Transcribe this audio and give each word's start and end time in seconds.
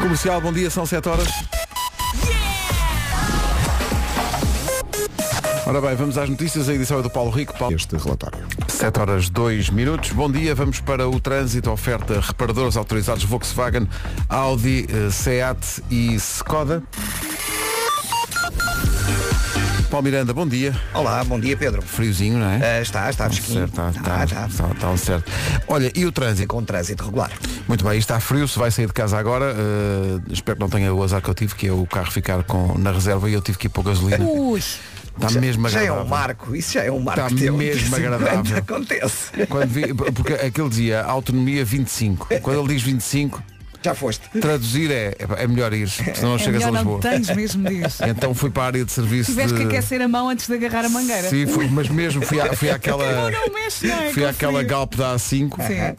Comercial, 0.00 0.40
bom 0.40 0.52
dia, 0.52 0.70
são 0.70 0.86
7 0.86 1.08
horas. 1.08 1.28
Ora 5.66 5.80
bem, 5.80 5.94
vamos 5.94 6.18
às 6.18 6.28
notícias, 6.28 6.68
a 6.68 6.74
edição 6.74 6.98
é 6.98 7.02
do 7.02 7.10
Paulo 7.10 7.30
Rico. 7.30 7.56
Paulo... 7.58 7.74
Este 7.74 7.96
relatório. 7.96 8.46
7 8.68 9.00
horas 9.00 9.30
2 9.30 9.70
minutos. 9.70 10.10
Bom 10.12 10.30
dia, 10.30 10.54
vamos 10.54 10.80
para 10.80 11.08
o 11.08 11.18
trânsito, 11.18 11.70
oferta 11.70 12.20
reparadores 12.20 12.76
autorizados 12.76 13.24
Volkswagen, 13.24 13.88
Audi, 14.28 14.86
eh, 14.88 15.10
Seat 15.10 15.82
e 15.90 16.14
Skoda. 16.16 16.82
Paulo 19.94 20.06
Miranda, 20.06 20.34
bom 20.34 20.44
dia. 20.44 20.74
Olá, 20.92 21.22
bom 21.22 21.38
dia 21.38 21.56
Pedro. 21.56 21.80
Friozinho, 21.80 22.36
não 22.36 22.50
é? 22.50 22.80
Uh, 22.80 22.82
está, 22.82 23.08
está 23.08 23.30
fresquinho. 23.30 23.60
Certo, 23.60 23.70
está, 23.70 23.90
está, 23.90 24.24
está, 24.24 24.46
está, 24.48 24.70
está 24.72 24.86
ao 24.88 24.98
certo. 24.98 25.30
Olha, 25.68 25.92
e 25.94 26.04
o 26.04 26.10
trânsito? 26.10 26.48
Com 26.48 26.64
trânsito 26.64 27.04
regular. 27.04 27.30
Muito 27.68 27.84
bem, 27.84 27.96
está 27.96 28.18
frio, 28.18 28.48
se 28.48 28.58
vai 28.58 28.72
sair 28.72 28.88
de 28.88 28.92
casa 28.92 29.16
agora, 29.16 29.54
uh, 29.54 30.32
espero 30.32 30.56
que 30.56 30.62
não 30.62 30.68
tenha 30.68 30.92
o 30.92 31.00
azar 31.00 31.22
que 31.22 31.30
eu 31.30 31.34
tive, 31.34 31.54
que 31.54 31.68
é 31.68 31.72
o 31.72 31.86
carro 31.86 32.10
ficar 32.10 32.42
com, 32.42 32.76
na 32.76 32.90
reserva 32.90 33.30
e 33.30 33.34
eu 33.34 33.40
tive 33.40 33.56
que 33.56 33.68
ir 33.68 33.70
pôr 33.70 33.84
gasolina. 33.84 34.24
Ui. 34.24 34.58
Está 34.58 35.40
mesmo 35.40 35.68
já 35.68 35.78
é 35.78 35.82
agradável. 35.82 36.06
um 36.06 36.08
marco, 36.08 36.56
isso 36.56 36.72
já 36.72 36.82
é 36.82 36.90
um 36.90 36.98
marco 36.98 37.20
Está 37.20 37.36
teu. 37.36 37.56
mesmo 37.56 37.94
agradável. 37.94 38.58
acontece. 38.58 39.46
Quando 39.48 39.68
vi, 39.68 39.94
porque 39.94 40.32
aquele 40.32 40.70
dia, 40.70 41.04
autonomia 41.04 41.64
25. 41.64 42.26
Quando 42.42 42.58
ele 42.58 42.74
diz 42.74 42.82
25, 42.82 43.40
Já 43.84 43.94
foste. 43.94 44.22
traduzir 44.40 44.90
é, 44.90 45.14
é 45.36 45.46
melhor 45.46 45.72
ir, 45.74 45.88
senão 45.90 46.30
não 46.30 46.34
É 46.36 46.38
chegas 46.38 46.62
a 46.62 46.70
melhor 46.70 46.84
não 46.84 46.94
Lisboa. 46.96 47.00
tens 47.00 47.36
mesmo 47.36 47.68
disso. 47.68 48.02
Então 48.06 48.32
fui 48.34 48.48
para 48.50 48.62
a 48.62 48.66
área 48.66 48.84
de 48.84 48.90
serviço. 48.90 49.30
Tiveste 49.32 49.52
de... 49.54 49.60
que 49.60 49.66
aquecer 49.76 50.00
a 50.00 50.08
mão 50.08 50.30
antes 50.30 50.46
de 50.46 50.54
agarrar 50.54 50.86
a 50.86 50.88
mangueira. 50.88 51.28
Sim, 51.28 51.46
fui, 51.46 51.68
mas 51.68 51.88
mesmo 51.90 52.22
fui, 52.24 52.40
à, 52.40 52.52
fui 52.54 52.70
àquela. 52.70 53.04
Não, 53.30 53.30
não 53.30 53.52
mexe, 53.52 53.86
não 53.86 53.94
é? 54.02 54.10
Fui 54.10 54.24
àquela. 54.24 54.62
Galp 54.62 54.94
da 54.94 55.14
A5 55.14 55.66
Sim. 55.66 55.96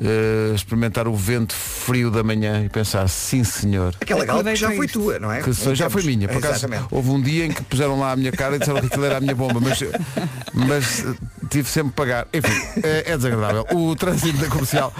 Eh, 0.00 0.52
experimentar 0.54 1.06
o 1.08 1.14
vento 1.14 1.54
frio 1.54 2.10
da 2.10 2.22
manhã 2.22 2.62
e 2.64 2.68
pensar, 2.68 3.08
sim 3.08 3.42
senhor. 3.44 3.94
Aquela 4.00 4.20
galpa 4.24 4.32
Acordei 4.32 4.54
que 4.54 4.60
já 4.60 4.70
foi 4.72 4.86
isto. 4.86 5.00
tua, 5.00 5.18
não 5.18 5.32
é? 5.32 5.42
Que 5.42 5.52
já 5.74 5.90
foi 5.90 6.02
minha, 6.02 6.28
por 6.28 6.38
acaso 6.38 6.54
Exatamente. 6.54 6.86
houve 6.90 7.10
um 7.10 7.20
dia 7.20 7.46
em 7.46 7.50
que 7.50 7.62
puseram 7.62 7.98
lá 7.98 8.12
a 8.12 8.16
minha 8.16 8.32
cara 8.32 8.56
e 8.56 8.58
disseram 8.58 8.80
que 8.80 8.86
aquilo 8.86 9.04
era 9.04 9.16
a 9.18 9.20
minha 9.20 9.34
bomba, 9.34 9.60
mas, 9.60 9.78
mas 10.54 11.04
eh, 11.04 11.14
tive 11.50 11.68
sempre 11.68 11.90
que 11.90 11.96
pagar. 11.96 12.26
Enfim, 12.32 12.52
é, 12.82 13.12
é 13.12 13.16
desagradável. 13.16 13.66
O 13.72 13.94
trânsito 13.96 14.38
da 14.38 14.46
comercial 14.48 14.92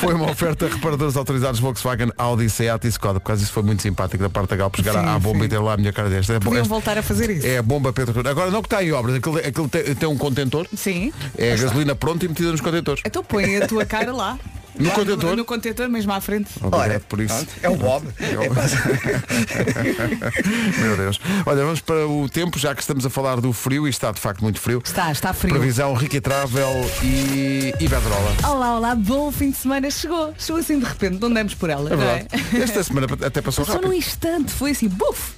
foi 0.00 0.14
uma 0.14 0.30
oferta 0.30 0.66
a 0.66 0.68
reparadores 0.68 1.16
autorizados 1.16 1.60
Volkswagen, 1.60 2.10
Audi, 2.18 2.48
Seat 2.50 2.84
e 2.86 2.88
Skoda. 2.90 3.20
Por 3.20 3.26
causa 3.26 3.40
disso 3.40 3.52
foi 3.52 3.62
muito 3.62 3.82
simpático 3.82 4.22
da 4.22 4.30
parte 4.30 4.50
da 4.50 4.56
Galp 4.56 4.76
chegar 4.76 4.92
Sim, 4.92 4.98
à 5.08 5.18
bomba 5.18 5.40
sim. 5.40 5.44
e 5.44 5.48
ter 5.48 5.58
lá 5.58 5.74
a 5.74 5.76
minha 5.76 5.92
cara 5.92 6.08
desta. 6.10 6.32
É, 6.34 6.38
bom, 6.38 6.44
Podiam 6.46 6.62
esta- 6.62 6.68
voltar 6.74 6.98
a 6.98 7.02
fazer 7.02 7.30
isso. 7.30 7.46
é 7.46 7.58
a 7.58 7.62
bomba 7.62 7.92
Pedro. 7.92 8.28
Agora 8.28 8.50
não 8.50 8.62
que 8.62 8.66
está 8.66 8.82
em 8.82 8.92
obras, 8.92 9.16
aquilo, 9.16 9.38
aquilo 9.38 9.68
tem, 9.68 9.94
tem 9.94 10.08
um 10.08 10.16
contentor, 10.16 10.66
Sim. 10.76 11.12
é 11.36 11.52
a 11.52 11.56
gasolina 11.56 11.94
pronta 11.94 12.24
e 12.24 12.28
metida 12.28 12.50
nos 12.52 12.60
contentores. 12.60 13.02
Então 13.06 13.22
põe 13.24 13.56
a 13.56 13.66
tua 13.66 13.84
cara 13.84 14.12
lá. 14.12 14.38
No 14.78 14.88
Lá 14.88 14.94
contentor? 14.94 15.36
No 15.36 15.44
contentor, 15.44 15.88
mesmo 15.88 16.12
à 16.12 16.20
frente. 16.20 16.48
Obrigado 16.60 16.80
Olha, 16.80 17.00
por 17.00 17.20
isso. 17.20 17.46
é 17.62 17.68
o 17.68 17.76
Bob. 17.76 18.06
É 18.18 18.48
quase- 18.48 18.76
Meu 20.80 20.96
Deus. 20.96 21.20
Olha, 21.46 21.64
vamos 21.64 21.80
para 21.80 22.06
o 22.06 22.28
tempo, 22.28 22.58
já 22.58 22.74
que 22.74 22.80
estamos 22.80 23.04
a 23.06 23.10
falar 23.10 23.40
do 23.40 23.52
frio 23.52 23.86
e 23.86 23.90
está 23.90 24.10
de 24.12 24.20
facto 24.20 24.42
muito 24.42 24.60
frio. 24.60 24.82
Está, 24.84 25.10
está 25.12 25.32
frio. 25.32 25.54
Previsão 25.54 25.94
Ricky 25.94 26.20
Travel 26.20 26.68
e 27.02 27.72
Iberdrola. 27.80 28.34
Olá, 28.48 28.76
olá, 28.76 28.94
bom 28.94 29.30
fim 29.30 29.50
de 29.50 29.56
semana. 29.56 29.90
Chegou. 29.90 30.34
Chegou 30.38 30.60
assim 30.60 30.78
de 30.78 30.84
repente, 30.84 31.18
não 31.20 31.32
demos 31.32 31.54
por 31.54 31.70
ela. 31.70 31.92
É 31.92 31.96
não 31.96 32.02
é? 32.02 32.26
verdade. 32.28 32.62
Esta 32.62 32.82
semana 32.82 33.06
até 33.24 33.40
passou 33.40 33.64
Só 33.64 33.72
rápido. 33.74 33.88
num 33.88 33.94
instante, 33.94 34.52
foi 34.52 34.72
assim, 34.72 34.88
buf! 34.88 35.32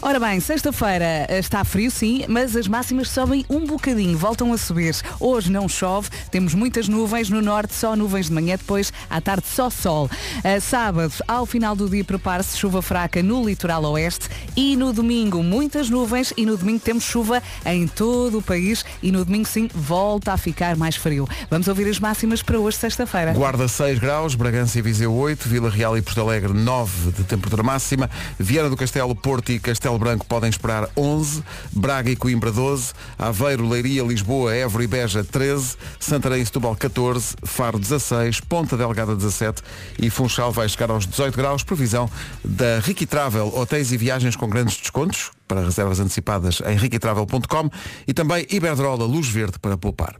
Ora 0.00 0.18
bem, 0.18 0.40
sexta-feira 0.40 1.26
eh, 1.28 1.38
está 1.38 1.64
frio 1.64 1.90
sim, 1.90 2.24
mas 2.28 2.56
as 2.56 2.66
máximas 2.66 3.08
sobem 3.08 3.44
um 3.48 3.64
bocadinho, 3.64 4.16
voltam 4.18 4.52
a 4.52 4.58
subir. 4.58 4.94
Hoje 5.20 5.50
não 5.50 5.68
chove, 5.68 6.10
temos 6.30 6.54
muitas 6.54 6.88
nuvens, 6.88 7.30
no 7.30 7.40
norte 7.40 7.74
só 7.74 7.94
nuvens 7.94 8.26
de 8.26 8.32
manhã, 8.32 8.56
depois 8.56 8.92
à 9.08 9.20
tarde 9.20 9.46
só 9.46 9.70
sol. 9.70 10.10
A 10.42 10.60
sábado, 10.60 11.14
ao 11.26 11.46
final 11.46 11.76
do 11.76 11.88
dia, 11.88 12.04
prepare-se 12.04 12.58
chuva 12.58 12.82
fraca 12.82 13.22
no 13.22 13.44
litoral 13.44 13.84
oeste 13.84 14.28
e 14.56 14.76
no 14.76 14.92
domingo 14.92 15.42
muitas 15.42 15.88
nuvens 15.88 16.32
e 16.36 16.44
no 16.44 16.56
domingo 16.56 16.80
temos 16.80 17.04
chuva 17.04 17.42
em 17.64 17.86
todo 17.86 18.38
o 18.38 18.42
país 18.42 18.84
e 19.02 19.12
no 19.12 19.24
domingo 19.24 19.46
sim 19.46 19.68
volta 19.74 20.32
a 20.32 20.36
ficar 20.36 20.76
mais 20.76 20.96
frio. 20.96 21.28
Vamos 21.50 21.68
ouvir 21.68 21.88
as 21.88 21.98
máximas 21.98 22.42
para 22.42 22.58
hoje, 22.58 22.76
sexta-feira. 22.76 23.32
Guarda 23.32 23.68
6 23.68 23.98
graus, 23.98 24.34
Bragança 24.34 24.78
e 24.78 24.82
Viseu 24.82 25.12
8, 25.14 25.48
Vila 25.48 25.70
Real 25.70 25.96
e 25.96 26.02
Porto 26.02 26.20
Alegre 26.20 26.52
9 26.52 27.12
de 27.12 27.24
temperatura 27.24 27.62
máxima, 27.62 28.10
Viana 28.38 28.68
do 28.68 28.76
Castelo, 28.76 29.14
Porto 29.14 29.52
e 29.52 29.61
Castelo 29.62 29.98
Branco 29.98 30.26
podem 30.26 30.50
esperar 30.50 30.88
11, 30.96 31.42
Braga 31.72 32.10
e 32.10 32.16
Coimbra 32.16 32.50
12, 32.50 32.92
Aveiro, 33.18 33.68
Leiria, 33.68 34.02
Lisboa, 34.02 34.54
Évora 34.54 34.84
e 34.84 34.86
Beja 34.86 35.24
13, 35.24 35.76
Santarém 35.98 36.42
e 36.42 36.46
Setúbal 36.46 36.76
14, 36.76 37.36
Faro 37.44 37.78
16, 37.78 38.40
Ponta 38.40 38.76
Delgada 38.76 39.14
17 39.14 39.62
e 39.98 40.10
Funchal 40.10 40.52
vai 40.52 40.68
chegar 40.68 40.90
aos 40.90 41.06
18 41.06 41.36
graus, 41.36 41.62
previsão 41.62 42.10
da 42.44 42.80
Ricky 42.80 43.06
Travel, 43.06 43.52
hotéis 43.56 43.92
e 43.92 43.96
viagens 43.96 44.36
com 44.36 44.48
grandes 44.48 44.76
descontos 44.76 45.30
para 45.46 45.64
reservas 45.64 46.00
antecipadas 46.00 46.60
em 46.66 46.76
riquitravel.com 46.76 47.70
e 48.06 48.12
também 48.12 48.46
Iberdrola, 48.50 49.04
luz 49.04 49.28
verde 49.28 49.58
para 49.58 49.76
poupar. 49.76 50.16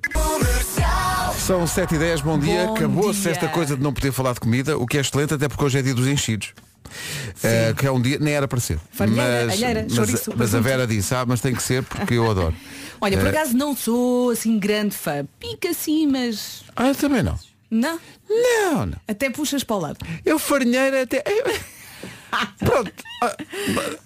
São 1.38 1.66
7 1.66 1.96
e 1.96 1.98
10 1.98 2.20
bom 2.20 2.38
dia. 2.38 2.70
Acabou-se 2.70 3.28
esta 3.28 3.48
coisa 3.48 3.76
de 3.76 3.82
não 3.82 3.92
poder 3.92 4.12
falar 4.12 4.32
de 4.32 4.40
comida, 4.40 4.78
o 4.78 4.86
que 4.86 4.96
é 4.96 5.00
excelente, 5.00 5.34
até 5.34 5.48
porque 5.48 5.64
hoje 5.64 5.78
é 5.78 5.82
dia 5.82 5.94
dos 5.94 6.06
enchidos. 6.06 6.54
Eh, 7.42 7.74
que 7.76 7.86
é 7.86 7.90
um 7.90 8.00
dia, 8.00 8.18
nem 8.20 8.34
era 8.34 8.46
para 8.48 8.60
ser. 8.60 8.78
Farinheira, 8.92 9.46
mas, 9.46 9.62
alheira, 9.62 9.82
mas, 9.88 9.94
chouriço, 9.94 10.32
mas 10.36 10.54
a. 10.54 10.60
Vera 10.60 10.86
disse, 10.86 11.14
ah, 11.14 11.24
mas 11.26 11.40
tem 11.40 11.54
que 11.54 11.62
ser 11.62 11.82
porque 11.82 12.14
eu 12.14 12.30
adoro. 12.30 12.54
Olha, 13.00 13.18
por 13.18 13.26
Eh, 13.26 13.30
acaso 13.30 13.56
não 13.56 13.74
sou 13.76 14.30
assim 14.30 14.58
grande 14.58 14.94
fã. 14.96 15.26
Pica 15.40 15.72
sim, 15.74 16.06
mas. 16.06 16.62
Ah, 16.76 16.88
eu 16.88 16.94
também 16.94 17.22
não. 17.22 17.38
Não. 17.70 17.98
Não, 18.28 18.86
não. 18.86 18.98
Até 19.08 19.28
puxas 19.30 19.64
para 19.64 19.76
o 19.76 19.80
lado. 19.80 19.98
Eu 20.24 20.38
farinheira 20.38 21.02
até. 21.02 21.22
Pronto. 22.58 22.92
Ah, 23.22 23.36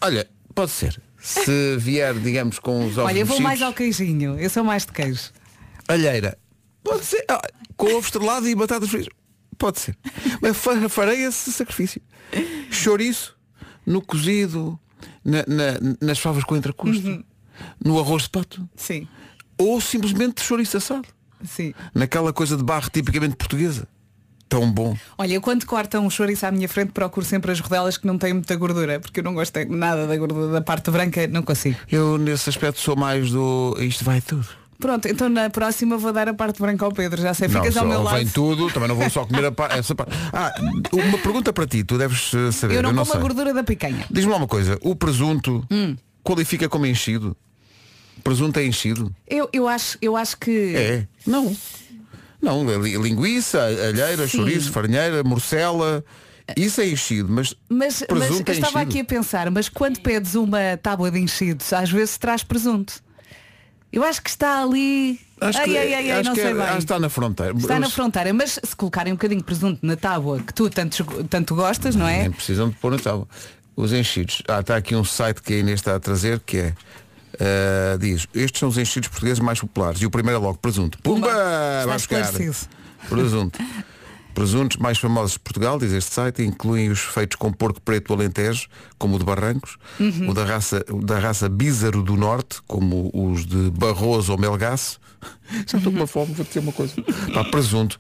Olha, 0.01 0.27
pode 0.55 0.71
ser. 0.71 1.01
Se 1.21 1.77
vier, 1.79 2.15
digamos, 2.15 2.59
com 2.59 2.87
os 2.87 2.97
ovos 2.99 3.11
Olha, 3.11 3.19
eu 3.21 3.27
vou 3.27 3.41
mais 3.41 3.61
ao 3.61 3.73
queijinho. 3.73 4.39
Eu 4.39 4.49
sou 4.49 4.63
mais 4.65 4.87
de 4.87 4.93
queijo. 4.93 5.31
alheira. 5.89 6.39
Pode 6.85 7.05
ser. 7.05 7.25
Ah, 7.29 7.43
com 7.77 7.87
ovo 7.89 8.07
estrelado 8.07 8.49
e 8.49 8.55
batatas 8.55 8.89
fritas. 8.89 9.13
Pode 9.59 9.81
ser. 9.81 9.97
Mas 10.41 10.57
fa- 10.57 10.89
farei 10.89 11.25
esse 11.25 11.53
sacrifício. 11.53 12.01
Chouriço 12.71 13.37
no 13.85 14.03
cozido, 14.03 14.79
na- 15.25 15.45
na- 15.47 15.97
nas 16.01 16.19
favas 16.19 16.45
com 16.45 16.57
entrecosto, 16.57 17.07
Uhum. 17.07 17.25
no 17.85 17.99
arroz 17.99 18.25
de 18.25 18.31
pato. 18.31 18.69
Sim. 18.77 19.07
Ou 19.59 19.81
simplesmente 19.81 20.43
chouriço 20.43 20.77
assado. 20.77 21.07
Sim. 21.45 21.73
Naquela 21.95 22.33
coisa 22.33 22.57
de 22.57 22.63
barro 22.63 22.91
tipicamente 22.91 23.37
portuguesa. 23.37 23.87
Tão 24.49 24.71
bom. 24.71 24.97
Olha, 25.19 25.35
eu 25.35 25.41
quando 25.41 25.65
cortam 25.67 26.07
um 26.07 26.11
chouriço 26.11 26.47
à 26.47 26.53
minha 26.53 26.69
frente 26.69 26.93
procuro 26.93 27.27
sempre 27.27 27.51
as 27.51 27.59
rodelas 27.59 27.97
que 27.99 28.07
não 28.07 28.17
têm 28.17 28.33
muita 28.33 28.55
gordura, 28.55 29.01
porque 29.01 29.19
eu 29.19 29.25
não 29.25 29.35
gosto 29.35 29.59
nada 29.69 30.07
da 30.07 30.17
gordura 30.17 30.53
da 30.53 30.61
parte 30.61 30.89
branca, 30.91 31.27
não 31.27 31.43
consigo. 31.43 31.77
Eu 31.91 32.17
nesse 32.17 32.49
aspecto 32.49 32.81
sou 32.81 32.95
mais 32.95 33.31
do. 33.31 33.77
Isto 33.81 34.05
vai 34.05 34.21
tudo. 34.21 34.47
Pronto, 34.79 35.09
então 35.09 35.29
na 35.29 35.49
próxima 35.51 35.97
vou 35.97 36.13
dar 36.13 36.29
a 36.29 36.35
parte 36.35 36.61
branca 36.61 36.85
ao 36.85 36.93
Pedro, 36.93 37.21
já 37.23 37.33
sei, 37.33 37.49
Não, 37.49 37.61
ficas 37.61 37.77
ao 37.77 37.83
só 37.85 37.89
meu 37.89 38.03
lado. 38.03 38.17
vem 38.17 38.27
tudo, 38.29 38.71
também 38.71 38.89
não 38.89 38.97
vou 38.97 39.09
só 39.09 39.25
comer 39.25 39.47
a 39.47 39.53
pa- 39.53 39.69
essa 39.73 39.95
parte. 39.95 40.13
Ah, 40.33 40.53
uma 40.93 41.19
pergunta 41.19 41.53
para 41.53 41.67
ti, 41.67 41.83
tu 41.83 41.97
deves 41.97 42.33
eh, 42.35 42.53
saber. 42.53 42.77
Eu 42.77 42.83
não 42.83 42.91
como 42.93 43.07
sei. 43.07 43.15
a 43.17 43.19
gordura 43.19 43.55
da 43.55 43.65
picanha. 43.65 44.05
Diz-me 44.11 44.31
lá 44.31 44.37
uma 44.37 44.47
coisa, 44.47 44.79
o 44.83 44.95
presunto 44.95 45.65
Hum. 45.71 45.97
qualifica 46.23 46.69
como 46.69 46.85
enchido? 46.87 47.37
Presunto 48.23 48.59
é 48.59 48.67
enchido? 48.67 49.15
Eu, 49.27 49.49
eu, 49.53 49.67
acho, 49.69 49.97
eu 50.03 50.17
acho 50.17 50.37
que. 50.39 50.75
É. 50.77 51.07
Não. 51.27 51.57
Não, 52.41 52.71
é 52.71 52.77
li- 52.77 52.97
linguiça, 52.99 53.63
alheira, 53.63 54.27
Sim. 54.29 54.37
chouriço, 54.39 54.71
farinheira, 54.73 55.23
morcela. 55.25 56.05
Isso 56.57 56.81
é 56.81 56.89
enchido, 56.89 57.29
mas, 57.33 57.55
Mas, 57.69 58.05
mas 58.09 58.31
eu 58.31 58.37
é 58.47 58.53
estava 58.53 58.79
enchido. 58.79 58.79
aqui 58.79 59.01
a 59.01 59.05
pensar, 59.05 59.51
mas 59.51 59.69
quando 59.69 60.01
pedes 60.01 60.35
uma 60.37 60.59
tábua 60.81 61.11
de 61.11 61.19
enchidos, 61.19 61.73
às 61.73 61.91
vezes 61.91 62.19
traz 62.19 62.45
presunto. 62.45 63.03
Eu 63.93 64.05
acho 64.05 64.21
que 64.23 64.29
está 64.31 64.63
ali. 64.63 65.21
Acho 65.41 65.63
que, 65.65 65.77
ai, 65.77 65.95
ai, 65.95 66.11
ai, 66.11 66.11
acho 66.13 66.25
não 66.25 66.35
que 66.35 66.41
sei 66.41 66.51
é- 66.51 66.55
bem. 66.55 66.63
acho 66.63 66.73
que 66.77 66.83
está 66.83 66.99
na 66.99 67.09
fronteira. 67.09 67.57
Está 67.57 67.79
na 67.79 67.91
fronteira, 67.91 68.33
mas 68.33 68.59
se 68.63 68.75
colocarem 68.77 69.13
um 69.13 69.17
bocadinho 69.17 69.41
de 69.41 69.45
presunto 69.47 69.85
na 69.85 69.97
tábua 69.97 70.41
que 70.41 70.53
tu 70.53 70.69
tanto, 70.71 71.05
tanto 71.25 71.55
gostas, 71.55 71.95
não 71.95 72.07
é? 72.09 72.23
Nem 72.23 72.31
precisam 72.33 72.69
de 72.71 72.77
pôr 72.77 72.91
na 72.93 72.99
tábua. 72.99 73.29
Os 73.75 73.93
enchidos. 73.93 74.43
Ah, 74.49 74.61
está 74.61 74.77
aqui 74.77 74.97
um 74.97 75.05
site 75.05 75.43
que 75.43 75.53
a 75.55 75.59
Inês 75.59 75.81
está 75.81 75.95
a 75.95 76.01
trazer 76.01 76.41
que 76.41 76.59
é. 76.59 76.75
ah, 77.41 77.97
diz, 77.99 78.27
estes 78.35 78.59
são 78.61 78.69
os 78.69 78.79
enchidos 78.79 79.09
portugueses 79.09 79.39
mais 79.41 79.61
populares. 79.61 80.01
E 80.01 80.07
o 80.07 80.11
primeiro 80.11 80.39
é 80.41 80.43
logo 80.43 80.59
presunto. 80.59 80.99
Pumba! 81.03 81.29
Está 81.29 81.87
Vai 81.87 81.97
buscar. 81.97 82.33
Presunto. 83.09 83.59
Presuntos 84.37 84.77
mais 84.77 84.99
famosos 84.99 85.33
de 85.33 85.39
Portugal, 85.39 85.79
diz 85.79 85.93
este 85.93 86.13
site, 86.13 86.43
incluem 86.43 86.91
os 86.91 87.01
feitos 87.01 87.37
com 87.37 87.51
porco 87.51 87.81
preto 87.81 88.09
do 88.09 88.13
Alentejo, 88.21 88.69
como 88.99 89.17
o 89.17 89.19
de 89.19 89.25
Barrancos, 89.25 89.79
Uhum. 89.99 90.29
o 90.29 90.35
da 90.35 90.45
raça, 90.45 90.85
o 90.91 91.01
da 91.03 91.19
raça 91.19 91.49
Bízaro 91.49 92.03
do 92.03 92.19
Norte, 92.19 92.59
como 92.67 93.11
os 93.15 93.47
de 93.47 93.71
Barroso 93.71 94.33
ou 94.33 94.39
Melgaço. 94.39 95.01
Já 95.67 95.79
estou 95.79 95.91
com 95.91 96.01
uma 96.01 96.07
fome, 96.07 96.35
vou 96.35 96.45
dizer 96.45 96.59
uma 96.61 96.73
coisa. 96.73 96.95
Pá, 97.33 97.45
presunto. 97.45 97.99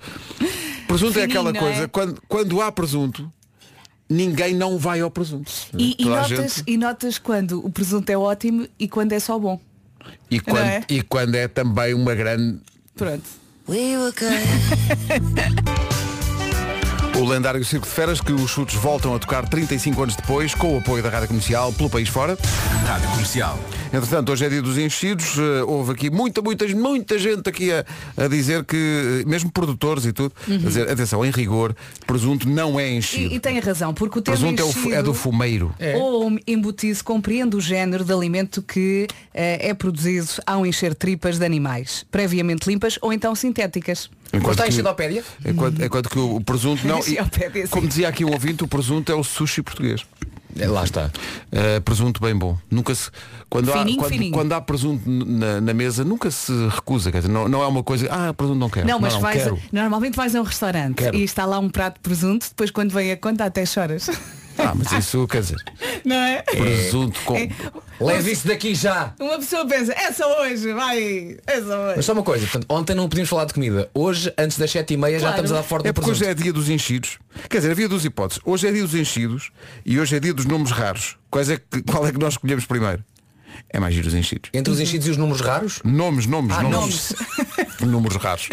Presunto 0.86 1.18
é 1.18 1.22
Fininho, 1.22 1.40
aquela 1.40 1.52
não 1.54 1.60
coisa, 1.60 1.84
é? 1.84 1.88
quando, 1.88 2.22
quando 2.28 2.60
há 2.60 2.70
presunto, 2.70 3.32
ninguém 4.06 4.54
não 4.54 4.76
vai 4.78 5.00
ao 5.00 5.10
presunto. 5.10 5.50
E, 5.78 5.96
e 5.98 6.04
notas, 6.04 6.28
gente- 6.56 6.62
e 6.66 6.76
notas 6.76 7.16
quando 7.18 7.64
o 7.64 7.70
presunto 7.70 8.10
é 8.10 8.18
ótimo 8.18 8.68
e 8.78 8.86
quando 8.86 9.12
é 9.12 9.20
só 9.20 9.38
bom. 9.38 9.58
e, 10.30 10.38
quando, 10.38 10.58
é? 10.66 10.84
e 10.90 11.00
quando 11.00 11.34
é 11.34 11.48
também 11.48 11.94
uma 11.94 12.14
grande. 12.14 12.58
Pronto. 12.94 13.24
O 17.18 17.24
lendário 17.24 17.64
Circo 17.64 17.86
de 17.86 17.92
Feras, 17.94 18.20
que 18.20 18.30
os 18.30 18.50
chutes 18.50 18.74
voltam 18.74 19.14
a 19.14 19.18
tocar 19.18 19.48
35 19.48 20.02
anos 20.02 20.16
depois, 20.16 20.54
com 20.54 20.74
o 20.74 20.78
apoio 20.78 21.02
da 21.02 21.08
Rádio 21.08 21.28
Comercial 21.28 21.72
pelo 21.72 21.88
país 21.88 22.10
fora. 22.10 22.36
Rádio 22.86 23.08
Comercial. 23.08 23.58
Entretanto, 23.90 24.32
hoje 24.32 24.44
é 24.44 24.48
dia 24.50 24.60
dos 24.60 24.76
enchidos. 24.76 25.38
eh, 25.38 25.62
houve 25.66 25.92
aqui 25.92 26.10
muita, 26.10 26.42
muita, 26.42 26.68
muita 26.68 27.18
gente 27.18 27.48
aqui 27.48 27.72
a, 27.72 27.86
a 28.18 28.28
dizer 28.28 28.64
que, 28.64 29.22
eh, 29.22 29.24
mesmo 29.26 29.50
produtores 29.50 30.04
e 30.04 30.12
tudo, 30.12 30.34
a 30.46 30.56
dizer, 30.58 30.90
atenção, 30.90 31.24
em 31.24 31.30
rigor, 31.30 31.74
presunto 32.06 32.46
não 32.46 32.78
é 32.78 32.92
enchido. 32.92 33.32
E, 33.32 33.36
e 33.36 33.40
tem 33.40 33.58
razão, 33.60 33.94
porque 33.94 34.18
o 34.18 34.22
termo 34.22 34.38
presunto 34.38 34.60
é, 34.60 34.64
o 34.64 34.68
enchido 34.68 34.94
é 34.94 35.02
do 35.02 35.14
fumeiro. 35.14 35.74
ou 35.94 36.30
embutido 36.46 37.02
compreende 37.02 37.56
o 37.56 37.60
género 37.62 38.04
de 38.04 38.12
alimento 38.12 38.60
que 38.60 39.06
eh, 39.32 39.70
é 39.70 39.72
produzido 39.72 40.28
ao 40.46 40.66
encher 40.66 40.94
tripas 40.94 41.38
de 41.38 41.46
animais, 41.46 42.04
previamente 42.10 42.68
limpas 42.68 42.98
ou 43.00 43.10
então 43.10 43.34
sintéticas. 43.34 44.10
Enquanto 44.32 44.52
Está 44.52 44.64
em 44.64 44.68
que- 44.68 44.74
enciclopédia? 44.74 45.24
Enquanto, 45.44 45.82
enquanto 45.84 46.08
que 46.10 46.18
o, 46.18 46.36
o 46.36 46.40
presunto 46.44 46.84
não. 46.88 47.00
e- 47.00 47.68
como 47.70 47.86
dizia 47.86 48.08
aqui 48.08 48.24
um 48.24 48.32
ouvinte, 48.32 48.64
o 48.64 48.68
presunto 48.68 49.10
é 49.10 49.14
o 49.14 49.22
sushi 49.24 49.62
português. 49.62 50.04
É, 50.58 50.66
Lá 50.66 50.84
está. 50.84 51.10
Uh, 51.52 51.80
presunto 51.82 52.18
bem 52.18 52.34
bom. 52.34 52.56
Nunca 52.70 52.94
se. 52.94 53.10
Quando, 53.50 53.70
há, 53.70 53.78
Fininho, 53.80 53.98
quando, 53.98 54.10
fininho. 54.10 54.32
quando 54.32 54.52
há 54.52 54.60
presunto 54.60 55.02
na, 55.06 55.60
na 55.60 55.74
mesa, 55.74 56.02
nunca 56.02 56.30
se 56.30 56.50
recusa. 56.68 57.12
Quer 57.12 57.18
dizer, 57.18 57.30
não, 57.30 57.46
não 57.46 57.62
é 57.62 57.66
uma 57.66 57.82
coisa. 57.82 58.08
Ah, 58.10 58.32
presunto 58.32 58.58
não 58.58 58.70
quero. 58.70 58.86
Não, 58.88 58.98
mas 58.98 59.12
não, 59.14 59.20
vais, 59.20 59.42
quero. 59.42 59.58
normalmente 59.70 60.16
vais 60.16 60.34
a 60.34 60.40
um 60.40 60.44
restaurante 60.44 60.94
Quero. 60.96 61.14
e 61.14 61.24
está 61.24 61.44
lá 61.44 61.58
um 61.58 61.68
prato 61.68 61.96
de 61.96 62.00
presunto, 62.00 62.46
depois 62.48 62.70
quando 62.70 62.90
vem 62.90 63.12
a 63.12 63.16
conta 63.18 63.44
até 63.44 63.66
choras. 63.66 64.08
Ah, 64.58 64.74
mas 64.74 64.90
isso 64.92 65.26
quer 65.28 65.40
dizer. 65.42 65.56
Não 66.04 66.16
é? 66.16 66.42
Presunto 66.42 67.20
com. 67.24 67.34
Leve 68.00 68.32
isso 68.32 68.46
daqui 68.46 68.74
já. 68.74 69.14
Uma 69.20 69.38
pessoa 69.38 69.66
pensa, 69.66 69.92
é 69.92 70.12
só 70.12 70.42
hoje, 70.42 70.72
vai, 70.72 71.36
é 71.46 71.60
só 71.60 71.78
hoje. 71.86 71.92
Mas 71.96 72.04
só 72.04 72.12
uma 72.12 72.22
coisa, 72.22 72.44
portanto, 72.46 72.66
ontem 72.68 72.94
não 72.94 73.08
podíamos 73.08 73.28
falar 73.30 73.44
de 73.46 73.54
comida. 73.54 73.90
Hoje, 73.94 74.32
antes 74.38 74.58
das 74.58 74.70
7 74.70 74.94
e 74.94 74.96
meia, 74.96 75.14
já 75.18 75.28
Claro. 75.28 75.34
estamos 75.36 75.52
a 75.52 75.54
dar 75.56 75.62
forte 75.62 75.88
É 75.88 75.92
porque 75.92 76.10
hoje 76.10 76.24
é 76.24 76.34
dia 76.34 76.52
dos 76.52 76.68
enchidos. 76.68 77.18
Quer 77.48 77.58
dizer, 77.58 77.70
havia 77.70 77.88
duas 77.88 78.04
hipóteses. 78.04 78.42
Hoje 78.44 78.68
é 78.68 78.72
dia 78.72 78.82
dos 78.82 78.94
enchidos 78.94 79.50
e 79.84 79.98
hoje 79.98 80.16
é 80.16 80.20
dia 80.20 80.32
dos 80.34 80.44
nomes 80.46 80.70
raros. 80.70 81.16
Quais 81.30 81.50
é 81.50 81.56
que, 81.56 81.82
qual 81.82 82.06
é 82.06 82.12
que 82.12 82.18
nós 82.18 82.34
escolhemos 82.34 82.64
primeiro? 82.66 83.02
É 83.70 83.80
mais 83.80 83.94
giro 83.94 84.06
os 84.08 84.14
enchidos. 84.14 84.50
Entre 84.52 84.70
os 84.72 84.78
enchidos 84.78 85.06
e 85.06 85.10
os 85.10 85.16
números 85.16 85.40
raros, 85.40 85.80
Nomes, 85.82 86.26
nomes, 86.26 86.54
Ah, 86.56 86.62
nomes. 86.62 87.14
Números 87.80 88.16
raros. 88.16 88.48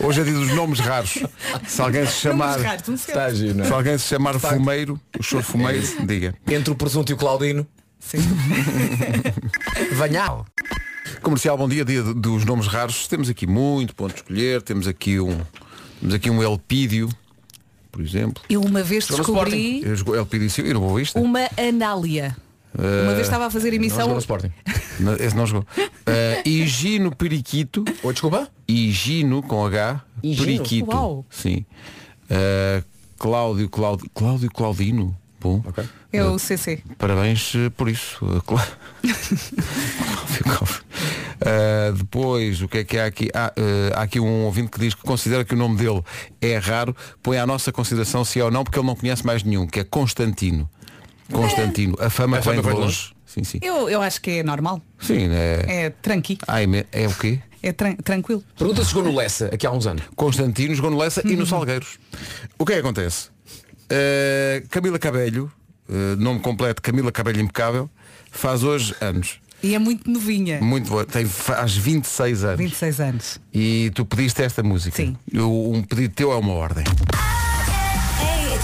Hoje 0.00 0.20
é 0.20 0.24
dia 0.24 0.32
dos 0.32 0.52
nomes 0.54 0.78
raros. 0.78 1.18
Se 1.66 1.80
alguém 1.80 2.06
se 2.06 2.12
chamar. 2.12 2.58
Números 2.58 2.66
raros, 2.66 2.88
não 2.88 2.96
sei. 2.96 3.14
está 3.14 3.24
a 3.26 3.34
giro, 3.34 3.54
não 3.56 3.64
é? 3.64 3.66
Se 3.66 3.72
alguém 3.72 3.98
se 3.98 4.06
chamar 4.06 4.38
fumeiro, 4.38 5.00
o 5.18 5.22
choro 5.22 5.42
fumeiro, 5.42 5.86
diga. 6.06 6.34
Entre 6.46 6.72
o 6.72 6.74
presunto 6.74 7.10
e 7.10 7.14
o 7.14 7.16
Claudino. 7.16 7.66
Sim. 7.98 8.18
Venha. 9.92 10.44
Comercial, 11.22 11.56
bom 11.56 11.68
dia, 11.68 11.84
dia 11.84 12.02
dos 12.02 12.44
nomes 12.44 12.66
raros. 12.66 13.08
Temos 13.08 13.28
aqui 13.28 13.46
muito 13.46 13.94
ponto 13.94 14.12
de 14.12 14.20
escolher. 14.20 14.62
Temos 14.62 14.86
aqui 14.86 15.18
um. 15.18 15.40
Temos 16.00 16.14
aqui 16.14 16.30
um 16.30 16.42
Elpídio, 16.42 17.08
por 17.90 18.00
exemplo. 18.00 18.42
Eu 18.48 18.60
uma 18.60 18.82
vez 18.82 19.06
descobri 19.06 19.82
Elpídio 19.84 20.48
Silva, 20.48 20.70
e 20.70 20.74
no 20.74 20.80
Boa 20.80 20.98
Vista. 20.98 21.18
uma 21.18 21.48
anália. 21.56 22.36
Uma 22.76 23.14
vez 23.14 23.26
estava 23.26 23.46
a 23.46 23.50
fazer 23.50 23.70
Não 23.70 23.76
emissão. 23.76 24.00
jogou 24.00 24.14
no 24.14 24.20
Sporting. 24.20 24.52
Não, 25.00 25.14
Esse 25.14 25.36
não 25.36 25.46
jogou. 25.46 25.64
Uh, 25.78 26.48
Higino 26.48 27.14
Periquito. 27.14 27.84
Oi, 28.02 28.12
desculpa? 28.12 28.48
Higino 28.68 29.42
com 29.44 29.64
H. 29.64 30.02
Higino? 30.22 30.44
Periquito. 30.44 30.90
Uau. 30.90 31.24
Sim. 31.30 31.64
Uh, 32.28 32.84
Cláudio, 33.16 33.68
Cláudio, 33.68 34.10
Cláudio 34.12 34.50
Claudino. 34.50 35.16
Bom. 35.40 35.62
É 36.12 36.24
o 36.24 36.36
CC. 36.36 36.82
Parabéns 36.98 37.52
eh, 37.54 37.70
por 37.70 37.88
isso. 37.88 38.24
Uh, 38.24 38.42
Clá- 38.42 38.66
Cláudio 39.02 40.44
Cláudio. 40.44 40.82
Uh, 41.40 41.92
depois, 41.96 42.60
o 42.62 42.66
que 42.68 42.78
é 42.78 42.84
que 42.84 42.98
há 42.98 43.06
aqui? 43.06 43.28
Há, 43.32 43.52
uh, 43.56 43.94
há 43.96 44.02
aqui 44.02 44.18
um 44.18 44.44
ouvinte 44.46 44.70
que 44.72 44.80
diz 44.80 44.94
que 44.94 45.02
considera 45.02 45.44
que 45.44 45.54
o 45.54 45.56
nome 45.56 45.76
dele 45.76 46.02
é 46.40 46.56
raro, 46.58 46.94
põe 47.22 47.38
à 47.38 47.46
nossa 47.46 47.70
consideração 47.70 48.24
se 48.24 48.40
é 48.40 48.44
ou 48.44 48.50
não, 48.50 48.64
porque 48.64 48.78
ele 48.80 48.86
não 48.86 48.96
conhece 48.96 49.24
mais 49.24 49.44
nenhum, 49.44 49.64
que 49.66 49.78
é 49.78 49.84
Constantino. 49.84 50.68
Constantino. 51.32 51.94
A 52.00 52.10
fama 52.10 52.38
A 52.38 52.40
vem 52.40 52.54
fama 52.62 52.74
de 52.74 52.80
longe. 52.80 53.12
Sim, 53.26 53.44
sim. 53.44 53.58
Eu, 53.62 53.88
eu 53.88 54.00
acho 54.00 54.20
que 54.20 54.30
é 54.30 54.42
normal. 54.42 54.80
Sim, 54.98 55.28
é. 55.30 55.64
É 55.86 55.90
tranqui. 55.90 56.38
Ai, 56.48 56.66
é 56.92 57.06
o 57.06 57.14
quê? 57.14 57.40
É 57.62 57.72
tran- 57.72 57.96
tranquilo. 57.96 58.42
Pergunta 58.56 58.82
se 58.84 58.90
jogou 58.92 59.10
no 59.10 59.16
Lessa, 59.16 59.46
aqui 59.52 59.66
há 59.66 59.70
uns 59.70 59.86
anos. 59.86 60.02
Constantino 60.16 60.74
jogou 60.74 60.90
no 60.90 60.96
Lessa 60.98 61.22
e 61.26 61.36
no 61.36 61.44
Salgueiros. 61.44 61.98
O 62.58 62.64
que 62.64 62.72
é 62.72 62.74
que 62.76 62.80
acontece? 62.80 63.28
Uh, 63.90 64.66
Camila 64.70 64.98
Cabelho, 64.98 65.50
uh, 65.88 66.16
nome 66.18 66.40
completo 66.40 66.80
Camila 66.80 67.10
Cabelho 67.10 67.40
Impecável, 67.40 67.90
faz 68.30 68.62
hoje 68.62 68.94
anos. 69.00 69.40
E 69.62 69.74
é 69.74 69.78
muito 69.78 70.08
novinha. 70.08 70.60
Muito 70.60 70.88
boa. 70.88 71.04
Tem, 71.04 71.26
faz 71.26 71.76
26 71.76 72.44
anos. 72.44 72.58
26 72.58 73.00
anos. 73.00 73.40
E 73.52 73.90
tu 73.94 74.04
pediste 74.06 74.40
esta 74.42 74.62
música. 74.62 74.96
Sim. 74.96 75.16
Eu- 75.32 75.70
um 75.72 75.82
pedido 75.82 76.14
teu 76.14 76.30
é 76.32 76.36
uma 76.36 76.52
ordem. 76.52 76.84
Hey, 78.20 78.56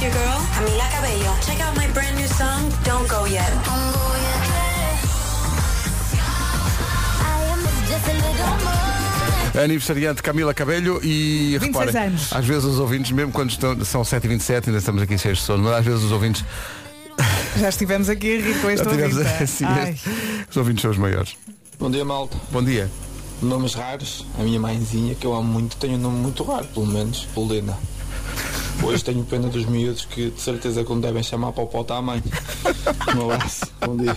Aniversariante 9.63 10.21
Camila 10.23 10.53
Cabelho 10.53 11.01
e 11.05 11.57
26 11.61 11.77
reparem, 11.87 12.09
anos. 12.09 12.33
às 12.33 12.45
vezes 12.45 12.65
os 12.65 12.79
ouvintes, 12.81 13.13
mesmo 13.13 13.31
quando 13.31 13.51
estão, 13.51 13.85
são 13.85 14.03
7h27, 14.03 14.67
ainda 14.67 14.79
estamos 14.79 15.01
aqui 15.03 15.17
cheios 15.17 15.39
de 15.39 15.45
sono, 15.45 15.63
mas 15.63 15.75
às 15.75 15.85
vezes 15.85 16.03
os 16.03 16.11
ouvintes 16.13 16.45
Já 17.57 17.69
estivemos 17.69 18.09
aqui 18.09 18.37
a 18.37 18.41
rir 18.47 18.61
com 18.61 18.69
este 18.69 18.89
ouvinte. 18.89 19.21
assim, 19.43 19.65
este- 19.89 20.11
os 20.51 20.57
ouvintes 20.57 20.83
são 20.83 20.91
os 20.91 20.99
maiores. 20.99 21.37
Bom 21.79 21.89
dia, 21.89 22.05
malta. 22.05 22.37
Bom 22.51 22.63
dia. 22.65 22.91
Nomes 23.41 23.75
raros. 23.75 24.27
A 24.39 24.43
minha 24.43 24.59
mãezinha, 24.59 25.15
que 25.15 25.25
eu 25.25 25.33
amo 25.35 25.53
muito, 25.53 25.77
tem 25.77 25.95
um 25.95 25.99
nome 25.99 26.19
muito 26.19 26.43
raro, 26.43 26.67
pelo 26.67 26.87
menos, 26.87 27.29
Helena. 27.37 27.79
Hoje 28.83 29.05
tenho 29.05 29.25
pena 29.25 29.49
dos 29.49 29.65
miúdos 29.67 30.05
que 30.05 30.31
de 30.31 30.41
certeza 30.41 30.85
que 30.85 30.91
não 30.91 31.01
devem 31.01 31.23
chamar 31.23 31.53
para 31.53 31.65
o 31.65 31.67
pau 31.67 31.87
à 31.91 32.03
mãe. 32.03 32.23
Um 33.17 33.31
abraço. 33.31 33.67
Bom 33.81 33.97
dia. 33.97 34.17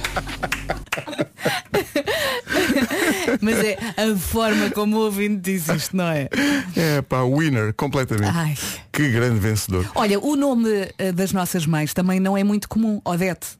Mas 3.41 3.59
é 3.59 3.77
a 3.97 4.17
forma 4.17 4.69
como 4.71 4.97
o 4.97 4.99
ouvinte 5.05 5.37
diz 5.37 5.67
isto, 5.69 5.95
não 5.95 6.07
é? 6.07 6.29
É 6.75 7.01
pá, 7.01 7.23
winner, 7.23 7.73
completamente. 7.73 8.35
Ai. 8.35 8.57
Que 8.91 9.09
grande 9.09 9.39
vencedor. 9.39 9.89
Olha, 9.95 10.19
o 10.19 10.35
nome 10.35 10.89
eh, 10.97 11.11
das 11.11 11.31
nossas 11.31 11.65
mães 11.65 11.93
também 11.93 12.19
não 12.19 12.37
é 12.37 12.43
muito 12.43 12.67
comum. 12.67 13.01
Odete. 13.05 13.57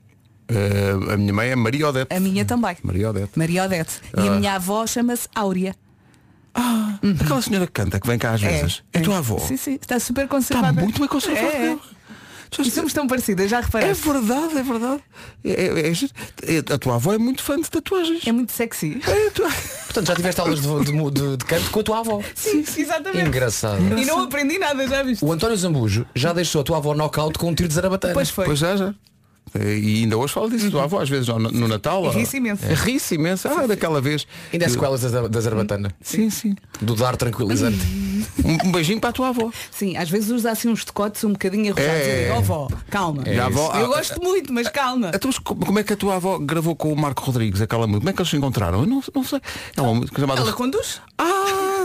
Uh, 0.50 1.12
a 1.12 1.18
minha 1.18 1.34
mãe 1.34 1.50
é 1.50 1.56
Maria 1.56 1.90
Odete. 1.90 2.14
A 2.14 2.20
minha 2.20 2.46
também. 2.46 2.78
Maria 2.82 3.10
Odete. 3.10 3.32
Maria 3.36 3.66
Odete. 3.66 4.00
E 4.18 4.28
a 4.28 4.32
minha 4.32 4.54
avó 4.56 4.88
chama-se 4.88 5.28
Áurea. 5.36 5.76
Aquela 7.22 7.42
senhora 7.42 7.66
que 7.68 7.74
canta, 7.74 8.00
que 8.00 8.08
vem 8.08 8.18
cá 8.18 8.32
às 8.32 8.42
vezes. 8.42 8.84
É, 8.94 9.00
a 9.00 9.02
tua 9.02 9.18
avó. 9.20 9.38
Sim, 9.40 9.58
sim. 9.58 9.76
Está 9.82 10.00
super 10.00 10.24
Está 10.24 10.36
conservada. 10.36 10.82
muito 10.82 11.00
bem 11.00 11.08
conservada. 11.08 11.48
É. 11.48 11.78
E 12.60 12.72
somos 12.72 12.94
tão 12.94 13.06
parecidas, 13.08 13.50
já 13.52 13.58
É 13.58 13.62
reparaste? 13.62 14.08
verdade, 14.10 14.58
é 14.58 14.64
verdade. 14.64 15.04
É, 15.44 15.52
é- 15.52 15.90
é- 15.90 16.56
é- 16.56 16.74
a 16.74 16.78
tua 16.78 16.96
avó 16.96 17.14
é 17.14 17.18
muito 17.18 17.44
fã 17.44 17.60
de 17.60 17.70
tatuagens. 17.70 18.26
É 18.26 18.32
muito 18.32 18.54
sexy. 18.54 19.02
É, 19.06 19.30
tua- 19.32 19.50
Portanto, 19.86 20.08
já 20.08 20.16
tiveste 20.16 20.40
aulas 20.42 20.62
de, 20.62 20.68
de- 20.86 21.12
de- 21.12 21.38
de 21.38 21.46
canto 21.46 21.70
com 21.70 21.80
a 21.82 21.84
tua 21.84 22.00
avó. 22.00 22.22
Sim, 22.34 22.64
exatamente. 22.78 23.28
Engraçado. 23.28 23.82
E 24.00 24.06
não 24.06 24.22
aprendi 24.24 24.58
nada, 24.58 24.88
já 24.88 25.04
viste? 25.04 25.24
O 25.26 25.32
António 25.32 25.58
Zambujo 25.58 26.06
já 26.16 26.32
deixou 26.32 26.62
a 26.62 26.64
tua 26.64 26.78
avó 26.78 26.94
knockout 26.96 27.38
com 27.38 27.50
um 27.50 27.54
tiro 27.54 27.68
de 27.68 27.76
zarabatana. 27.76 28.14
Pois 28.14 28.30
foi. 28.30 28.46
Pois 28.46 28.60
já, 28.60 28.78
já. 28.78 28.94
E 29.62 30.04
ainda 30.04 30.18
hoje 30.18 30.34
falo 30.34 30.50
disso. 30.50 30.68
A 30.68 30.72
tua 30.72 30.84
avó, 30.84 31.00
às 31.02 31.10
vezes, 31.10 31.28
no, 31.28 31.40
no 31.40 31.68
Natal. 31.68 32.06
E 32.06 32.10
ri-se 32.10 32.38
imenso. 32.38 32.66
é, 32.66 32.74
Ri-se 32.74 33.16
imenso. 33.16 33.48
Ah, 33.48 33.66
daquela 33.68 34.00
vez. 34.02 34.28
Ainda 34.52 34.66
é 34.66 34.70
sequelas 34.70 35.02
da, 35.02 35.28
da 35.28 35.40
zarabatana. 35.42 35.92
Sim, 36.02 36.30
sim. 36.30 36.56
Do 36.82 36.96
dar 36.96 37.16
tranquilizante. 37.18 37.78
Um, 38.44 38.68
um 38.68 38.72
beijinho 38.72 39.00
para 39.00 39.10
a 39.10 39.14
tua 39.14 39.30
avó. 39.30 39.52
Sim, 39.72 39.96
às 39.98 40.10
vezes 40.10 40.30
usa 40.32 40.52
assim 40.52 40.70
uns 40.70 40.84
decotes 40.86 41.24
um 41.24 41.32
bocadinho 41.34 41.74
arrojados 41.74 42.02
É. 42.02 42.20
e 42.20 42.24
digo, 42.26 42.36
ó 42.38 42.42
vó, 42.42 42.68
calma. 42.90 43.24
E 43.28 43.40
a 43.40 43.46
avó- 43.46 43.72
Eu 43.76 43.86
ah, 43.86 43.98
gosto 43.98 44.22
muito, 44.22 44.52
mas 44.54 44.68
calma. 44.70 45.12
Então, 45.14 45.28
mas 45.30 45.38
como 45.40 45.66
como 45.66 45.80
é 45.80 45.84
que 45.84 45.94
a 45.94 45.98
tua 45.98 46.16
avó 46.16 46.38
gravou 46.40 46.76
com 46.76 46.92
o 46.92 46.96
Marco 46.96 47.24
Rodrigues 47.24 47.62
aquela 47.62 47.86
música? 47.88 48.00
Como 48.02 48.10
é 48.10 48.14
que 48.14 48.22
eles 48.22 48.30
se 48.30 48.38
encontraram? 48.38 48.80
Eu 48.82 48.86
não, 48.88 49.04
não 49.14 49.24
sei. 49.24 49.40
É 49.76 49.82
uma 49.82 49.94
música 49.94 50.20
chamada. 50.20 50.42
Ela 50.42 50.54
conduz? 50.54 51.02
Ah, 51.18 51.77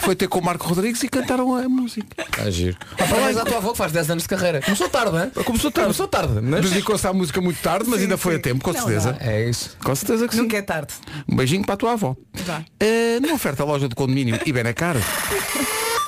foi 0.00 0.14
ter 0.14 0.28
com 0.28 0.38
o 0.38 0.44
Marco 0.44 0.66
Rodrigues 0.66 1.02
e 1.02 1.08
cantaram 1.08 1.54
a 1.54 1.68
música. 1.68 2.06
Está 2.18 2.50
giro. 2.50 2.76
Ah, 2.98 3.04
parabéns 3.04 3.36
à 3.36 3.44
tua 3.44 3.56
avó 3.58 3.72
que 3.72 3.78
faz 3.78 3.92
10 3.92 4.10
anos 4.10 4.22
de 4.24 4.28
carreira. 4.28 4.60
Começou 4.62 4.88
tarde, 4.88 5.16
hein? 5.16 5.44
Começou 5.44 5.70
tarde. 5.70 5.86
Começou 5.86 6.08
tarde, 6.08 6.40
mas... 6.42 6.68
Dedicou-se 6.70 7.06
à 7.06 7.12
música 7.12 7.40
muito 7.40 7.60
tarde, 7.60 7.84
mas 7.88 7.98
Sim, 7.98 8.04
ainda 8.04 8.16
foi 8.16 8.34
sim. 8.34 8.38
a 8.38 8.42
tempo, 8.42 8.64
com 8.64 8.72
Não 8.72 8.78
certeza. 8.80 9.12
dá. 9.12 9.24
É 9.26 9.48
isso. 9.48 9.76
Com 9.82 9.94
certeza 9.94 10.28
que 10.28 10.34
sim. 10.34 10.42
Nunca 10.42 10.56
é 10.56 10.62
tarde. 10.62 10.94
Um 11.28 11.36
beijinho 11.36 11.64
para 11.64 11.74
a 11.74 11.78
tua 11.78 11.92
avó. 11.92 12.16
Vá. 12.34 12.62
Eh, 12.78 13.18
numa 13.20 13.34
oferta 13.34 13.64
loja 13.64 13.88
de 13.88 13.94
condomínio 13.94 14.38
e 14.44 14.52
Benacar. 14.52 14.96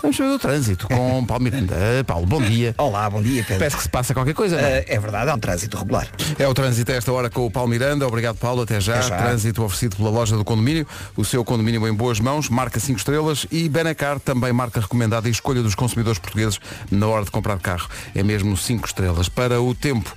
Vamos 0.03 0.19
ver 0.19 0.25
o 0.25 0.39
trânsito 0.39 0.89
com 0.89 1.25
Paulo 1.27 1.45
Miranda. 1.45 1.77
Paulo, 2.05 2.27
bom 2.27 2.43
dia. 2.43 2.75
Olá, 2.77 3.09
bom 3.09 3.23
dia, 3.23 3.43
Pedro. 3.45 3.59
Parece 3.59 3.77
que 3.77 3.83
se 3.85 3.89
passa 3.89 4.13
qualquer 4.13 4.35
coisa. 4.35 4.61
não 4.61 4.67
é? 4.67 4.79
Eh, 4.79 4.85
é 4.89 4.99
verdade, 4.99 5.31
há 5.31 5.35
um 5.35 5.39
trânsito 5.39 5.77
regular. 5.79 6.09
É 6.39 6.49
o 6.49 6.53
trânsito 6.53 6.91
a 6.91 6.95
esta 6.97 7.13
hora 7.13 7.31
com 7.31 7.47
o 7.47 7.51
Paulo 7.51 7.71
Miranda. 7.71 8.07
Obrigado, 8.07 8.37
Paulo. 8.37 8.63
Até 8.63 8.81
já. 8.81 9.01
Já. 9.01 9.17
Trânsito 9.17 9.63
oferecido 9.63 9.97
pela 9.97 10.11
loja 10.11 10.37
do 10.37 10.45
condomínio. 10.45 10.87
O 11.17 11.25
seu 11.25 11.45
condomínio 11.45 11.87
em 11.87 11.93
boas 11.95 12.19
mãos. 12.19 12.49
Marca 12.49 12.81
5 12.81 12.99
estrelas. 12.99 13.47
E 13.51 13.69
Benacar 13.69 14.19
também 14.19 14.53
marca 14.53 14.81
recomendada 14.81 15.29
e 15.29 15.31
escolha 15.31 15.63
dos 15.63 15.77
consumidores 15.77 16.19
portugueses 16.19 16.59
na 16.91 17.07
hora 17.07 17.25
de 17.25 17.31
comprar 17.31 17.59
carro. 17.61 17.89
É 18.15 18.25
mesmo 18.25 18.57
5 18.57 18.87
estrelas. 18.87 19.29
Para 19.29 19.61
o 19.63 19.73
tempo. 19.73 20.13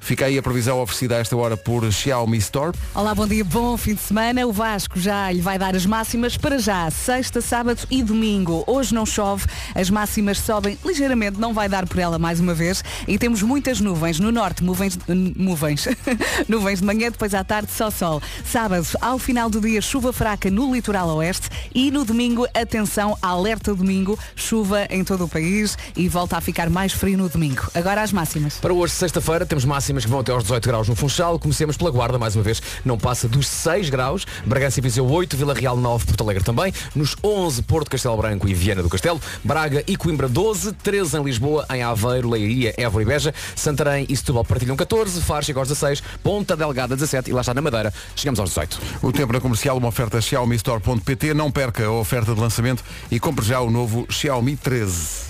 Fica 0.00 0.26
aí 0.26 0.38
a 0.38 0.42
previsão 0.42 0.80
oferecida 0.80 1.16
a 1.16 1.18
esta 1.18 1.36
hora 1.36 1.56
por 1.56 1.90
Xiaomi 1.92 2.38
Store. 2.38 2.76
Olá, 2.94 3.14
bom 3.14 3.26
dia, 3.26 3.44
bom 3.44 3.76
fim 3.76 3.94
de 3.94 4.00
semana. 4.00 4.46
O 4.46 4.52
Vasco 4.52 4.98
já 4.98 5.30
lhe 5.30 5.40
vai 5.40 5.58
dar 5.58 5.74
as 5.74 5.84
máximas 5.84 6.36
para 6.36 6.58
já, 6.58 6.90
sexta, 6.90 7.40
sábado 7.40 7.80
e 7.90 8.02
domingo. 8.02 8.64
Hoje 8.66 8.94
não 8.94 9.04
chove, 9.04 9.46
as 9.74 9.90
máximas 9.90 10.38
sobem 10.38 10.78
ligeiramente, 10.84 11.38
não 11.38 11.52
vai 11.52 11.68
dar 11.68 11.86
por 11.86 11.98
ela 11.98 12.18
mais 12.18 12.40
uma 12.40 12.54
vez. 12.54 12.82
E 13.06 13.18
temos 13.18 13.42
muitas 13.42 13.80
nuvens. 13.80 14.18
No 14.18 14.32
norte, 14.32 14.62
nuvens, 14.62 14.98
nuvens, 15.06 15.88
nuvens 16.48 16.80
de 16.80 16.84
manhã, 16.86 17.10
depois 17.10 17.34
à 17.34 17.44
tarde 17.44 17.70
só 17.72 17.90
sol. 17.90 18.22
Sábado, 18.44 18.86
ao 19.00 19.18
final 19.18 19.50
do 19.50 19.60
dia, 19.60 19.82
chuva 19.82 20.12
fraca 20.12 20.50
no 20.50 20.72
litoral 20.72 21.08
oeste 21.16 21.48
e 21.74 21.90
no 21.90 22.04
domingo, 22.04 22.46
atenção, 22.54 23.16
alerta 23.20 23.74
domingo, 23.74 24.18
chuva 24.34 24.86
em 24.90 25.04
todo 25.04 25.24
o 25.24 25.28
país 25.28 25.76
e 25.96 26.08
volta 26.08 26.36
a 26.36 26.40
ficar 26.40 26.70
mais 26.70 26.92
frio 26.92 27.18
no 27.18 27.28
domingo. 27.28 27.68
Agora 27.74 28.02
as 28.02 28.12
máximas. 28.12 28.54
Para 28.58 28.72
hoje, 28.72 28.94
sexta-feira, 28.94 29.44
temos 29.44 29.64
máximas 29.64 29.87
que 29.88 30.10
vão 30.10 30.20
até 30.20 30.32
aos 30.32 30.42
18 30.42 30.68
graus 30.68 30.88
no 30.88 30.94
Funchal. 30.94 31.38
Comecemos 31.38 31.76
pela 31.76 31.90
Guarda, 31.90 32.18
mais 32.18 32.36
uma 32.36 32.42
vez, 32.42 32.60
não 32.84 32.98
passa 32.98 33.26
dos 33.26 33.46
6 33.48 33.90
graus. 33.90 34.26
Bragança 34.44 34.80
e 34.80 34.82
Viseu 34.82 35.06
8, 35.06 35.36
Vila 35.36 35.54
Real 35.54 35.76
9, 35.76 36.06
Porto 36.06 36.22
Alegre 36.22 36.44
também. 36.44 36.72
Nos 36.94 37.16
11, 37.24 37.62
Porto 37.62 37.90
Castelo 37.90 38.16
Branco 38.16 38.48
e 38.48 38.54
Viana 38.54 38.82
do 38.82 38.88
Castelo. 38.88 39.20
Braga 39.42 39.82
e 39.86 39.96
Coimbra 39.96 40.28
12, 40.28 40.72
13 40.72 41.16
em 41.16 41.22
Lisboa, 41.24 41.66
em 41.70 41.82
Aveiro, 41.82 42.28
Leiria, 42.28 42.74
Évora 42.76 43.02
e 43.02 43.06
Beja. 43.06 43.34
Santarém 43.56 44.06
e 44.08 44.16
Setúbal 44.16 44.44
partilham 44.44 44.76
14, 44.76 45.20
Faro 45.22 45.44
chega 45.44 45.58
aos 45.58 45.68
16, 45.68 46.02
Ponta 46.22 46.56
Delgada 46.56 46.94
17 46.94 47.30
e 47.30 47.32
lá 47.32 47.40
está 47.40 47.54
na 47.54 47.62
Madeira. 47.62 47.92
Chegamos 48.14 48.38
aos 48.40 48.50
18. 48.50 48.80
O 49.02 49.12
tempo 49.12 49.32
na 49.32 49.40
comercial, 49.40 49.76
uma 49.76 49.88
oferta 49.88 50.20
Xiaomi 50.20 50.56
Store.pt. 50.56 51.34
Não 51.34 51.50
perca 51.50 51.84
a 51.84 51.90
oferta 51.90 52.34
de 52.34 52.40
lançamento 52.40 52.84
e 53.10 53.18
compre 53.18 53.44
já 53.44 53.60
o 53.60 53.70
novo 53.70 54.06
Xiaomi 54.10 54.56
13. 54.56 55.28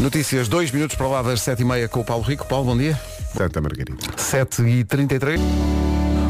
Notícias, 0.00 0.48
2 0.48 0.70
minutos 0.70 0.96
para 0.96 1.08
lá 1.08 1.22
das 1.22 1.40
7h30 1.40 1.88
com 1.88 2.00
o 2.00 2.04
Paulo 2.04 2.22
Rico. 2.22 2.46
Paulo, 2.46 2.66
bom 2.66 2.76
dia. 2.76 3.00
Santa 3.36 3.60
Margarida. 3.60 3.92
7h33. 4.16 5.38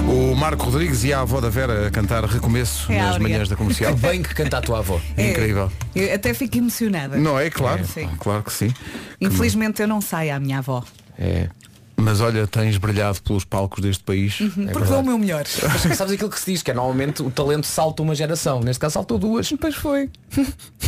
O 0.08 0.34
Marco 0.36 0.64
Rodrigues 0.66 1.02
e 1.04 1.12
a 1.12 1.20
avó 1.20 1.40
da 1.40 1.48
Vera 1.48 1.88
a 1.88 1.90
cantar 1.90 2.24
Recomeço 2.24 2.90
É 2.92 2.98
nas 2.98 3.08
alegria. 3.16 3.28
manhãs 3.28 3.48
da 3.48 3.56
comercial. 3.56 3.94
Bem 3.96 4.22
que 4.22 4.34
canta 4.34 4.58
a 4.58 4.60
tua 4.60 4.78
avó. 4.78 5.00
É, 5.16 5.30
Incrível. 5.30 5.70
Eu 5.94 6.14
até 6.14 6.32
fico 6.32 6.56
emocionada. 6.58 7.16
Não 7.16 7.38
é? 7.38 7.50
Claro. 7.50 7.84
Sim. 7.86 8.08
Claro 8.20 8.42
que 8.44 8.52
sim. 8.52 8.72
Infelizmente 9.20 9.82
eu 9.82 9.88
não 9.88 10.00
saio 10.00 10.34
à 10.34 10.38
minha 10.40 10.58
avó. 10.58 10.84
É. 11.18 11.48
Mas 11.96 12.20
olha, 12.20 12.46
tens 12.46 12.76
brilhado 12.76 13.20
pelos 13.22 13.44
palcos 13.44 13.82
deste 13.82 14.04
país. 14.04 14.36
porque 14.72 14.88
dou 14.88 15.00
o 15.00 15.04
meu 15.04 15.18
melhor. 15.18 15.44
Mas 15.88 15.96
sabes 15.96 16.12
aquilo 16.14 16.30
que 16.30 16.38
se 16.38 16.52
diz, 16.52 16.62
que 16.62 16.70
é 16.70 16.74
normalmente 16.74 17.22
o 17.22 17.30
talento 17.30 17.66
salta 17.66 18.02
uma 18.02 18.14
geração. 18.14 18.60
Neste 18.60 18.78
caso 18.78 18.92
saltou 18.94 19.18
duas. 19.18 19.48
Depois 19.48 19.74
foi. 19.74 20.10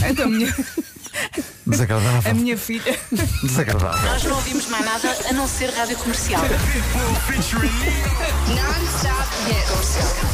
Então 0.09 0.27
a 0.27 0.29
minha, 1.12 1.45
a 1.45 1.71
Desagradável. 1.71 2.35
minha 2.35 2.57
filha. 2.59 2.99
Desagradável. 3.43 4.11
Nós 4.11 4.25
não 4.25 4.37
ouvimos 4.37 4.67
mais 4.69 4.85
nada 4.85 5.17
a 5.29 5.33
não 5.33 5.47
ser 5.49 5.71
rádio 5.71 5.97
comercial. 5.99 6.43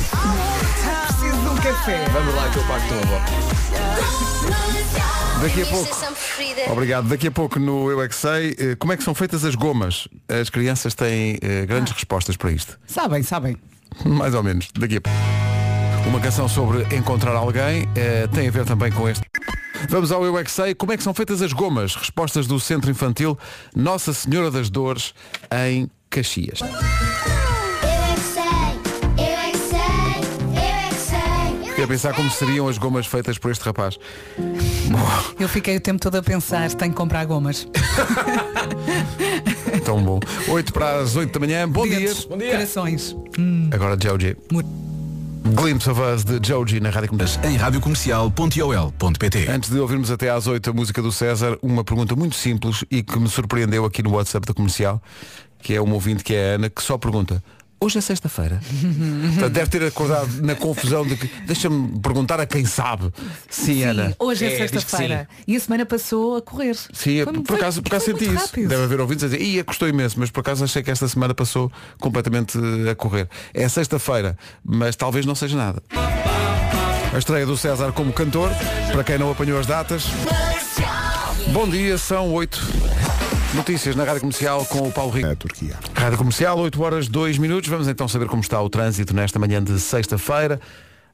Preciso 0.05 1.41
de 1.41 1.49
um 1.49 1.57
café. 1.57 2.05
Vamos 2.13 2.35
lá 2.35 2.51
que 2.51 2.59
eu 2.59 2.65
pago 2.65 2.85
a 2.85 2.89
tua 2.89 2.99
avó. 2.99 3.21
Daqui 5.41 5.63
a 5.63 5.67
pouco. 5.67 5.97
Obrigado. 6.73 7.09
Daqui 7.09 7.27
a 7.29 7.31
pouco 7.31 7.59
no 7.59 7.91
Eu 7.91 8.03
é 8.03 8.09
que 8.09 8.15
Sei, 8.15 8.57
eh, 8.59 8.77
como 8.79 8.93
é 8.93 8.97
que 8.97 9.03
são 9.05 9.15
feitas 9.15 9.45
as 9.45 9.55
gomas? 9.55 10.09
As 10.29 10.49
crianças 10.51 10.95
têm 10.95 11.39
eh, 11.43 11.67
grandes 11.67 11.93
respostas 11.93 12.37
para 12.37 12.51
isto. 12.53 12.79
Sabem, 12.87 13.23
sabem. 13.23 13.57
Mais 14.05 14.35
ou 14.35 14.43
menos. 14.43 14.69
Daqui 14.79 14.97
a 14.97 15.01
pouco. 15.01 15.19
Uma 16.07 16.21
canção 16.21 16.49
sobre 16.49 16.83
encontrar 16.95 17.35
alguém 17.35 17.89
eh, 17.95 18.27
tem 18.29 18.47
a 18.49 18.51
ver 18.51 18.65
também 18.65 18.93
com 18.93 19.09
este. 19.09 19.25
Vamos 19.89 20.13
ao 20.13 20.25
Eu 20.25 20.39
é 20.39 20.45
que 20.45 20.51
Sei. 20.51 20.75
Como 20.75 20.93
é 20.93 20.97
que 20.97 21.03
são 21.03 21.15
feitas 21.15 21.43
as 21.43 21.53
gomas? 21.53 21.95
Respostas 21.97 22.47
do 22.47 22.61
Centro 22.61 22.91
Infantil 22.91 23.39
Nossa 23.75 24.13
Senhora 24.13 24.51
das 24.51 24.71
Dores 24.71 25.15
em 25.67 25.91
Caxias. 26.11 26.61
Eu 26.61 26.67
é 26.69 28.15
que 28.15 28.21
sei, 28.21 28.43
eu 29.19 29.39
é 29.39 29.51
que 29.51 29.59
sei, 29.59 29.79
eu 30.53 30.59
é 30.59 30.89
que 30.89 30.95
sei. 30.97 31.69
Fiquei 31.71 31.85
a 31.85 31.89
pensar 31.89 32.15
como 32.15 32.31
seriam 32.31 32.69
as 32.69 32.79
gomas 32.79 33.07
feitas 33.07 33.39
por 33.39 33.51
este 33.51 33.65
rapaz. 33.65 33.99
Eu 35.39 35.49
fiquei 35.49 35.77
o 35.77 35.81
tempo 35.81 36.01
todo 36.01 36.17
a 36.17 36.23
pensar, 36.23 36.71
tenho 36.73 36.93
que 36.93 36.97
comprar 36.97 37.25
gomas. 37.25 37.67
Tão 39.85 40.03
bom. 40.03 40.21
8 40.49 40.73
para 40.73 41.01
as 41.01 41.17
8 41.17 41.33
da 41.33 41.41
manhã. 41.47 41.69
Bom 41.69 41.87
dia. 41.87 41.99
Dedos, 41.99 42.25
Corações. 42.25 43.17
Agora 43.73 43.97
Joji. 44.01 44.37
Glimpse 45.47 45.91
of 45.91 46.01
Us 46.01 46.25
de 46.25 46.41
Joji 46.43 46.81
na 46.81 46.89
Rádio 46.89 47.11
Comercial. 47.11 47.45
Em 47.45 47.57
radiocomercial.ol.pt 47.57 49.47
Antes 49.49 49.69
de 49.69 49.79
ouvirmos 49.79 50.11
até 50.11 50.31
às 50.31 50.47
8 50.47 50.71
a 50.71 50.73
música 50.73 51.03
do 51.03 51.13
César, 51.13 51.59
uma 51.63 51.85
pergunta 51.85 52.17
muito 52.17 52.35
simples 52.35 52.83
e 52.91 53.03
que 53.03 53.19
me 53.19 53.29
surpreendeu 53.29 53.85
aqui 53.85 54.03
no 54.03 54.13
WhatsApp 54.13 54.47
da 54.47 54.55
comercial, 54.55 55.03
que 55.59 55.75
é 55.75 55.81
uma 55.83 55.93
ouvinte 55.93 56.25
que 56.25 56.35
é 56.35 56.53
a 56.53 56.55
Ana, 56.55 56.71
que 56.71 56.83
só 56.83 56.97
pergunta. 56.97 57.45
Hoje 57.85 57.99
é 57.99 58.01
sexta-feira. 58.01 58.61
Portanto, 59.35 59.53
deve 59.53 59.69
ter 59.69 59.85
acordado 59.85 60.41
na 60.41 60.55
confusão 60.55 61.07
de 61.07 61.17
que 61.17 61.27
deixa-me 61.47 62.01
perguntar 62.01 62.41
a 62.41 62.47
quem 62.47 62.65
sabe. 62.65 63.13
Sim, 63.51 63.83
Ana. 63.83 64.17
Hoje 64.19 64.47
é, 64.47 64.55
É, 64.55 64.57
sexta-feira. 64.57 65.29
E 65.47 65.55
a 65.55 65.61
semana 65.61 65.85
passou 65.85 66.39
a 66.39 66.41
correr. 66.41 66.75
Sim, 66.95 67.25
Foi- 67.25 67.33
por 67.35 67.47
foi- 67.47 67.57
acaso, 67.59 67.83
por 67.83 67.89
acaso 67.89 68.07
senti 68.07 68.25
isso. 68.25 68.35
rápido. 68.37 68.69
Deve 68.71 68.85
haver 68.85 69.01
ouvintes 69.03 69.25
a 69.25 69.27
dizer, 69.29 69.43
ia 69.43 69.63
custou 69.63 69.87
imenso, 69.87 70.19
mas 70.19 70.31
por 70.31 70.41
acaso 70.41 70.65
achei 70.65 70.83
que 70.83 70.91
esta 70.91 71.07
semana 71.07 71.35
passou 71.35 71.71
completamente 72.01 72.57
eh, 72.87 72.91
a 72.93 72.95
correr. 72.95 73.29
É 73.53 73.69
sexta-feira, 73.69 74.35
mas 74.65 74.97
talvez 74.97 75.27
não 75.27 75.35
seja 75.35 75.55
nada. 75.55 75.83
A 77.13 77.19
estreia 77.19 77.45
do 77.45 77.55
César 77.55 77.93
como 77.93 78.15
cantor, 78.15 78.51
para 78.93 79.05
quem 79.05 79.19
não 79.19 79.31
apanhou 79.31 79.61
as 79.61 79.67
datas. 79.67 80.07
Bom 81.53 81.69
dia, 81.69 81.99
são 81.99 82.33
8 82.33 82.59
notícias 83.55 83.97
na 83.97 84.05
Rádio 84.05 84.21
Comercial 84.21 84.65
com 84.67 84.89
o 84.89 84.93
Paulo 84.93 85.13
Rico. 85.13 85.29
A 85.29 85.37
Turquia. 85.37 85.77
Rádio 85.95 86.19
Comercial, 86.19 86.59
8 86.59 86.83
horas 86.83 87.09
2 87.09 87.39
minutos. 87.39 87.71
Vamos 87.71 87.89
então 87.89 88.07
saber 88.09 88.27
como 88.27 88.43
está 88.43 88.61
o 88.61 88.69
trânsito 88.69 89.15
nesta 89.15 89.39
manhã 89.39 89.63
de 89.63 89.79
sexta-feira. 89.79 90.61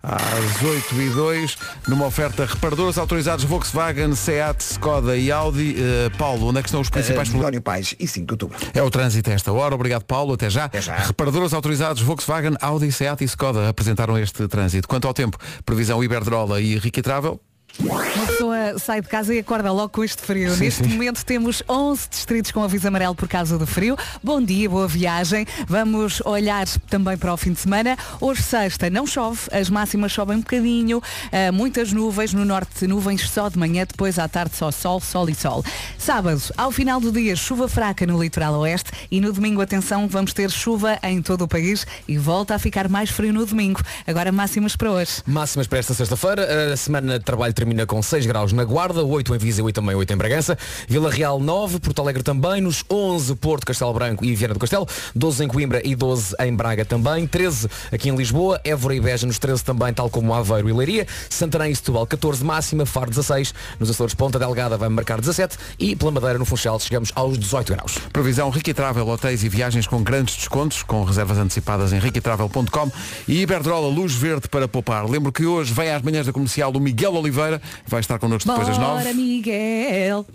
Às 0.02 0.62
8 0.62 0.94
e 0.94 1.10
2 1.10 1.58
numa 1.86 2.06
oferta 2.06 2.46
reparadores 2.46 2.96
autorizados 2.96 3.44
Volkswagen, 3.44 4.14
Seat, 4.14 4.62
Skoda 4.62 5.14
e 5.14 5.30
Audi. 5.30 5.76
Eh, 5.78 6.08
Paulo, 6.16 6.46
onde 6.46 6.58
é 6.58 6.62
que 6.62 6.68
estão 6.68 6.80
os 6.80 6.88
principais 6.88 7.28
problemas? 7.28 7.48
António 7.48 7.60
Pais 7.60 7.94
e 8.00 8.08
5 8.08 8.26
de 8.26 8.32
outubro. 8.32 8.56
É 8.72 8.82
o 8.82 8.88
trânsito 8.88 9.28
a 9.28 9.34
esta 9.34 9.52
hora. 9.52 9.74
Obrigado, 9.74 10.04
Paulo. 10.04 10.32
Até 10.32 10.48
já. 10.48 10.64
Até 10.64 10.80
já. 10.80 10.96
Reparadores 10.96 11.52
autorizados 11.52 12.00
Volkswagen, 12.00 12.56
Audi, 12.62 12.90
Seat 12.90 13.22
e 13.22 13.26
Skoda 13.26 13.68
apresentaram 13.68 14.16
este 14.16 14.48
trânsito. 14.48 14.88
Quanto 14.88 15.06
ao 15.06 15.12
tempo, 15.12 15.36
previsão 15.66 16.02
Iberdrola 16.02 16.62
e 16.62 16.78
Ricky 16.78 17.02
Travel. 17.02 17.38
Uma 17.82 18.26
pessoa 18.26 18.78
sai 18.78 19.00
de 19.00 19.08
casa 19.08 19.34
e 19.34 19.38
acorda 19.38 19.72
logo 19.72 19.88
com 19.88 20.04
este 20.04 20.20
frio. 20.22 20.52
Sim, 20.54 20.64
Neste 20.64 20.84
sim. 20.84 20.90
momento 20.90 21.24
temos 21.24 21.62
11 21.66 22.08
distritos 22.10 22.50
com 22.50 22.62
aviso 22.62 22.86
amarelo 22.86 23.14
por 23.14 23.26
causa 23.26 23.56
do 23.56 23.66
frio. 23.66 23.96
Bom 24.22 24.42
dia, 24.42 24.68
boa 24.68 24.86
viagem. 24.86 25.46
Vamos 25.66 26.20
olhar 26.26 26.66
também 26.90 27.16
para 27.16 27.32
o 27.32 27.36
fim 27.38 27.52
de 27.52 27.60
semana. 27.60 27.96
Hoje 28.20 28.42
sexta 28.42 28.90
não 28.90 29.06
chove, 29.06 29.40
as 29.50 29.70
máximas 29.70 30.12
sobem 30.12 30.36
um 30.36 30.40
bocadinho, 30.40 31.02
ah, 31.32 31.50
muitas 31.52 31.90
nuvens, 31.90 32.34
no 32.34 32.44
norte 32.44 32.86
nuvens 32.86 33.28
só 33.30 33.48
de 33.48 33.58
manhã, 33.58 33.86
depois 33.88 34.18
à 34.18 34.28
tarde 34.28 34.54
só 34.56 34.70
sol, 34.70 35.00
sol 35.00 35.30
e 35.30 35.34
sol. 35.34 35.64
Sábado, 35.96 36.42
ao 36.58 36.70
final 36.70 37.00
do 37.00 37.10
dia, 37.10 37.34
chuva 37.34 37.66
fraca 37.66 38.04
no 38.06 38.22
litoral 38.22 38.54
oeste 38.60 38.90
e 39.10 39.20
no 39.22 39.32
domingo, 39.32 39.62
atenção, 39.62 40.06
vamos 40.06 40.34
ter 40.34 40.50
chuva 40.50 40.98
em 41.02 41.22
todo 41.22 41.42
o 41.42 41.48
país 41.48 41.86
e 42.06 42.18
volta 42.18 42.54
a 42.54 42.58
ficar 42.58 42.88
mais 42.90 43.08
frio 43.08 43.32
no 43.32 43.46
domingo. 43.46 43.80
Agora 44.06 44.30
máximas 44.30 44.76
para 44.76 44.90
hoje. 44.90 45.22
Máximas 45.26 45.66
para 45.66 45.78
esta 45.78 45.94
sexta-feira. 45.94 46.72
A 46.74 46.76
semana 46.76 47.18
de 47.18 47.24
trabalho 47.24 47.54
termina 47.54 47.69
com 47.86 48.02
6 48.02 48.26
graus 48.26 48.52
na 48.52 48.64
Guarda, 48.64 49.04
8 49.04 49.34
em 49.34 49.38
Viseu 49.38 49.68
e 49.68 49.72
também 49.72 49.94
8 49.94 50.12
em 50.12 50.16
Bragança. 50.16 50.58
Vila 50.88 51.10
Real 51.10 51.40
9, 51.40 51.80
Porto 51.80 52.02
Alegre 52.02 52.22
também, 52.22 52.60
nos 52.60 52.84
11 52.90 53.34
Porto, 53.36 53.66
Castelo 53.66 53.92
Branco 53.92 54.24
e 54.24 54.34
Viana 54.34 54.54
do 54.54 54.60
Castelo, 54.60 54.86
12 55.14 55.44
em 55.44 55.48
Coimbra 55.48 55.80
e 55.84 55.94
12 55.94 56.34
em 56.40 56.54
Braga 56.54 56.84
também, 56.84 57.26
13 57.26 57.68
aqui 57.90 58.08
em 58.08 58.14
Lisboa, 58.14 58.60
Évora 58.62 58.94
e 58.94 59.00
Beja 59.00 59.26
nos 59.26 59.38
13 59.38 59.64
também, 59.64 59.92
tal 59.92 60.10
como 60.10 60.34
Aveiro 60.34 60.68
e 60.68 60.72
Leiria, 60.72 61.06
Santarém 61.28 61.72
e 61.72 61.76
Setúbal 61.76 62.06
14 62.06 62.44
máxima, 62.44 62.84
Faro 62.86 63.10
16, 63.10 63.54
nos 63.78 63.90
Açores 63.90 64.14
Ponta 64.14 64.38
Delgada 64.38 64.76
vai 64.76 64.88
marcar 64.88 65.20
17 65.20 65.56
e 65.78 65.96
pela 65.96 66.10
Madeira 66.10 66.38
no 66.38 66.44
Funchal 66.44 66.78
chegamos 66.78 67.10
aos 67.14 67.38
18 67.38 67.72
graus. 67.72 67.98
Previsão 68.12 68.50
Ricky 68.50 68.74
Travel, 68.74 69.08
hotéis 69.08 69.42
e 69.42 69.48
viagens 69.48 69.86
com 69.86 70.02
grandes 70.02 70.36
descontos, 70.36 70.82
com 70.82 71.02
reservas 71.02 71.38
antecipadas 71.38 71.92
em 71.92 71.98
rickytravel.com 71.98 72.92
e 73.26 73.40
Iberdrola 73.40 73.88
Luz 73.88 74.14
Verde 74.14 74.48
para 74.48 74.68
poupar. 74.68 75.08
Lembro 75.08 75.32
que 75.32 75.46
hoje 75.46 75.72
vem 75.72 75.90
às 75.90 76.02
manhãs 76.02 76.26
da 76.26 76.32
comercial 76.32 76.70
o 76.70 76.80
Miguel 76.80 77.14
Oliveira, 77.14 77.49
vai 77.86 78.00
estar 78.00 78.18
connosco 78.18 78.48
depois 78.48 78.68
das 78.68 78.78
nove. 78.78 79.12
Miguel. 79.14 80.26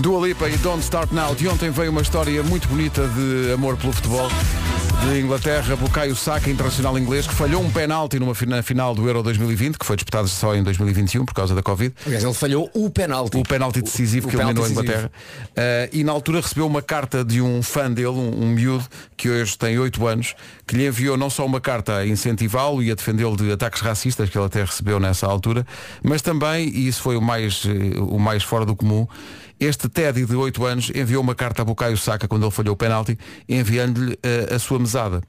Dua 0.00 0.26
Lipa 0.26 0.48
e 0.48 0.56
Don't 0.58 0.82
Start 0.82 1.10
Now. 1.12 1.34
De 1.34 1.48
ontem 1.48 1.70
veio 1.70 1.90
uma 1.90 2.02
história 2.02 2.42
muito 2.42 2.68
bonita 2.68 3.06
de 3.08 3.52
amor 3.52 3.76
pelo 3.76 3.92
futebol. 3.92 4.28
De 5.10 5.20
Inglaterra, 5.20 5.76
Bukayo 5.76 6.14
Saka, 6.16 6.50
internacional 6.50 6.98
inglês, 6.98 7.24
que 7.26 7.32
falhou 7.34 7.62
um 7.62 7.70
penalti 7.70 8.18
numa 8.18 8.34
fina- 8.34 8.62
final 8.64 8.94
do 8.96 9.06
Euro 9.06 9.22
2020, 9.22 9.78
que 9.78 9.86
foi 9.86 9.94
disputado 9.96 10.26
só 10.26 10.56
em 10.56 10.62
2021 10.62 11.24
por 11.24 11.32
causa 11.34 11.54
da 11.54 11.62
Covid. 11.62 11.94
Aliás, 12.04 12.24
ele 12.24 12.34
falhou 12.34 12.68
o 12.74 12.90
penalti. 12.90 13.36
O 13.36 13.42
penalti 13.44 13.80
decisivo 13.80 14.26
O 14.26 14.30
que 14.30 14.36
eliminou 14.36 14.64
a 14.64 14.68
Inglaterra. 14.68 15.10
Eh, 15.56 15.90
e 15.92 16.04
na 16.04 16.10
altura 16.10 16.40
recebeu 16.40 16.66
uma 16.66 16.82
carta 16.82 17.24
de 17.24 17.40
um 17.40 17.62
fã 17.62 17.88
dele, 17.90 18.08
um, 18.08 18.42
um 18.44 18.48
miúdo, 18.48 18.84
que 19.16 19.28
hoje 19.28 19.56
tem 19.56 19.78
8 19.78 20.04
anos, 20.06 20.34
que 20.66 20.76
lhe 20.76 20.86
enviou 20.88 21.16
não 21.16 21.30
só 21.30 21.46
uma 21.46 21.60
carta 21.60 21.98
a 21.98 22.06
incentivá-lo 22.06 22.82
e 22.82 22.90
a 22.90 22.94
defendê-lo 22.94 23.36
de 23.36 23.52
ataques 23.52 23.80
racistas, 23.80 24.28
que 24.28 24.36
ele 24.36 24.46
até 24.46 24.64
recebeu 24.64 24.98
nessa 24.98 25.26
altura, 25.28 25.64
mas 26.02 26.22
também, 26.22 26.68
e 26.68 26.88
isso 26.88 27.02
foi 27.02 27.16
o 27.16 27.22
mais, 27.22 27.62
eh, 27.66 27.98
o 28.00 28.18
mais 28.18 28.42
fora 28.42 28.64
do 28.66 28.74
comum, 28.74 29.06
Este 29.60 29.88
Teddy 29.88 30.24
de 30.24 30.36
8 30.36 30.64
anos 30.64 30.90
enviou 30.94 31.22
uma 31.22 31.34
carta 31.34 31.62
a 31.62 31.64
Bucaio 31.64 31.96
Saka 31.96 32.28
quando 32.28 32.44
ele 32.44 32.52
falhou 32.52 32.74
o 32.74 32.76
penalti, 32.76 33.18
enviando-lhe 33.48 34.18
eh, 34.22 34.54
a 34.54 34.58
sua 34.58 34.78
mesada. 34.78 35.22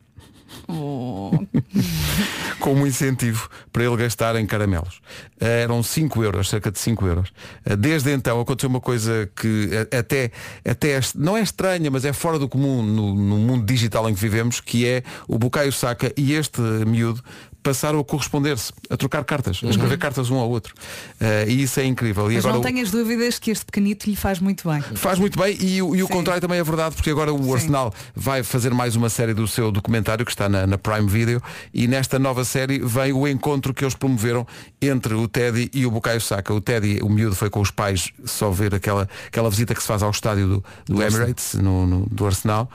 como 2.59 2.85
incentivo 2.85 3.49
para 3.71 3.83
ele 3.83 3.95
gastar 3.97 4.35
em 4.35 4.45
caramelos. 4.45 5.01
Eh, 5.39 5.63
Eram 5.63 5.81
5 5.81 6.23
euros, 6.23 6.49
cerca 6.49 6.71
de 6.71 6.79
5 6.79 7.05
euros. 7.07 7.31
Eh, 7.65 7.75
Desde 7.75 8.11
então 8.11 8.39
aconteceu 8.39 8.69
uma 8.69 8.81
coisa 8.81 9.29
que 9.35 9.69
até, 9.95 10.31
até 10.67 10.91
é 10.91 11.01
não 11.15 11.37
é 11.37 11.41
estranha, 11.41 11.89
mas 11.89 12.05
é 12.05 12.13
fora 12.13 12.37
do 12.37 12.49
comum 12.49 12.83
no, 12.83 13.13
no 13.15 13.37
mundo 13.37 13.65
digital 13.65 14.09
em 14.09 14.13
que 14.13 14.19
vivemos, 14.19 14.59
que 14.59 14.85
é 14.85 15.03
o 15.27 15.37
Bucaio 15.37 15.71
Saka 15.71 16.11
e 16.17 16.33
este 16.33 16.61
miúdo 16.61 17.23
passaram 17.61 17.99
a 17.99 18.03
corresponder-se, 18.03 18.71
a 18.89 18.95
trocar 18.97 19.23
cartas, 19.23 19.59
a 19.63 19.67
escrever 19.69 19.97
cartas 19.97 20.29
um 20.29 20.37
ao 20.37 20.49
outro. 20.49 20.73
Eh, 21.19 21.45
e 21.49 21.63
isso 21.63 21.79
é 21.79 21.85
incrível. 21.85 22.31
E 22.31 22.35
Mas 22.35 22.45
agora 22.45 22.53
não 22.53 22.61
o- 22.61 22.63
tenhas 22.65 22.89
dúvidas 22.91 23.37
que 23.37 23.51
este 23.51 23.65
pequenito 23.65 24.09
lhe 24.09 24.15
faz 24.15 24.39
muito 24.39 24.67
bem. 24.69 24.81
Faz 24.81 25.19
muito 25.19 25.37
bem 25.37 25.57
e, 25.59 25.81
o- 25.81 25.95
e 25.95 26.01
o 26.03 26.07
Sim. 26.07 26.13
contrário 26.13 26.41
também 26.41 26.57
é 26.59 26.63
verdade, 26.63 26.95
porque 26.95 27.09
agora 27.09 27.33
o 27.33 27.53
Arsenal 27.53 27.93
vai 28.15 28.43
fazer 28.43 28.73
mais 28.73 28.95
uma 28.95 29.09
série 29.09 29.33
do 29.33 29.47
seu 29.47 29.71
documentário 29.71 30.25
que 30.25 30.31
está 30.31 30.47
na, 30.47 30.65
na 30.65 30.77
Prime 30.77 31.09
Video 31.09 31.41
e 31.73 31.87
nesta 31.87 32.17
nova 32.17 32.45
série 32.45 32.79
vem 32.79 33.11
o 33.13 33.27
encontro 33.27 33.73
que 33.73 33.83
eles 33.83 33.95
promoveram 33.95 34.47
entre 34.81 35.13
o 35.13 35.27
Teddy 35.27 35.69
e 35.73 35.85
o 35.85 35.91
Bukayo 35.91 36.21
Saka. 36.21 36.53
O 36.53 36.61
Teddy, 36.61 36.99
o 37.03 37.09
miúdo, 37.09 37.35
foi 37.35 37.49
com 37.49 37.59
os 37.59 37.71
pais 37.71 38.11
só 38.25 38.49
ver 38.51 38.73
aquela, 38.73 39.07
aquela 39.27 39.49
visita 39.49 39.75
que 39.75 39.81
se 39.81 39.87
faz 39.87 40.01
ao 40.01 40.11
estádio 40.11 40.47
do, 40.47 40.63
do 40.85 41.03
Emirates, 41.03 41.55
no, 41.55 41.85
no- 41.85 42.05
do 42.09 42.25
Arsenal. 42.25 42.69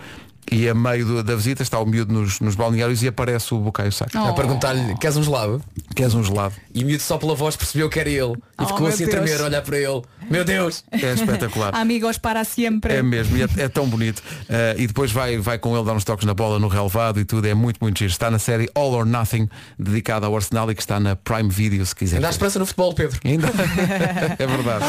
E 0.52 0.68
a 0.68 0.74
meio 0.74 1.04
do- 1.06 1.22
da 1.22 1.34
visita 1.34 1.62
está 1.62 1.78
o 1.80 1.86
miúdo 1.86 2.12
nos, 2.12 2.38
nos 2.40 2.54
balneários 2.54 3.02
e 3.02 3.08
aparece 3.08 3.52
o 3.54 3.58
Bukayo 3.58 3.90
Saka. 3.90 4.20
Oh. 4.22 4.28
A 4.28 4.32
perguntar-lhe, 4.34 4.94
queres 4.98 5.16
um 5.16 5.22
gelado? 5.22 5.62
Queres 5.96 6.14
um 6.14 6.22
gelado? 6.22 6.54
E 6.74 6.82
o 6.84 6.86
miúdo 6.86 7.02
só 7.02 7.16
pela 7.18 7.34
voz 7.34 7.56
percebeu 7.56 7.88
que 7.88 7.98
era 7.98 8.08
ele. 8.08 8.32
E 8.34 8.62
Oh, 8.62 8.66
ficou 8.66 8.86
assim 8.86 9.04
a 9.04 9.06
Deus. 9.08 9.10
tremer, 9.24 9.40
a 9.40 9.44
olhar 9.46 9.62
para 9.62 9.76
ele. 9.78 10.02
Meu 10.30 10.44
Deus! 10.44 10.84
É 10.92 11.12
espetacular. 11.12 11.74
Amigos 11.76 12.18
para 12.18 12.44
sempre. 12.44 12.94
É 12.94 13.02
mesmo, 13.02 13.36
e 13.36 13.42
é, 13.42 13.48
é 13.58 13.68
tão 13.68 13.88
bonito. 13.88 14.20
Uh, 14.20 14.78
e 14.80 14.86
depois 14.86 15.10
vai, 15.10 15.38
vai 15.38 15.58
com 15.58 15.74
ele 15.76 15.84
dar 15.84 15.92
uns 15.94 16.04
toques 16.04 16.24
na 16.26 16.34
bola 16.34 16.58
no 16.58 16.68
relevado 16.68 17.18
e 17.20 17.24
tudo, 17.24 17.46
é 17.48 17.54
muito, 17.54 17.78
muito 17.80 17.98
giro. 17.98 18.10
Está 18.10 18.30
na 18.30 18.38
série 18.38 18.68
All 18.74 18.92
or 18.92 19.04
Nothing, 19.04 19.48
dedicada 19.78 20.26
ao 20.26 20.36
Arsenal 20.36 20.70
e 20.70 20.74
que 20.74 20.82
está 20.82 21.00
na 21.00 21.16
Prime 21.16 21.48
Video, 21.48 21.84
se 21.84 21.94
quiser. 21.96 22.16
Ainda 22.16 22.28
há 22.28 22.30
esperança 22.30 22.58
no 22.58 22.66
futebol, 22.66 22.94
Pedro. 22.94 23.18
Ainda? 23.24 23.48
é 24.38 24.46
verdade. 24.46 24.84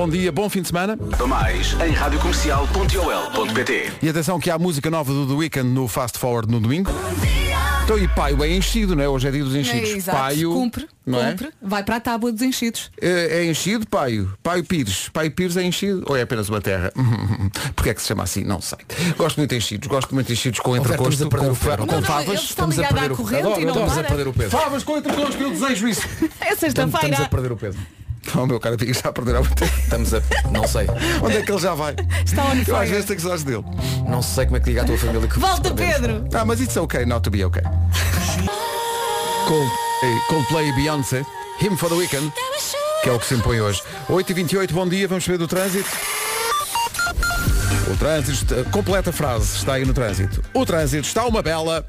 Bom 0.00 0.08
dia, 0.08 0.32
bom 0.32 0.48
fim 0.48 0.62
de 0.62 0.68
semana. 0.68 0.96
Para 0.96 1.26
mais 1.26 1.74
em 1.74 1.90
radiocomercial.ol.pt 1.90 3.92
E 4.00 4.08
atenção 4.08 4.40
que 4.40 4.50
há 4.50 4.54
a 4.54 4.58
música 4.58 4.88
nova 4.88 5.12
do 5.12 5.26
The 5.26 5.34
Weeknd 5.34 5.74
no 5.74 5.86
Fast 5.86 6.18
Forward 6.18 6.50
no 6.50 6.58
domingo. 6.58 6.90
Então 7.84 7.98
e 7.98 8.08
Paio 8.08 8.42
é 8.42 8.48
enchido, 8.48 8.96
não 8.96 9.04
é? 9.04 9.08
Hoje 9.10 9.28
é 9.28 9.30
dia 9.30 9.44
dos 9.44 9.54
enchidos. 9.54 9.90
É, 9.90 9.92
exato. 9.92 10.16
Paio, 10.16 10.54
Cumpre, 10.54 10.88
não 11.04 11.22
é? 11.22 11.32
cumpre. 11.32 11.50
Vai 11.60 11.84
para 11.84 11.96
a 11.96 12.00
tábua 12.00 12.32
dos 12.32 12.40
enchidos. 12.40 12.90
É, 12.98 13.40
é 13.40 13.44
enchido, 13.44 13.86
Paio. 13.86 14.32
Paio 14.42 14.64
Pires. 14.64 15.10
Paio 15.10 15.30
Pires 15.32 15.58
é 15.58 15.64
enchido 15.64 16.02
ou 16.06 16.16
é 16.16 16.22
apenas 16.22 16.48
uma 16.48 16.62
terra? 16.62 16.90
Porquê 17.76 17.90
é 17.90 17.94
que 17.94 18.00
se 18.00 18.08
chama 18.08 18.22
assim? 18.22 18.42
Não 18.42 18.62
sei. 18.62 18.78
Gosto 19.18 19.36
muito 19.36 19.50
de 19.50 19.56
enchidos. 19.56 19.86
Gosto 19.86 20.14
muito 20.14 20.28
de 20.28 20.32
enchidos 20.32 20.60
com 20.60 20.74
entrecosto, 20.74 21.12
estamos 21.12 21.34
a 21.34 21.38
perder 21.38 21.76
com, 21.76 21.86
com 21.86 21.92
Não, 21.92 22.00
não, 22.00 22.06
favas. 22.06 22.42
Estamos 22.42 22.78
a 22.78 22.84
perder 22.84 23.10
à 23.10 23.14
o 23.14 23.60
e 23.60 23.64
não 23.66 23.74
Estamos 23.74 23.98
a 23.98 24.04
perder 24.04 24.28
o 24.28 24.32
Pedro. 24.32 24.50
Favas 24.50 24.82
com 24.82 24.96
entrecosto, 24.96 25.42
eu 25.42 25.50
desejo 25.50 25.88
isso. 25.88 26.08
É 26.40 26.54
Estamos, 26.54 26.62
estamos 26.62 26.94
a 26.94 27.00
sexta-feira. 27.00 27.28
perder 27.28 27.52
o 27.52 27.56
Pedro. 27.58 27.78
Oh, 28.36 28.46
meu 28.46 28.60
cara, 28.60 28.78
fica 28.78 28.92
já 28.94 29.08
a 29.08 29.12
perder 29.12 29.36
há 29.36 29.40
muito 29.40 29.54
tempo. 29.56 29.72
Estamos 29.78 30.14
a. 30.14 30.22
Não 30.52 30.66
sei. 30.68 30.86
Onde 31.22 31.38
é 31.38 31.42
que 31.42 31.50
ele 31.50 31.58
já 31.60 31.74
vai? 31.74 31.94
Está 32.24 32.44
on 32.44 32.54
Eu 32.54 32.60
às 32.60 32.64
fire. 32.82 32.86
vezes 32.90 33.04
tenho 33.06 33.20
saudades 33.20 33.44
dele. 33.44 33.64
Não 34.08 34.22
sei 34.22 34.44
como 34.44 34.56
é 34.56 34.60
que 34.60 34.68
liga 34.68 34.82
a 34.82 34.84
tua 34.84 34.98
família 34.98 35.26
que 35.28 35.38
Volta. 35.38 35.74
Pedro! 35.74 36.24
Ah, 36.32 36.44
mas 36.44 36.60
it's 36.60 36.76
okay 36.76 37.04
not 37.06 37.22
to 37.22 37.30
be 37.30 37.44
okay. 37.44 37.62
Coldplay, 39.46 40.20
Coldplay 40.28 40.68
e 40.68 40.72
Beyoncé, 40.74 41.24
Him 41.60 41.76
for 41.76 41.88
the 41.88 41.96
Weekend, 41.96 42.32
que 43.02 43.08
é 43.08 43.12
o 43.12 43.18
que 43.18 43.26
se 43.26 43.34
impõe 43.34 43.60
hoje. 43.60 43.82
8h28, 44.08 44.72
bom 44.72 44.86
dia, 44.88 45.08
vamos 45.08 45.24
saber 45.24 45.38
do 45.38 45.48
trânsito. 45.48 45.88
O 47.92 47.96
trânsito, 47.96 48.54
está- 48.54 48.70
completa 48.70 49.10
a 49.10 49.12
frase, 49.12 49.56
está 49.56 49.74
aí 49.74 49.84
no 49.84 49.92
trânsito. 49.92 50.42
O 50.54 50.64
trânsito 50.64 51.06
está 51.06 51.26
uma 51.26 51.42
bela. 51.42 51.84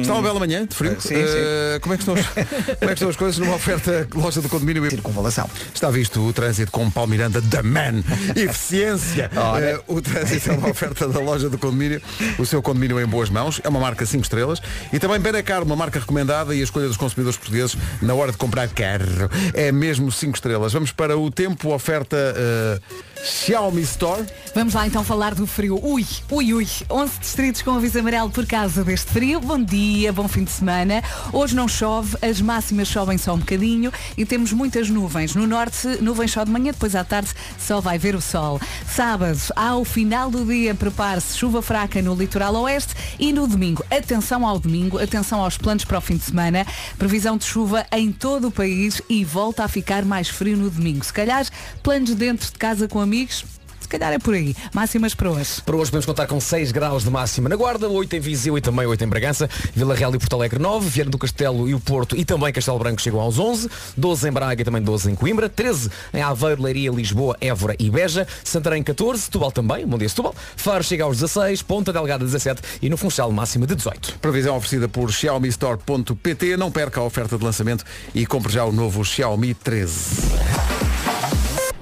Está 0.00 0.12
uma 0.14 0.22
bela 0.22 0.38
manhã, 0.38 0.64
de 0.66 0.74
frio. 0.74 0.96
Sim, 1.00 1.08
sim. 1.08 1.14
Eh, 1.16 1.78
como, 1.80 1.94
é 1.94 1.96
que 1.96 2.02
estão, 2.02 2.14
as- 2.14 2.26
como 2.78 2.84
é 2.84 2.86
que 2.86 2.92
estão 2.92 3.08
as 3.08 3.16
coisas 3.16 3.38
numa 3.38 3.54
oferta 3.56 4.06
loja 4.14 4.40
do 4.40 4.48
condomínio? 4.48 4.88
Circunvalação. 4.90 5.48
Está 5.74 5.90
visto 5.90 6.20
o 6.26 6.32
trânsito 6.32 6.70
com 6.70 6.90
Paulo 6.90 7.10
Miranda 7.10 7.40
da 7.40 7.62
Man. 7.62 8.02
Eficiência. 8.36 9.30
Eh, 9.60 9.80
o 9.88 10.00
trânsito 10.00 10.50
é 10.50 10.54
uma 10.54 10.70
oferta 10.70 11.08
da 11.08 11.18
loja 11.20 11.48
do 11.50 11.58
condomínio. 11.58 12.00
O 12.38 12.46
seu 12.46 12.62
condomínio 12.62 13.00
em 13.00 13.06
boas 13.06 13.28
mãos. 13.30 13.60
É 13.64 13.68
uma 13.68 13.80
marca 13.80 14.04
5 14.06 14.22
estrelas. 14.22 14.60
E 14.92 14.98
também 14.98 15.18
Benacar, 15.18 15.62
uma 15.62 15.76
marca 15.76 15.98
recomendada 15.98 16.54
e 16.54 16.60
a 16.60 16.64
escolha 16.64 16.86
dos 16.86 16.96
consumidores 16.96 17.36
portugueses 17.36 17.76
na 18.00 18.14
hora 18.14 18.30
de 18.32 18.38
comprar 18.38 18.68
carro. 18.68 19.28
É 19.54 19.72
mesmo 19.72 20.10
5 20.12 20.34
estrelas. 20.36 20.72
Vamos 20.72 20.92
para 20.92 21.16
o 21.18 21.30
tempo 21.30 21.72
oferta 21.74 22.16
eh, 22.16 22.80
Xiaomi 23.24 23.82
Store. 23.82 24.24
Vamos 24.54 24.74
lá 24.74 24.86
então 24.86 25.02
falar 25.04 25.34
do 25.34 25.46
frio. 25.46 25.78
Ui, 25.82 26.06
ui, 26.30 26.54
ui. 26.54 26.68
11 26.90 27.18
distritos 27.20 27.62
com 27.62 27.72
aviso 27.72 27.98
amarelo 27.98 28.30
por 28.30 28.46
causa 28.46 28.84
deste 28.84 29.10
frio. 29.10 29.40
Bom 29.40 29.62
dia, 29.62 29.71
bom 30.12 30.28
fim 30.28 30.44
de 30.44 30.50
semana. 30.50 31.02
Hoje 31.32 31.56
não 31.56 31.66
chove, 31.66 32.16
as 32.20 32.42
máximas 32.42 32.88
sobem 32.88 33.16
só 33.16 33.34
um 33.34 33.38
bocadinho 33.38 33.90
e 34.18 34.26
temos 34.26 34.52
muitas 34.52 34.90
nuvens. 34.90 35.34
No 35.34 35.46
norte, 35.46 35.86
nuvens 36.02 36.32
só 36.32 36.44
de 36.44 36.50
manhã, 36.50 36.72
depois 36.72 36.94
à 36.94 37.02
tarde 37.02 37.30
só 37.58 37.80
vai 37.80 37.98
ver 37.98 38.14
o 38.14 38.20
sol. 38.20 38.60
Sábado, 38.86 39.40
ao 39.56 39.82
final 39.84 40.30
do 40.30 40.44
dia, 40.44 40.74
prepare-se 40.74 41.38
chuva 41.38 41.62
fraca 41.62 42.02
no 42.02 42.14
litoral 42.14 42.54
oeste 42.56 42.94
e 43.18 43.32
no 43.32 43.46
domingo. 43.46 43.82
Atenção 43.90 44.46
ao 44.46 44.58
domingo, 44.58 44.98
atenção 44.98 45.40
aos 45.40 45.56
planos 45.56 45.86
para 45.86 45.98
o 45.98 46.02
fim 46.02 46.16
de 46.16 46.24
semana. 46.24 46.66
Previsão 46.98 47.38
de 47.38 47.44
chuva 47.44 47.86
em 47.92 48.12
todo 48.12 48.48
o 48.48 48.52
país 48.52 49.00
e 49.08 49.24
volta 49.24 49.64
a 49.64 49.68
ficar 49.68 50.04
mais 50.04 50.28
frio 50.28 50.56
no 50.56 50.68
domingo. 50.68 51.02
Se 51.02 51.12
calhar, 51.12 51.46
planos 51.82 52.14
dentro 52.14 52.52
de 52.52 52.58
casa 52.58 52.86
com 52.86 53.00
amigos, 53.00 53.44
calhar 53.92 54.12
é 54.12 54.18
por 54.18 54.34
aí. 54.34 54.54
Máximas 54.72 55.14
para 55.14 55.30
hoje. 55.30 55.60
Para 55.64 55.76
hoje 55.76 55.90
podemos 55.90 56.06
contar 56.06 56.26
com 56.26 56.40
6 56.40 56.72
graus 56.72 57.04
de 57.04 57.10
máxima 57.10 57.48
na 57.48 57.56
Guarda, 57.56 57.88
8 57.88 58.16
em 58.16 58.20
Viseu 58.20 58.56
e 58.56 58.60
também 58.60 58.86
8 58.86 59.04
em 59.04 59.08
Bragança, 59.08 59.48
Vila 59.74 59.94
Real 59.94 60.14
e 60.14 60.18
Porto 60.18 60.34
Alegre 60.34 60.58
9, 60.58 60.88
Viana 60.88 61.10
do 61.10 61.18
Castelo 61.18 61.68
e 61.68 61.74
o 61.74 61.80
Porto 61.80 62.16
e 62.16 62.24
também 62.24 62.52
Castelo 62.52 62.78
Branco 62.78 63.00
chegam 63.00 63.20
aos 63.20 63.38
11, 63.38 63.68
12 63.96 64.28
em 64.28 64.32
Braga 64.32 64.62
e 64.62 64.64
também 64.64 64.82
12 64.82 65.10
em 65.10 65.14
Coimbra, 65.14 65.48
13 65.48 65.90
em 66.14 66.22
Aveiro, 66.22 66.62
Leiria, 66.62 66.90
Lisboa, 66.90 67.36
Évora 67.40 67.76
e 67.78 67.90
Beja, 67.90 68.26
Santarém 68.42 68.82
14, 68.82 69.22
Setúbal 69.22 69.52
também, 69.52 69.86
bom 69.86 69.98
dia 69.98 70.08
Setúbal, 70.08 70.34
Faro 70.56 70.82
chega 70.82 71.04
aos 71.04 71.18
16, 71.18 71.62
Ponta 71.62 71.92
Delgada 71.92 72.24
17 72.24 72.62
e 72.80 72.88
no 72.88 72.96
Funchal 72.96 73.30
máxima 73.30 73.66
de 73.66 73.74
18. 73.74 74.18
Previsão 74.20 74.56
oferecida 74.56 74.88
por 74.88 75.12
xiaomistore.pt. 75.12 76.56
Não 76.56 76.70
perca 76.70 77.00
a 77.00 77.04
oferta 77.04 77.36
de 77.36 77.44
lançamento 77.44 77.84
e 78.14 78.24
compre 78.24 78.52
já 78.52 78.64
o 78.64 78.72
novo 78.72 79.04
Xiaomi 79.04 79.54
13. 79.54 81.01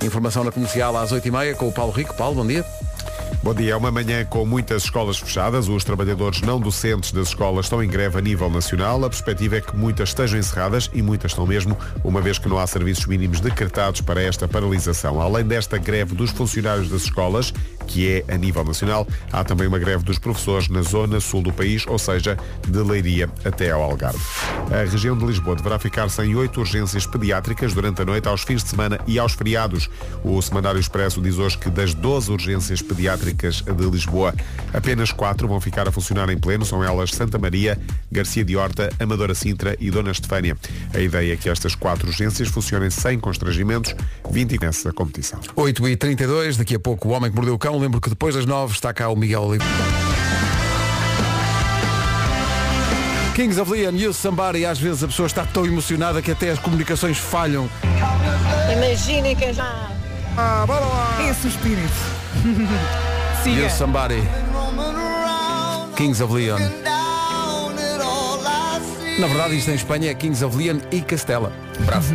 Informação 0.02 0.42
na 0.44 0.50
comercial 0.50 0.96
às 0.96 1.12
8h30 1.12 1.54
com 1.56 1.68
o 1.68 1.72
Paulo 1.72 1.92
Rico. 1.92 2.14
Paulo, 2.14 2.36
bom 2.36 2.46
dia. 2.46 2.64
Bom 3.42 3.54
dia. 3.54 3.72
É 3.72 3.76
uma 3.76 3.90
manhã 3.90 4.24
com 4.24 4.44
muitas 4.44 4.84
escolas 4.84 5.18
fechadas. 5.18 5.68
Os 5.68 5.84
trabalhadores 5.84 6.40
não 6.42 6.60
docentes 6.60 7.12
das 7.12 7.28
escolas 7.28 7.66
estão 7.66 7.82
em 7.82 7.88
greve 7.88 8.18
a 8.18 8.20
nível 8.20 8.50
nacional. 8.50 9.02
A 9.04 9.08
perspectiva 9.08 9.56
é 9.56 9.60
que 9.60 9.76
muitas 9.76 10.10
estejam 10.10 10.38
encerradas 10.38 10.90
e 10.92 11.00
muitas 11.02 11.32
estão 11.32 11.46
mesmo, 11.46 11.76
uma 12.04 12.20
vez 12.20 12.38
que 12.38 12.48
não 12.48 12.58
há 12.58 12.66
serviços 12.66 13.06
mínimos 13.06 13.40
decretados 13.40 14.00
para 14.00 14.22
esta 14.22 14.46
paralisação. 14.46 15.20
Além 15.20 15.44
desta 15.44 15.78
greve 15.78 16.14
dos 16.14 16.30
funcionários 16.30 16.88
das 16.90 17.02
escolas, 17.02 17.52
que 17.90 18.24
é 18.29 18.35
a 18.35 18.38
nível 18.38 18.64
nacional, 18.64 19.07
há 19.33 19.42
também 19.42 19.66
uma 19.66 19.79
greve 19.79 20.05
dos 20.05 20.16
professores 20.16 20.68
na 20.68 20.81
zona 20.81 21.18
sul 21.18 21.42
do 21.42 21.53
país, 21.53 21.85
ou 21.88 21.98
seja, 21.98 22.38
de 22.66 22.79
Leiria 22.79 23.29
até 23.44 23.72
ao 23.72 23.83
Algarve. 23.83 24.20
A 24.70 24.88
região 24.88 25.18
de 25.18 25.26
Lisboa 25.26 25.57
deverá 25.57 25.76
ficar 25.76 26.09
sem 26.09 26.35
oito 26.37 26.61
urgências 26.61 27.05
pediátricas 27.05 27.74
durante 27.74 28.00
a 28.00 28.05
noite, 28.05 28.29
aos 28.29 28.42
fins 28.42 28.62
de 28.62 28.70
semana 28.70 29.00
e 29.09 29.18
aos 29.18 29.33
feriados. 29.33 29.90
O 30.22 30.40
Semanário 30.40 30.79
Expresso 30.79 31.20
diz 31.20 31.37
hoje 31.37 31.59
que 31.59 31.68
das 31.68 31.92
12 31.92 32.31
urgências 32.31 32.81
pediátricas 32.81 33.61
de 33.62 33.90
Lisboa, 33.90 34.33
apenas 34.72 35.11
quatro 35.11 35.48
vão 35.48 35.61
ficar 35.61 35.88
a 35.88 35.92
funcionar 35.92 36.31
em 36.31 36.38
pleno. 36.38 36.64
São 36.64 36.85
elas 36.85 37.11
Santa 37.11 37.38
Maria, 37.38 37.76
Garcia 38.11 38.44
de 38.44 38.57
Horta, 38.57 38.88
Amadora 39.00 39.35
Sintra 39.35 39.76
e 39.81 39.90
Dona 39.90 40.12
Estefânia. 40.12 40.57
A 40.94 41.00
ideia 41.00 41.33
é 41.33 41.37
que 41.37 41.48
estas 41.48 41.74
quatro 41.74 42.07
urgências 42.07 42.48
funcionem 42.48 42.90
sem 42.90 43.18
constrangimentos, 43.18 43.96
20 44.31 44.61
nessa 44.61 44.92
competição. 44.92 45.40
8h32, 45.57 46.57
daqui 46.57 46.76
a 46.76 46.81
pouco 46.81 47.09
o 47.09 47.12
Homem 47.12 47.31
que 47.31 47.37
Mordeu 47.37 47.55
o 47.55 47.59
Cão. 47.59 47.79
Lembro 47.80 47.98
que 47.98 48.10
depois 48.10 48.34
das 48.34 48.44
9 48.44 48.74
está 48.74 48.92
cá 48.92 49.08
o 49.08 49.16
Miguel 49.16 49.40
Oliveira. 49.40 49.72
Kings 53.34 53.58
of 53.58 53.72
Leon, 53.72 53.96
You 53.96 54.12
Somebody, 54.12 54.66
às 54.66 54.78
vezes 54.78 55.02
a 55.02 55.06
pessoa 55.06 55.26
está 55.26 55.46
tão 55.46 55.64
emocionada 55.64 56.20
que 56.20 56.30
até 56.30 56.50
as 56.50 56.58
comunicações 56.58 57.16
falham. 57.16 57.70
Imaginem 58.70 59.34
que 59.34 59.50
já. 59.54 59.88
Ah, 60.36 60.64
bora 60.66 60.84
lá! 60.84 61.30
Esse 61.30 61.46
o 61.46 61.48
espírito. 61.48 61.88
You 63.46 63.54
Siga. 63.54 63.70
Somebody. 63.70 64.22
Kings 65.96 66.22
of 66.22 66.34
Leon. 66.34 66.58
Na 69.18 69.26
verdade, 69.26 69.56
isto 69.56 69.70
em 69.70 69.74
Espanha 69.74 70.10
é 70.10 70.14
Kings 70.14 70.44
of 70.44 70.54
Leon 70.54 70.80
e 70.92 71.00
Castela. 71.00 71.50
Bravo. 71.86 72.14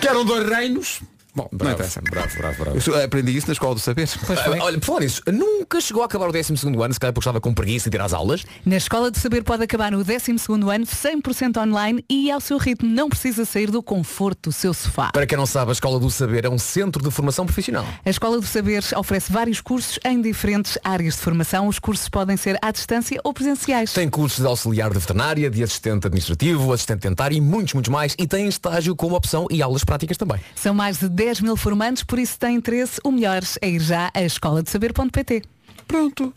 Que 0.00 0.06
eram 0.06 0.24
dois 0.24 0.48
reinos 0.48 1.00
Bom, 1.34 1.48
não 1.50 1.58
Bravo, 1.58 1.74
interessa. 1.74 2.00
bravo, 2.02 2.36
bravo, 2.36 2.64
bravo. 2.64 2.78
Eu 2.90 3.04
aprendi 3.04 3.34
isso 3.36 3.46
na 3.46 3.54
escola 3.54 3.74
do 3.74 3.80
saber. 3.80 4.06
Ah, 4.28 4.64
Olha, 4.64 4.78
por 4.78 4.84
falar 4.86 5.00
nisso, 5.00 5.22
nunca 5.32 5.80
chegou 5.80 6.02
a 6.02 6.06
acabar 6.06 6.28
o 6.28 6.32
12 6.32 6.52
ano, 6.82 6.92
se 6.92 7.00
calhar 7.00 7.12
porque 7.12 7.20
estava 7.20 7.40
com 7.40 7.54
preguiça 7.54 7.88
de 7.88 7.96
ir 7.96 8.00
às 8.00 8.12
aulas. 8.12 8.44
Na 8.66 8.76
Escola 8.76 9.10
do 9.10 9.18
Saber 9.18 9.42
pode 9.42 9.62
acabar 9.62 9.90
no 9.92 10.04
12º 10.04 10.68
ano 10.74 10.84
100% 10.86 11.56
online 11.66 12.04
e 12.08 12.30
ao 12.30 12.40
seu 12.40 12.58
ritmo. 12.58 12.88
Não 12.88 13.08
precisa 13.08 13.44
sair 13.44 13.70
do 13.70 13.82
conforto 13.82 14.50
do 14.50 14.52
seu 14.52 14.74
sofá. 14.74 15.10
Para 15.12 15.26
quem 15.26 15.38
não 15.38 15.46
sabe, 15.46 15.70
a 15.70 15.72
Escola 15.72 15.98
do 15.98 16.10
Saber 16.10 16.44
é 16.44 16.50
um 16.50 16.58
centro 16.58 17.02
de 17.02 17.10
formação 17.10 17.46
profissional. 17.46 17.86
A 18.04 18.10
Escola 18.10 18.38
do 18.38 18.46
Saber 18.46 18.82
oferece 18.96 19.32
vários 19.32 19.60
cursos 19.60 19.98
em 20.04 20.20
diferentes 20.20 20.76
áreas 20.84 21.14
de 21.14 21.20
formação. 21.20 21.66
Os 21.66 21.78
cursos 21.78 22.08
podem 22.08 22.36
ser 22.36 22.58
à 22.60 22.70
distância 22.70 23.18
ou 23.24 23.32
presenciais. 23.32 23.92
Tem 23.92 24.08
cursos 24.10 24.40
de 24.40 24.46
auxiliar 24.46 24.90
de 24.92 24.98
veterinária, 24.98 25.48
de 25.50 25.62
assistente 25.62 26.06
administrativo, 26.06 26.72
assistente 26.72 27.00
dentário 27.00 27.36
e 27.36 27.40
muitos, 27.40 27.72
muitos 27.74 27.90
mais. 27.90 28.14
E 28.18 28.26
tem 28.26 28.46
estágio 28.48 28.94
como 28.94 29.16
opção 29.16 29.46
e 29.50 29.62
aulas 29.62 29.82
práticas 29.84 30.16
também. 30.16 30.38
São 30.54 30.74
mais 30.74 30.98
de 30.98 31.08
10 31.24 31.40
mil 31.40 31.56
formandos, 31.56 32.02
por 32.02 32.18
isso 32.18 32.36
tem 32.36 32.56
interesse. 32.56 33.00
O 33.04 33.12
melhor 33.12 33.42
é 33.60 33.68
ir 33.68 33.80
já 33.80 34.10
a 34.12 34.22
escola 34.22 34.60
de 34.60 34.70
saber.pt. 34.70 35.42
Pronto. 35.86 36.32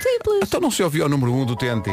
Simples. 0.00 0.40
Então 0.44 0.60
não 0.60 0.70
se 0.70 0.82
ouviu 0.82 1.02
ao 1.02 1.10
número 1.10 1.30
1 1.32 1.42
um 1.42 1.44
do 1.44 1.54
TNT. 1.54 1.90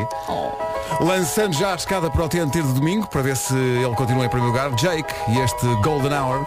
Lançando 1.01 1.53
já 1.57 1.73
a 1.73 1.75
escada 1.75 2.09
para 2.09 2.23
o 2.23 2.29
TNT 2.29 2.61
de 2.61 2.73
domingo, 2.73 3.05
para 3.07 3.21
ver 3.21 3.35
se 3.35 3.53
ele 3.53 3.93
continua 3.95 4.25
em 4.25 4.29
primeiro 4.29 4.53
lugar. 4.53 4.73
Jake 4.75 5.13
e 5.29 5.39
este 5.39 5.65
Golden 5.83 6.13
Hour. 6.13 6.45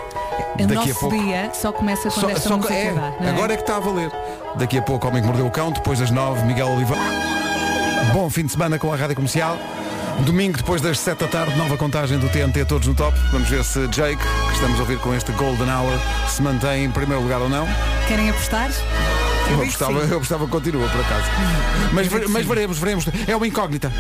O 0.59 0.67
Daqui 0.67 0.91
a 0.91 0.95
pouco. 0.95 1.19
dia 1.19 1.51
só 1.53 1.71
começa 1.71 2.09
quando 2.11 2.21
Só- 2.21 2.31
esta 2.31 2.49
só- 2.49 2.57
música 2.57 2.75
é, 2.75 2.93
dá, 2.95 3.13
é? 3.27 3.29
agora 3.31 3.53
é 3.53 3.57
que 3.57 3.63
está 3.63 3.77
a 3.77 3.81
valer. 3.81 4.11
Daqui 4.57 4.79
a 4.79 4.83
pouco, 4.83 5.07
Homem 5.07 5.21
que 5.21 5.27
Mordeu 5.29 5.47
o 5.47 5.51
Cão, 5.51 5.71
depois 5.71 5.99
das 5.99 6.11
9, 6.11 6.45
Miguel 6.47 6.69
Oliveira. 6.69 7.03
Bom 8.15 8.31
fim 8.31 8.47
de 8.47 8.53
semana 8.53 8.79
com 8.79 8.91
a 8.91 8.97
Rádio 8.97 9.17
Comercial. 9.17 9.59
Domingo, 10.25 10.59
depois 10.59 10.81
das 10.81 10.99
7 10.99 11.19
da 11.19 11.29
tarde, 11.29 11.57
nova 11.57 11.77
contagem 11.77 12.19
do 12.19 12.29
TNT 12.29 12.65
Todos 12.65 12.87
no 12.87 12.95
Top. 12.95 13.17
Vamos 13.33 13.49
ver 13.49 13.65
se 13.65 13.87
Jake, 13.89 14.17
que 14.17 14.55
estamos 14.55 14.79
a 14.79 14.83
ouvir 14.83 14.99
com 14.99 15.15
este 15.15 15.33
Golden 15.33 15.71
Hour, 15.71 15.99
se 16.29 16.43
mantém 16.43 16.85
em 16.85 16.91
primeiro 16.91 17.23
lugar 17.23 17.41
ou 17.41 17.49
não. 17.49 17.67
Querem 18.07 18.31
apostar? 18.31 18.71
Eu 19.51 19.67
sim. 19.67 20.11
eu 20.11 20.17
apostava 20.17 20.45
que 20.45 20.51
continua, 20.51 20.89
por 20.89 21.01
acaso. 21.01 21.27
Mas, 21.93 22.09
mas 22.29 22.47
veremos, 22.47 22.79
veremos. 22.79 23.05
É 23.27 23.35
uma 23.35 23.49
incógnita. 23.49 23.93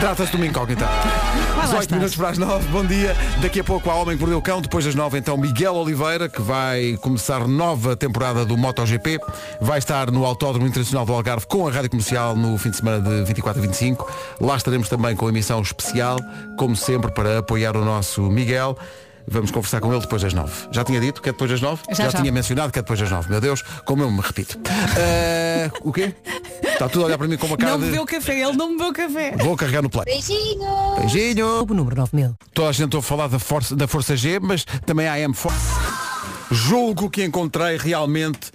Trata-se 0.00 0.30
de 0.30 0.36
uma 0.38 0.46
incógnita. 0.46 0.86
lá 0.86 1.64
18 1.64 1.82
estás. 1.82 1.90
minutos 1.90 2.16
para 2.16 2.28
as 2.30 2.38
9, 2.38 2.68
bom 2.68 2.84
dia. 2.84 3.14
Daqui 3.42 3.60
a 3.60 3.64
pouco 3.64 3.90
há 3.90 3.94
Homem 3.94 4.16
que 4.16 4.20
Mordeu 4.20 4.38
o 4.38 4.42
Cão, 4.42 4.62
depois 4.62 4.86
das 4.86 4.94
9 4.94 5.18
então 5.18 5.36
Miguel 5.36 5.74
Oliveira, 5.74 6.26
que 6.26 6.40
vai 6.40 6.96
começar 7.02 7.46
nova 7.46 7.94
temporada 7.94 8.46
do 8.46 8.56
MotoGP. 8.56 9.18
Vai 9.60 9.78
estar 9.78 10.10
no 10.10 10.24
Autódromo 10.24 10.66
Internacional 10.66 11.04
do 11.04 11.12
Algarve 11.12 11.46
com 11.46 11.68
a 11.68 11.70
Rádio 11.70 11.90
Comercial 11.90 12.34
no 12.34 12.56
fim 12.56 12.70
de 12.70 12.78
semana 12.78 13.00
de 13.02 13.22
24 13.24 13.60
a 13.60 13.66
25. 13.66 14.10
Lá 14.40 14.56
estaremos 14.56 14.88
também 14.88 15.14
com 15.14 15.26
a 15.26 15.28
emissão 15.28 15.60
especial, 15.60 16.16
como 16.56 16.74
sempre, 16.74 17.10
para 17.10 17.40
apoiar 17.40 17.76
o 17.76 17.84
nosso 17.84 18.22
Miguel. 18.22 18.78
Vamos 19.28 19.50
conversar 19.50 19.80
com 19.80 19.92
ele 19.92 20.00
depois 20.00 20.22
das 20.22 20.32
9. 20.34 20.68
Já 20.72 20.84
tinha 20.84 21.00
dito 21.00 21.22
que 21.22 21.28
é 21.28 21.32
depois 21.32 21.50
das 21.50 21.60
9? 21.60 21.82
Já, 21.90 22.10
já. 22.10 22.20
tinha 22.20 22.32
mencionado 22.32 22.72
que 22.72 22.78
é 22.78 22.82
depois 22.82 22.98
das 22.98 23.10
9. 23.10 23.30
Meu 23.30 23.40
Deus, 23.40 23.62
como 23.84 24.02
eu 24.02 24.10
me 24.10 24.20
repito. 24.20 24.58
Eh, 24.96 25.70
o 25.82 25.92
quê? 25.92 26.14
Está 26.62 26.88
tudo 26.88 27.02
a 27.02 27.06
olhar 27.06 27.18
para 27.18 27.28
mim 27.28 27.36
com 27.36 27.46
uma 27.46 27.56
cara 27.56 27.72
Não 27.72 27.78
de... 27.78 27.86
bebeu 27.86 28.06
café, 28.06 28.40
ele 28.40 28.56
não 28.56 28.76
bebeu 28.76 28.92
café. 28.92 29.36
Vou 29.36 29.56
carregar 29.56 29.82
no 29.82 29.90
play. 29.90 30.04
Beijinho! 30.06 30.96
Beijinho! 30.98 31.62
O 31.62 31.74
número 31.74 31.96
9000. 31.96 32.34
Toda 32.54 32.68
a 32.70 32.72
gente 32.72 32.96
ouve 32.96 33.06
falar 33.06 33.28
da 33.28 33.38
Força, 33.38 33.76
da 33.76 33.86
Força 33.86 34.16
G, 34.16 34.40
mas 34.40 34.64
também 34.86 35.06
há 35.06 35.12
a 35.12 35.20
M 35.20 35.34
Force. 35.34 35.58
Julgo 36.50 37.08
que 37.10 37.22
encontrei 37.22 37.76
realmente 37.76 38.50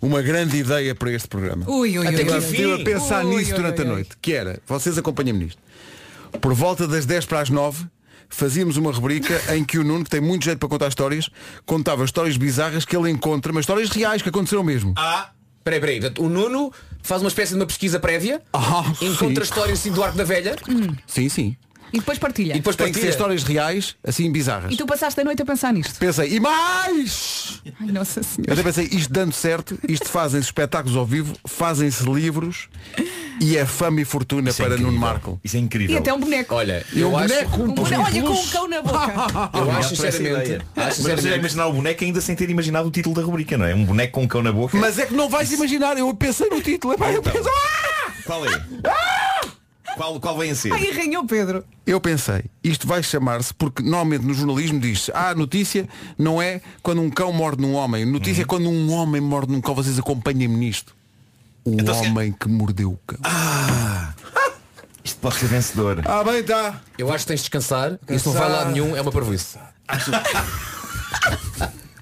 uma 0.00 0.22
grande 0.22 0.56
ideia 0.56 0.94
para 0.94 1.12
este 1.12 1.28
programa. 1.28 1.64
Ui, 1.68 1.98
ui. 1.98 2.06
Até 2.06 2.24
que 2.24 2.30
ui. 2.30 2.38
Estive 2.38 2.80
a 2.80 2.84
pensar 2.84 3.24
Ui, 3.24 3.36
nisso 3.36 3.50
ui, 3.50 3.56
durante 3.56 3.80
ui, 3.80 3.86
a 3.86 3.90
noite, 3.90 4.10
que 4.20 4.32
era, 4.32 4.58
vocês 4.66 4.96
acompanham-me 4.96 5.44
nisto. 5.44 5.60
Por 6.40 6.54
volta 6.54 6.88
das 6.88 7.04
10 7.04 7.26
para 7.26 7.40
as 7.40 7.50
9, 7.50 7.86
fazíamos 8.30 8.76
uma 8.76 8.90
rubrica 8.92 9.40
em 9.54 9.64
que 9.64 9.78
o 9.78 9.84
Nuno, 9.84 10.04
que 10.04 10.10
tem 10.10 10.20
muito 10.20 10.44
jeito 10.44 10.58
para 10.58 10.68
contar 10.68 10.88
histórias, 10.88 11.28
contava 11.66 12.04
histórias 12.04 12.36
bizarras 12.36 12.84
que 12.84 12.96
ele 12.96 13.10
encontra, 13.10 13.52
mas 13.52 13.62
histórias 13.62 13.90
reais 13.90 14.22
que 14.22 14.28
aconteceram 14.28 14.62
mesmo. 14.62 14.94
Ah, 14.96 15.30
peraí, 15.64 15.80
peraí. 15.80 16.00
O 16.18 16.28
Nuno 16.28 16.72
faz 17.02 17.20
uma 17.22 17.28
espécie 17.28 17.52
de 17.54 17.60
uma 17.60 17.66
pesquisa 17.66 17.98
prévia, 18.00 18.40
Ah, 18.52 18.84
encontra 19.02 19.44
sim. 19.44 19.50
histórias 19.50 19.78
assim 19.80 19.92
do 19.92 20.02
Arco 20.02 20.16
da 20.16 20.24
Velha 20.24 20.56
Sim, 21.06 21.28
sim. 21.28 21.56
E 21.92 21.98
depois 21.98 22.18
partilha. 22.18 22.52
e 22.52 22.56
depois 22.56 22.76
Tem 22.76 22.86
que 22.86 22.92
ser 22.94 22.98
partilha. 23.06 23.10
histórias 23.10 23.42
reais, 23.42 23.96
assim 24.04 24.30
bizarras. 24.30 24.72
E 24.72 24.76
tu 24.76 24.86
passaste 24.86 25.20
a 25.20 25.24
noite 25.24 25.42
a 25.42 25.44
pensar 25.44 25.72
nisto. 25.72 25.98
Pensei, 25.98 26.34
e 26.34 26.40
mais! 26.40 27.60
Ai, 27.80 27.86
nossa 27.92 28.20
Eu 28.20 28.24
senhora. 28.24 28.52
até 28.52 28.62
pensei, 28.62 28.88
isto 28.92 29.12
dando 29.12 29.32
certo, 29.32 29.78
isto 29.88 30.08
fazem-se 30.08 30.46
espetáculos 30.46 30.96
ao 30.96 31.04
vivo, 31.06 31.34
fazem-se 31.46 32.02
livros 32.04 32.68
e 33.40 33.56
é 33.56 33.64
fama 33.66 34.00
e 34.00 34.04
fortuna 34.04 34.50
Isso 34.50 34.62
é 34.62 34.66
para 34.66 34.76
Nuno 34.76 34.88
incrível. 34.88 35.00
Marco. 35.08 35.40
Isso 35.42 35.56
é 35.56 35.60
incrível. 35.60 35.96
E 35.96 35.98
até 35.98 36.12
um 36.12 36.20
boneco. 36.20 36.54
Olha, 36.54 36.84
E 36.92 37.00
eu 37.00 37.10
um 37.10 37.16
acho, 37.18 37.28
boneco, 37.28 37.62
Um 37.62 37.74
boneco- 37.74 38.02
Olha, 38.02 38.22
com 38.22 38.30
um 38.32 38.46
cão 38.48 38.68
na 38.68 38.82
boca. 38.82 39.50
eu 39.54 39.70
acho 39.72 39.88
sinceramente, 39.96 40.44
ideia. 40.46 40.58
acho 40.58 40.66
Mas 40.76 40.96
você 40.96 41.02
já 41.02 41.16
sinceramente 41.16 41.38
imaginar 41.40 41.66
o 41.66 41.72
boneco 41.72 42.04
ainda 42.04 42.20
sem 42.20 42.36
ter 42.36 42.50
imaginado 42.50 42.88
o 42.88 42.90
título 42.90 43.14
da 43.14 43.22
rubrica, 43.22 43.56
não 43.58 43.64
é? 43.66 43.74
Um 43.74 43.84
boneco 43.84 44.12
com 44.12 44.22
um 44.22 44.28
cão 44.28 44.42
na 44.42 44.52
boca. 44.52 44.76
Mas 44.76 44.98
é 44.98 45.06
que 45.06 45.14
não 45.14 45.28
vais 45.28 45.50
imaginar, 45.52 45.96
eu 45.98 46.12
pensei 46.14 46.48
no 46.48 46.60
título. 46.60 46.94
epá, 46.94 47.10
eu, 47.10 47.20
Então. 47.20 47.32
penso, 47.32 47.48
ah! 47.48 48.12
Qual 48.24 48.44
é? 48.46 48.50
Qual, 49.96 50.20
qual 50.20 50.38
vem 50.38 50.50
a 50.50 50.54
ser? 50.54 50.72
Ai, 50.72 50.90
arranhou 50.90 51.24
Pedro. 51.26 51.64
eu 51.86 52.00
pensei, 52.00 52.44
isto 52.62 52.86
vai 52.86 53.02
chamar-se, 53.02 53.52
porque 53.54 53.82
normalmente 53.82 54.24
no 54.24 54.32
jornalismo 54.34 54.78
diz 54.80 55.10
ah, 55.12 55.30
a 55.30 55.34
notícia 55.34 55.88
não 56.18 56.40
é 56.40 56.60
quando 56.82 57.00
um 57.02 57.10
cão 57.10 57.32
morde 57.32 57.60
num 57.62 57.74
homem, 57.74 58.04
notícia 58.04 58.42
é 58.42 58.44
quando 58.44 58.68
um 58.68 58.92
homem 58.92 59.20
morde 59.20 59.52
num 59.52 59.60
cão, 59.60 59.74
vocês 59.74 59.98
acompanhem-me 59.98 60.56
nisto. 60.56 60.94
O 61.64 61.72
Então, 61.80 61.94
se- 61.94 62.06
homem 62.08 62.32
que 62.32 62.48
mordeu 62.48 62.92
o 62.92 62.98
cão. 63.06 63.18
Isto 65.04 65.18
pode 65.20 65.36
ser 65.36 65.46
vencedor. 65.46 66.02
Ah, 66.04 66.22
bem, 66.22 66.42
tá. 66.42 66.80
eu 66.98 67.10
acho 67.12 67.24
que 67.24 67.28
tens 67.28 67.36
de 67.40 67.44
descansar, 67.44 67.98
isso 68.08 68.28
não 68.30 68.36
vai 68.38 68.50
lá 68.50 68.64
nenhum, 68.66 68.94
é 68.96 69.00
uma 69.00 69.10
parvoíce. 69.12 69.58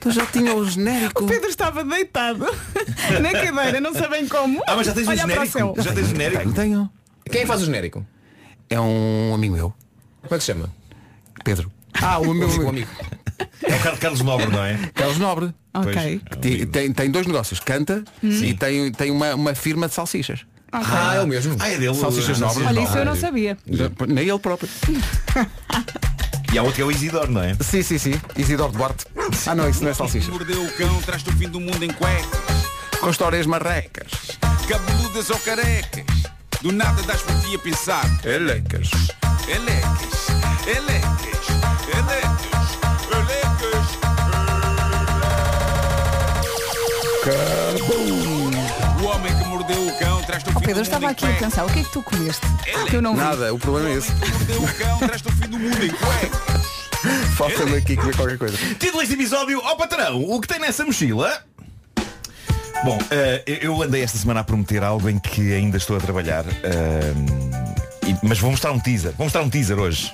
Então 0.01 0.13
já 0.13 0.25
tinha 0.27 0.55
o 0.55 0.65
genérico. 0.65 1.27
Pedro 1.27 1.49
estava 1.49 1.83
deitado 1.83 2.39
na 3.21 3.33
cadeira, 3.33 3.81
não 3.81 3.93
sabem 3.93 4.29
como. 4.29 4.63
Ah, 4.69 4.77
mas 4.77 4.87
já 4.87 4.93
tens 4.95 5.09
o 5.09 5.11
Olhar 5.11 5.27
para 5.27 5.43
o 5.43 5.45
genérico? 5.47 5.59
céu. 5.59 5.75
Já 5.85 5.93
tens 5.93 6.07
o 6.07 6.09
genérico? 6.11 6.43
Tenho, 6.43 6.55
tenho. 6.55 6.91
Quem 7.31 7.47
faz 7.47 7.63
o 7.63 7.65
genérico? 7.67 8.07
É 8.71 8.79
um 8.81 9.33
amigo 9.35 9.55
meu, 9.55 9.75
Como 10.23 10.35
é 10.35 10.39
que 10.39 10.45
se 10.45 10.53
chama? 10.53 10.71
Pedro. 11.45 11.71
Ah, 12.01 12.19
o 12.19 12.35
meu 12.35 12.49
amigo. 12.51 12.69
amigo. 12.69 12.89
É 13.63 13.75
o 13.77 13.81
Carlos- 13.81 14.01
Carlos 14.01 14.21
Nobre, 14.21 14.47
não 14.49 14.65
é? 14.65 14.79
Carlos 14.95 15.19
Nobre. 15.19 15.55
Ok. 15.75 15.93
Pois. 15.95 16.21
que 16.31 16.37
Tem, 16.39 16.67
tem, 16.67 16.93
tem 16.93 17.11
dois 17.11 17.27
negócios, 17.27 17.61
canta 17.61 18.03
e 18.23 18.53
tem, 18.55 18.91
tem 18.93 19.11
uma, 19.11 19.35
uma 19.35 19.55
firma 19.55 19.89
de 19.89 19.95
salsichas. 19.95 20.45
Ah, 20.73 21.15
é 21.17 21.21
o 21.23 21.27
mesmo. 21.27 21.57
Ah, 21.59 21.69
é 21.71 21.79
dele. 21.79 21.95
Salsichas 21.95 22.39
nobres. 22.41 22.67
Olha, 22.67 22.81
isso 22.81 22.99
eu 22.99 23.05
não 23.05 23.17
sabia. 23.17 23.57
Nem 24.09 24.29
ele 24.29 24.39
próprio. 24.39 24.69
E 26.53 26.59
há 26.59 26.63
outro 26.63 26.77
que 26.77 26.83
é 26.83 26.85
o 26.87 26.91
Isidoro, 26.91 27.31
não 27.31 27.43
é? 27.43 27.55
Sim, 27.61 27.83
sim, 27.83 27.99
sim. 27.99 28.15
Isidoro 28.37 28.73
Duarte. 28.73 29.05
Ah 29.47 29.55
não, 29.55 29.69
isso 29.69 29.83
não 29.85 29.91
é 29.91 29.95
salsicha. 29.95 30.31
Mordeu 30.31 30.65
o 30.65 30.73
cão, 30.73 31.03
traz-te 31.03 31.29
o 31.29 31.33
fim 31.35 31.47
do 31.47 31.61
mundo 31.61 31.83
em 31.85 31.91
cuecas. 31.93 32.27
Com 33.01 33.11
histórias 33.11 33.45
marrecas. 33.47 34.11
Cabeludas 34.67 35.29
ou 35.29 35.39
carecas. 35.41 36.05
Do 36.61 36.73
nada 36.73 37.01
das 37.03 37.23
por 37.23 37.35
ti 37.41 37.55
a 37.55 37.59
pensar. 37.61 38.05
Elecas. 38.25 38.91
Elecas, 39.47 40.29
elecas, 40.67 41.47
elecas, 41.95 42.79
elecas. 43.13 43.87
O 49.01 49.05
homem 49.07 49.39
que 49.39 49.45
mordeu 49.45 49.87
o 49.87 49.99
cão 50.01 50.21
traz-te 50.25 50.51
o 50.51 50.53
fim 50.53 50.59
Pedro, 50.61 50.75
do 50.75 50.79
eu 50.79 50.83
estava 50.83 51.07
mundo 51.07 51.11
em 51.11 51.13
aqui 51.13 51.27
a 51.27 51.35
pensar, 51.35 51.65
o 51.65 51.69
que 51.69 51.79
é 51.79 51.85
que 51.85 51.93
tu 51.93 52.03
comeste? 52.03 52.47
Que 52.91 52.97
eu 52.97 53.03
não 53.03 53.15
vi. 53.15 53.21
Nada, 53.21 53.55
o 53.55 53.59
problema 53.59 53.91
é 53.91 53.93
esse. 53.95 54.11
Mordeu 54.13 54.63
o 54.63 54.75
cão, 54.75 54.99
traz-te 54.99 55.29
o 55.29 55.33
fim 55.33 55.49
do 55.49 55.59
mundo 55.61 55.85
em 55.85 55.91
cuecas. 55.91 56.89
Falta-me 57.37 57.77
aqui 57.77 57.97
comer 57.97 58.17
qualquer 58.17 58.37
coisa. 58.39 58.57
Título 58.57 58.99
deste 58.99 59.15
episódio, 59.15 59.61
ó 59.63 59.77
patrão, 59.77 60.25
o 60.25 60.41
que 60.41 60.49
tem 60.49 60.59
nessa 60.59 60.85
mochila? 60.85 61.45
Bom, 62.85 62.99
eh, 63.11 63.43
eu 63.63 63.83
andei 63.83 64.03
esta 64.03 64.17
semana 64.17 64.41
a 64.41 64.45
prometer 64.45 64.83
algo 64.83 65.09
em 65.09 65.19
que 65.19 65.53
ainda 65.53 65.77
estou 65.77 65.97
a 65.97 66.01
trabalhar. 66.01 66.45
eh, 66.63 67.13
e- 68.07 68.17
mas 68.27 68.39
vou 68.39 68.51
mostrar 68.51 68.73
um 68.73 68.79
teaser. 68.81 69.13
Vou 69.17 69.27
mostrar 69.27 69.43
um 69.43 69.51
teaser 69.51 69.79
hoje. 69.79 70.13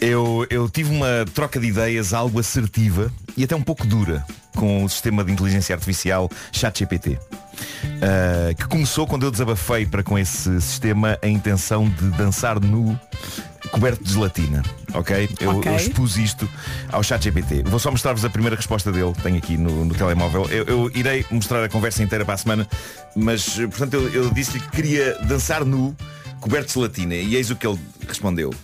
Eu, 0.00 0.46
eu 0.48 0.68
tive 0.70 0.90
uma 0.94 1.24
troca 1.34 1.58
de 1.58 1.66
ideias 1.66 2.14
algo 2.14 2.38
assertiva 2.38 3.12
e 3.36 3.44
até 3.44 3.54
um 3.56 3.62
pouco 3.62 3.86
dura 3.86 4.24
com 4.58 4.82
o 4.84 4.88
sistema 4.88 5.24
de 5.24 5.30
inteligência 5.32 5.72
artificial 5.74 6.28
ChatGPT. 6.52 7.16
eh, 8.00 8.54
que 8.56 8.66
começou 8.68 9.06
quando 9.06 9.24
eu 9.26 9.30
desabafei 9.32 9.84
para 9.86 10.02
com 10.02 10.16
esse 10.18 10.60
sistema 10.60 11.18
a 11.22 11.26
intenção 11.26 11.88
de 11.88 12.10
dançar 12.10 12.60
nu 12.60 12.98
coberto 13.72 14.02
de 14.04 14.12
gelatina. 14.12 14.62
Ok? 14.94 15.28
Eu, 15.40 15.56
Ok. 15.56 15.70
eu 15.72 15.76
expus 15.76 16.16
isto 16.16 16.48
ao 16.90 17.02
ChatGPT. 17.02 17.62
Vou 17.64 17.78
só 17.80 17.90
mostrar-vos 17.90 18.24
a 18.24 18.30
primeira 18.30 18.54
resposta 18.56 18.90
dele, 18.92 19.12
que 19.12 19.22
tenho 19.22 19.36
aqui 19.38 19.56
no, 19.56 19.84
no 19.84 19.94
telemóvel. 19.94 20.46
Eu, 20.50 20.64
eu 20.64 20.90
irei 20.94 21.24
mostrar 21.30 21.62
a 21.64 21.68
conversa 21.68 22.02
inteira 22.02 22.24
para 22.24 22.34
a 22.34 22.38
semana, 22.38 22.68
mas, 23.16 23.54
portanto, 23.56 23.94
eu, 23.94 24.08
eu 24.14 24.30
disse-lhe 24.30 24.60
que 24.60 24.70
queria 24.70 25.18
dançar 25.24 25.64
nu, 25.64 25.96
coberto 26.40 26.68
de 26.68 26.74
gelatina, 26.74 27.14
e 27.16 27.34
eis 27.34 27.50
o 27.50 27.56
que 27.56 27.66
ele 27.66 27.78
respondeu. 28.06 28.54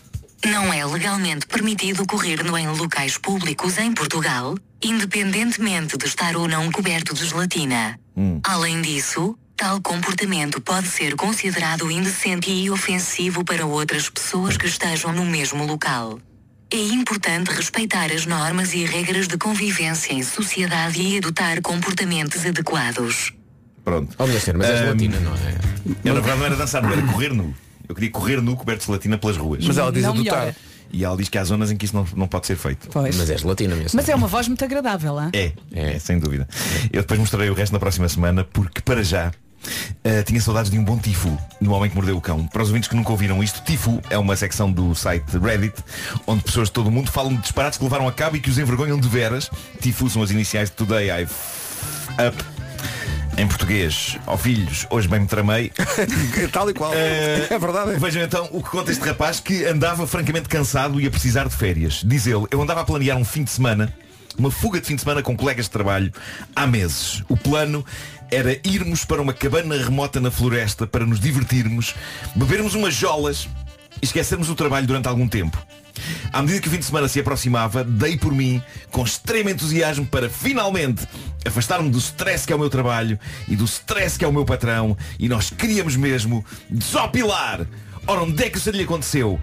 Não 0.46 0.72
é 0.72 0.84
legalmente 0.86 1.46
permitido 1.46 2.06
correr 2.06 2.44
no 2.44 2.56
em 2.56 2.68
locais 2.68 3.16
públicos 3.18 3.78
em 3.78 3.92
Portugal, 3.92 4.54
independentemente 4.84 5.96
de 5.96 6.06
estar 6.06 6.36
ou 6.36 6.46
não 6.48 6.70
coberto 6.70 7.14
de 7.14 7.24
gelatina. 7.26 7.98
Além 8.44 8.80
disso, 8.82 9.36
tal 9.56 9.80
comportamento 9.80 10.60
pode 10.60 10.86
ser 10.88 11.14
considerado 11.16 11.90
indecente 11.90 12.50
e 12.50 12.70
ofensivo 12.70 13.44
para 13.44 13.64
outras 13.66 14.08
pessoas 14.10 14.56
que 14.56 14.66
estejam 14.66 15.12
no 15.12 15.24
mesmo 15.24 15.64
local. 15.66 16.18
é 16.72 16.76
importante 16.76 17.50
respeitar 17.52 18.10
as 18.10 18.26
normas 18.26 18.74
e 18.74 18.84
regras 18.84 19.28
de 19.28 19.38
convivência 19.38 20.12
em 20.12 20.22
sociedade 20.24 21.00
e 21.00 21.18
adotar 21.18 21.62
comportamentos 21.62 22.44
adequados. 22.44 23.32
Pronto. 23.84 24.14
Oh, 24.18 24.26
minha 24.26 24.40
senhora, 24.40 24.58
mas 24.58 24.70
és 24.70 24.80
Ahm, 24.80 24.88
latina, 24.88 25.20
não 25.20 25.34
é? 25.34 25.54
Eu 26.04 26.14
na 26.14 26.20
verdade 26.20 26.38
não 26.38 26.46
era 26.46 26.56
dançar, 26.56 26.82
não 26.82 26.90
era 26.92 27.02
correr 27.02 27.32
nu. 27.32 27.54
Eu 27.88 27.94
queria 27.94 28.10
correr 28.10 28.40
nu 28.40 28.56
coberto 28.56 28.80
de 28.80 28.86
gelatina 28.86 29.18
pelas 29.18 29.36
ruas. 29.36 29.64
Mas 29.64 29.76
ela 29.78 29.92
diz 29.92 30.02
Não 30.02 30.12
adotar. 30.14 30.38
melhora. 30.38 30.56
E 30.94 31.04
ela 31.04 31.16
diz 31.16 31.28
que 31.28 31.36
há 31.36 31.44
zonas 31.44 31.72
em 31.72 31.76
que 31.76 31.84
isso 31.84 31.96
não, 31.96 32.06
não 32.14 32.28
pode 32.28 32.46
ser 32.46 32.56
feito. 32.56 32.88
Pois. 32.88 33.16
Mas 33.16 33.28
és 33.28 33.42
latina, 33.42 33.74
minha 33.74 33.88
Mas 33.92 34.08
é 34.08 34.14
uma 34.14 34.28
voz 34.28 34.46
muito 34.46 34.64
agradável, 34.64 35.20
hein? 35.20 35.30
É, 35.32 35.52
é, 35.72 35.98
sem 35.98 36.18
dúvida. 36.18 36.46
Eu 36.92 37.02
depois 37.02 37.18
mostrarei 37.18 37.50
o 37.50 37.54
resto 37.54 37.72
na 37.72 37.80
próxima 37.80 38.08
semana, 38.08 38.44
porque 38.44 38.80
para 38.80 39.02
já 39.02 39.32
eh, 40.04 40.22
tinha 40.22 40.40
saudades 40.40 40.70
de 40.70 40.78
um 40.78 40.84
bom 40.84 40.96
Tifu 40.98 41.36
no 41.60 41.72
Homem 41.72 41.90
que 41.90 41.96
Mordeu 41.96 42.16
o 42.16 42.20
Cão. 42.20 42.46
Para 42.46 42.62
os 42.62 42.68
ouvintes 42.68 42.88
que 42.88 42.94
nunca 42.94 43.10
ouviram 43.10 43.42
isto, 43.42 43.62
Tifu 43.64 44.00
é 44.08 44.16
uma 44.16 44.36
secção 44.36 44.70
do 44.70 44.94
site 44.94 45.36
Reddit, 45.38 45.74
onde 46.26 46.44
pessoas 46.44 46.68
de 46.68 46.74
todo 46.74 46.86
o 46.86 46.92
mundo 46.92 47.10
falam 47.10 47.34
de 47.34 47.40
disparates 47.40 47.78
que 47.78 47.84
levaram 47.84 48.06
a 48.06 48.12
cabo 48.12 48.36
e 48.36 48.40
que 48.40 48.50
os 48.50 48.58
envergonham 48.58 48.98
de 48.98 49.08
veras. 49.08 49.50
Tifu 49.80 50.08
são 50.08 50.22
as 50.22 50.30
iniciais 50.30 50.70
de 50.70 50.76
Today 50.76 51.10
I've 51.10 51.32
Up. 52.24 52.53
Em 53.36 53.48
português, 53.48 54.16
ó 54.26 54.36
filhos, 54.36 54.86
hoje 54.90 55.08
bem 55.08 55.20
me 55.20 55.26
tramei. 55.26 55.72
Tal 56.52 56.70
e 56.70 56.74
qual. 56.74 56.92
Eh, 56.94 57.48
É 57.50 57.58
verdade. 57.58 57.98
Vejam 57.98 58.22
então 58.22 58.48
o 58.52 58.62
que 58.62 58.70
conta 58.70 58.92
este 58.92 59.04
rapaz 59.04 59.40
que 59.40 59.64
andava 59.64 60.06
francamente 60.06 60.48
cansado 60.48 61.00
e 61.00 61.06
a 61.06 61.10
precisar 61.10 61.48
de 61.48 61.54
férias. 61.54 62.02
Diz 62.04 62.26
ele, 62.26 62.46
eu 62.50 62.62
andava 62.62 62.82
a 62.82 62.84
planear 62.84 63.16
um 63.18 63.24
fim 63.24 63.42
de 63.42 63.50
semana, 63.50 63.92
uma 64.38 64.52
fuga 64.52 64.80
de 64.80 64.86
fim 64.86 64.94
de 64.94 65.02
semana 65.02 65.20
com 65.20 65.36
colegas 65.36 65.64
de 65.64 65.72
trabalho, 65.72 66.12
há 66.54 66.64
meses. 66.66 67.24
O 67.28 67.36
plano 67.36 67.84
era 68.30 68.58
irmos 68.64 69.04
para 69.04 69.20
uma 69.20 69.32
cabana 69.32 69.76
remota 69.76 70.20
na 70.20 70.30
floresta 70.30 70.86
para 70.86 71.04
nos 71.04 71.18
divertirmos, 71.18 71.94
bebermos 72.36 72.74
umas 72.74 72.94
jolas 72.94 73.48
e 74.00 74.04
esquecermos 74.04 74.48
o 74.48 74.54
trabalho 74.54 74.86
durante 74.86 75.08
algum 75.08 75.26
tempo. 75.26 75.58
À 76.32 76.40
medida 76.42 76.60
que 76.60 76.68
o 76.68 76.70
fim 76.70 76.78
de 76.78 76.84
semana 76.84 77.08
se 77.08 77.20
aproximava, 77.20 77.84
dei 77.84 78.16
por 78.16 78.32
mim, 78.32 78.62
com 78.90 79.04
extremo 79.04 79.50
entusiasmo, 79.50 80.06
para 80.06 80.28
finalmente 80.28 81.06
afastar-me 81.46 81.90
do 81.90 81.98
stress 81.98 82.46
que 82.46 82.52
é 82.52 82.56
o 82.56 82.58
meu 82.58 82.70
trabalho 82.70 83.18
e 83.48 83.54
do 83.54 83.64
stress 83.64 84.18
que 84.18 84.24
é 84.24 84.28
o 84.28 84.32
meu 84.32 84.44
patrão, 84.44 84.96
e 85.18 85.28
nós 85.28 85.50
queríamos 85.50 85.96
mesmo 85.96 86.44
desopilar. 86.70 87.66
Ora, 88.06 88.22
onde 88.22 88.44
é 88.44 88.50
que 88.50 88.58
isso 88.58 88.70
lhe 88.70 88.82
aconteceu? 88.82 89.40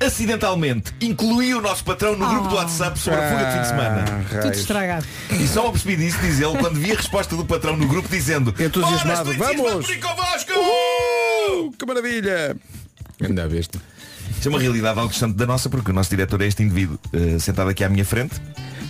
Acidentalmente, 0.00 0.94
incluí 1.00 1.52
o 1.54 1.60
nosso 1.60 1.82
patrão 1.82 2.16
no 2.16 2.28
grupo 2.28 2.46
do 2.48 2.54
WhatsApp 2.54 2.96
sobre 2.98 3.18
a 3.20 3.30
fuga 3.30 3.44
de 3.46 3.52
fim 3.52 3.60
de 3.62 3.66
semana. 3.66 4.04
Tudo 4.42 4.54
estragado. 4.54 5.06
E 5.30 5.48
só 5.48 5.64
me 5.66 5.72
percebi 5.72 5.96
disso, 5.96 6.18
diz 6.20 6.38
ele, 6.40 6.56
quando 6.58 6.78
vi 6.78 6.92
a 6.92 6.94
resposta 6.96 7.34
do 7.34 7.44
patrão 7.44 7.76
no 7.76 7.88
grupo 7.88 8.08
dizendo 8.08 8.50
Entusiasmado. 8.50 9.30
"Ora, 9.30 9.32
estou 9.32 9.34
entusiasmado 9.34 9.62
Vamos! 9.70 9.86
por 9.86 9.94
ir 9.94 9.98
convosco!" 10.00 10.52
Uhul! 10.52 11.72
Que 11.72 11.84
maravilha! 11.84 12.56
Anda 13.20 13.44
a 13.44 13.48
besta. 13.48 13.80
Isto 14.32 14.46
é 14.46 14.50
uma 14.50 14.58
realidade 14.60 14.98
algo 14.98 15.10
distante 15.10 15.34
da 15.36 15.46
nossa, 15.46 15.68
porque 15.68 15.90
o 15.90 15.94
nosso 15.94 16.10
diretor 16.10 16.40
é 16.42 16.46
este 16.46 16.62
indivíduo 16.62 16.98
eh, 17.12 17.38
sentado 17.38 17.68
aqui 17.70 17.82
à 17.84 17.88
minha 17.88 18.04
frente. 18.04 18.34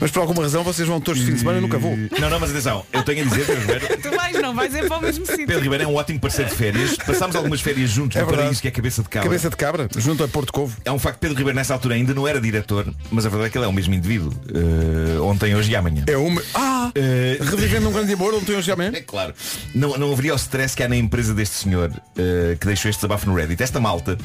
Mas 0.01 0.12
por 0.12 0.20
alguma 0.20 0.42
razão 0.42 0.62
vocês 0.62 0.87
vão 0.87 1.01
todos 1.01 1.18
de 1.20 1.27
fim 1.27 1.33
de 1.33 1.40
semana 1.40 1.59
e 1.59 1.59
eu 1.59 1.62
nunca 1.62 1.77
vou. 1.77 1.96
Não, 2.20 2.31
não, 2.31 2.38
mas 2.38 2.51
atenção, 2.51 2.87
eu 2.92 3.03
tenho 3.03 3.22
a 3.22 3.29
dizer, 3.29 3.44
Pedro 3.46 3.61
Ribeiro, 3.62 3.98
Tu 4.01 4.11
vais, 4.14 4.40
não 4.40 4.55
vais 4.55 4.72
é 4.72 4.87
para 4.87 4.96
o 4.96 5.01
mesmo 5.03 5.27
sítio. 5.27 5.44
Pedro 5.48 5.61
Ribeiro 5.62 5.83
é 5.83 5.87
um 5.88 5.94
ótimo 5.96 6.20
parceiro 6.20 6.48
de 6.53 6.57
férias. 6.57 6.96
Passámos 6.98 7.35
algumas 7.35 7.61
férias 7.61 7.90
juntos 7.90 8.14
É 8.16 8.20
no 8.20 8.27
verdade. 8.27 8.42
paraíso 8.44 8.62
que 8.62 8.68
é 8.68 8.70
a 8.70 8.74
cabeça 8.74 9.03
de 9.03 9.09
cabra. 9.09 9.29
Cabeça 9.29 9.51
de 9.51 9.57
cabra, 9.57 9.88
junto 9.96 10.22
a 10.22 10.29
Porto 10.29 10.53
Covo. 10.53 10.77
É 10.85 10.92
um 10.92 11.01
facto 11.01 11.16
que 11.16 11.22
Pedro 11.22 11.37
Ribeiro 11.37 11.57
nessa 11.57 11.74
altura 11.74 11.96
ainda 11.96 12.14
não 12.14 12.29
era 12.29 12.40
diretor, 12.40 12.87
mas 13.11 13.27
a 13.27 13.29
verdade 13.29 13.48
é 13.48 13.51
que 13.51 13.59
ele 13.59 13.64
é 13.64 13.68
o 13.68 13.72
mesmo 13.72 13.92
indivíduo. 13.92 14.33
eh, 14.55 15.18
ontem, 15.20 15.57
hoje 15.57 15.72
e 15.72 15.74
amanhã. 15.74 16.05
É 16.07 16.16
uma. 16.16 16.40
Ah! 16.55 16.92
Eh, 16.94 17.38
Revivendo 17.40 17.88
um 17.88 17.92
grande 17.92 18.12
amor, 18.12 18.40
tenho 18.44 18.59
hoje 18.59 18.70
amanhã. 18.70 18.92
É 18.98 19.01
claro. 19.01 19.35
Não, 19.74 19.98
não 19.98 20.12
haveria 20.12 20.33
o 20.33 20.37
stress 20.37 20.77
que 20.77 20.83
há 20.85 20.88
na 20.88 20.96
empresa 20.96 21.35
deste 21.35 21.57
senhor 21.57 21.90
eh, 22.16 22.57
que 22.61 22.66
deixou 22.68 22.88
este 22.88 23.01
desabafo 23.01 23.27
no 23.29 23.35
Reddit. 23.35 23.61
Esta 23.61 23.81
malta 23.81 24.16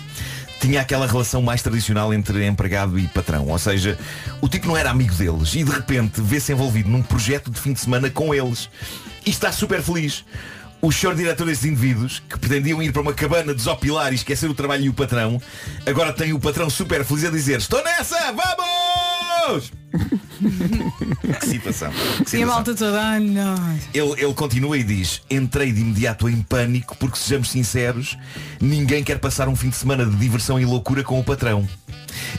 tinha 0.63 0.79
aquela 0.79 1.05
relação 1.05 1.41
mais 1.41 1.61
tradicional 1.61 2.13
entre 2.13 2.47
empregado 2.47 2.97
e 2.97 3.05
patrão. 3.09 3.49
Ou 3.49 3.59
seja, 3.59 3.99
o 4.39 4.47
tipo 4.47 4.65
não 4.65 4.77
era 4.77 4.89
amigo 4.89 5.13
deles 5.13 5.53
e 5.55 5.63
de 5.63 5.69
repente 5.69 6.21
vê-se 6.21 6.53
envolvido 6.53 6.89
num 6.89 7.03
projeto 7.03 7.51
de 7.51 7.59
fim 7.59 7.73
de 7.73 7.81
semana 7.81 8.09
com 8.09 8.33
eles. 8.33 8.69
E 9.25 9.29
está 9.29 9.51
super 9.51 9.81
feliz. 9.81 10.23
O 10.81 10.89
senhor 10.89 11.15
diretor 11.15 11.47
desses 11.47 11.65
indivíduos, 11.65 12.23
que 12.29 12.39
pretendiam 12.39 12.81
ir 12.81 12.93
para 12.93 13.01
uma 13.01 13.13
cabana 13.13 13.53
desopilar 13.53 14.13
e 14.13 14.15
esquecer 14.15 14.49
o 14.49 14.53
trabalho 14.53 14.85
e 14.85 14.89
o 14.89 14.93
patrão, 14.93 15.41
agora 15.85 16.13
tem 16.13 16.31
o 16.31 16.39
patrão 16.39 16.69
super 16.69 17.03
feliz 17.03 17.25
a 17.25 17.29
dizer 17.29 17.57
Estou 17.57 17.83
nessa! 17.83 18.17
Vamos! 18.31 19.69
que 21.39 21.45
situação. 21.47 21.91
que 21.91 21.97
E 21.97 22.21
a 22.21 22.25
situação. 22.25 22.45
malta 22.45 22.75
toda, 22.75 23.01
ah, 23.01 23.19
não. 23.19 23.79
Ele, 23.93 24.21
ele 24.21 24.33
continua 24.33 24.77
e 24.77 24.83
diz 24.83 25.21
Entrei 25.29 25.71
de 25.71 25.81
imediato 25.81 26.27
em 26.29 26.41
pânico 26.41 26.95
Porque 26.97 27.17
sejamos 27.17 27.49
sinceros 27.49 28.17
Ninguém 28.59 29.03
quer 29.03 29.19
passar 29.19 29.47
um 29.47 29.55
fim 29.55 29.69
de 29.69 29.75
semana 29.75 30.05
de 30.05 30.15
diversão 30.15 30.59
e 30.59 30.65
loucura 30.65 31.03
com 31.03 31.19
o 31.19 31.23
patrão 31.23 31.67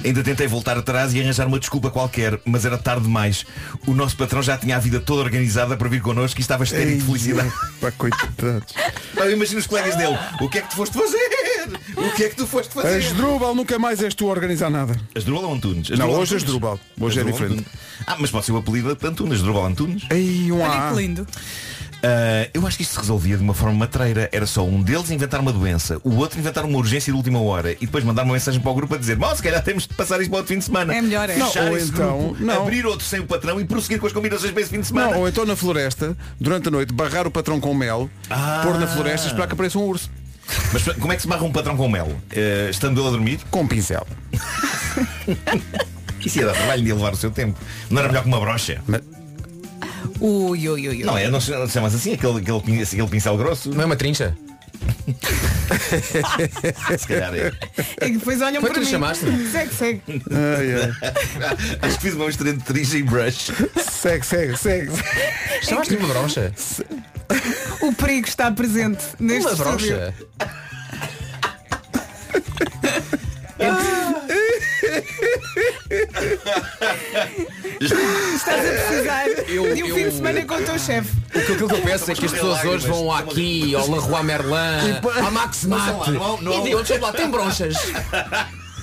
Ainda 0.04 0.22
tentei 0.22 0.46
voltar 0.46 0.76
atrás 0.78 1.14
e 1.14 1.20
arranjar 1.20 1.46
uma 1.46 1.58
desculpa 1.58 1.90
qualquer 1.90 2.38
Mas 2.44 2.64
era 2.64 2.78
tarde 2.78 3.02
demais 3.04 3.44
O 3.86 3.92
nosso 3.94 4.16
patrão 4.16 4.42
já 4.42 4.56
tinha 4.56 4.76
a 4.76 4.80
vida 4.80 5.00
toda 5.00 5.22
organizada 5.22 5.76
para 5.76 5.88
vir 5.88 6.00
connosco 6.00 6.38
E 6.38 6.42
estava 6.42 6.64
estéril 6.64 6.98
de 6.98 7.04
felicidade 7.04 7.52
Pá, 7.80 7.90
coitados. 7.92 8.74
Imagina 9.32 9.60
os 9.60 9.66
colegas 9.66 9.96
dele 9.96 10.16
O 10.40 10.48
que 10.48 10.58
é 10.58 10.62
que 10.62 10.70
tu 10.70 10.76
foste 10.76 10.96
fazer? 10.96 11.43
O 11.96 12.10
que 12.16 12.24
é 12.24 12.28
que 12.28 12.36
tu 12.36 12.46
foste 12.46 12.72
fazer? 12.74 12.96
Asdrúbal, 12.98 13.54
nunca 13.54 13.78
mais 13.78 14.02
és 14.02 14.14
tu 14.14 14.26
a 14.26 14.30
organizar 14.30 14.70
nada. 14.70 14.94
Asdrúbal 15.14 15.44
ou 15.50 15.54
Antunes? 15.54 15.88
Não, 15.90 15.94
Asdrúbal 15.96 16.20
hoje 16.20 16.34
Antunes? 16.34 16.42
Asdrúbal. 16.44 16.80
Hoje 17.00 17.18
é 17.18 17.22
Asdrúbal 17.22 17.32
diferente. 17.48 17.68
Antunes. 17.68 18.06
Ah, 18.06 18.16
mas 18.18 18.30
pode 18.30 18.46
ser 18.46 18.52
o 18.52 18.56
apelido 18.58 18.94
de 18.94 19.06
Antunes, 19.06 19.34
Asdrúbal 19.34 19.66
Antunes 19.66 20.02
Ei, 20.10 20.50
um 20.52 20.60
Olha 20.60 20.90
que 20.90 20.96
lindo. 21.00 21.26
Ah, 22.06 22.48
eu 22.52 22.66
acho 22.66 22.76
que 22.76 22.82
isto 22.82 22.92
se 22.92 22.98
resolvia 23.00 23.34
de 23.36 23.42
uma 23.42 23.54
forma 23.54 23.74
matreira. 23.78 24.28
Era 24.30 24.44
só 24.46 24.62
um 24.62 24.82
deles 24.82 25.10
inventar 25.10 25.40
uma 25.40 25.52
doença, 25.52 25.98
o 26.04 26.16
outro 26.16 26.38
inventar 26.38 26.64
uma 26.66 26.76
urgência 26.76 27.10
de 27.10 27.16
última 27.16 27.40
hora 27.40 27.72
e 27.72 27.86
depois 27.86 28.04
mandar 28.04 28.24
uma 28.24 28.34
mensagem 28.34 28.60
para 28.60 28.70
o 28.70 28.74
grupo 28.74 28.94
a 28.94 28.98
dizer, 28.98 29.16
bom, 29.16 29.34
se 29.34 29.42
calhar 29.42 29.62
temos 29.62 29.86
de 29.86 29.94
passar 29.94 30.20
isto 30.20 30.28
para 30.28 30.40
outro 30.40 30.52
fim 30.52 30.58
de 30.58 30.66
semana. 30.66 30.94
É 30.94 31.00
melhor, 31.00 31.30
é. 31.30 31.36
Não, 31.36 31.46
Fechar 31.46 31.70
ou 31.70 31.76
esse 31.78 31.88
então- 31.90 32.18
grupo, 32.28 32.42
não. 32.44 32.62
abrir 32.62 32.84
outro 32.84 33.06
sem 33.06 33.20
o 33.20 33.26
patrão 33.26 33.58
e 33.58 33.64
prosseguir 33.64 33.98
com 33.98 34.06
as 34.06 34.12
combinações 34.12 34.52
para 34.52 34.60
esse 34.60 34.70
fim 34.70 34.80
de 34.80 34.86
semana. 34.86 35.12
Não, 35.12 35.20
ou 35.20 35.28
então 35.28 35.46
na 35.46 35.56
floresta, 35.56 36.14
durante 36.38 36.68
a 36.68 36.70
noite, 36.70 36.92
barrar 36.92 37.26
o 37.26 37.30
patrão 37.30 37.58
com 37.58 37.72
mel, 37.72 38.10
Ah. 38.28 38.60
pôr 38.62 38.78
na 38.78 38.86
floresta 38.86 39.26
e 39.26 39.30
esperar 39.30 39.46
que 39.46 39.54
apareça 39.54 39.78
um 39.78 39.82
urso. 39.84 40.10
Mas 40.72 40.82
como 40.82 41.12
é 41.12 41.16
que 41.16 41.22
se 41.22 41.28
barra 41.28 41.42
um 41.44 41.52
patrão 41.52 41.76
com 41.76 41.88
mel? 41.88 42.16
Ah, 42.32 42.70
estando 42.70 43.00
ele 43.00 43.08
a 43.08 43.10
dormir? 43.10 43.40
Com 43.50 43.62
um 43.62 43.66
pincel. 43.66 44.06
Isso 46.24 46.38
ia 46.38 46.46
dar 46.46 46.54
trabalho 46.54 46.82
de 46.82 46.92
levar 46.92 47.12
o 47.12 47.16
seu 47.16 47.30
tempo. 47.30 47.58
Não 47.90 47.98
era 47.98 48.08
melhor 48.08 48.22
que 48.22 48.28
uma 48.28 48.40
brocha? 48.40 48.80
Ui, 50.20 50.68
ui, 50.68 50.68
ui, 50.68 50.88
ui. 50.88 51.04
Não 51.04 51.18
é, 51.18 51.28
não 51.28 51.40
se 51.40 51.50
não 51.50 51.66
se 51.66 51.72
chamas 51.74 51.94
assim, 51.94 52.14
aquele, 52.14 52.38
aquele, 52.38 52.82
aquele 52.82 53.08
pincel 53.08 53.36
grosso? 53.36 53.70
Não 53.70 53.82
é 53.82 53.84
uma 53.84 53.96
trincha? 53.96 54.34
Se 56.98 57.06
calhar 57.06 57.34
é. 57.34 57.52
E 58.02 58.12
depois 58.12 58.40
olham 58.40 58.58
é 58.58 58.60
para 58.60 58.74
que 58.74 58.80
mim. 58.80 58.86
tu 58.86 58.90
chamaste? 58.90 59.24
Segue, 59.50 59.74
segue. 59.74 60.02
Ai, 60.30 60.74
ai. 60.74 60.92
Acho 61.82 61.96
que 61.96 62.02
fiz 62.02 62.14
uma 62.14 62.26
mistura 62.26 62.52
de 62.52 62.62
trincha 62.62 62.96
e 62.98 63.02
brush. 63.02 63.50
Segue, 63.90 64.24
segue, 64.26 64.56
segue. 64.56 64.90
Chamaste-lhe 65.62 65.98
uma 65.98 66.08
broncha? 66.08 66.52
O 67.80 67.92
perigo 67.92 68.26
está 68.28 68.50
presente 68.50 69.02
neste 69.18 69.48
Uma 69.52 69.56
broncha? 69.56 70.14
Estás 78.34 78.58
a 78.60 78.72
precisar 78.86 79.28
Eu- 79.48 79.74
de 79.74 79.82
um 79.82 79.86
eu- 79.86 79.94
fim 79.96 80.04
de 80.08 80.14
semana 80.16 80.44
com 80.44 80.54
o 80.54 80.62
teu 80.62 80.78
chefe. 80.78 81.10
O 81.28 81.30
que, 81.32 81.38
aquilo 81.52 81.68
que 81.68 81.74
eu 81.74 81.82
penso 81.82 82.10
é 82.10 82.14
que 82.14 82.24
as 82.26 82.32
pessoas 82.32 82.64
hoje 82.64 82.86
vão 82.86 83.12
aqui 83.12 83.74
ao 83.74 83.90
Leroy 83.90 84.22
Merlin, 84.22 84.98
à 85.26 85.30
Max 85.30 85.64
Mate 85.64 86.10
e 86.12 86.74
onde 86.74 86.98
lá 86.98 87.12
tem 87.12 87.30
bronchas. 87.30 87.74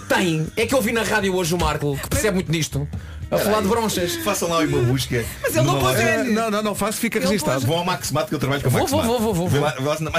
Tem. 0.09 0.45
É 0.57 0.65
que 0.65 0.75
eu 0.75 0.81
vi 0.81 0.91
na 0.91 1.03
rádio 1.03 1.33
hoje 1.33 1.55
o 1.55 1.57
Marco, 1.57 1.97
que 1.97 2.09
percebe 2.09 2.35
muito 2.35 2.51
nisto, 2.51 2.85
a 3.31 3.37
falar 3.37 3.61
de 3.61 3.67
bronchas. 3.67 4.15
Façam 4.17 4.49
lá 4.49 4.59
uma 4.59 4.81
busca. 4.83 5.23
Mas 5.41 5.55
ele 5.55 5.65
não 5.65 5.79
pode. 5.79 6.01
Não, 6.31 6.51
não, 6.51 6.61
não 6.61 6.75
faço, 6.75 6.99
fica 6.99 7.19
registado. 7.19 7.65
Vão 7.65 7.77
ao 7.79 7.85
Maximat 7.85 8.27
que 8.27 8.35
eu 8.35 8.39
trabalho 8.39 8.61
com 8.61 8.67
a 8.67 8.71
Vou, 8.71 8.81
Maximat. 8.81 9.05
vou, 9.05 9.19
vou, 9.19 9.33
vou, 9.33 9.47
vou. 9.47 9.61
lá, 9.61 9.69
vê 9.71 9.83
lá 9.87 9.97
na 10.01 10.11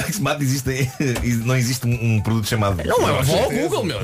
existe, 0.42 0.90
não 1.44 1.56
existe 1.56 1.86
um, 1.86 2.16
um 2.16 2.20
produto 2.20 2.48
chamado 2.48 2.82
Não 2.84 3.08
é, 3.08 3.22
vou 3.22 3.38
ao. 3.38 3.50
Google, 3.50 3.84
meu. 3.84 3.98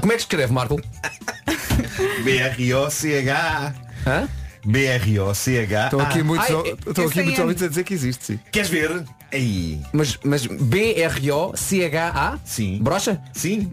Como 0.00 0.12
é 0.12 0.16
que 0.16 0.22
escreve, 0.22 0.52
Marco? 0.52 0.80
B-R-O-C-H 2.24 3.74
Hã? 4.06 4.28
B-R-O-C-H 4.64 5.84
Estão 5.84 6.00
aqui 6.00 6.22
muitos, 6.22 6.48
Ai, 6.50 6.56
estão 6.86 7.06
aqui 7.06 7.22
muitos 7.22 7.38
é- 7.38 7.42
ouvintes 7.42 7.62
a 7.62 7.68
dizer 7.68 7.84
que 7.84 7.92
existe, 7.94 8.24
sim. 8.24 8.40
Queres 8.50 8.70
ver? 8.70 9.04
Aí. 9.32 9.80
Mas, 9.92 10.18
mas 10.24 10.46
B-R-O-C-H-A? 10.46 12.38
Sim. 12.44 12.78
Brocha? 12.82 13.20
Sim. 13.32 13.70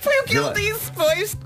Foi 0.00 0.18
o 0.20 0.24
que 0.24 0.36
ele 0.36 0.52
disse, 0.52 0.90
pois. 0.94 1.36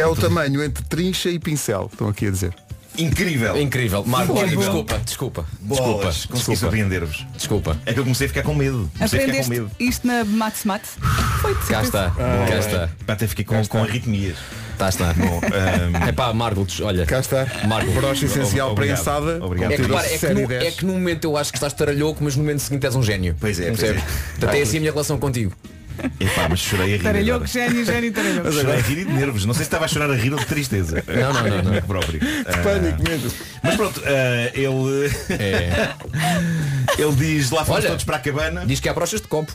É 0.00 0.06
o 0.06 0.16
tamanho 0.16 0.62
entre 0.64 0.82
trincha 0.84 1.28
e 1.30 1.38
pincel, 1.38 1.88
estão 1.92 2.08
aqui 2.08 2.26
a 2.26 2.30
dizer. 2.30 2.54
Incrível. 2.98 3.56
Incrível. 3.56 4.04
Marco, 4.04 4.32
Incrível. 4.36 4.58
desculpa, 4.58 4.98
desculpa. 5.04 5.46
Bolas. 5.60 5.78
Desculpa. 5.86 6.04
Consegui 6.10 6.34
Desculpa. 6.34 6.56
surpreender-vos. 6.56 7.26
Desculpa. 7.36 7.78
É 7.86 7.92
que 7.94 8.00
eu 8.00 8.02
comecei 8.02 8.26
a 8.26 8.28
ficar 8.28 8.42
com 8.42 8.54
medo. 8.54 8.90
Comecei 8.98 9.18
a 9.18 9.22
ficar 9.22 9.32
com 9.32 9.38
Aprendeste 9.40 9.50
medo. 9.50 9.70
isto 9.78 10.06
na 10.06 10.24
Max 10.24 10.64
Mate? 10.64 10.88
Foi 11.40 11.54
de 11.54 11.60
Cá 11.66 11.82
está. 11.82 12.10
Cá 12.10 12.58
está. 12.58 12.90
Pá, 13.06 13.12
Até 13.12 13.26
fiquei 13.28 13.44
com, 13.44 13.64
com 13.66 13.78
arritmias. 13.82 14.36
Cá 14.76 14.88
está. 14.88 15.12
Bom, 15.14 15.40
ahm, 15.46 16.08
É 16.08 16.12
pá, 16.12 16.32
Marco, 16.34 16.66
olha. 16.82 17.06
Cá 17.06 17.20
está. 17.20 17.46
Marco. 17.68 17.90
Brocha 17.92 18.24
essencial 18.26 18.72
Obrigado. 18.72 18.96
prensada. 18.96 19.44
Obrigado. 19.44 19.72
É 19.72 19.76
que, 19.76 19.82
repara, 19.82 20.06
é, 20.08 20.18
que 20.18 20.28
no, 20.34 20.48
10. 20.48 20.62
é 20.64 20.70
que 20.72 20.84
no 20.86 20.92
momento 20.94 21.24
eu 21.24 21.36
acho 21.36 21.52
que 21.52 21.58
estás 21.58 21.72
taralhoco, 21.72 22.22
mas 22.24 22.34
no 22.34 22.42
momento 22.42 22.58
seguinte 22.60 22.84
és 22.86 22.96
um 22.96 23.02
gênio. 23.02 23.36
Pois 23.38 23.58
é, 23.60 23.66
pois 23.68 23.78
Percebes? 23.78 24.02
é. 24.02 24.06
Portanto, 24.32 24.54
é 24.56 24.62
assim 24.62 24.76
a 24.78 24.80
minha 24.80 24.92
relação 24.92 25.16
contigo. 25.18 25.52
Epá, 26.18 26.48
mas 26.48 26.58
chorei 26.60 26.94
a 26.94 26.96
rir. 26.96 27.02
Taralhoco, 27.02 27.34
agora. 27.44 27.46
gênio, 27.46 27.84
gênio. 27.84 28.12
Chorei 28.52 28.76
a 28.76 28.80
rir 28.80 28.98
e 28.98 29.04
de 29.04 29.12
nervos. 29.12 29.44
Não 29.44 29.54
sei 29.54 29.64
se 29.64 29.68
estava 29.68 29.84
a 29.84 29.88
chorar 29.88 30.10
a 30.10 30.14
rir 30.16 30.32
ou 30.32 30.38
de 30.38 30.46
tristeza. 30.46 31.02
Não, 31.06 31.32
não, 31.32 31.48
não, 31.48 31.62
não. 31.62 31.74
É 31.74 31.80
próprio. 31.80 32.20
Ah, 32.46 32.58
Pânico 32.58 33.02
mesmo. 33.02 33.30
Mas 33.62 33.76
pronto, 33.76 34.02
ah, 34.04 34.50
ele. 34.54 35.10
É. 35.30 35.90
ele 37.02 37.12
diz, 37.16 37.50
lá 37.50 37.64
fomos 37.64 37.80
Olha, 37.80 37.88
todos 37.90 38.04
para 38.04 38.16
a 38.16 38.20
cabana. 38.20 38.64
Diz 38.66 38.80
que 38.80 38.88
há 38.88 38.94
brochas 38.94 39.20
de 39.20 39.28
copo. 39.28 39.52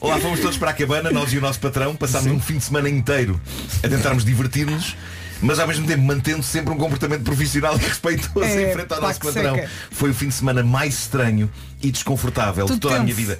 Lá 0.00 0.18
fomos 0.18 0.40
todos 0.40 0.56
para 0.56 0.70
a 0.70 0.74
cabana, 0.74 1.10
nós 1.10 1.32
e 1.32 1.38
o 1.38 1.40
nosso 1.40 1.60
patrão, 1.60 1.94
passámos 1.96 2.30
um 2.32 2.40
fim 2.40 2.58
de 2.58 2.64
semana 2.64 2.88
inteiro 2.88 3.40
a 3.82 3.88
tentarmos 3.88 4.24
divertir-nos. 4.24 4.96
Mas 5.42 5.58
ao 5.58 5.66
mesmo 5.66 5.86
tempo 5.86 6.02
mantendo 6.02 6.42
sempre 6.42 6.70
um 6.74 6.76
comportamento 6.76 7.22
profissional 7.22 7.74
e 7.74 7.78
respeitoso 7.78 8.44
É, 8.44 8.70
em 8.70 8.72
frente 8.74 8.92
ao 8.92 9.00
nosso 9.00 9.18
que 9.18 9.26
patrão. 9.26 9.54
seca. 9.54 9.70
Foi 9.90 10.10
o 10.10 10.14
fim 10.14 10.28
de 10.28 10.34
semana 10.34 10.62
mais 10.62 10.92
estranho 10.98 11.50
e 11.82 11.90
desconfortável 11.90 12.66
de 12.66 12.72
Tudo 12.72 12.80
toda 12.82 12.96
a 12.96 12.98
minha 12.98 13.14
tenso. 13.14 13.26
vida. 13.28 13.38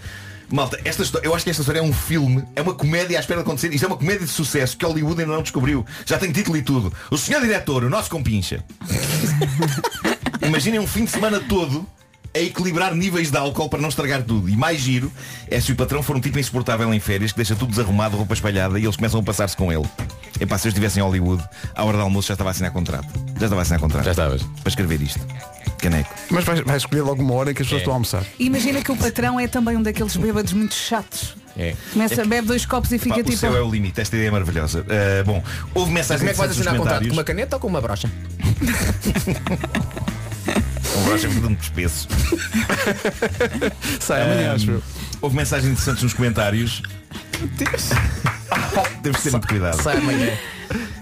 Malta, 0.52 0.80
esta 0.84 1.02
história, 1.02 1.26
eu 1.26 1.34
acho 1.34 1.44
que 1.44 1.50
esta 1.50 1.62
história 1.62 1.78
é 1.78 1.82
um 1.82 1.92
filme, 1.92 2.44
é 2.56 2.62
uma 2.62 2.74
comédia 2.74 3.16
à 3.16 3.20
espera 3.20 3.40
de 3.40 3.46
acontecer. 3.46 3.72
Isto 3.72 3.84
é 3.84 3.86
uma 3.86 3.96
comédia 3.96 4.26
de 4.26 4.32
sucesso 4.32 4.76
que 4.76 4.84
Hollywood 4.84 5.20
ainda 5.20 5.32
não 5.32 5.42
descobriu. 5.42 5.86
Já 6.04 6.18
tem 6.18 6.32
título 6.32 6.56
e 6.56 6.62
tudo. 6.62 6.92
O 7.10 7.16
senhor 7.16 7.40
diretor, 7.40 7.84
o 7.84 7.90
nosso 7.90 8.10
compincha. 8.10 8.64
Imaginem 10.42 10.80
um 10.80 10.86
fim 10.86 11.04
de 11.04 11.10
semana 11.10 11.38
todo 11.38 11.86
a 12.34 12.38
equilibrar 12.38 12.94
níveis 12.94 13.30
de 13.30 13.36
álcool 13.36 13.68
para 13.68 13.80
não 13.80 13.88
estragar 13.88 14.22
tudo. 14.22 14.48
E 14.48 14.56
mais 14.56 14.80
giro 14.80 15.12
é 15.48 15.60
se 15.60 15.72
o 15.72 15.76
patrão 15.76 16.02
for 16.02 16.16
um 16.16 16.20
tipo 16.20 16.38
insuportável 16.38 16.92
em 16.94 17.00
férias 17.00 17.32
que 17.32 17.36
deixa 17.36 17.54
tudo 17.56 17.70
desarrumado, 17.70 18.16
roupa 18.16 18.34
espalhada 18.34 18.78
e 18.78 18.84
eles 18.84 18.96
começam 18.96 19.20
a 19.20 19.22
passar-se 19.22 19.56
com 19.56 19.72
ele. 19.72 19.84
Epá, 20.40 20.56
se 20.56 20.68
eu 20.68 20.70
estivesse 20.70 20.98
em 20.98 21.02
Hollywood, 21.02 21.42
à 21.74 21.84
hora 21.84 21.96
do 21.96 22.02
almoço 22.02 22.28
já 22.28 22.34
estava 22.34 22.50
a 22.50 22.52
assinar 22.52 22.70
contrato. 22.72 23.08
Já 23.38 23.46
estava 23.46 23.60
a 23.60 23.62
assinar 23.62 23.80
contrato. 23.80 24.04
Já 24.04 24.10
estavas. 24.12 24.42
Para 24.42 24.68
escrever 24.68 25.02
isto. 25.02 25.20
Caneco. 25.78 26.14
Mas 26.30 26.44
vais, 26.44 26.60
vais 26.60 26.82
escolher 26.82 27.02
logo 27.02 27.22
uma 27.22 27.34
hora 27.34 27.50
em 27.50 27.54
que 27.54 27.62
as 27.62 27.66
pessoas 27.68 27.80
É. 27.80 27.82
estão 27.82 27.92
a 27.92 27.96
almoçar. 27.96 28.24
Imagina 28.38 28.80
que 28.82 28.92
o 28.92 28.96
patrão 28.96 29.38
é 29.40 29.48
também 29.48 29.76
um 29.76 29.82
daqueles 29.82 30.16
bêbados 30.16 30.52
muito 30.52 30.74
chatos. 30.74 31.34
É. 31.56 31.74
Começa, 31.92 32.24
bebe 32.24 32.46
dois 32.46 32.64
copos 32.64 32.90
e 32.92 32.98
Pá, 32.98 33.04
fica 33.04 33.20
o 33.20 33.24
tipo. 33.24 33.36
céu 33.36 33.56
é 33.56 33.60
o 33.60 33.70
limite. 33.70 34.00
Esta 34.00 34.14
ideia 34.16 34.28
é 34.28 34.30
maravilhosa. 34.30 34.86
Ah, 34.88 35.24
bom, 35.24 35.42
houve 35.74 35.92
mensagens 35.92 36.20
Como 36.20 36.30
é 36.30 36.32
que 36.32 36.38
vais 36.38 36.50
assinar 36.52 36.76
contrato? 36.76 37.06
Com 37.08 37.12
uma 37.12 37.24
caneta 37.24 37.56
ou 37.56 37.60
com 37.60 37.66
uma 37.68 37.80
brocha? 37.80 38.10
Um 40.96 41.04
broche 41.04 41.26
é 41.26 41.28
muito 41.28 41.62
espesso. 41.62 42.08
Sai 44.00 44.22
amanhã, 44.22 44.54
acho. 44.54 44.82
Houve 45.20 45.36
mensagens 45.36 45.70
interessantes 45.70 46.02
nos 46.02 46.14
comentários. 46.14 46.82
Temos 49.02 49.18
de 49.18 49.24
ter 49.24 49.30
muito 49.30 49.48
cuidado. 49.48 49.82
Sai 49.82 49.96
amanhã. 49.96 50.32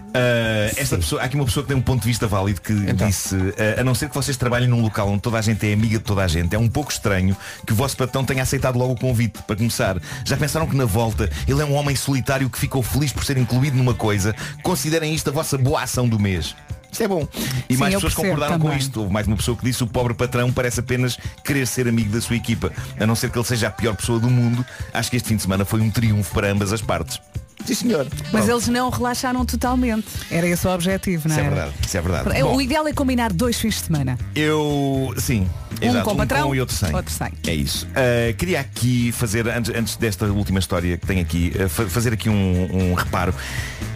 Uh, 0.09 0.73
esta 0.77 0.97
pessoa, 0.97 1.21
há 1.21 1.27
aqui 1.27 1.37
uma 1.37 1.45
pessoa 1.45 1.63
que 1.63 1.69
tem 1.69 1.77
um 1.77 1.83
ponto 1.83 2.01
de 2.01 2.09
vista 2.09 2.27
válido 2.27 2.63
que 2.63 2.73
Então. 2.73 3.07
disse 3.07 3.37
uh, 3.37 3.55
a 3.79 3.85
não 3.85 3.95
ser 3.95 4.09
que 4.09 4.15
vocês 4.15 4.39
trabalhem 4.39 4.67
num 4.67 4.81
local 4.81 5.11
onde 5.11 5.21
toda 5.21 5.39
a 5.39 5.43
gente 5.43 5.69
é 5.69 5.73
amiga 5.75 5.99
de 5.99 6.05
toda 6.05 6.25
a 6.25 6.27
gente 6.27 6.57
é 6.57 6.59
um 6.59 6.67
pouco 6.69 6.91
estranho 6.91 7.37
que 7.67 7.75
o 7.75 7.77
vosso 7.77 7.95
patrão 7.95 8.25
tenha 8.25 8.43
aceitado 8.43 8.79
logo 8.79 8.95
o 8.95 8.99
convite 8.99 9.43
para 9.43 9.55
começar 9.55 9.99
já 10.25 10.35
pensaram 10.35 10.67
que 10.67 10.75
na 10.75 10.87
volta 10.87 11.29
ele 11.47 11.61
é 11.61 11.65
um 11.65 11.75
homem 11.75 11.95
solitário 11.95 12.49
que 12.49 12.59
ficou 12.59 12.83
feliz 12.83 13.13
por 13.13 13.23
ser 13.23 13.37
incluído 13.37 13.77
numa 13.77 13.93
coisa 13.93 14.35
considerem 14.63 15.15
isto 15.15 15.29
a 15.29 15.33
vossa 15.33 15.59
boa 15.59 15.83
ação 15.83 16.09
do 16.09 16.19
mês 16.19 16.57
isto 16.91 17.03
é 17.03 17.09
bom. 17.09 17.27
E 17.69 17.75
Sim, 17.75 17.81
mais 17.81 17.95
pessoas 17.95 18.15
concordaram 18.15 18.59
com 18.59 18.65
também. 18.67 18.79
isto. 18.79 19.01
Houve 19.01 19.13
mais 19.13 19.27
uma 19.27 19.37
pessoa 19.37 19.57
que 19.57 19.65
disse 19.65 19.83
o 19.83 19.87
pobre 19.87 20.15
patrão 20.15 20.53
parece 20.53 20.81
apenas 20.81 21.17
querer 21.45 21.67
ser 21.67 21.87
amigo 21.89 22.11
da 22.11 22.21
sua 22.21 22.37
equipa. 22.37 22.73
A 22.99 23.07
não 23.07 23.15
ser 23.15 23.31
que 23.31 23.39
ele 23.39 23.47
seja 23.47 23.69
a 23.69 23.71
pior 23.71 23.95
pessoa 23.97 24.19
do 24.19 24.29
mundo, 24.31 24.65
acho 24.93 25.11
que 25.11 25.17
este 25.17 25.29
fim 25.29 25.37
de 25.37 25.43
semana 25.43 25.65
foi 25.65 25.81
um 25.81 25.91
triunfo 25.91 26.33
para 26.35 26.51
ambas 26.51 26.73
as 26.73 26.81
partes. 26.83 27.21
Sim, 27.65 27.75
senhor. 27.75 28.07
Mas 28.33 28.45
Pronto. 28.45 28.51
eles 28.51 28.69
não 28.69 28.89
relaxaram 28.91 29.45
totalmente. 29.45 30.07
Era 30.31 30.47
esse 30.47 30.67
o 30.67 30.71
objetivo, 30.71 31.29
não 31.29 31.37
Isso 31.37 31.45
é 31.45 31.49
verdade. 31.51 31.73
Isso 31.87 31.97
é 31.97 32.01
verdade. 32.01 32.37
É, 32.39 32.43
Bom, 32.43 32.57
O 32.57 32.63
ideal 32.63 32.87
é 32.89 32.93
combinar 32.93 33.33
dois 33.33 33.59
fins 33.61 33.75
de 33.77 33.87
semana. 33.87 34.19
Eu. 34.35 35.13
Sim. 35.19 35.49
Um 35.83 35.87
exato, 35.91 36.05
com 36.05 36.13
o 36.13 36.17
patrão, 36.17 36.55
e 36.55 36.61
outro 36.61 36.75
sem. 36.75 36.93
outro 36.95 37.13
sem. 37.13 37.29
É 37.47 37.55
isso. 37.55 37.87
Uh, 37.87 38.35
queria 38.37 38.59
aqui 38.59 39.13
fazer, 39.13 39.47
antes, 39.49 39.73
antes 39.75 39.97
desta 39.97 40.25
última 40.27 40.59
história 40.59 40.97
que 40.97 41.07
tenho 41.07 41.21
aqui, 41.21 41.53
fa- 41.69 41.87
fazer 41.89 42.13
aqui 42.13 42.29
um, 42.29 42.91
um 42.91 42.95
reparo. 42.95 43.33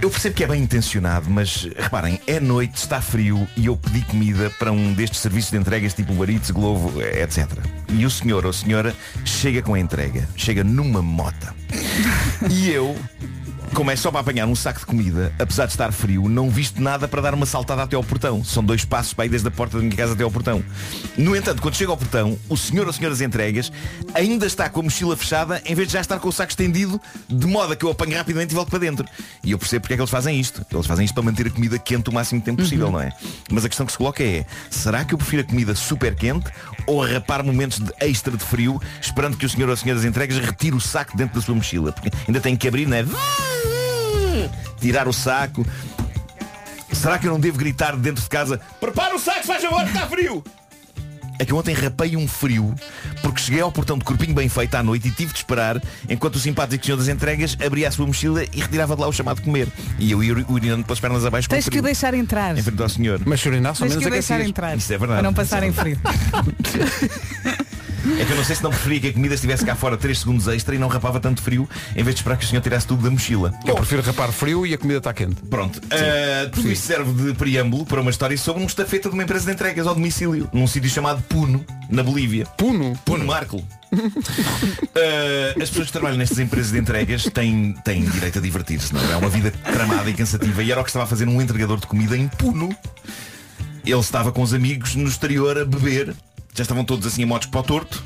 Eu 0.01 0.09
percebo 0.11 0.35
que 0.37 0.45
é 0.45 0.47
bem 0.47 0.63
intencionado, 0.63 1.29
mas 1.31 1.69
reparem, 1.77 2.21
é 2.27 2.39
noite, 2.39 2.77
está 2.77 3.01
frio 3.01 3.49
e 3.57 3.67
eu 3.67 3.77
pedi 3.77 4.03
comida 4.03 4.49
para 4.59 4.71
um 4.71 4.93
destes 4.93 5.21
serviços 5.21 5.51
de 5.51 5.57
entregas 5.57 5.93
tipo 5.95 6.13
Uber 6.13 6.31
Eats, 6.31 6.51
Glovo, 6.53 7.01
eh, 7.03 7.23
etc. 7.23 7.49
E 7.89 8.05
o 8.07 8.11
senhor 8.11 8.45
ou 8.45 8.51
a 8.51 8.53
senhora 8.53 8.95
chega 9.25 9.61
com 9.63 9.75
a 9.75 9.81
entrega, 9.81 10.29
chega 10.37 10.63
numa 10.63 11.03
mota. 11.03 11.53
E 12.51 12.71
eu, 12.71 12.97
como 13.75 13.91
é 13.91 13.97
só 13.97 14.11
para 14.11 14.21
apanhar 14.21 14.47
um 14.47 14.55
saco 14.55 14.81
de 14.81 14.87
comida, 14.87 15.33
apesar 15.39 15.67
de 15.67 15.73
estar 15.73 15.93
frio, 15.93 16.29
não 16.29 16.51
visto 16.51 16.81
nada 16.81 17.09
para 17.09 17.23
dar 17.23 17.35
uma 17.35 17.47
saltada 17.47 17.83
até 17.83 17.97
ao 17.97 18.05
portão. 18.05 18.45
São 18.45 18.63
dois 18.63 18.85
passos 18.85 19.15
para 19.15 19.27
ir 19.27 19.31
desde 19.31 19.49
a 19.49 19.51
porta 19.51 19.79
da 19.79 19.83
minha 19.83 19.97
casa 19.97 20.13
até 20.13 20.23
ao 20.23 20.31
portão. 20.31 20.63
No 21.17 21.35
entanto, 21.35 21.63
quando 21.63 21.75
chego 21.75 21.91
ao 21.91 21.97
portão, 21.97 22.39
o 22.49 22.57
senhor 22.57 22.87
ou 22.87 22.93
senhoras 22.93 23.21
entregas 23.21 23.73
ainda 24.15 24.47
está 24.47 24.69
com 24.69 24.81
a 24.81 24.83
mochila 24.83 25.17
fechada 25.17 25.63
em 25.65 25.75
vez 25.75 25.89
de 25.89 25.95
já 25.95 26.01
estar 26.01 26.19
com 26.19 26.29
o 26.29 26.33
saco 26.33 26.51
estendido, 26.51 27.01
de 27.29 27.47
modo 27.47 27.73
a 27.73 27.77
que 27.77 27.85
eu 27.85 27.91
apanho 27.91 28.17
rapidamente 28.17 28.53
e 28.53 28.55
volto 28.55 28.71
para 28.71 28.79
dentro. 28.79 29.07
E 29.43 29.53
eu 29.53 29.59
percebo 29.59 29.83
porque 29.83 29.95
é 29.95 29.97
que 29.97 30.03
eles 30.03 30.11
fazem 30.11 30.39
isto. 30.39 30.65
Eles 30.71 30.87
fazem 30.87 31.05
isto 31.05 31.15
para 31.15 31.23
manter 31.23 31.47
a 31.47 31.51
comida 31.51 31.79
quente 31.79 32.11
o 32.11 32.13
máximo 32.13 32.41
de 32.41 32.45
tempo 32.45 32.63
possível, 32.63 32.91
não 32.91 33.01
é? 33.01 33.13
Mas 33.51 33.65
a 33.65 33.69
questão 33.69 33.87
que 33.87 33.93
se 33.93 33.99
coloca 33.99 34.23
é, 34.23 34.45
será 34.71 35.05
que 35.05 35.15
eu 35.15 35.19
prefiro 35.19 35.43
a 35.43 35.45
comida 35.45 35.75
super 35.75 36.15
quente 36.15 36.51
ou 36.87 37.03
arrapar 37.03 37.45
momentos 37.45 37.79
de 37.79 37.93
extra 38.01 38.37
de 38.37 38.45
frio, 38.45 38.81
esperando 39.01 39.37
que 39.37 39.47
o 39.47 39.49
senhor 39.49 39.69
ou 39.69 39.73
as 39.75 39.81
senhoras 39.81 40.05
entregas 40.05 40.39
retire 40.39 40.75
o 40.75 40.81
saco 40.81 41.17
dentro 41.17 41.37
da 41.37 41.41
sua 41.45 41.55
mochila? 41.55 41.93
Porque 41.93 42.11
ainda 42.27 42.41
tem 42.41 42.57
que 42.57 42.69
abrir, 42.69 42.87
não 42.87 42.97
é? 42.97 43.05
Tirar 44.81 45.09
o 45.09 45.13
saco. 45.13 45.65
Será 46.93 47.19
que 47.19 47.27
eu 47.27 47.33
não 47.33 47.41
devo 47.41 47.59
gritar 47.59 47.97
dentro 47.97 48.23
de 48.23 48.29
casa 48.29 48.61
Prepara 48.79 49.17
o 49.17 49.19
saco, 49.19 49.47
faz 49.47 49.63
favor, 49.63 49.85
está 49.85 50.07
frio! 50.07 50.45
É 51.39 51.45
que 51.45 51.53
ontem 51.53 51.75
rapei 51.75 52.17
um 52.17 52.29
frio 52.29 52.75
porque 53.21 53.41
cheguei 53.41 53.61
ao 53.61 53.73
portão 53.73 53.99
de 53.99 54.05
corpinho 54.05 54.33
bem 54.35 54.49
feito 54.49 54.75
à 54.77 54.83
noite 54.83 55.09
e 55.09 55.11
tive 55.11 55.33
de 55.33 55.39
esperar 55.39 55.81
enquanto 56.09 56.37
o 56.37 56.39
simpático 56.39 56.85
senhor 56.85 56.97
das 56.97 57.09
entregas 57.09 57.57
abria 57.65 57.89
a 57.89 57.91
sua 57.91 58.07
mochila 58.07 58.45
e 58.53 58.61
retirava 58.61 58.95
de 58.95 59.01
lá 59.03 59.09
o 59.09 59.13
chamado 59.13 59.43
comer. 59.43 59.67
E 59.99 60.11
eu 60.13 60.23
ia 60.23 60.33
uri- 60.33 60.47
urinando 60.49 60.85
pelas 60.85 61.01
pernas 61.01 61.25
abaixo 61.25 61.49
com 61.49 61.55
Tens 61.55 61.69
que 61.69 61.79
o 61.79 61.83
deixar 61.83 62.15
entrar. 62.15 62.57
Em 62.57 62.63
frente 62.63 62.81
ao 62.83 62.89
senhor. 62.89 63.21
Mas 63.25 63.41
chorinar 63.41 63.75
só 63.75 63.85
menos 63.85 64.03
que 64.03 64.09
o 64.09 64.11
deixar 64.11 64.35
aquecias. 64.35 64.51
entrar. 64.51 64.77
Isso 64.77 64.93
é 64.93 64.99
verdade. 64.99 65.21
Para 65.21 65.23
não 65.23 65.31
Isso 65.33 65.41
é 65.41 65.45
passarem 65.45 65.73
frio. 65.73 65.99
É 68.21 68.25
que 68.25 68.33
eu 68.33 68.37
não 68.37 68.45
sei 68.45 68.57
se 68.57 68.63
não 68.63 68.71
preferia 68.71 69.01
que 69.01 69.09
a 69.09 69.13
comida 69.13 69.35
estivesse 69.35 69.65
cá 69.65 69.75
fora 69.75 69.97
3 69.97 70.19
segundos 70.19 70.49
extra 70.49 70.75
e 70.75 70.79
não 70.79 70.89
rapava 70.89 71.21
tanto 71.21 71.41
frio 71.41 71.69
em 71.95 72.03
vez 72.03 72.15
de 72.15 72.21
esperar 72.21 72.37
que 72.37 72.45
o 72.45 72.49
senhor 72.49 72.61
tirasse 72.61 72.87
tudo 72.87 73.03
da 73.03 73.11
mochila. 73.11 73.53
Eu 73.67 73.75
prefiro 73.77 74.03
rapar 74.03 74.33
frio 74.33 74.67
e 74.67 74.75
a 74.75 74.79
comida 74.79 74.99
está 74.99 75.13
quente. 75.13 75.37
Pronto, 75.43 75.79
uh, 75.79 76.51
tudo 76.51 76.71
isto 76.71 76.87
serve 76.87 77.13
de 77.13 77.35
preâmbulo 77.35 77.87
para 77.87 78.01
uma 78.01 78.11
história 78.11 78.37
sobre 78.37 78.63
um 78.63 78.67
estafeta 78.67 79.09
de 79.09 79.15
uma 79.15 79.23
empresa 79.23 79.47
de 79.47 79.53
entregas 79.53 79.87
ao 79.87 79.95
domicílio, 79.95 80.49
num 80.53 80.67
sítio 80.67 80.91
chamado 80.91 81.23
Puno, 81.23 81.65
na 81.89 82.03
Bolívia. 82.03 82.47
Puno? 82.57 82.99
Puno 83.05 83.25
Marco. 83.25 83.59
Uh, 83.59 83.67
as 85.63 85.69
pessoas 85.69 85.87
que 85.87 85.93
trabalham 85.93 86.17
nestas 86.17 86.39
empresas 86.39 86.73
de 86.73 86.79
entregas 86.79 87.25
têm, 87.25 87.75
têm 87.85 88.05
direito 88.05 88.39
a 88.39 88.43
divertir-se, 88.43 88.93
não 88.93 89.01
é? 89.01 89.13
É 89.13 89.17
uma 89.17 89.29
vida 89.29 89.51
tramada 89.51 90.09
e 90.11 90.15
cansativa. 90.15 90.63
E 90.63 90.73
era 90.73 90.81
o 90.81 90.85
que 90.85 90.91
estava 90.91 91.05
a 91.05 91.09
fazer 91.09 91.29
um 91.29 91.41
entregador 91.41 91.79
de 91.79 91.87
comida 91.87 92.17
em 92.17 92.27
Puno. 92.29 92.75
Ele 93.85 94.01
estava 94.01 94.33
com 94.33 94.43
os 94.43 94.55
amigos 94.55 94.95
no 94.95 95.09
exterior 95.09 95.59
a 95.59 95.65
beber. 95.65 96.15
Já 96.55 96.63
estavam 96.63 96.85
todos 96.85 97.07
assim 97.07 97.23
a 97.23 97.27
motos 97.27 97.49
para 97.49 97.61
o 97.61 97.63
torto. 97.63 98.03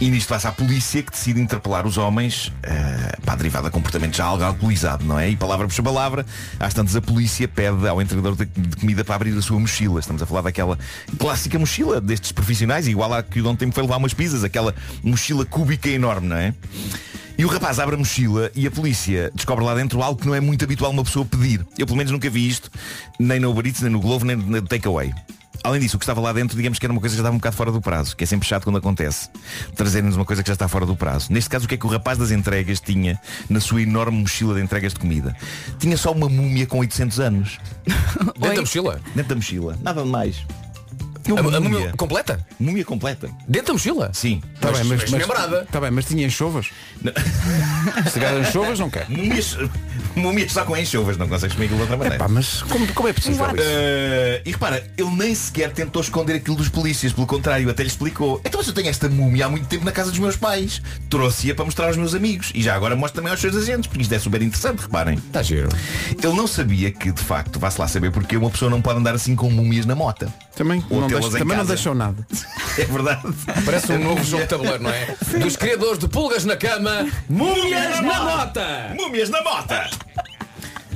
E 0.00 0.08
nisto 0.08 0.28
passa 0.28 0.48
a 0.48 0.52
polícia 0.52 1.02
que 1.02 1.10
decide 1.10 1.40
interpelar 1.40 1.86
os 1.86 1.98
homens 1.98 2.46
uh, 2.48 3.20
para 3.22 3.36
derivada 3.36 3.68
de 3.68 3.72
comportamento 3.72 4.16
já 4.16 4.24
algo 4.24 4.42
alcoolizado, 4.42 5.04
não 5.04 5.18
é? 5.18 5.28
E 5.28 5.36
palavra 5.36 5.68
por 5.68 5.82
palavra, 5.82 6.24
às 6.58 6.72
tantas 6.72 6.96
a 6.96 7.02
polícia 7.02 7.46
pede 7.46 7.86
ao 7.86 8.00
entregador 8.00 8.34
de, 8.34 8.46
de 8.46 8.76
comida 8.76 9.04
para 9.04 9.16
abrir 9.16 9.36
a 9.36 9.42
sua 9.42 9.60
mochila. 9.60 10.00
Estamos 10.00 10.22
a 10.22 10.26
falar 10.26 10.40
daquela 10.40 10.78
clássica 11.18 11.58
mochila 11.58 12.00
destes 12.00 12.32
profissionais, 12.32 12.88
igual 12.88 13.12
à 13.12 13.22
que 13.22 13.40
o 13.40 13.42
Dom 13.42 13.54
Tempo 13.54 13.74
foi 13.74 13.82
levar 13.82 13.98
umas 13.98 14.14
pizzas, 14.14 14.42
aquela 14.42 14.74
mochila 15.02 15.44
cúbica 15.44 15.90
enorme, 15.90 16.28
não 16.28 16.36
é? 16.36 16.54
E 17.36 17.44
o 17.44 17.48
rapaz 17.48 17.78
abre 17.78 17.94
a 17.94 17.98
mochila 17.98 18.50
e 18.54 18.66
a 18.66 18.70
polícia 18.70 19.30
descobre 19.34 19.64
lá 19.64 19.74
dentro 19.74 20.02
algo 20.02 20.18
que 20.18 20.26
não 20.26 20.34
é 20.34 20.40
muito 20.40 20.64
habitual 20.64 20.92
uma 20.92 21.04
pessoa 21.04 21.26
pedir. 21.26 21.66
Eu 21.76 21.84
pelo 21.86 21.98
menos 21.98 22.12
nunca 22.12 22.30
vi 22.30 22.48
isto, 22.48 22.70
nem 23.18 23.38
no 23.38 23.50
Uber 23.50 23.66
Eats, 23.66 23.82
nem 23.82 23.90
no 23.90 24.00
Glovo, 24.00 24.24
nem 24.24 24.36
no 24.36 24.62
Takeaway. 24.62 25.12
Além 25.62 25.80
disso, 25.80 25.96
o 25.96 25.98
que 25.98 26.04
estava 26.04 26.20
lá 26.20 26.32
dentro, 26.32 26.56
digamos 26.56 26.78
que 26.78 26.86
era 26.86 26.92
uma 26.92 27.00
coisa 27.00 27.14
que 27.14 27.18
já 27.18 27.22
estava 27.22 27.34
um 27.34 27.38
bocado 27.38 27.56
fora 27.56 27.70
do 27.70 27.80
prazo, 27.80 28.16
que 28.16 28.24
é 28.24 28.26
sempre 28.26 28.48
chato 28.48 28.64
quando 28.64 28.78
acontece. 28.78 29.28
Trazerem-nos 29.74 30.16
uma 30.16 30.24
coisa 30.24 30.42
que 30.42 30.48
já 30.48 30.54
está 30.54 30.68
fora 30.68 30.86
do 30.86 30.96
prazo. 30.96 31.32
Neste 31.32 31.50
caso, 31.50 31.66
o 31.66 31.68
que 31.68 31.74
é 31.74 31.78
que 31.78 31.86
o 31.86 31.88
rapaz 31.88 32.18
das 32.18 32.30
entregas 32.30 32.80
tinha 32.80 33.20
na 33.48 33.60
sua 33.60 33.82
enorme 33.82 34.18
mochila 34.18 34.54
de 34.54 34.62
entregas 34.62 34.94
de 34.94 35.00
comida? 35.00 35.36
Tinha 35.78 35.96
só 35.96 36.12
uma 36.12 36.28
múmia 36.28 36.66
com 36.66 36.78
800 36.78 37.20
anos. 37.20 37.58
Dentro 38.38 38.54
da 38.54 38.60
mochila? 38.60 39.00
Dentro 39.14 39.28
da 39.28 39.34
mochila. 39.36 39.78
Nada 39.82 40.04
de 41.22 41.32
mais. 41.32 41.54
A, 41.54 41.56
a 41.56 41.60
múmia 41.60 41.92
completa? 41.96 42.46
Múmia 42.58 42.84
completa. 42.84 43.30
Dentro 43.48 43.68
da 43.68 43.72
mochila? 43.74 44.10
Sim. 44.12 44.42
Tá 44.60 44.70
bem, 44.70 44.84
mas, 44.84 45.10
mas, 45.10 45.10
membrada. 45.10 45.66
tá 45.70 45.80
bem, 45.80 45.90
mas 45.90 46.04
tinha 46.04 46.26
enxovas. 46.26 46.70
Se 48.06 48.12
tiver 48.12 48.40
enxovas, 48.40 48.78
não 48.78 48.90
quer. 48.90 49.08
Múmias, 49.08 49.56
múmias 50.14 50.52
só 50.52 50.64
com 50.64 50.76
enxovas, 50.76 51.16
não 51.16 51.28
consegues 51.28 51.54
comer 51.54 51.66
aquilo 51.66 51.78
de 51.78 51.82
outra 51.82 51.96
maneira. 51.96 52.18
Pá, 52.18 52.28
mas 52.28 52.62
como, 52.62 52.86
como 52.92 53.08
é 53.08 53.12
possível 53.12 53.46
isso? 53.46 53.56
Eh, 53.58 54.42
e 54.44 54.50
repara, 54.52 54.84
ele 54.96 55.10
nem 55.10 55.34
sequer 55.34 55.72
tentou 55.72 56.02
esconder 56.02 56.34
aquilo 56.34 56.56
dos 56.56 56.68
polícias, 56.68 57.12
pelo 57.12 57.26
contrário, 57.26 57.68
até 57.70 57.82
lhe 57.82 57.88
explicou. 57.88 58.40
Então 58.44 58.60
mas 58.60 58.68
eu 58.68 58.74
tenho 58.74 58.90
esta 58.90 59.08
múmia 59.08 59.46
há 59.46 59.48
muito 59.48 59.66
tempo 59.66 59.86
na 59.86 59.92
casa 59.92 60.10
dos 60.10 60.18
meus 60.18 60.36
pais. 60.36 60.82
Trouxe-a 61.08 61.54
para 61.54 61.64
mostrar 61.64 61.86
aos 61.86 61.96
meus 61.96 62.14
amigos. 62.14 62.52
E 62.54 62.60
já 62.60 62.74
agora 62.74 62.94
mostro 62.94 63.16
também 63.16 63.30
aos 63.30 63.40
seus 63.40 63.56
agentes, 63.56 63.86
porque 63.86 64.02
isto 64.02 64.14
é 64.14 64.18
super 64.18 64.42
interessante, 64.42 64.80
reparem. 64.80 65.16
Está 65.16 65.42
giro. 65.42 65.70
Ele 66.22 66.34
não 66.34 66.46
sabia 66.46 66.90
que, 66.90 67.10
de 67.10 67.22
facto, 67.22 67.58
vá-se 67.58 67.80
lá 67.80 67.88
saber 67.88 68.12
porque 68.12 68.36
uma 68.36 68.50
pessoa 68.50 68.70
não 68.70 68.82
pode 68.82 68.98
andar 68.98 69.14
assim 69.14 69.34
com 69.34 69.48
múmias 69.48 69.86
na 69.86 69.94
mota. 69.94 70.30
Também 70.54 70.84
Ou 70.90 71.08
deixam- 71.18 71.30
também 71.32 71.46
não 71.48 71.56
casa. 71.56 71.68
deixam 71.74 71.94
nada. 71.94 72.26
É 72.78 72.84
verdade. 72.84 73.22
Parece 73.64 73.92
um 73.92 73.98
novo 74.02 74.24
jogo 74.24 74.42
de 74.44 74.48
tabuleiro, 74.48 74.82
não 74.82 74.90
é? 74.90 75.16
Dos 75.40 75.56
criadores 75.56 75.98
de 75.98 76.08
Pulgas 76.08 76.44
na 76.44 76.56
Cama, 76.56 77.06
Múmias 77.28 78.00
na 78.00 78.22
Mota! 78.22 78.94
Múmias 78.96 79.28
na 79.30 79.42
Mota! 79.42 79.90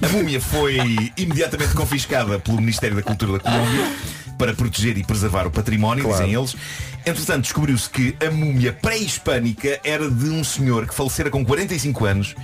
A 0.03 0.09
múmia 0.09 0.41
foi 0.41 0.77
imediatamente 1.17 1.73
confiscada 1.75 2.39
pelo 2.39 2.59
Ministério 2.59 2.97
da 2.97 3.03
Cultura 3.03 3.33
da 3.35 3.39
Colômbia 3.41 3.93
para 4.39 4.53
proteger 4.53 4.99
e 4.99 5.05
preservar 5.05 5.47
o 5.47 5.51
património, 5.51 6.07
dizem 6.11 6.35
eles. 6.35 6.57
Entretanto, 7.07 7.43
descobriu-se 7.43 7.89
que 7.91 8.17
a 8.27 8.31
múmia 8.31 8.73
pré-hispânica 8.73 9.79
era 9.85 10.11
de 10.11 10.31
um 10.31 10.43
senhor 10.43 10.87
que 10.87 10.95
falecera 10.95 11.29
com 11.31 11.45
45 11.45 12.05
anos 12.07 12.35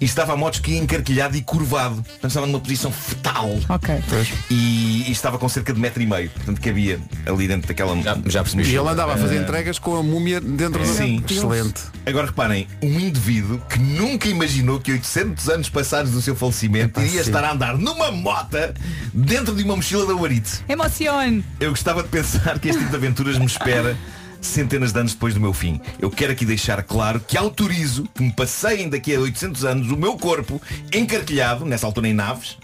e 0.00 0.04
estava 0.04 0.34
a 0.34 0.36
modos 0.36 0.60
que 0.60 0.76
encarquilhado 0.76 1.36
e 1.36 1.42
curvado. 1.42 1.96
Portanto, 1.96 2.26
estava 2.26 2.46
numa 2.46 2.60
posição 2.60 2.92
fetal. 2.92 3.48
Ok. 3.68 4.02
E, 4.50 5.04
e 5.08 5.10
estava 5.10 5.38
com 5.38 5.48
cerca 5.48 5.72
de 5.72 5.80
metro 5.80 6.02
e 6.02 6.06
meio. 6.06 6.30
Portanto, 6.30 6.60
cabia 6.60 7.00
ali 7.26 7.48
dentro 7.48 7.68
daquela... 7.68 7.96
Já, 8.02 8.18
já 8.26 8.42
percebi. 8.42 8.64
E 8.64 8.76
ele 8.76 8.88
andava 8.88 9.14
a 9.14 9.16
fazer 9.16 9.36
Eh, 9.36 9.42
entregas 9.42 9.78
com 9.78 9.96
a 9.96 10.02
múmia 10.02 10.40
dentro 10.40 10.82
do 10.82 10.86
Sim. 10.86 11.22
Excelente. 11.28 11.82
Agora 12.04 12.26
reparem, 12.26 12.66
um 12.82 13.00
indivíduo 13.00 13.60
que 13.68 13.78
nunca 13.78 14.28
imaginou 14.28 14.80
que 14.80 14.92
800 14.92 15.48
anos 15.48 15.68
passados 15.68 16.12
do 16.12 16.20
seu 16.20 16.34
falecimento 16.36 17.00
iria 17.00 17.22
sim. 17.22 17.30
estar 17.30 17.44
a 17.44 17.52
andar 17.52 17.78
numa 17.78 18.10
mota 18.10 18.74
dentro 19.14 19.54
de 19.54 19.62
uma 19.62 19.76
mochila 19.76 20.06
da 20.06 20.14
Uarite. 20.14 20.60
Emocione. 20.68 21.44
Eu 21.58 21.70
gostava 21.70 22.02
de 22.02 22.08
pensar 22.08 22.58
que 22.58 22.68
este 22.68 22.78
tipo 22.78 22.90
de 22.90 22.96
aventuras 22.96 23.38
me 23.38 23.46
espera 23.46 23.96
centenas 24.40 24.92
de 24.92 24.98
anos 24.98 25.12
depois 25.12 25.34
do 25.34 25.40
meu 25.40 25.52
fim. 25.52 25.80
Eu 25.98 26.10
quero 26.10 26.32
aqui 26.32 26.44
deixar 26.44 26.82
claro 26.82 27.20
que 27.20 27.36
autorizo 27.36 28.08
que 28.14 28.22
me 28.22 28.32
passeiem 28.32 28.88
daqui 28.88 29.14
a 29.14 29.20
800 29.20 29.64
anos 29.64 29.90
o 29.90 29.96
meu 29.96 30.16
corpo 30.16 30.60
encarquilhado, 30.92 31.64
nessa 31.64 31.86
altura 31.86 32.08
em 32.08 32.14
naves, 32.14 32.56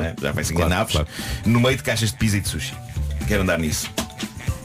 né? 0.00 0.14
já 0.20 0.32
vai 0.32 0.44
ser 0.44 0.54
em 0.54 0.68
naves, 0.68 0.96
no 1.44 1.60
meio 1.60 1.76
de 1.76 1.82
caixas 1.82 2.10
de 2.10 2.16
pizza 2.18 2.36
e 2.36 2.40
de 2.40 2.48
sushi. 2.48 2.74
Quero 3.26 3.42
andar 3.42 3.58
nisso. 3.58 3.90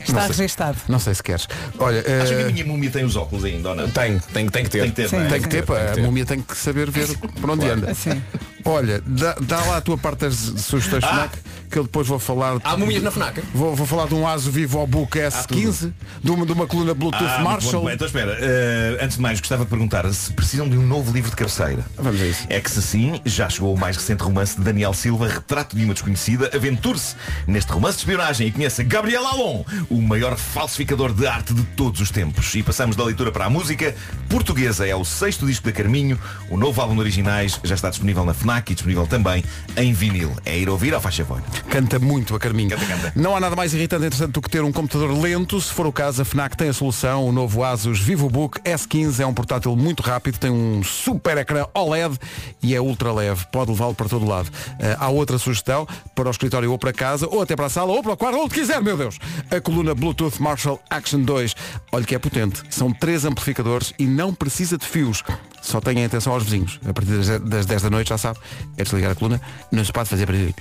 Está 0.01 0.25
registado. 0.25 0.77
Não 0.87 0.99
sei 0.99 1.13
se 1.13 1.21
queres. 1.21 1.47
Olha, 1.77 1.99
Acho 1.99 2.33
que 2.33 2.41
a 2.41 2.47
eh, 2.47 2.51
minha 2.51 2.65
múmia 2.65 2.89
tem 2.89 3.03
os 3.05 3.15
óculos 3.15 3.45
ainda, 3.45 3.69
ou 3.69 3.75
não? 3.75 3.89
Tem, 3.89 4.17
tem, 4.33 4.47
tem 4.49 4.63
que 4.63 4.69
ter. 4.69 4.81
Tem 4.81 4.89
que 4.89 4.95
ter, 4.95 5.09
Sim. 5.09 5.17
é? 5.17 5.27
tem 5.27 5.41
que 5.41 5.49
ter, 5.49 5.65
pá, 5.65 5.77
a 5.79 5.91
ter. 5.91 6.01
múmia 6.01 6.25
tem 6.25 6.41
que 6.41 6.57
saber 6.57 6.89
ver 6.89 7.15
por 7.39 7.49
onde 7.49 7.67
anda. 7.67 7.93
Sim. 7.93 8.21
Olha, 8.65 9.01
dá, 9.05 9.35
dá 9.41 9.63
lá 9.65 9.77
a 9.77 9.81
tua 9.81 9.97
parte 9.97 10.21
das 10.21 10.35
sugestões 10.35 11.03
Ah! 11.03 11.07
FNAC, 11.07 11.37
que 11.69 11.77
eu 11.77 11.83
depois 11.83 12.07
vou 12.07 12.19
falar. 12.19 12.57
Há 12.63 12.75
múmias 12.77 13.03
na 13.03 13.11
FNAC? 13.11 13.41
Vou, 13.53 13.75
vou 13.75 13.85
falar 13.85 14.07
de 14.07 14.15
um 14.15 14.27
ASO 14.27 14.49
Vivo 14.51 14.85
Book 14.87 15.17
S15, 15.17 15.91
de 16.23 16.31
uma, 16.31 16.45
de 16.45 16.51
uma 16.51 16.65
coluna 16.67 16.93
Bluetooth 16.93 17.23
Ah, 17.23 17.39
Marshall. 17.41 17.83
bom. 17.83 17.89
Então 17.89 18.07
espera, 18.07 18.37
eh, 18.39 18.97
antes 19.01 19.17
de 19.17 19.21
mais 19.21 19.39
gostava 19.39 19.63
de 19.63 19.69
perguntar 19.69 20.11
se 20.13 20.31
precisam 20.33 20.67
de 20.67 20.77
um 20.77 20.85
novo 20.85 21.11
livro 21.11 21.29
de 21.29 21.35
cabeceira. 21.35 21.85
Vamos 21.97 22.21
a 22.21 22.25
isso. 22.25 22.45
É 22.49 22.59
que 22.59 22.69
se 22.71 22.81
sim, 22.81 23.21
já 23.25 23.49
chegou 23.49 23.73
o 23.73 23.79
mais 23.79 23.95
recente 23.95 24.23
romance 24.23 24.55
de 24.57 24.63
Daniel 24.63 24.93
Silva, 24.93 25.27
Retrato 25.27 25.75
de 25.75 25.83
uma 25.85 25.93
Desconhecida. 25.93 26.49
Aventure-se 26.53 27.15
neste 27.47 27.71
romance 27.71 27.97
de 27.97 28.01
espionagem 28.03 28.47
e 28.47 28.51
conheça 28.51 28.83
Gabriel 28.83 29.25
Alon, 29.27 29.63
o 29.89 30.01
maior 30.01 30.35
falsificador 30.37 31.13
de 31.13 31.27
arte 31.27 31.53
de 31.53 31.63
todos 31.75 32.01
os 32.01 32.09
tempos. 32.11 32.53
E 32.55 32.63
passamos 32.63 32.95
da 32.95 33.03
leitura 33.03 33.31
para 33.31 33.45
a 33.45 33.49
música. 33.49 33.95
Portuguesa 34.27 34.87
é 34.87 34.95
o 34.95 35.03
sexto 35.05 35.45
disco 35.45 35.65
da 35.65 35.71
Carminho. 35.71 36.19
O 36.49 36.57
novo 36.57 36.81
álbum 36.81 36.93
de 36.95 36.99
originais 37.01 37.59
já 37.63 37.75
está 37.75 37.89
disponível 37.89 38.25
na 38.25 38.33
FNAC 38.33 38.71
e 38.71 38.75
disponível 38.75 39.05
também 39.07 39.43
em 39.77 39.93
vinil. 39.93 40.31
É 40.45 40.57
ir 40.57 40.69
ouvir 40.69 40.93
ao 40.93 41.01
faz 41.01 41.15
favor. 41.17 41.41
Canta 41.69 41.99
muito 41.99 42.35
a 42.35 42.39
Carminho. 42.39 42.69
Canta, 42.69 42.85
canta. 42.85 43.13
Não 43.15 43.35
há 43.35 43.39
nada 43.39 43.55
mais 43.55 43.73
irritante 43.73 44.05
entretanto 44.05 44.33
do 44.33 44.41
que 44.41 44.49
ter 44.49 44.63
um 44.63 44.71
computador 44.71 45.11
lento. 45.11 45.59
Se 45.59 45.71
for 45.73 45.85
o 45.85 45.91
caso, 45.91 46.21
a 46.21 46.25
FNAC 46.25 46.55
tem 46.55 46.69
a 46.69 46.73
solução. 46.73 47.27
O 47.27 47.31
novo 47.31 47.63
Asus 47.63 47.99
VivoBook 47.99 48.59
S15 48.61 49.19
é 49.19 49.25
um 49.25 49.33
portátil 49.33 49.75
muito 49.75 50.01
rápido, 50.01 50.37
tem 50.37 50.49
um 50.49 50.83
super 50.83 51.37
ecrã 51.37 51.65
OLED 51.73 52.17
e 52.61 52.75
é 52.75 52.81
ultra 52.81 53.11
leve. 53.11 53.45
Pode 53.51 53.71
levá-lo 53.71 53.95
para 53.95 54.07
todo 54.07 54.25
lado. 54.25 54.49
Eh, 54.79 54.95
há 54.99 55.09
outra 55.09 55.37
sugestão 55.37 55.87
para 56.15 56.27
o 56.27 56.31
escritório 56.31 56.71
ou 56.71 56.77
para 56.77 56.93
casa, 56.93 57.27
ou 57.29 57.41
até 57.41 57.55
para 57.55 57.65
a 57.65 57.69
sala, 57.69 57.91
ou 57.91 58.01
para 58.01 58.13
o 58.13 58.17
quarto, 58.17 58.37
ou 58.37 58.45
onde 58.45 58.53
quiser, 58.53 58.81
meu 58.81 58.97
Deus. 58.97 59.17
A 59.51 59.59
coluna 59.59 59.93
Bluetooth 59.93 60.41
Marshall 60.41 60.79
Action 60.89 61.21
2. 61.21 61.55
Olha 61.91 62.05
que 62.05 62.15
é 62.15 62.19
potente. 62.19 62.63
São 62.69 62.91
três 62.93 63.25
amplificadores 63.25 63.93
e 63.97 64.05
não 64.05 64.33
precisa 64.33 64.77
de 64.77 64.85
fios. 64.85 65.23
Só 65.61 65.79
tenha 65.81 66.05
atenção 66.05 66.33
aos 66.33 66.43
vizinhos. 66.43 66.79
A 66.87 66.93
partir 66.93 67.11
das- 67.11 67.39
das 67.41 67.65
10 67.65 67.81
da 67.81 67.89
noite, 67.89 68.09
já 68.09 68.17
sabe, 68.17 68.39
é 68.77 68.83
desligar 68.83 69.11
a 69.11 69.15
coluna, 69.15 69.41
não 69.71 69.83
se 69.83 69.91
pode 69.91 70.09
fazer 70.09 70.25
barulho. 70.25 70.53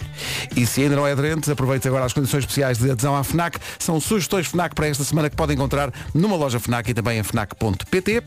E 0.57 0.67
se 0.67 0.83
ainda 0.83 0.97
não 0.97 1.07
é 1.07 1.13
aderente, 1.13 1.51
aproveite 1.51 1.87
agora 1.89 2.05
as 2.05 2.13
condições 2.13 2.41
especiais 2.41 2.79
de 2.79 2.91
adesão 2.91 3.17
à 3.17 3.23
FNAC. 3.25 3.59
São 3.79 4.01
sugestões 4.01 4.47
FNAC 4.47 4.75
para 4.75 4.87
esta 4.89 5.05
semana 5.05 5.31
que 5.31 5.37
pode 5.37 5.53
encontrar 5.55 5.93
numa 6.15 6.37
loja 6.37 6.59
FNAC 6.61 6.91
e 6.91 6.95
também 6.95 7.19
em 7.19 7.23
FNAC.pt. 7.23 8.23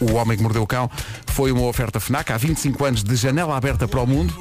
O 0.00 0.14
Homem 0.14 0.36
que 0.36 0.42
Mordeu 0.42 0.62
o 0.62 0.66
Cão 0.66 0.90
foi 1.26 1.52
uma 1.52 1.62
oferta 1.62 2.00
FNAC 2.00 2.32
há 2.32 2.36
25 2.36 2.84
anos 2.84 3.02
de 3.02 3.16
janela 3.16 3.56
aberta 3.56 3.86
para 3.86 4.00
o 4.00 4.06
mundo. 4.06 4.34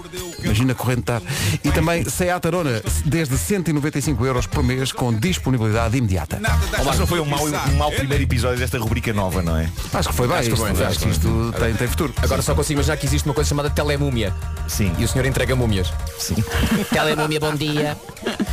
Imagina 0.44 0.74
correntar. 0.76 1.22
E 1.64 1.72
também 1.72 2.08
Seat 2.08 2.46
Arona, 2.46 2.82
desde 3.06 3.38
195 3.38 4.26
euros 4.26 4.48
por 4.48 4.64
mês, 4.64 4.92
com 4.92 5.14
disponibilidade 5.14 5.98
imediata. 5.98 6.40
Oh, 6.80 6.84
mas 6.84 7.00
não 7.00 7.08
foi 7.08 7.20
um 7.20 7.26
mau, 7.26 7.46
um 7.46 7.76
mau 7.78 7.92
primeiro 7.92 8.24
episódio 8.24 8.60
desta 8.60 8.78
rubrica 8.78 9.12
nova, 9.14 9.42
não 9.42 9.58
é? 9.58 9.70
Acho 9.94 10.10
que 10.10 10.16
foi 10.16 10.28
bem, 10.28 10.38
Acho 10.38 10.50
que 10.50 10.56
isto, 10.56 10.74
bem, 10.74 10.86
acho 10.86 11.00
que 11.00 11.10
isto 11.10 11.54
tem, 11.60 11.74
tem 11.74 11.88
futuro. 11.88 12.14
Agora 12.22 12.42
só 12.42 12.54
consigo 12.56 12.80
imaginar 12.80 12.98
que 12.98 13.06
existe 13.06 13.28
uma 13.28 13.34
coisa 13.34 13.50
chamada 13.50 13.70
telemúmia. 13.70 14.34
Sim. 14.68 14.94
E 14.98 15.04
o 15.04 15.08
senhor 15.08 15.26
entrega 15.26 15.56
múmias. 15.56 15.92
Sim. 16.18 16.36
Telemúmia, 16.92 17.40
bom 17.40 17.56
dia. 17.56 17.98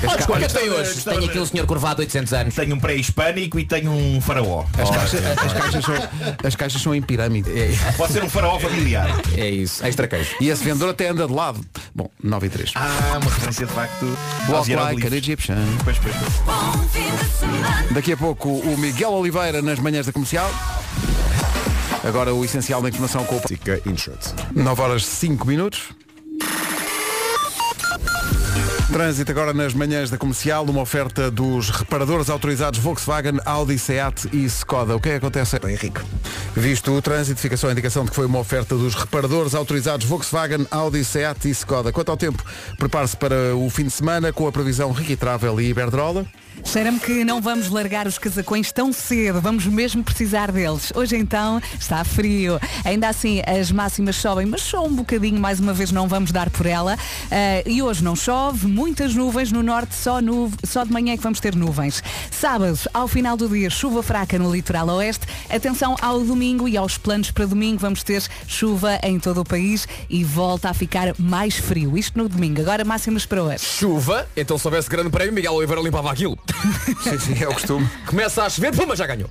Olha, 0.07 0.23
o 0.23 0.27
que 0.27 0.45
é 0.45 0.49
que 0.49 0.55
tem 0.55 0.71
hoje? 0.71 1.05
Tenho 1.05 1.25
aqui 1.25 1.39
um 1.39 1.47
senhor 1.47 1.67
curvado 1.67 2.01
800 2.01 2.33
anos. 2.33 2.55
Tenho 2.55 2.75
um 2.75 2.81
pré-hispânico 2.81 3.59
e 3.59 3.65
tenho 3.65 3.91
um 3.91 4.21
faraó. 4.21 4.65
As, 4.79 5.15
as 5.45 5.53
caixas 5.53 5.85
são, 5.85 5.95
as 6.45 6.57
caixas 6.57 6.82
são 6.83 6.95
em 6.95 7.01
pirâmide. 7.03 7.51
Pode 7.97 8.13
ser 8.13 8.25
um 8.25 8.29
faraó 8.29 8.59
familiar. 8.59 9.09
É 9.37 9.49
isso, 9.49 9.85
extra 9.87 10.07
queijo. 10.07 10.37
E 10.41 10.49
esse 10.49 10.63
vendedor 10.65 10.91
até 10.91 11.09
anda 11.09 11.27
de 11.27 11.33
lado. 11.33 11.61
Bom, 11.95 12.11
9 12.23 12.47
e 12.47 12.51
3. 12.51 12.73
Ah, 12.75 13.19
uma 13.21 13.31
referência 13.31 13.67
de 13.67 13.73
facto 13.73 14.19
Walk 14.49 14.75
like 14.75 15.07
an. 15.07 15.17
Egyptian. 15.17 15.65
Pois, 15.85 15.99
pois, 15.99 16.15
pois. 16.15 17.93
Daqui 17.93 18.13
a 18.13 18.17
pouco 18.17 18.49
o 18.49 18.79
Miguel 18.79 19.13
Oliveira 19.13 19.63
nas 19.63 19.79
manhãs 19.79 20.07
da 20.07 20.13
comercial. 20.13 20.51
Agora 22.05 22.35
o 22.35 22.45
essencial 22.45 22.83
da 22.83 22.89
informação 22.89 23.25
com 23.25 23.37
o 23.37 23.41
Insurance. 23.91 24.35
9 24.55 24.83
horas 24.83 25.05
5 25.05 25.47
minutos. 25.47 25.91
Trânsito 28.93 29.33
agora 29.33 29.55
nas 29.55 29.73
manhãs 29.73 30.11
da 30.11 30.19
comercial, 30.19 30.67
uma 30.67 30.83
oferta 30.83 31.31
dos 31.31 31.71
reparadores 31.71 32.29
autorizados 32.29 32.79
Volkswagen, 32.79 33.41
Audi, 33.47 33.79
Seat 33.79 34.29
e 34.35 34.45
Skoda. 34.45 34.95
O 34.95 35.01
que 35.01 35.09
é 35.09 35.13
que 35.13 35.17
acontece? 35.17 35.59
Henrique. 35.67 36.03
Visto 36.55 36.93
o 36.93 37.01
trânsito, 37.01 37.41
fica 37.41 37.57
só 37.57 37.69
a 37.69 37.73
indicação 37.73 38.05
de 38.05 38.11
que 38.11 38.17
foi 38.17 38.27
uma 38.27 38.39
oferta 38.39 38.77
dos 38.77 38.95
reparadores 38.95 39.55
autorizados 39.55 40.05
Volkswagen, 40.05 40.67
Audi, 40.71 41.03
Seat 41.07 41.49
e 41.49 41.53
Skoda. 41.53 41.91
Quanto 41.91 42.11
ao 42.11 42.19
tempo, 42.19 42.45
prepare-se 42.79 43.17
para 43.17 43.57
o 43.57 43.71
fim 43.71 43.85
de 43.85 43.91
semana 43.93 44.31
com 44.31 44.47
a 44.47 44.53
previsão 44.53 44.93
Ricky 44.93 45.17
Travel 45.17 45.59
e 45.59 45.71
Iberdrola. 45.71 46.27
Cheira-me 46.65 46.99
que 47.01 47.25
não 47.25 47.41
vamos 47.41 47.69
largar 47.69 48.07
os 48.07 48.19
casacões 48.19 48.73
tão 48.73 48.93
cedo, 48.93 49.41
vamos 49.41 49.67
mesmo 49.67 50.03
precisar 50.03 50.51
deles. 50.51 50.93
Hoje 50.95 51.17
então 51.17 51.61
está 51.79 52.05
frio. 52.05 52.59
Ainda 52.85 53.09
assim 53.09 53.43
as 53.47 53.71
máximas 53.71 54.17
sobem, 54.17 54.47
mas 54.47 54.63
só 54.63 54.87
um 54.87 54.95
bocadinho, 54.95 55.41
mais 55.41 55.61
uma 55.61 55.73
vez 55.73 55.91
não 55.91 56.09
vamos 56.09 56.31
dar 56.31 56.49
por 56.51 56.67
ela. 56.67 56.97
Ah, 57.31 57.63
e 57.67 57.83
hoje 57.83 58.03
não 58.03 58.17
chove, 58.17 58.67
muitas 58.67 59.15
nuvens 59.15 59.51
no 59.53 59.63
norte, 59.63 59.95
só, 59.95 60.21
nu 60.21 60.51
só 60.65 60.85
de 60.85 60.93
manhã 60.93 61.15
é 61.15 61.17
que 61.17 61.23
vamos 61.23 61.41
ter 61.41 61.55
nuvens. 61.55 62.03
Sábado, 62.31 62.79
ao 62.95 63.09
final 63.09 63.37
do 63.37 63.49
dia, 63.49 63.69
chuva 63.69 64.03
fraca 64.03 64.39
no 64.39 64.53
litoral 64.53 64.89
oeste. 64.89 65.27
Atenção 65.51 65.97
ao 66.01 66.21
domingo 66.21 66.69
e 66.69 66.77
aos 66.77 66.97
planos 66.97 67.31
para 67.31 67.45
domingo, 67.45 67.81
vamos 67.81 68.03
ter 68.03 68.23
chuva 68.47 68.99
em 69.03 69.19
todo 69.19 69.41
o 69.41 69.45
país 69.45 69.87
e 70.09 70.25
volta 70.25 70.71
a 70.71 70.75
ficar 70.75 71.15
mais 71.19 71.57
frio. 71.57 71.99
Isto 71.99 72.19
no 72.19 72.29
domingo. 72.29 72.61
Agora 72.61 72.85
máximas 72.85 73.27
para 73.27 73.43
hoje. 73.43 73.65
Chuva, 73.65 74.27
então 74.37 74.57
se 74.57 74.67
houvesse 74.67 74.89
grande 74.89 75.11
prémio, 75.11 75.35
Miguel 75.35 75.55
Oliveira 75.55 75.83
limpava 75.83 76.11
aquilo. 76.11 76.39
Sim, 77.03 77.19
sim, 77.19 77.43
é 77.43 77.49
o 77.49 77.53
costume. 77.53 77.89
Começa 78.07 78.45
a 78.45 78.49
chover, 78.51 78.75
puma, 78.75 78.95
já 78.95 79.07
ganhou. 79.07 79.29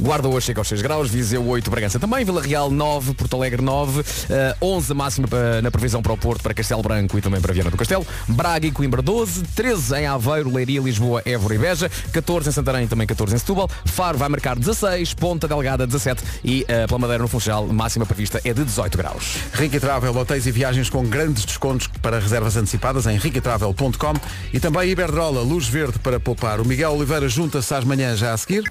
Guarda 0.00 0.28
hoje 0.28 0.46
chega 0.46 0.60
aos 0.60 0.68
6 0.68 0.80
graus, 0.80 1.10
Viseu 1.10 1.44
8, 1.44 1.70
Bragança 1.70 1.98
também, 1.98 2.24
Vila 2.24 2.40
Real 2.40 2.70
9, 2.70 3.14
Porto 3.14 3.36
Alegre 3.36 3.60
9, 3.60 4.04
eh, 4.30 4.54
11 4.62 4.92
a 4.92 4.94
máxima 4.94 5.28
eh, 5.32 5.60
na 5.60 5.70
previsão 5.70 6.00
para 6.00 6.12
o 6.12 6.16
Porto, 6.16 6.42
para 6.42 6.54
Castelo 6.54 6.82
Branco 6.82 7.18
e 7.18 7.20
também 7.20 7.40
para 7.40 7.52
Viana 7.52 7.70
do 7.70 7.76
Castelo, 7.76 8.06
Braga 8.28 8.66
e 8.66 8.70
Coimbra 8.70 9.02
12, 9.02 9.42
13 9.56 9.96
em 9.96 10.06
Aveiro, 10.06 10.54
Leiria, 10.54 10.80
Lisboa, 10.80 11.20
Évora 11.24 11.54
e 11.54 11.58
Beja, 11.58 11.90
14 12.12 12.48
em 12.48 12.52
Santarém 12.52 12.84
e 12.84 12.86
também 12.86 13.06
14 13.06 13.34
em 13.34 13.38
Setúbal, 13.38 13.68
Faro 13.86 14.16
vai 14.16 14.28
marcar 14.28 14.56
16, 14.56 15.14
Ponta 15.14 15.48
Delgada 15.48 15.86
17 15.86 16.22
e 16.44 16.64
eh, 16.68 16.86
pela 16.86 17.00
Madeira 17.00 17.22
no 17.22 17.28
Funchal, 17.28 17.66
máxima 17.66 18.06
prevista 18.06 18.40
é 18.44 18.54
de 18.54 18.64
18 18.64 18.96
graus. 18.96 19.38
Ricky 19.52 19.80
Travel, 19.80 20.16
hotéis 20.16 20.46
e 20.46 20.52
viagens 20.52 20.88
com 20.88 21.04
grandes 21.04 21.44
descontos 21.44 21.88
para 22.00 22.20
reservas 22.20 22.56
antecipadas 22.56 23.06
em 23.06 23.18
riquitravel.com 23.18 24.14
e 24.52 24.60
também 24.60 24.90
Iberdrola, 24.90 25.42
luz 25.42 25.66
verde 25.66 25.98
para 25.98 26.20
poupar. 26.20 26.60
O 26.60 26.64
Miguel 26.64 26.92
Oliveira 26.92 27.28
junta-se 27.28 27.74
às 27.74 27.84
manhãs 27.84 28.18
já 28.18 28.32
a 28.32 28.36
seguir. 28.36 28.64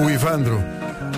O 0.00 0.03
Ivandro, 0.10 0.62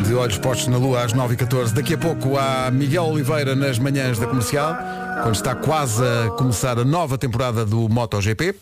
de 0.07 0.14
olhos 0.14 0.39
postos 0.39 0.68
na 0.68 0.76
lua 0.76 1.05
às 1.05 1.12
9h14. 1.12 1.72
Daqui 1.72 1.95
a 1.95 1.99
pouco 1.99 2.37
há 2.37 2.70
Miguel 2.70 3.05
Oliveira 3.05 3.55
nas 3.55 3.78
manhãs 3.78 4.18
da 4.18 4.26
comercial, 4.26 4.76
quando 5.22 5.34
está 5.34 5.55
quase 5.55 6.03
a 6.03 6.30
começar 6.30 6.78
a 6.78 6.84
nova 6.84 7.16
temporada 7.18 7.64
do 7.64 7.89
MotoGP. 7.89 8.55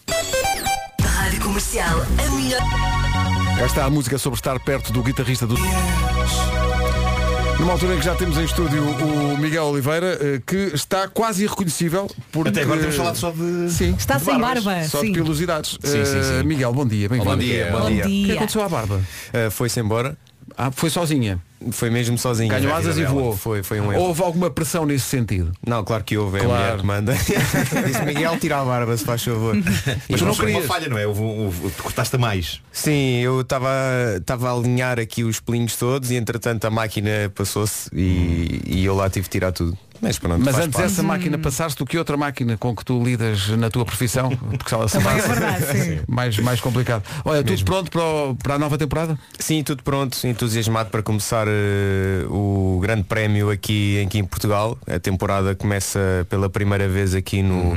Rádio 1.00 1.40
Comercial, 1.40 1.98
a 2.18 2.30
melhor. 2.30 2.60
Cá 3.58 3.66
está 3.66 3.84
a 3.84 3.90
música 3.90 4.18
sobre 4.18 4.38
estar 4.38 4.58
perto 4.60 4.92
do 4.92 5.02
guitarrista 5.02 5.46
do. 5.46 5.56
Numa 7.61 7.72
altura 7.72 7.94
em 7.94 7.98
que 7.98 8.05
já 8.05 8.14
temos 8.14 8.36
em 8.36 8.44
estúdio 8.44 8.82
o 8.84 9.38
Miguel 9.38 9.64
Oliveira, 9.64 10.18
eh, 10.20 10.42
que 10.46 10.57
está 10.74 11.09
quase 11.09 11.44
irreconhecível. 11.44 12.11
Porque... 12.30 12.50
Até 12.50 12.62
agora 12.62 12.80
temos 12.80 12.96
falado 12.96 13.16
só 13.16 13.30
de. 13.30 13.70
Sim. 13.70 13.94
Está 13.96 14.18
de 14.18 14.24
sem 14.24 14.38
barbas. 14.38 14.64
barba, 14.64 14.88
Só 14.88 15.00
sim. 15.00 15.12
de 15.12 15.20
pilosidades. 15.20 15.78
Sim, 15.82 16.05
sim, 16.05 16.18
Eh, 16.18 16.38
sim. 16.40 16.46
Miguel, 16.46 16.72
bom 16.72 16.86
dia. 16.86 17.09
Bem-vindo. 17.09 17.30
Bom 17.30 17.36
dia, 17.38 17.68
bom 17.72 17.80
Bom 17.80 17.88
dia. 17.90 18.05
O 18.05 18.09
que 18.09 18.24
dia. 18.24 18.34
aconteceu 18.34 18.62
à 18.62 18.68
barba? 18.68 18.96
Uh, 18.96 19.50
Foi-se 19.50 19.80
embora. 19.80 20.16
Ah, 20.59 20.70
foi 20.70 20.90
sozinha. 20.90 21.40
Foi 21.72 21.90
mesmo 21.90 22.16
sozinho. 22.18 22.48
Ganhou 22.50 22.74
asas 22.74 22.96
e 22.98 23.04
voou. 23.04 23.36
Foi, 23.36 23.62
foi 23.62 23.80
um 23.80 23.92
erro. 23.92 24.02
Houve 24.02 24.22
alguma 24.22 24.50
pressão 24.50 24.84
nesse 24.86 25.04
sentido? 25.06 25.52
Não, 25.66 25.82
claro 25.84 26.04
que 26.04 26.16
houve, 26.16 26.38
é 26.38 26.40
Claro. 26.44 26.54
a 26.54 26.64
mulher 26.64 26.78
que 26.80 26.86
manda. 26.86 27.14
Disse 27.86 28.02
Miguel, 28.04 28.38
tira 28.38 28.60
a 28.60 28.64
barba, 28.64 28.96
se 28.96 29.04
faz 29.04 29.22
favor. 29.22 29.54
Mas 30.08 30.20
Tu 30.20 30.24
não 30.24 30.34
foi 30.34 30.52
uma 30.52 30.62
falha, 30.62 30.88
não 30.88 30.98
é? 30.98 31.06
Houve, 31.06 31.22
houve, 31.22 31.70
tu 31.70 31.82
cortaste 31.82 32.16
a 32.16 32.18
mais. 32.18 32.60
Sim, 32.72 33.20
eu 33.20 33.40
estava 33.40 33.68
estava 34.16 34.50
a 34.50 34.52
alinhar 34.54 34.98
aqui 34.98 35.24
os 35.24 35.40
pelinhos 35.40 35.76
todos 35.76 36.10
e 36.10 36.16
entretanto 36.16 36.64
a 36.64 36.70
máquina 36.70 37.30
passou-se 37.34 37.88
e, 37.92 38.60
e 38.66 38.84
eu 38.84 38.94
lá 38.94 39.08
tive 39.10 39.24
de 39.24 39.30
tirar 39.30 39.52
tudo. 39.52 39.76
Mas 40.01 40.18
pronto, 40.18 40.42
Mas 40.45 40.57
antes 40.57 40.70
parte. 40.72 40.86
essa 40.92 41.03
máquina 41.03 41.38
passaste 41.38 41.78
do 41.78 41.86
que 41.86 41.97
outra 41.97 42.16
máquina 42.16 42.57
com 42.59 42.74
que 42.76 42.84
tu 42.84 43.03
lidas 43.03 43.49
na 43.51 43.70
tua 43.70 43.84
profissão? 43.84 44.28
Porque 44.30 44.68
se 44.68 44.74
ela 44.74 44.88
se 44.88 44.99
é 44.99 45.01
passa, 45.01 45.28
verdade, 45.28 45.64
sim. 45.78 46.01
mais, 46.09 46.38
mais 46.38 46.61
complicado. 46.61 47.03
Olha, 47.24 47.42
tudo 47.42 47.64
pronto 47.64 47.90
para, 47.90 48.03
o- 48.03 48.34
para 48.34 48.55
a 48.55 48.59
nova 48.59 48.76
temporada? 48.76 49.18
Sim, 49.38 49.62
tudo 49.62 49.82
pronto, 49.82 50.18
entusiasmado 50.26 50.90
para 50.90 51.03
começar 51.03 51.47
eh, 51.49 52.24
o 52.28 52.78
grande 52.82 53.05
prémio 53.05 53.51
aqui, 53.51 54.03
aqui 54.05 54.18
em 54.18 54.24
Portugal. 54.24 54.76
A 54.86 54.99
temporada 54.99 55.55
começa 55.55 56.26
pela 56.28 56.51
primeira 56.51 56.88
vez 56.88 57.14
aqui 57.14 57.42
no, 57.42 57.74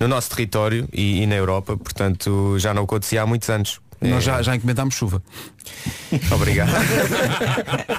no 0.00 0.08
nosso 0.08 0.30
território 0.30 0.88
e, 0.92 1.22
e 1.22 1.26
na 1.26 1.36
Europa, 1.36 1.76
portanto 1.76 2.56
já 2.58 2.72
não 2.74 2.84
acontecia 2.84 3.22
há 3.22 3.26
muitos 3.26 3.48
anos. 3.50 3.80
Nós 4.00 4.18
É, 4.18 4.20
já, 4.20 4.42
já 4.42 4.54
encomendámos 4.56 4.94
chuva. 4.94 5.22
Obrigado. 6.30 6.70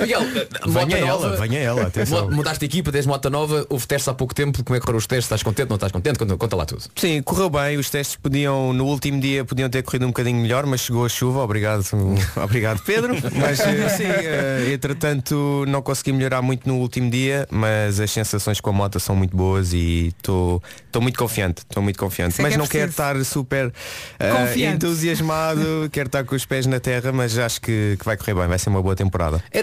Miguel, 0.00 0.22
Venha 0.66 1.06
nova, 1.06 1.26
ela, 1.26 1.36
venha 1.36 1.58
ela, 1.58 1.82
atenção. 1.86 2.30
Mudaste 2.30 2.60
de 2.60 2.66
equipa, 2.66 2.90
tens 2.92 3.06
moto 3.06 3.28
nova, 3.30 3.66
houve 3.68 3.86
testes 3.86 4.08
há 4.08 4.14
pouco 4.14 4.34
tempo, 4.34 4.62
como 4.64 4.76
é 4.76 4.80
que 4.80 4.86
foram 4.86 4.98
os 4.98 5.06
testes? 5.06 5.26
Estás 5.26 5.42
contente, 5.42 5.68
não 5.68 5.76
estás 5.76 5.92
contente? 5.92 6.18
Conta, 6.18 6.36
conta 6.36 6.56
lá 6.56 6.64
tudo. 6.64 6.82
Sim, 6.96 7.22
correu 7.22 7.50
bem, 7.50 7.76
os 7.76 7.90
testes 7.90 8.16
podiam, 8.16 8.72
no 8.72 8.86
último 8.86 9.20
dia 9.20 9.44
podiam 9.44 9.68
ter 9.68 9.82
corrido 9.82 10.04
um 10.04 10.08
bocadinho 10.08 10.40
melhor, 10.40 10.66
mas 10.66 10.80
chegou 10.82 11.04
a 11.04 11.08
chuva, 11.08 11.40
obrigado, 11.40 11.84
obrigado 12.42 12.82
Pedro. 12.84 13.14
Mas 13.36 13.60
eh, 13.60 13.88
sim, 13.90 14.04
eh, 14.04 14.70
entretanto 14.72 15.64
não 15.68 15.82
consegui 15.82 16.12
melhorar 16.12 16.42
muito 16.42 16.66
no 16.68 16.76
último 16.76 17.10
dia, 17.10 17.46
mas 17.50 18.00
as 18.00 18.10
sensações 18.10 18.60
com 18.60 18.70
a 18.70 18.72
moto 18.72 18.98
são 18.98 19.14
muito 19.14 19.36
boas 19.36 19.72
e 19.72 20.12
estou 20.16 20.62
muito 21.00 21.18
confiante, 21.18 21.62
estou 21.68 21.82
muito 21.82 21.98
confiante. 21.98 22.32
Isso 22.32 22.40
é 22.40 22.44
mas 22.44 22.52
que 22.52 22.54
é 22.54 22.58
não 22.58 22.66
quero 22.66 22.92
preciso. 22.92 23.02
estar 23.02 23.24
super 23.24 23.72
Confiante. 24.18 24.86
Entusiasmado, 24.92 25.88
quero 25.90 26.06
estar 26.06 26.24
com 26.24 26.34
os 26.34 26.44
pés 26.44 26.66
na 26.66 26.78
terra, 26.78 27.12
mas 27.12 27.36
acho 27.38 27.60
que, 27.60 27.96
que 27.98 28.04
vai 28.04 28.16
correr 28.16 28.34
bem, 28.34 28.46
vai 28.46 28.58
ser 28.58 28.68
uma 28.68 28.82
boa 28.82 28.94
temporada. 28.94 29.42
É, 29.50 29.58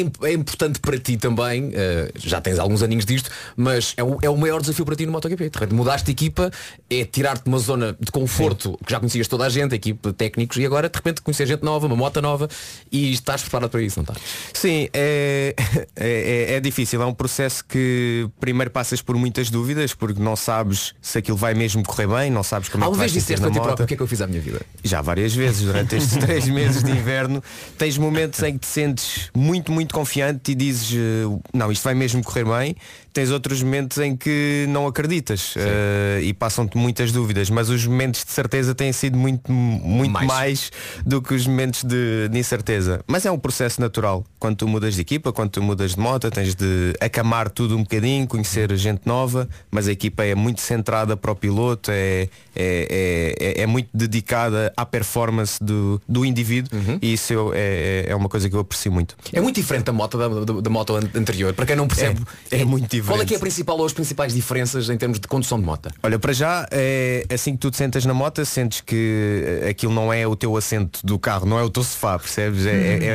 é 0.22 0.32
importante 0.32 0.80
para 0.80 0.98
ti 0.98 1.16
também, 1.16 1.70
eh, 1.74 2.10
já 2.16 2.40
tens 2.40 2.58
alguns 2.58 2.82
aninhos 2.82 3.04
disto, 3.04 3.30
mas 3.56 3.94
é 3.96 4.02
o, 4.02 4.18
é 4.22 4.30
o 4.30 4.36
maior 4.36 4.60
desafio 4.60 4.84
para 4.84 4.96
ti 4.96 5.06
no 5.06 5.12
MotoGP. 5.12 5.50
Mudaste 5.72 6.06
de 6.06 6.12
equipa, 6.12 6.50
é 6.88 7.04
tirar-te 7.04 7.44
de 7.44 7.48
uma 7.48 7.58
zona 7.58 7.96
de 7.98 8.10
conforto 8.10 8.78
que 8.84 8.90
já 8.90 8.98
conhecias 8.98 9.28
toda 9.28 9.44
a 9.44 9.48
gente, 9.48 9.72
a 9.72 9.76
equipa 9.76 10.10
de 10.10 10.14
técnicos, 10.16 10.56
e 10.56 10.64
agora 10.66 10.88
de 10.88 10.96
repente 10.96 11.20
conhecer 11.22 11.46
gente 11.46 11.62
nova, 11.62 11.86
uma 11.86 11.96
moto 11.96 12.20
nova, 12.20 12.48
e 12.90 13.12
estás 13.12 13.42
preparado 13.42 13.70
para 13.70 13.82
isso, 13.82 13.98
não 13.98 14.02
estás? 14.04 14.18
Sim, 14.52 14.88
é, 14.92 15.54
é, 15.96 16.50
é- 16.50 16.54
é 16.54 16.60
difícil. 16.60 17.02
É 17.02 17.06
um 17.06 17.14
processo 17.14 17.64
que 17.64 18.28
primeiro 18.40 18.70
passas 18.70 19.02
por 19.02 19.16
muitas 19.16 19.50
dúvidas, 19.50 19.94
porque 19.94 20.20
não 20.20 20.36
sabes 20.36 20.94
se 21.00 21.18
aquilo 21.18 21.36
vai 21.36 21.54
mesmo 21.54 21.82
correr 21.84 22.06
bem, 22.06 22.30
não 22.30 22.42
sabes 22.42 22.68
como 22.68 22.84
é 22.84 22.88
que 22.90 22.96
vais 22.96 23.12
vez 23.12 23.22
disseste 23.22 23.44
a 23.44 23.50
ti 23.50 23.60
próprio 23.60 23.84
o 23.84 23.86
que 23.86 23.94
é 23.94 23.96
que 23.96 24.02
eu 24.02 24.06
fiz 24.06 24.20
à 24.20 24.26
minha 24.26 24.40
vida? 24.40 24.60
Já 24.82 25.02
várias 25.02 25.34
vezes, 25.34 25.62
durante 25.62 25.96
estes 25.96 26.16
três 26.24 26.48
meses 26.48 26.82
de 26.82 26.90
inverno, 26.90 27.42
tens 27.76 27.98
momentos 27.98 28.42
em 28.42 28.54
que 28.54 28.60
te 28.60 28.66
sentes 28.66 29.30
muito, 29.34 29.70
muito 29.70 29.94
confiante 29.94 30.52
e 30.52 30.54
dizes, 30.54 30.92
eh, 30.94 31.40
não, 31.52 31.70
isto 31.70 31.84
vai 31.84 31.94
mesmo 31.94 32.22
correr 32.24 32.44
bem. 32.44 32.76
Tens 33.12 33.30
outros 33.30 33.62
momentos 33.62 33.98
em 33.98 34.16
que 34.16 34.66
não 34.68 34.86
acreditas 34.86 35.54
eh, 35.56 36.20
e 36.22 36.32
passam-te 36.32 36.76
muitas 36.76 37.10
dúvidas, 37.12 37.50
mas 37.50 37.68
os 37.68 37.84
momentos 37.86 38.24
de 38.24 38.30
certeza 38.30 38.74
têm 38.74 38.92
sido 38.92 39.18
muito, 39.18 39.50
muito 39.52 40.12
Mais. 40.12 40.26
mais, 40.28 40.70
do 41.04 41.20
que 41.20 41.34
os 41.34 41.46
momentos 41.46 41.82
de, 41.82 42.28
de 42.28 42.38
incerteza. 42.38 43.02
Mas 43.06 43.26
é 43.26 43.30
um 43.30 43.38
processo 43.38 43.80
natural. 43.80 44.24
Quando 44.38 44.56
tu 44.56 44.68
mudas 44.68 44.94
de 44.94 45.00
equipa, 45.00 45.32
quando 45.32 45.50
tu 45.50 45.62
mudas 45.62 45.94
de 45.94 46.00
moto, 46.00 46.30
tens 46.30 46.54
de 46.54 46.92
acamar 47.00 47.50
tudo 47.50 47.76
um 47.76 47.82
bocadinho, 47.82 48.26
conhecer 48.26 48.74
gente 48.76 49.02
nova, 49.04 49.48
mas 49.70 49.88
a 49.88 49.92
equipa 49.92 50.24
é 50.24 50.34
muito 50.34 50.60
centrada 50.60 51.16
para 51.16 51.32
o 51.32 51.34
piloto, 51.36 51.90
é, 51.90 52.28
é, 52.54 53.36
é, 53.58 53.62
é 53.62 53.66
muito 53.66 53.88
dedicada 53.92 54.72
à 54.76 54.84
performance 54.86 55.62
do, 55.62 56.00
do 56.08 56.24
indivíduo 56.24 56.70
e 57.02 57.12
isso 57.12 57.32
eu- 57.32 57.52
é, 57.54 58.06
é 58.08 58.14
uma 58.16 58.28
coisa 58.28 58.48
que 58.48 58.54
eu 58.54 58.60
aprecio 58.60 58.92
muito. 58.92 59.16
É 59.32 59.40
muito 59.40 59.56
diferente 59.56 59.84
da 59.84 59.92
moto 59.92 60.16
da, 60.18 60.28
da- 60.28 60.60
da 60.60 60.70
moto 60.70 60.94
an- 60.96 61.10
anterior, 61.14 61.52
para 61.54 61.66
quem 61.66 61.76
não 61.76 61.88
percebe. 61.88 62.20
É, 62.50 62.60
é 62.60 62.64
muito 62.64 62.88
diferente. 63.00 63.16
Qual 63.18 63.22
é 63.22 63.26
que 63.26 63.34
é 63.34 63.36
a 63.36 63.40
principal 63.40 63.78
ou 63.78 63.86
as 63.86 63.92
principais 63.92 64.32
diferenças 64.34 64.88
em 64.90 64.96
termos 64.96 65.18
de 65.20 65.26
condução 65.26 65.58
de 65.58 65.64
moto? 65.64 65.90
Olha, 66.02 66.18
para 66.18 66.32
já, 66.32 66.66
é, 66.70 67.24
assim 67.32 67.52
que 67.52 67.58
tu 67.58 67.70
te 67.70 67.76
sentas 67.76 68.04
na 68.04 68.14
moto, 68.14 68.44
sentes 68.44 68.80
que 68.80 69.60
eh, 69.62 69.68
aquilo 69.70 69.92
não 69.92 70.12
é 70.12 70.26
o 70.26 70.34
teu 70.36 70.56
assento 70.56 71.00
do 71.04 71.18
carro, 71.18 71.46
não 71.46 71.58
é 71.58 71.62
o 71.62 71.70
teu 71.70 71.82
sofá, 71.82 72.18
percebes? 72.18 72.66
É, 72.66 72.70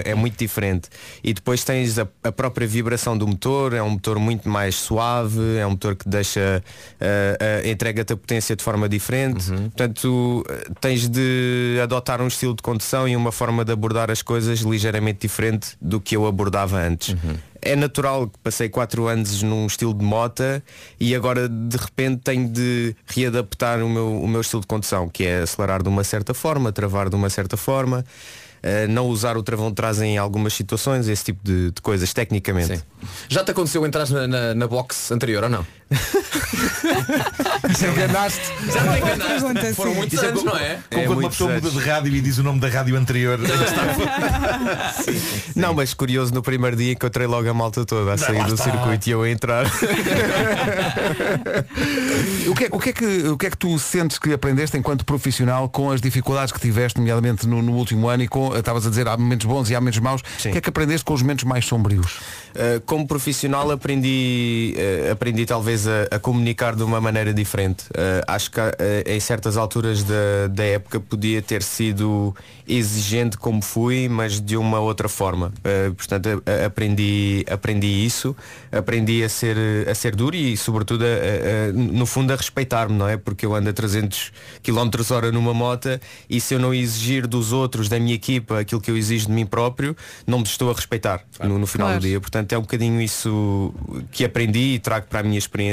é- 0.05 0.11
é 0.11 0.15
muito 0.15 0.37
diferente. 0.37 0.89
E 1.23 1.33
depois 1.33 1.63
tens 1.63 1.97
a, 1.99 2.07
a 2.23 2.31
própria 2.31 2.67
vibração 2.67 3.17
do 3.17 3.27
motor, 3.27 3.73
é 3.73 3.81
um 3.81 3.91
motor 3.91 4.19
muito 4.19 4.47
mais 4.49 4.75
suave, 4.75 5.39
é 5.57 5.65
um 5.65 5.71
motor 5.71 5.95
que 5.95 6.07
deixa, 6.07 6.63
eh, 6.99 7.37
eh, 7.65 7.69
entrega-te 7.71 8.13
a 8.13 8.17
potência 8.17 8.55
de 8.55 8.63
forma 8.63 8.87
diferente. 8.89 9.45
Portanto, 9.51 10.01
tu, 10.01 10.45
eh, 10.49 10.67
tens 10.81 11.07
de 11.07 11.79
adotar 11.83 12.21
um 12.21 12.27
estilo 12.27 12.53
de 12.55 12.61
condução 12.61 13.07
e 13.07 13.15
uma 13.15 13.31
forma 13.31 13.63
de 13.65 13.71
abordar 13.71 14.09
as 14.11 14.21
coisas 14.21 14.59
ligeiramente 14.59 15.19
diferente 15.21 15.69
do 15.81 15.99
que 15.99 16.15
eu 16.15 16.25
abordava 16.25 16.77
antes. 16.79 17.15
É 17.65 17.75
natural 17.75 18.27
que 18.27 18.37
passei 18.43 18.69
quatro 18.69 19.07
anos 19.07 19.41
num 19.41 19.65
estilo 19.65 19.93
de 19.93 20.05
mota 20.05 20.63
e 20.99 21.15
agora 21.15 21.49
de 21.49 21.75
repente 21.75 22.21
tenho 22.23 22.47
de 22.47 22.95
readaptar 23.07 23.83
o 23.83 23.89
meu, 23.89 24.21
o 24.21 24.27
meu 24.27 24.41
estilo 24.41 24.61
de 24.61 24.67
condução, 24.67 25.09
que 25.09 25.25
é 25.25 25.41
acelerar 25.41 25.81
de 25.81 25.89
uma 25.89 26.03
certa 26.03 26.33
forma, 26.33 26.71
travar 26.71 27.09
de 27.09 27.15
uma 27.15 27.27
certa 27.27 27.57
forma, 27.57 28.05
eh, 28.61 28.87
não 28.87 29.07
usar 29.07 29.35
o 29.35 29.43
travão 29.43 29.69
de 29.69 29.75
trás 29.75 29.99
em 29.99 30.17
algumas 30.17 30.53
situações, 30.53 31.07
esse 31.07 31.25
tipo 31.25 31.39
de, 31.43 31.71
de 31.71 31.81
coisas, 31.81 32.13
tecnicamente. 32.13 32.83
Já 33.27 33.43
te 33.43 33.49
aconteceu 33.49 33.85
entrar 33.85 34.07
na, 34.09 34.27
na, 34.27 34.55
na 34.55 34.67
box 34.67 35.11
anterior 35.11 35.43
ou 35.43 35.49
não? 35.49 35.65
Enganaste. 37.91 38.51
Já 38.73 38.81
me 38.83 38.97
enganaste. 38.97 39.73
Foram 39.75 39.91
sim. 39.91 39.97
muitos 39.97 40.23
é 40.23 40.27
anos, 40.27 40.43
não 40.43 40.57
é? 40.57 40.79
Como 40.91 41.05
quando 41.05 41.19
uma 41.19 41.29
pessoa 41.29 41.53
muda 41.53 41.69
de 41.69 41.79
rádio 41.79 42.15
e 42.15 42.21
diz 42.21 42.37
o 42.39 42.43
nome 42.43 42.59
da 42.59 42.67
rádio 42.67 42.95
anterior. 42.95 43.39
Não, 45.55 45.73
mas 45.73 45.93
curioso, 45.93 46.33
no 46.33 46.41
primeiro 46.41 46.75
dia 46.75 46.91
encontrei 46.93 47.27
logo 47.27 47.47
a 47.49 47.53
malta 47.53 47.85
toda 47.85 48.13
a 48.13 48.17
sair 48.17 48.43
do 48.45 48.55
está. 48.55 48.71
circuito 48.71 49.07
e 49.07 49.11
eu 49.11 49.21
a 49.21 49.29
entrar. 49.29 49.65
O 52.47 52.53
que, 52.55 52.65
é, 52.65 52.69
o, 52.71 52.79
que 52.79 52.89
é 52.89 52.93
que, 52.93 53.05
o 53.27 53.37
que 53.37 53.47
é 53.47 53.49
que 53.49 53.57
tu 53.57 53.77
sentes 53.79 54.19
que 54.19 54.31
aprendeste 54.31 54.77
enquanto 54.77 55.03
profissional 55.03 55.67
com 55.67 55.91
as 55.91 55.99
dificuldades 55.99 56.53
que 56.53 56.59
tiveste, 56.59 56.99
nomeadamente 56.99 57.47
no, 57.47 57.61
no 57.61 57.73
último 57.73 58.07
ano 58.07 58.23
e 58.23 58.27
com, 58.27 58.55
estavas 58.55 58.85
a 58.85 58.89
dizer, 58.89 59.07
há 59.07 59.17
momentos 59.17 59.45
bons 59.45 59.69
e 59.69 59.75
há 59.75 59.81
momentos 59.81 59.99
maus, 59.99 60.21
o 60.21 60.23
que 60.51 60.57
é 60.57 60.61
que 60.61 60.69
aprendeste 60.69 61.03
com 61.03 61.13
os 61.13 61.21
momentos 61.21 61.43
mais 61.43 61.65
sombrios? 61.65 62.19
Uh, 62.55 62.79
como 62.85 63.07
profissional 63.07 63.69
aprendi, 63.71 64.75
uh, 64.77 65.11
aprendi 65.11 65.45
talvez 65.45 65.74
a, 65.87 66.15
a 66.15 66.19
comunicar 66.19 66.75
de 66.75 66.83
uma 66.83 67.01
maneira 67.01 67.33
diferente. 67.33 67.83
Uh, 67.89 68.23
acho 68.27 68.49
que 68.51 68.59
uh, 68.59 68.63
em 69.05 69.19
certas 69.19 69.57
alturas 69.57 70.03
da, 70.03 70.47
da 70.49 70.63
época 70.63 70.99
podia 70.99 71.41
ter 71.41 71.61
sido 71.61 72.33
exigente 72.67 73.37
como 73.37 73.61
fui, 73.61 74.07
mas 74.09 74.39
de 74.41 74.57
uma 74.57 74.79
outra 74.79 75.07
forma. 75.07 75.51
Uh, 75.59 75.93
portanto, 75.93 76.43
a- 76.45 76.65
aprendi, 76.65 77.45
aprendi 77.49 77.87
isso, 78.05 78.35
aprendi 78.71 79.23
a 79.23 79.29
ser, 79.29 79.55
a 79.89 79.93
ser 79.95 80.15
duro 80.15 80.35
e 80.35 80.55
sobretudo 80.57 81.03
a- 81.05 81.71
no 81.73 82.05
fundo 82.05 82.31
a 82.33 82.35
respeitar-me, 82.35 82.95
não 82.97 83.07
é? 83.07 83.17
Porque 83.17 83.45
eu 83.45 83.53
ando 83.55 83.69
a 83.69 83.73
300 83.73 84.31
km 84.63 84.89
hora 85.11 85.31
numa 85.31 85.53
moto 85.53 85.89
e 86.29 86.39
se 86.41 86.53
eu 86.53 86.59
não 86.59 86.73
exigir 86.73 87.27
dos 87.27 87.51
outros, 87.51 87.87
da 87.89 87.99
minha 87.99 88.15
equipa, 88.15 88.59
aquilo 88.59 88.81
que 88.81 88.89
eu 88.91 88.97
exijo 88.97 89.27
de 89.27 89.31
mim 89.33 89.45
próprio, 89.45 89.95
não 90.25 90.39
me 90.39 90.43
estou 90.45 90.69
a 90.69 90.73
respeitar 90.73 91.21
no, 91.43 91.57
no 91.59 91.67
final 91.67 91.87
Claro. 91.87 92.01
do 92.01 92.07
dia. 92.07 92.19
Portanto, 92.19 92.51
é 92.53 92.57
um 92.57 92.61
bocadinho 92.61 92.99
isso 93.01 93.73
que 94.11 94.25
aprendi 94.25 94.75
e 94.75 94.79
trago 94.79 95.05
para 95.07 95.19
a 95.19 95.23
minha 95.23 95.37
experiência 95.37 95.64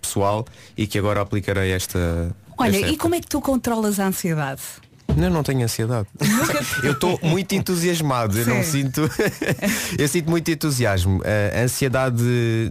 pessoal 0.00 0.44
e 0.76 0.86
que 0.86 0.98
agora 0.98 1.20
aplicarei 1.20 1.72
esta. 1.72 2.34
Olha, 2.56 2.76
esta 2.76 2.88
e 2.88 2.96
como 2.96 3.14
é 3.14 3.20
que 3.20 3.26
tu 3.26 3.40
controlas 3.40 3.98
a 3.98 4.06
ansiedade? 4.06 4.62
Eu 5.08 5.30
não 5.30 5.42
tenho 5.42 5.62
ansiedade. 5.62 6.08
eu 6.82 6.92
estou 6.92 7.18
muito 7.22 7.54
entusiasmado. 7.54 8.36
Eu 8.38 8.46
não 8.46 8.62
sinto. 8.62 9.08
eu 9.98 10.08
sinto 10.08 10.28
muito 10.28 10.50
entusiasmo. 10.50 11.22
A 11.54 11.62
ansiedade 11.62 12.22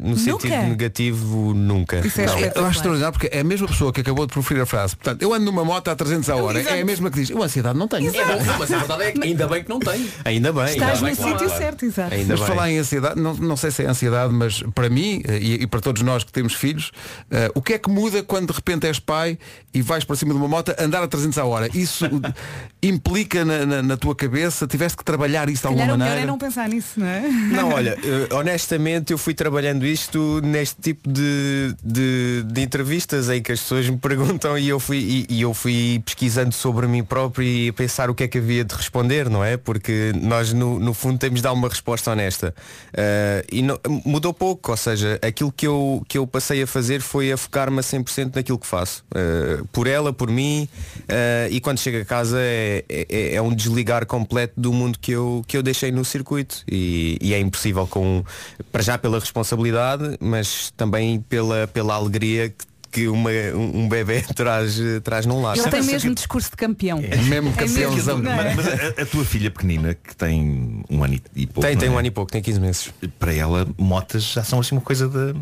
no 0.02 0.18
sentido 0.18 0.50
Nunca? 0.54 0.68
negativo 0.68 1.54
nunca. 1.54 2.06
Isso 2.06 2.22
é 2.22 2.26
Não. 2.26 2.40
Eu 2.40 2.66
acho 2.66 2.78
extraordinário 2.78 3.14
porque 3.18 3.36
é 3.36 3.40
a 3.40 3.44
mesma 3.44 3.68
pessoa 3.68 3.94
que 3.94 4.02
acabou 4.02 4.26
de 4.26 4.34
proferir 4.34 4.62
a 4.62 4.66
frase. 4.66 4.96
Portanto, 4.96 5.22
eu 5.22 5.34
ando 5.34 5.46
numa 5.46 5.64
moto 5.64 5.88
a 5.88 5.96
300 5.96 6.30
a 6.30 6.36
hora. 6.36 6.60
Exato. 6.60 6.76
É 6.76 6.82
a 6.82 6.86
mesma 6.86 7.10
que 7.10 7.20
diz, 7.20 7.30
eu 7.30 7.42
ansiedade 7.42 7.78
não 7.78 7.88
tenho. 7.88 8.14
É 8.14 8.26
bom, 8.26 8.44
não, 8.44 8.60
mas 8.60 8.72
a 8.72 8.78
verdade 8.78 9.04
é 9.04 9.12
que 9.12 9.24
ainda 9.24 9.48
bem 9.48 9.64
que 9.64 9.70
não 9.70 9.80
tem. 9.80 10.10
Ainda 10.26 10.52
bem. 10.52 10.66
Estás 10.66 10.82
ainda 10.82 11.00
no 11.00 11.06
bem, 11.06 11.16
sítio 11.16 11.48
claro. 11.48 11.58
certo, 11.58 11.86
exato. 11.86 12.14
Ainda 12.14 12.34
Mas 12.34 12.40
bem. 12.40 12.48
falar 12.48 12.72
em 12.72 12.78
ansiedade, 12.78 13.20
não, 13.20 13.34
não 13.36 13.58
sei 13.58 13.72
se 13.72 13.84
é 13.84 13.88
ansiedade, 13.88 14.34
mas 14.34 14.64
para 14.76 14.90
mim 14.90 15.22
eh, 15.26 15.40
e, 15.40 15.54
e 15.64 15.68
para 15.68 15.80
todos 15.80 16.02
nós 16.02 16.24
que 16.24 16.32
temos 16.32 16.54
filhos, 16.54 16.92
eh, 17.32 17.50
o 17.56 17.62
que 17.62 17.74
é 17.74 17.78
que 17.80 17.90
muda 17.90 18.22
quando 18.22 18.48
de 18.48 18.54
repente 18.54 18.86
és 18.86 19.00
pai 19.00 19.38
e 19.74 19.82
vais 19.82 20.04
para 20.04 20.16
cima 20.16 20.34
de 20.34 20.40
uma 20.40 20.48
moto 20.48 20.74
andar 20.78 21.04
a 21.04 21.08
300 21.08 21.38
a 21.38 21.46
hora? 21.46 21.70
Isso 21.74 22.06
implica 22.82 23.46
na, 23.46 23.66
na- 23.66 23.82
na 23.82 23.98
tua 23.98 24.16
cabeça? 24.16 24.68
Tiveste 24.68 24.98
que 24.98 25.04
trabalhar 25.06 25.50
isso 25.50 25.62
de 25.62 25.68
alguma 25.68 25.84
calhar 25.86 25.96
o 25.96 25.98
melhor 26.00 26.10
maneira? 26.10 26.28
é 26.28 26.32
não 26.32 26.38
pensar 26.38 26.68
nisso, 26.70 27.00
não 27.00 27.08
é? 27.08 27.22
Não, 27.22 27.70
olha, 27.74 27.98
eh, 28.04 28.34
honestamente 28.34 29.12
eu 29.12 29.18
fui 29.18 29.34
trabalhando 29.34 29.86
isto 29.86 30.42
neste 30.44 30.82
tipo 30.82 31.10
de, 31.10 31.76
de, 31.84 32.44
de 32.46 32.62
entrevistas 32.62 33.30
em 33.30 33.42
que 33.42 33.52
as 33.52 33.60
pessoas 33.62 33.88
me 33.90 33.98
perguntam 33.98 34.58
e 34.58 34.68
eu 34.70 34.80
fui 34.80 34.98
e, 35.30 35.38
e 35.38 35.42
eu 35.42 35.54
fui 35.54 36.02
pesquisando 36.06 36.54
sobre 36.54 36.88
mim 36.88 37.04
próprio 37.04 37.46
e 37.48 37.70
a 37.70 37.74
pensar 37.74 38.10
o 38.10 38.16
que 38.16 38.24
é 38.24 38.28
que 38.28 38.38
havia 38.38 38.64
de 38.66 38.76
responder, 38.76 39.30
não 39.30 39.44
é? 39.44 39.56
Porque 39.58 40.12
nós 40.22 40.52
no, 40.54 40.80
no 40.80 40.94
fundo 40.94 41.18
temos 41.18 41.40
de 41.40 41.44
dar 41.44 41.54
uma 41.54 41.70
resposta 41.70 42.12
honesta. 42.12 42.54
Eh, 42.94 43.46
e 43.52 43.62
não- 43.62 43.80
mudou 44.06 44.34
pouco, 44.34 44.72
ou 44.72 44.78
seja, 44.78 45.20
aquilo 45.22 45.52
que 45.52 45.66
eu, 45.68 46.04
que 46.08 46.18
eu 46.18 46.28
passei 46.28 46.62
a 46.64 46.68
fazer 46.68 47.02
foi 47.02 47.32
a 47.32 47.38
focar-me 47.38 47.80
a 47.80 47.82
100% 47.82 48.36
naquilo 48.36 48.58
que 48.60 48.68
faço. 48.68 49.04
Eh, 49.16 49.62
por 49.72 49.88
ela, 49.88 50.12
por 50.12 50.30
mim, 50.30 50.68
eh, 51.08 51.48
e 51.52 51.60
quando 51.62 51.80
chego 51.80 51.98
a 52.02 52.06
casa 52.14 52.38
é, 52.40 52.86
é, 52.88 53.36
é 53.36 53.42
um 53.42 53.54
desligar 53.54 54.06
completo 54.06 54.54
do 54.56 54.72
mundo 54.72 55.00
que 55.00 55.12
eu, 55.12 55.44
que 55.48 55.58
eu 55.58 55.64
deixei 55.64 55.92
no 55.92 56.06
circuito. 56.06 56.64
E, 56.72 57.18
e 57.20 57.34
é 57.34 57.40
impossível 57.40 57.88
com, 57.88 58.24
para 58.72 58.84
já 58.84 59.00
pela 59.00 59.20
responsabilidade, 59.20 60.16
mas 60.20 60.72
também 60.78 61.20
pela, 61.22 61.66
pela 61.66 61.96
alegria 61.96 62.50
que, 62.50 62.66
que 62.92 63.08
uma, 63.08 63.32
um 63.56 63.90
bebê 63.90 64.22
traz, 64.36 64.80
traz 65.04 65.26
num 65.26 65.42
lar. 65.42 65.58
Ele 65.58 65.68
tem 65.68 65.82
mesmo 65.82 66.14
discurso 66.14 66.52
de 66.52 66.56
campeão. 66.56 67.00
mesmo 67.02 67.52
campeãozão. 67.54 68.20
Mas, 68.20 68.24
não 68.24 68.32
é? 68.32 68.54
mas 68.54 68.68
a, 68.68 69.02
a 69.02 69.06
tua 69.08 69.26
filha 69.26 69.50
pequenina, 69.50 69.96
que 69.96 70.16
tem 70.16 70.84
um 70.92 71.04
ano 71.04 71.20
e 71.36 71.48
pouco. 71.48 71.62
Tem, 71.68 71.76
tem 71.76 71.90
não 71.90 71.96
um 71.96 71.98
é? 71.98 72.00
ano 72.02 72.08
e 72.10 72.12
pouco, 72.12 72.32
tem 72.32 72.44
15 72.44 72.60
meses. 72.60 72.94
Para 73.18 73.34
ela, 73.34 73.68
motas 73.76 74.24
já 74.24 74.44
são 74.44 74.60
assim 74.60 74.76
uma 74.76 74.82
coisa 74.82 75.08
de. 75.10 75.34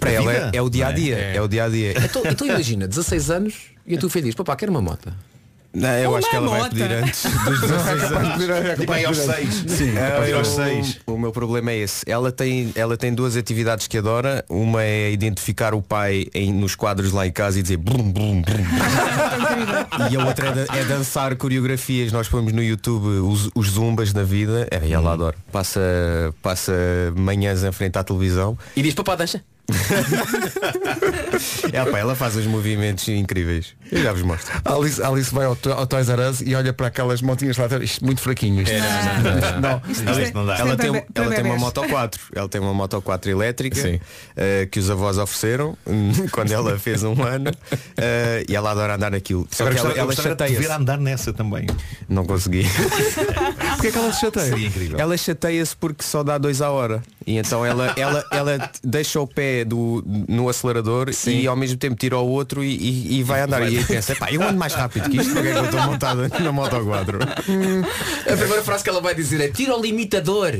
Para 0.00 0.12
ela 0.12 0.32
vida, 0.32 0.50
é, 0.54 0.56
é 0.56 0.62
o 0.62 0.70
dia 0.70 0.86
a 0.86 0.88
não 0.88 0.96
dia. 0.96 1.18
É? 1.18 1.42
o 1.42 1.48
dia 1.48 1.64
a 1.64 1.68
dia. 1.68 1.94
Então, 2.02 2.22
então 2.24 2.46
imagina, 2.46 2.88
16 2.88 3.30
anos 3.30 3.54
e 3.86 3.96
a 3.96 3.98
tua 3.98 4.08
filha 4.08 4.24
diz, 4.24 4.34
papá, 4.34 4.56
quero 4.56 4.72
uma 4.72 4.80
moto. 4.80 5.12
Não, 5.78 5.88
eu 5.98 6.08
Uma 6.10 6.18
acho 6.18 6.30
que 6.30 6.36
ela 6.36 6.48
vai 6.48 6.58
mota. 6.60 6.70
pedir 6.70 6.90
antes 6.92 7.22
dos 7.44 7.60
16 7.68 8.02
anos. 8.12 8.78
Tipo 8.80 8.92
aí 8.92 9.04
aos 9.04 9.18
seis. 9.18 9.64
Sim, 9.68 9.90
É, 9.96 10.28
ir 10.30 10.34
aos 10.34 10.48
eu- 10.48 10.54
seis. 10.64 10.98
O 11.06 11.18
meu 11.18 11.30
problema 11.32 11.70
é 11.70 11.76
esse. 11.78 12.02
Ela 12.10 12.32
tem, 12.32 12.72
ela 12.74 12.96
tem 12.96 13.12
duas 13.14 13.36
atividades 13.36 13.86
que 13.86 13.98
adora. 13.98 14.42
Uma 14.48 14.82
é 14.82 15.10
identificar 15.12 15.74
o 15.74 15.82
pai 15.82 16.28
em- 16.34 16.52
nos 16.52 16.74
quadros 16.74 17.12
lá 17.12 17.26
em 17.26 17.30
casa 17.32 17.58
e 17.58 17.62
dizer 17.62 17.76
brum, 17.76 18.10
brum, 18.10 18.40
brum. 18.40 18.54
e 20.10 20.16
a 20.16 20.24
outra 20.24 20.48
é, 20.48 20.52
da- 20.64 20.76
é 20.78 20.84
dançar 20.84 21.36
coreografias. 21.36 22.10
Nós 22.10 22.26
pomos 22.28 22.52
no 22.54 22.62
YouTube 22.62 23.06
os, 23.06 23.50
os 23.54 23.68
zumbas 23.70 24.12
na 24.14 24.22
vida. 24.22 24.66
É, 24.70 24.80
e 24.86 24.92
ela 24.94 25.12
adora. 25.12 25.36
Passa, 25.52 25.80
passa 26.42 26.72
manhãs 27.14 27.62
em 27.62 27.72
frente 27.72 27.98
à 27.98 28.02
televisão. 28.04 28.56
E 28.74 28.82
diz, 28.82 28.94
papá, 28.94 29.14
deixa. 29.14 29.42
É, 31.72 31.84
pá, 31.84 31.98
ela 31.98 32.14
faz 32.14 32.36
uns 32.36 32.46
movimentos 32.46 33.06
incríveis. 33.08 33.74
Eu 33.90 34.02
já 34.02 34.12
vos 34.12 34.22
mostro. 34.22 34.52
A 34.64 34.74
Alice, 34.74 35.02
a 35.02 35.08
Alice 35.08 35.32
vai 35.34 35.46
ao, 35.46 35.54
to- 35.56 35.72
ao 35.72 35.86
Toys 35.86 36.08
R 36.08 36.22
Us 36.22 36.40
e 36.40 36.54
olha 36.54 36.72
para 36.72 36.88
aquelas 36.88 37.22
motinhas 37.22 37.56
lá 37.56 37.66
atrás. 37.66 37.82
Isto 37.84 38.04
muito 38.04 38.20
fraquinho. 38.20 38.62
Isto, 38.62 38.72
É, 38.74 38.80
não, 38.80 39.22
não, 39.22 39.40
não, 39.40 39.60
não. 39.80 39.90
Isto 39.90 40.08
Ela, 40.08 40.22
isto 40.22 40.34
não 40.34 40.46
dá. 40.46 40.56
ela 40.58 40.76
tem, 40.76 41.04
ela 41.14 41.34
tem 41.34 41.44
uma 41.44 41.56
moto 41.56 41.82
4 41.88 42.20
Ela 42.34 42.48
tem 42.48 42.60
uma 42.60 42.74
moto 42.74 43.00
4 43.02 43.30
elétrica 43.30 43.80
Sim. 43.80 44.00
eh, 44.36 44.66
Que 44.70 44.78
os 44.80 44.90
avós 44.90 45.18
ofereceram 45.18 45.76
Quando 46.32 46.52
ela 46.52 46.78
fez 46.78 47.02
um 47.02 47.22
ano 47.22 47.50
eh, 47.96 48.44
E 48.48 48.56
ela 48.56 48.70
adora 48.72 48.94
andar 48.96 49.10
naquilo 49.10 49.46
Só 49.50 49.64
Agora 49.64 49.74
que 49.74 49.80
ela, 49.86 49.94
ela 49.98 50.06
gostava 50.06 50.28
de 50.30 50.34
te 50.34 50.38
chateia-se 50.40 50.62
ver 50.66 50.70
a 50.72 50.76
andar 50.76 50.98
nessa 50.98 51.32
também. 51.32 51.66
Não 52.08 52.24
consegui 52.24 52.64
Porquê 53.74 53.88
é 53.88 53.90
que 53.92 53.98
ela 53.98 54.12
se 54.12 54.20
chateia? 54.20 54.46
Seria 54.46 54.66
incrível. 54.68 54.98
Ela 54.98 55.16
chateia-se 55.16 55.76
porque 55.76 56.02
só 56.04 56.22
dá 56.22 56.38
dois 56.38 56.60
à 56.62 56.70
hora 56.70 57.02
E 57.26 57.36
então 57.36 57.64
ela, 57.64 57.92
ela, 57.96 58.24
ela 58.32 58.70
deixa 58.82 59.20
o 59.20 59.26
pé 59.26 59.64
do, 59.64 60.02
no 60.28 60.48
acelerador 60.48 61.12
E 61.30 61.46
ao 61.46 61.56
mesmo 61.56 61.76
tempo 61.76 61.96
tira 61.96 62.16
o 62.18 62.26
outro 62.28 62.62
e, 62.62 62.74
e- 62.76 63.18
e 63.18 63.22
vai 63.22 63.40
andar 63.42 63.62
E 63.70 63.78
aí 63.78 63.84
pensa, 63.84 64.14
pá, 64.16 64.30
eu 64.30 64.42
ando 64.42 64.58
mais 64.58 64.74
rápido 64.74 65.08
que 65.10 65.16
isto 65.18 65.32
Porque 65.32 65.48
é 65.48 65.52
que 65.52 65.58
eu 65.58 65.64
estou 65.64 65.80
montada 65.82 66.28
na 66.40 66.52
moto 66.52 66.84
4 66.84 67.18
A 67.22 68.36
primeira 68.36 68.62
frase 68.62 68.84
que 68.84 68.90
ela 68.90 69.00
vai 69.00 69.14
dizer 69.14 69.40
é 69.40 69.48
tira 69.48 69.76
o 69.76 69.80
limitador. 69.82 70.52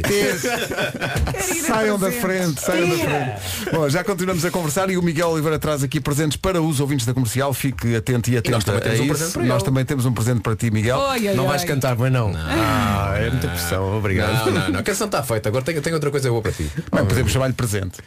Saiam 1.66 1.98
da 1.98 2.10
frente, 2.10 2.60
saiam 2.60 2.88
da 2.88 2.96
frente. 2.96 3.70
Bom, 3.72 3.88
já 3.88 4.04
continuamos 4.04 4.44
a 4.44 4.50
conversar 4.50 4.90
e 4.90 4.96
o 4.96 5.02
Miguel 5.02 5.28
Oliveira 5.30 5.58
traz 5.58 5.82
aqui 5.82 6.00
presentes 6.00 6.36
para 6.36 6.60
os 6.60 6.80
ouvintes 6.80 7.06
da 7.06 7.14
comercial. 7.14 7.52
Fique 7.54 7.94
atento 7.96 8.30
e 8.30 8.36
atento 8.36 8.52
nós 8.52 8.64
também 8.64 8.80
temos 8.80 9.00
um 9.00 9.04
isso. 9.04 9.14
presente 9.14 9.32
para 9.34 9.44
nós 9.44 9.62
também 9.62 9.84
temos 9.84 10.06
um 10.06 10.12
presente 10.12 10.40
para 10.40 10.56
ti, 10.56 10.70
Miguel. 10.70 10.96
Oi, 10.98 11.28
oi, 11.28 11.34
Não 11.34 11.44
oi. 11.44 11.50
vais 11.50 11.64
cantar, 11.64 11.96
mas 11.96 12.12
não, 12.12 12.32
Ah, 12.36 13.14
é 13.18 13.30
muita 13.30 13.48
pressão, 13.48 13.96
obrigado 13.98 14.46
Não, 14.46 14.52
não, 14.52 14.68
não. 14.70 14.80
A 14.80 14.82
canção 14.82 15.06
está 15.06 15.22
feita. 15.22 15.48
Agora 15.48 15.64
tenho, 15.64 15.80
tenho 15.80 15.94
outra 15.96 16.10
coisa 16.10 16.28
boa 16.30 16.42
para 16.42 16.52
ti. 16.52 16.70
Bem, 16.92 17.04
podemos 17.06 17.32
chamar-lhe 17.32 17.54
presente. 17.54 17.98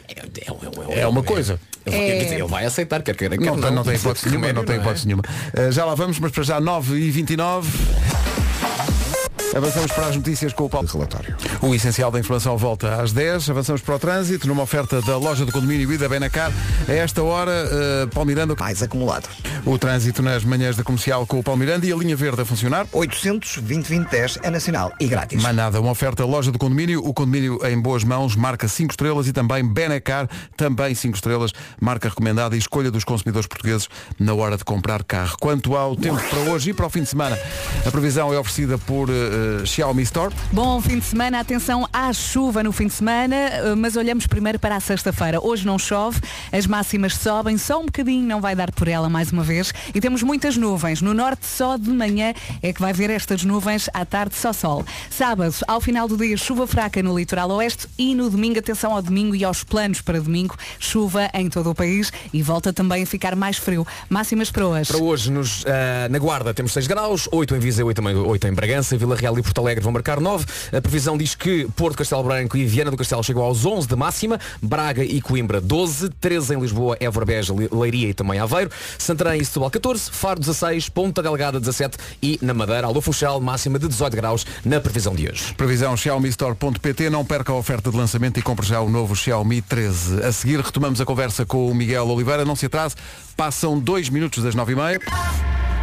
É 0.96 1.06
uma 1.06 1.22
coisa. 1.22 1.60
Ele, 1.86 1.96
É. 1.96 2.06
quer 2.18 2.24
dizer, 2.24 2.39
ele 2.40 2.48
vai 2.48 2.64
aceitar, 2.64 3.02
quer 3.02 3.14
queira, 3.16 3.36
quer 3.36 3.44
Não, 3.44 3.60
tem- 3.60 3.70
não 3.70 3.82
tem 3.84 3.94
hipótese 3.94 4.28
nenhuma, 4.28 4.52
não 4.52 4.64
tem 4.64 4.76
é? 4.76 4.78
hipótese 4.78 5.06
nenhuma. 5.06 5.22
Uh, 5.56 5.72
já 5.72 5.84
lá 5.84 5.94
vamos, 5.94 6.18
mas 6.18 6.32
para 6.32 6.42
já 6.42 6.60
9 6.60 6.96
e 6.98 7.10
29 7.10 7.68
Avançamos 9.54 9.90
para 9.90 10.06
as 10.06 10.16
notícias 10.16 10.52
com 10.52 10.64
o 10.64 10.70
Paulo. 10.70 10.88
Relatório. 10.90 11.36
O 11.60 11.74
essencial 11.74 12.10
da 12.10 12.20
informação 12.20 12.56
volta 12.56 13.02
às 13.02 13.12
10. 13.12 13.50
Avançamos 13.50 13.82
para 13.82 13.96
o 13.96 13.98
trânsito, 13.98 14.46
numa 14.46 14.62
oferta 14.62 15.02
da 15.02 15.16
loja 15.16 15.44
do 15.44 15.50
condomínio 15.50 15.92
e 15.92 15.98
da 15.98 16.08
Benacar. 16.08 16.52
A 16.88 16.92
esta 16.92 17.22
hora, 17.22 17.50
uh, 17.50 18.08
Paulo 18.08 18.28
Miranda. 18.28 18.54
Mais 18.58 18.80
acumulado. 18.82 19.28
O 19.66 19.76
trânsito 19.76 20.22
nas 20.22 20.44
manhãs 20.44 20.76
da 20.76 20.84
comercial 20.84 21.26
com 21.26 21.38
o 21.38 21.42
Paulo 21.42 21.58
Miranda 21.58 21.84
e 21.84 21.92
a 21.92 21.96
linha 21.96 22.14
verde 22.14 22.42
a 22.42 22.44
funcionar. 22.44 22.86
800 22.92 23.58
2010 23.58 24.38
é 24.42 24.50
nacional 24.50 24.92
e 25.00 25.06
grátis. 25.06 25.42
Mais 25.42 25.54
nada, 25.54 25.80
uma 25.80 25.90
oferta 25.90 26.24
loja 26.24 26.52
do 26.52 26.58
condomínio, 26.58 27.04
o 27.04 27.12
condomínio 27.12 27.58
em 27.66 27.78
boas 27.78 28.04
mãos, 28.04 28.36
marca 28.36 28.68
5 28.68 28.92
estrelas 28.92 29.26
e 29.26 29.32
também 29.32 29.66
Benacar, 29.66 30.28
também 30.56 30.94
5 30.94 31.16
estrelas, 31.16 31.52
marca 31.80 32.08
recomendada 32.08 32.54
e 32.54 32.58
escolha 32.58 32.90
dos 32.90 33.04
consumidores 33.04 33.46
portugueses 33.46 33.88
na 34.18 34.32
hora 34.32 34.56
de 34.56 34.64
comprar 34.64 35.02
carro. 35.02 35.36
Quanto 35.40 35.76
ao 35.76 35.96
tempo 35.96 36.20
para 36.28 36.38
hoje 36.50 36.70
e 36.70 36.72
para 36.72 36.86
o 36.86 36.90
fim 36.90 37.02
de 37.02 37.08
semana, 37.08 37.38
a 37.84 37.90
previsão 37.90 38.32
é 38.32 38.38
oferecida 38.38 38.78
por 38.78 39.10
eh, 39.40 39.64
Xiaomi 39.64 40.02
Store. 40.02 40.34
Bom 40.52 40.80
fim 40.80 40.98
de 40.98 41.04
semana, 41.04 41.40
atenção 41.40 41.88
à 41.92 42.12
chuva 42.12 42.62
no 42.62 42.72
fim 42.72 42.86
de 42.86 42.92
semana, 42.92 43.34
eh, 43.34 43.74
mas 43.76 43.96
olhamos 43.96 44.26
primeiro 44.26 44.58
para 44.58 44.76
a 44.76 44.80
sexta-feira. 44.80 45.40
Hoje 45.42 45.66
não 45.66 45.78
chove, 45.78 46.20
as 46.52 46.66
máximas 46.66 47.14
sobem, 47.16 47.56
só 47.56 47.80
um 47.80 47.86
bocadinho, 47.86 48.26
não 48.26 48.40
vai 48.40 48.54
dar 48.54 48.70
por 48.72 48.88
ela 48.88 49.08
mais 49.08 49.32
uma 49.32 49.42
vez. 49.42 49.72
E 49.94 50.00
temos 50.00 50.22
muitas 50.22 50.56
nuvens. 50.56 51.00
No 51.00 51.14
norte 51.14 51.46
só 51.46 51.76
de 51.76 51.90
manhã 51.90 52.34
é 52.62 52.72
que 52.72 52.80
vai 52.80 52.92
ver 52.92 53.10
estas 53.10 53.42
nuvens, 53.44 53.88
à 53.94 54.04
tarde 54.04 54.34
só 54.34 54.52
sol. 54.52 54.84
Sábado, 55.08 55.54
ao 55.66 55.80
final 55.80 56.06
do 56.06 56.16
dia, 56.16 56.36
chuva 56.36 56.66
fraca 56.66 57.02
no 57.02 57.16
litoral 57.18 57.50
oeste 57.52 57.88
e 57.98 58.14
no 58.14 58.28
domingo, 58.28 58.58
atenção 58.58 58.92
ao 58.92 59.00
domingo 59.00 59.34
e 59.34 59.44
aos 59.44 59.64
planos 59.64 60.00
para 60.00 60.20
domingo, 60.20 60.56
chuva 60.78 61.30
em 61.32 61.48
todo 61.48 61.70
o 61.70 61.74
país 61.74 62.12
e 62.32 62.42
volta 62.42 62.72
também 62.72 63.02
a 63.02 63.06
ficar 63.06 63.34
mais 63.34 63.56
frio. 63.56 63.86
Máximas 64.08 64.50
para 64.50 64.66
hoje. 64.66 64.92
Para 64.92 65.02
hoje, 65.02 65.30
nos, 65.30 65.64
ah, 65.66 66.08
na 66.08 66.18
Guarda, 66.18 66.52
temos 66.52 66.72
6 66.72 66.86
graus, 66.86 67.28
8 67.32 67.56
em 67.56 67.58
Viseu 67.58 67.90
e 67.90 67.94
também 67.94 68.14
8 68.14 68.46
em 68.46 68.52
Bragança, 68.52 68.96
Vila 68.96 69.16
Real 69.16 69.29
e 69.38 69.42
Porto 69.42 69.60
Alegre 69.60 69.82
vão 69.82 69.92
marcar 69.92 70.20
9. 70.20 70.46
A 70.76 70.80
previsão 70.80 71.16
diz 71.16 71.34
que 71.34 71.66
Porto 71.76 71.98
Castelo 71.98 72.22
Branco 72.22 72.56
e 72.56 72.64
Viana 72.64 72.90
do 72.90 72.96
Castelo 72.96 73.22
chegam 73.22 73.42
aos 73.42 73.64
11 73.64 73.88
de 73.88 73.96
máxima, 73.96 74.38
Braga 74.62 75.04
e 75.04 75.20
Coimbra 75.20 75.60
12, 75.60 76.10
13 76.20 76.54
em 76.54 76.60
Lisboa, 76.60 76.96
Évora 77.00 77.26
Beja, 77.26 77.54
Leiria 77.72 78.08
e 78.08 78.14
também 78.14 78.38
Aveiro, 78.38 78.70
Santarém 78.98 79.40
e 79.40 79.44
Setúbal 79.44 79.70
14, 79.70 80.10
Faro 80.10 80.40
16, 80.40 80.88
Ponta 80.88 81.22
Delgada 81.22 81.60
17 81.60 81.98
e 82.22 82.38
na 82.42 82.54
Madeira, 82.54 82.86
Alô 82.86 83.00
Funchal, 83.00 83.40
máxima 83.40 83.78
de 83.78 83.88
18 83.88 84.16
graus 84.16 84.46
na 84.64 84.80
previsão 84.80 85.14
de 85.14 85.28
hoje. 85.28 85.54
Previsão 85.54 85.96
xiaomistore.pt, 85.96 87.10
não 87.10 87.24
perca 87.24 87.52
a 87.52 87.56
oferta 87.56 87.90
de 87.90 87.96
lançamento 87.96 88.38
e 88.38 88.42
compre 88.42 88.66
já 88.66 88.80
o 88.80 88.88
novo 88.88 89.14
Xiaomi 89.14 89.62
13. 89.62 90.22
A 90.22 90.32
seguir 90.32 90.60
retomamos 90.60 91.00
a 91.00 91.04
conversa 91.04 91.44
com 91.44 91.70
o 91.70 91.74
Miguel 91.74 92.06
Oliveira, 92.08 92.44
não 92.44 92.56
se 92.56 92.66
atrase, 92.66 92.94
passam 93.36 93.78
dois 93.78 94.08
minutos 94.08 94.42
das 94.42 94.54
9h30. 94.54 95.00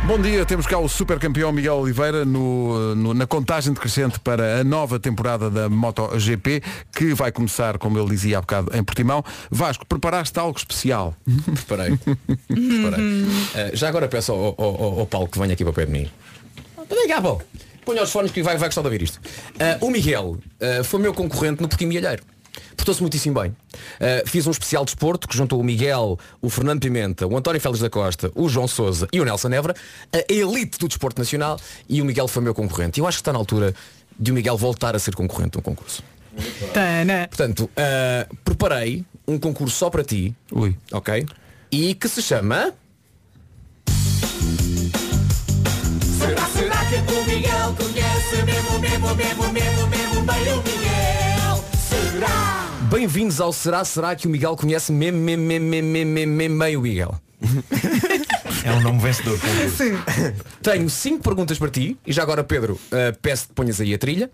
Bom 0.05 0.17
dia, 0.21 0.45
temos 0.45 0.65
cá 0.65 0.77
o 0.79 0.87
super 0.87 1.19
campeão 1.19 1.51
Miguel 1.51 1.75
Oliveira 1.75 2.23
no, 2.23 2.95
no- 2.95 3.13
na 3.13 3.27
contagem 3.27 3.73
decrescente 3.73 4.19
para 4.21 4.61
a 4.61 4.63
nova 4.63 4.97
temporada 4.99 5.49
da 5.49 5.67
MotoGP, 5.67 6.63
que 6.95 7.13
vai 7.13 7.29
começar, 7.29 7.77
como 7.77 7.99
ele 7.99 8.09
dizia 8.09 8.37
há 8.37 8.41
bocado, 8.41 8.71
em 8.75 8.81
Portimão. 8.81 9.21
Vasco, 9.51 9.85
preparaste 9.85 10.37
algo 10.39 10.57
especial? 10.57 11.13
Preparei. 11.67 11.97
Preparei. 11.97 13.25
Ah, 13.53 13.71
já 13.73 13.89
agora 13.89 14.07
peço 14.07 14.31
ao, 14.31 14.55
ao- 14.57 14.99
ao- 14.99 15.05
Paulo 15.07 15.27
que 15.27 15.37
venha 15.39 15.53
aqui 15.53 15.63
para 15.65 15.71
o 15.71 15.73
pé 15.73 15.85
de 15.85 15.91
mim. 15.91 16.09
Vem 16.89 17.07
cá, 17.09 17.21
Paulo. 17.21 17.41
Os 17.85 18.11
fones 18.11 18.31
que 18.31 18.43
vai, 18.43 18.57
vai 18.57 18.67
gostar 18.69 18.81
de 18.81 18.87
ouvir 18.87 19.01
isto. 19.01 19.19
Ah, 19.59 19.77
o 19.81 19.89
Miguel 19.89 20.37
ah, 20.61 20.83
foi 20.85 21.01
meu 21.01 21.13
concorrente 21.13 21.61
no 21.61 21.67
Porquinho 21.67 21.89
Milheiro. 21.89 22.23
Portou-se 22.77 23.01
muitíssimo 23.01 23.41
bem. 23.41 23.53
Ah, 23.99 24.23
fiz 24.25 24.47
um 24.47 24.51
especial 24.51 24.85
de 24.85 24.93
desporto 24.93 25.27
que 25.27 25.35
juntou 25.35 25.59
o 25.59 25.63
Miguel, 25.63 26.17
o 26.41 26.49
Fernando 26.49 26.79
Pimenta, 26.79 27.27
o 27.27 27.35
António 27.35 27.59
Félix 27.59 27.81
da 27.81 27.89
Costa, 27.89 28.31
o 28.35 28.47
João 28.47 28.67
Souza 28.67 29.07
e 29.11 29.19
o 29.19 29.25
Nelson 29.25 29.49
Évora, 29.49 29.75
a 30.13 30.31
elite 30.31 30.77
do 30.79 30.87
desporto 30.87 31.19
nacional, 31.19 31.59
e 31.89 32.01
o 32.01 32.05
Miguel 32.05 32.27
foi 32.27 32.41
meu 32.41 32.53
concorrente. 32.53 32.99
E 32.99 33.01
eu 33.01 33.07
acho 33.07 33.17
que 33.17 33.21
está 33.21 33.33
na 33.33 33.39
altura 33.39 33.73
de 34.17 34.31
o 34.31 34.33
Miguel 34.33 34.55
voltar 34.55 34.95
a 34.95 34.99
ser 34.99 35.15
concorrente 35.15 35.51
de 35.51 35.57
um 35.57 35.61
concurso. 35.61 36.01
Tana. 36.73 37.27
Portanto, 37.27 37.69
ah, 37.75 38.27
preparei 38.45 39.03
um 39.27 39.37
concurso 39.37 39.75
só 39.75 39.89
para 39.89 40.03
ti. 40.03 40.33
Ui. 40.51 40.77
Ok? 40.91 41.25
E 41.71 41.95
que 41.95 42.07
se 42.07 42.21
chama. 42.21 42.73
Será, 46.19 46.45
será 46.47 46.85
que 46.85 46.95
o 47.11 47.25
Miguel 47.25 47.75
conhece 47.77 48.43
mesmo, 48.43 48.79
mesmo, 48.79 49.15
mesmo, 49.15 49.51
mesmo, 49.51 49.87
mesmo 49.87 50.21
bem 50.21 50.53
o 50.53 50.57
Miguel? 50.63 51.65
Será? 51.89 52.56
Bem-vindos 52.89 53.41
ao 53.41 53.51
Será 53.51 53.83
Será 53.83 54.15
que 54.15 54.27
o 54.27 54.29
Miguel 54.29 54.55
conhece 54.55 54.91
meme, 54.91 55.17
meme, 55.17 55.59
meme, 55.59 55.81
meme, 55.81 56.05
meme, 56.05 56.25
meme, 56.25 56.55
meio 56.55 56.81
Miguel. 56.81 57.19
É 58.63 58.71
um 58.71 58.81
nome 58.81 58.99
vencedor. 58.99 59.37
Tenho 60.61 60.89
cinco 60.89 61.23
perguntas 61.23 61.59
para 61.59 61.69
ti 61.69 61.97
e 62.05 62.13
já 62.13 62.23
agora 62.23 62.43
Pedro, 62.43 62.79
eh, 62.91 63.11
peço 63.21 63.47
que 63.49 63.53
ponhas 63.53 63.81
aí 63.81 63.93
a 63.93 63.97
trilha. 63.97 64.31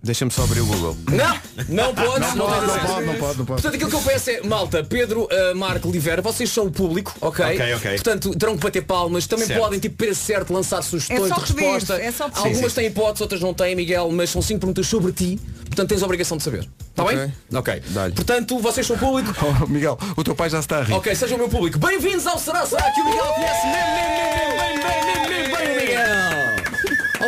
Deixa-me 0.00 0.30
só 0.30 0.44
abrir 0.44 0.60
o 0.60 0.66
Google. 0.66 0.96
Não, 1.10 1.38
não 1.68 1.92
podes, 1.94 2.32
Não 2.34 2.46
pode, 2.46 2.66
tens 2.66 2.68
não 2.68 2.78
pode, 2.86 3.06
não 3.06 3.14
pode, 3.16 3.38
não 3.38 3.44
pode. 3.44 3.62
Portanto, 3.62 3.74
aquilo 3.74 3.90
que 3.90 3.96
eu 3.96 4.00
peço 4.00 4.30
é, 4.30 4.40
malta, 4.42 4.84
Pedro, 4.84 5.24
uh, 5.24 5.56
Marco, 5.56 5.88
Oliveira, 5.88 6.22
vocês 6.22 6.48
são 6.50 6.66
o 6.66 6.70
público, 6.70 7.12
ok? 7.20 7.44
Ok, 7.44 7.74
ok. 7.74 7.90
Portanto, 7.94 8.30
terão 8.38 8.56
que 8.56 8.62
bater 8.62 8.84
palmas, 8.84 9.26
também 9.26 9.46
Certo. 9.46 9.60
podem, 9.60 9.80
tipo, 9.80 9.96
peso 9.96 10.20
certo, 10.20 10.52
lançar 10.52 10.82
sugestões 10.82 11.20
É 11.24 11.28
só 11.28 11.34
de 11.34 11.40
resposta. 11.52 11.94
é 12.00 12.12
só 12.12 12.28
pedir. 12.28 12.38
Algumas 12.38 12.58
Sim, 12.60 12.68
sim. 12.68 12.74
têm 12.76 12.86
hipóteses, 12.86 13.20
outras 13.22 13.40
não 13.40 13.52
têm, 13.52 13.74
Miguel, 13.74 14.08
mas 14.12 14.30
são 14.30 14.40
cinco 14.40 14.60
perguntas 14.60 14.86
sobre 14.86 15.10
ti, 15.10 15.40
portanto 15.66 15.88
tens 15.88 16.00
a 16.02 16.06
obrigação 16.06 16.36
de 16.36 16.44
saber. 16.44 16.68
Está 16.90 17.02
Ok. 17.02 17.16
bem? 17.16 17.34
Ok. 17.58 17.82
Dá-lhe. 17.88 18.14
Portanto, 18.14 18.58
vocês 18.60 18.86
são 18.86 18.94
o 18.94 18.98
público. 19.00 19.34
Oh, 19.44 19.66
Miguel, 19.66 19.98
o 20.16 20.22
teu 20.22 20.34
pai 20.36 20.48
já 20.48 20.60
está 20.60 20.78
a 20.78 20.82
rir. 20.84 20.92
Ok, 20.94 21.12
sejam 21.14 21.36
o 21.36 21.40
meu 21.40 21.48
público. 21.48 21.76
Bem-vindos 21.76 22.24
ao 22.26 22.38
Será 22.38 22.64
Será 22.64 22.88
que 22.92 23.00
o 23.00 23.04
Miguel 23.04 23.24
conhece 23.34 23.66
mesmo, 23.66 23.94
mesmo, 23.94 24.60
bem, 24.60 24.78
bem, 24.78 25.26
bem, 25.26 25.56
bem, 25.58 25.76
bem, 25.76 25.86
Miguel. 25.86 26.57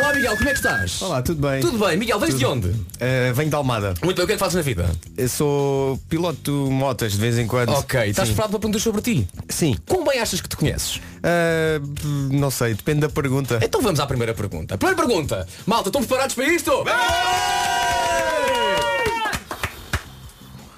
Olá 0.01 0.15
Miguel, 0.15 0.35
como 0.35 0.49
é 0.49 0.53
que 0.53 0.59
estás? 0.59 1.03
Olá, 1.03 1.21
tudo 1.21 1.47
bem? 1.47 1.61
Tudo 1.61 1.79
bem, 1.79 1.95
Miguel, 1.99 2.19
vens 2.19 2.39
de 2.39 2.47
onde? 2.47 2.69
Uh, 2.69 3.35
venho 3.35 3.51
de 3.51 3.55
Almada. 3.55 3.93
Muito 4.03 4.17
bem, 4.17 4.25
o 4.25 4.27
que 4.27 4.33
é 4.33 4.37
que 4.37 4.41
fazes 4.41 4.55
na 4.55 4.63
vida? 4.63 4.91
Eu 5.15 5.29
sou 5.29 5.99
piloto 6.09 6.65
de 6.65 6.71
motas 6.73 7.13
de 7.13 7.19
vez 7.19 7.37
em 7.37 7.47
quando. 7.47 7.69
Ok, 7.69 8.09
estás 8.09 8.27
Sim. 8.27 8.33
preparado 8.35 8.53
para 8.53 8.61
perguntas 8.61 8.83
sobre 8.83 9.03
ti? 9.03 9.29
Sim. 9.51 9.77
Como 9.87 10.09
bem 10.11 10.19
achas 10.19 10.41
que 10.41 10.49
te 10.49 10.57
conheces? 10.57 10.97
Uh, 10.97 12.33
não 12.33 12.51
sei, 12.51 12.73
depende 12.73 13.01
da 13.01 13.11
pergunta. 13.11 13.61
Então 13.63 13.83
vamos 13.83 14.01
à 14.01 14.07
primeira 14.07 14.33
pergunta. 14.33 14.79
Primeira 14.79 14.97
pergunta. 15.07 15.47
Malta, 15.67 15.91
estão 15.91 16.01
preparados 16.01 16.35
para 16.35 16.47
isto? 16.47 16.73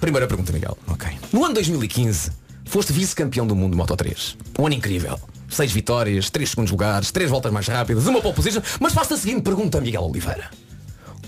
Primeira 0.01 0.27
pergunta, 0.27 0.53
Miguel. 0.53 0.77
Ok. 0.89 1.09
No 1.33 1.45
ano 1.45 1.55
2015, 1.55 2.33
foste 2.64 2.92
vice-campeão 2.92 3.46
do 3.46 3.54
mundo 3.56 3.72
de 3.72 3.76
Moto 3.76 3.96
3. 3.96 4.36
Um 4.58 4.66
ano 4.66 4.74
incrível. 4.74 5.18
Seis 5.48 5.70
vitórias, 5.72 6.30
três 6.30 6.50
segundos 6.50 6.70
lugares, 6.70 7.10
três 7.10 7.28
voltas 7.30 7.52
mais 7.52 7.66
rápidas, 7.68 8.06
uma 8.06 8.20
pole 8.22 8.34
position. 8.34 8.62
Mas 8.80 8.94
faço 8.94 9.12
a 9.14 9.16
seguinte 9.18 9.42
pergunta, 9.42 9.80
Miguel 9.80 10.02
Oliveira. 10.02 10.50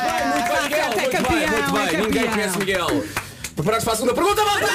bem, 0.05 0.27
muito 0.29 0.49
bem, 0.53 0.63
Miguel. 0.63 0.91
Muito 0.93 1.31
bem, 1.31 1.49
muito 1.51 1.73
bem. 1.73 1.89
é 1.89 1.97
Ninguém 2.03 2.31
conhece 2.31 2.59
Miguel. 2.59 3.05
Preparados 3.55 3.85
para 3.85 3.93
a 3.93 3.97
segunda 3.97 4.15
pergunta, 4.15 4.45
malta? 4.45 4.67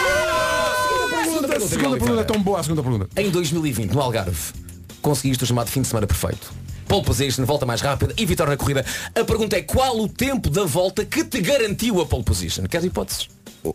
Segunda 1.47 1.59
pergunta, 1.59 1.65
A 1.65 1.69
segunda 1.69 1.97
pergunta 1.97 2.21
é 2.21 2.23
tão 2.25 2.41
boa, 2.43 2.59
a 2.59 2.63
segunda 2.63 2.83
pergunta. 2.83 3.09
Em 3.21 3.29
2020, 3.29 3.91
no 3.93 4.01
Algarve, 4.01 4.53
conseguiste 5.01 5.43
o 5.43 5.47
chamado 5.47 5.69
fim 5.69 5.81
de 5.81 5.87
semana 5.87 6.05
perfeito. 6.07 6.51
Pole 6.87 7.03
position, 7.03 7.43
volta 7.45 7.65
mais 7.65 7.81
rápida 7.81 8.13
e 8.17 8.25
vitória 8.25 8.51
na 8.51 8.57
corrida. 8.57 8.85
A 9.13 9.23
pergunta 9.25 9.57
é 9.57 9.61
qual 9.61 9.99
o 9.99 10.07
tempo 10.07 10.49
da 10.49 10.63
volta 10.63 11.03
que 11.03 11.23
te 11.23 11.41
garantiu 11.41 11.99
a 12.01 12.05
pole 12.05 12.23
position? 12.23 12.63
Queres 12.65 12.85
hipóteses? 12.85 13.27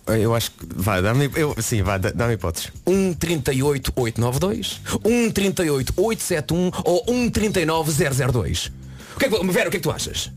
Eu 0.06 0.34
acho 0.34 0.50
que. 0.52 0.66
Vai, 0.74 1.02
dá-me. 1.02 1.28
eu- 1.34 1.54
Sim, 1.60 1.82
vai, 1.82 1.98
dá- 1.98 2.10
dá-me 2.12 2.34
hipóteses. 2.34 2.70
1.38.892, 2.86 4.80
1.38.871 5.04 6.72
ou 6.84 7.04
1.39.002? 7.06 8.70
O 9.14 9.18
que 9.18 9.26
é 9.26 9.28
que, 9.28 9.46
Vera, 9.46 9.68
o 9.68 9.70
que 9.70 9.76
é 9.76 9.80
que 9.80 9.80
tu 9.80 9.90
achas? 9.90 10.30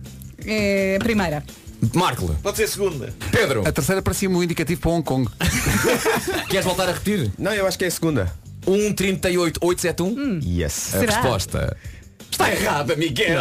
É, 0.45 0.97
primeira. 0.99 1.43
Marco, 1.93 2.36
Pode 2.41 2.57
ser 2.57 2.67
segunda. 2.67 3.13
Pedro, 3.31 3.67
A 3.67 3.71
terceira 3.71 4.01
parecia-me 4.01 4.36
um 4.36 4.41
indicativo 4.43 4.81
para 4.81 4.91
Hong 4.91 5.03
Kong. 5.03 5.29
queres 6.49 6.65
voltar 6.65 6.89
a 6.89 6.93
repetir? 6.93 7.31
Não, 7.38 7.53
eu 7.53 7.67
acho 7.67 7.77
que 7.77 7.86
é 7.86 7.88
a 7.88 7.91
segunda. 7.91 8.33
1.38.871? 8.65 10.41
Yes. 10.43 10.95
A 10.95 10.99
Será? 10.99 11.13
resposta 11.21 11.77
está 12.31 12.51
errada, 12.51 12.95
Miguel. 12.95 13.38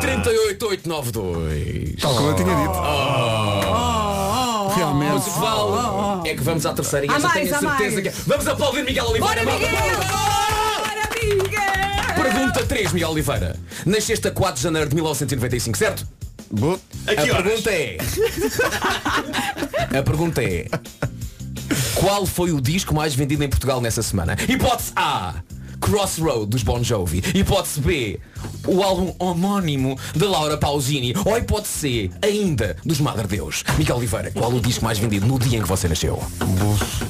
1.38.892. 0.00 2.00
Tal 2.00 2.14
como 2.14 2.28
eu 2.30 2.36
tinha 2.36 2.54
dito. 2.56 2.78
O 4.64 4.68
Realmente. 4.74 5.24
que 5.24 5.30
vale 5.40 6.30
é 6.30 6.34
que 6.34 6.42
vamos 6.42 6.64
à 6.66 6.72
terceira 6.72 7.06
e 7.06 7.10
Há 7.10 7.16
esta 7.16 7.28
mais, 7.28 7.40
tenho 7.42 7.56
a 7.56 7.60
certeza 7.60 7.78
mais. 7.78 8.00
que 8.02 8.08
é. 8.08 8.12
Vamos 8.26 8.46
aplaudir 8.46 8.84
Miguel 8.84 9.06
Oliveira. 9.06 9.44
Bora. 9.44 9.58
Miguel! 9.58 9.98
Bora, 9.98 11.08
Miguel! 11.14 12.14
Pergunta 12.22 12.64
3, 12.66 12.92
Miguel 12.92 13.10
Oliveira. 13.10 13.56
Nasceste 13.86 14.28
a 14.28 14.30
4 14.30 14.56
de 14.56 14.62
janeiro 14.62 14.88
de 14.88 14.94
1995, 14.94 15.76
certo? 15.78 16.06
Bo- 16.50 16.80
A 17.06 17.12
horas? 17.12 17.42
pergunta 17.42 17.70
é. 17.70 17.98
a 19.98 20.02
pergunta 20.02 20.42
é. 20.42 20.66
Qual 21.94 22.24
foi 22.26 22.52
o 22.52 22.60
disco 22.60 22.94
mais 22.94 23.14
vendido 23.14 23.44
em 23.44 23.48
Portugal 23.48 23.80
nessa 23.80 24.02
semana? 24.02 24.36
Hipótese 24.48 24.92
A. 24.96 25.34
Crossroad 25.80 26.46
dos 26.48 26.62
Bon 26.62 26.82
Jovi. 26.82 27.22
Hipótese 27.34 27.80
B. 27.80 28.20
O 28.66 28.82
álbum 28.82 29.14
homónimo 29.18 29.98
de 30.14 30.24
Laura 30.24 30.56
Pausini. 30.56 31.14
Ou 31.24 31.36
hipótese 31.38 31.72
C. 31.78 32.10
Ainda 32.22 32.76
dos 32.84 33.00
Madre 33.00 33.26
Deus. 33.26 33.64
Miguel 33.78 33.96
Oliveira, 33.96 34.30
qual 34.32 34.52
o 34.52 34.60
disco 34.60 34.84
mais 34.84 34.98
vendido 34.98 35.26
no 35.26 35.38
dia 35.38 35.58
em 35.58 35.62
que 35.62 35.68
você 35.68 35.88
nasceu? 35.88 36.22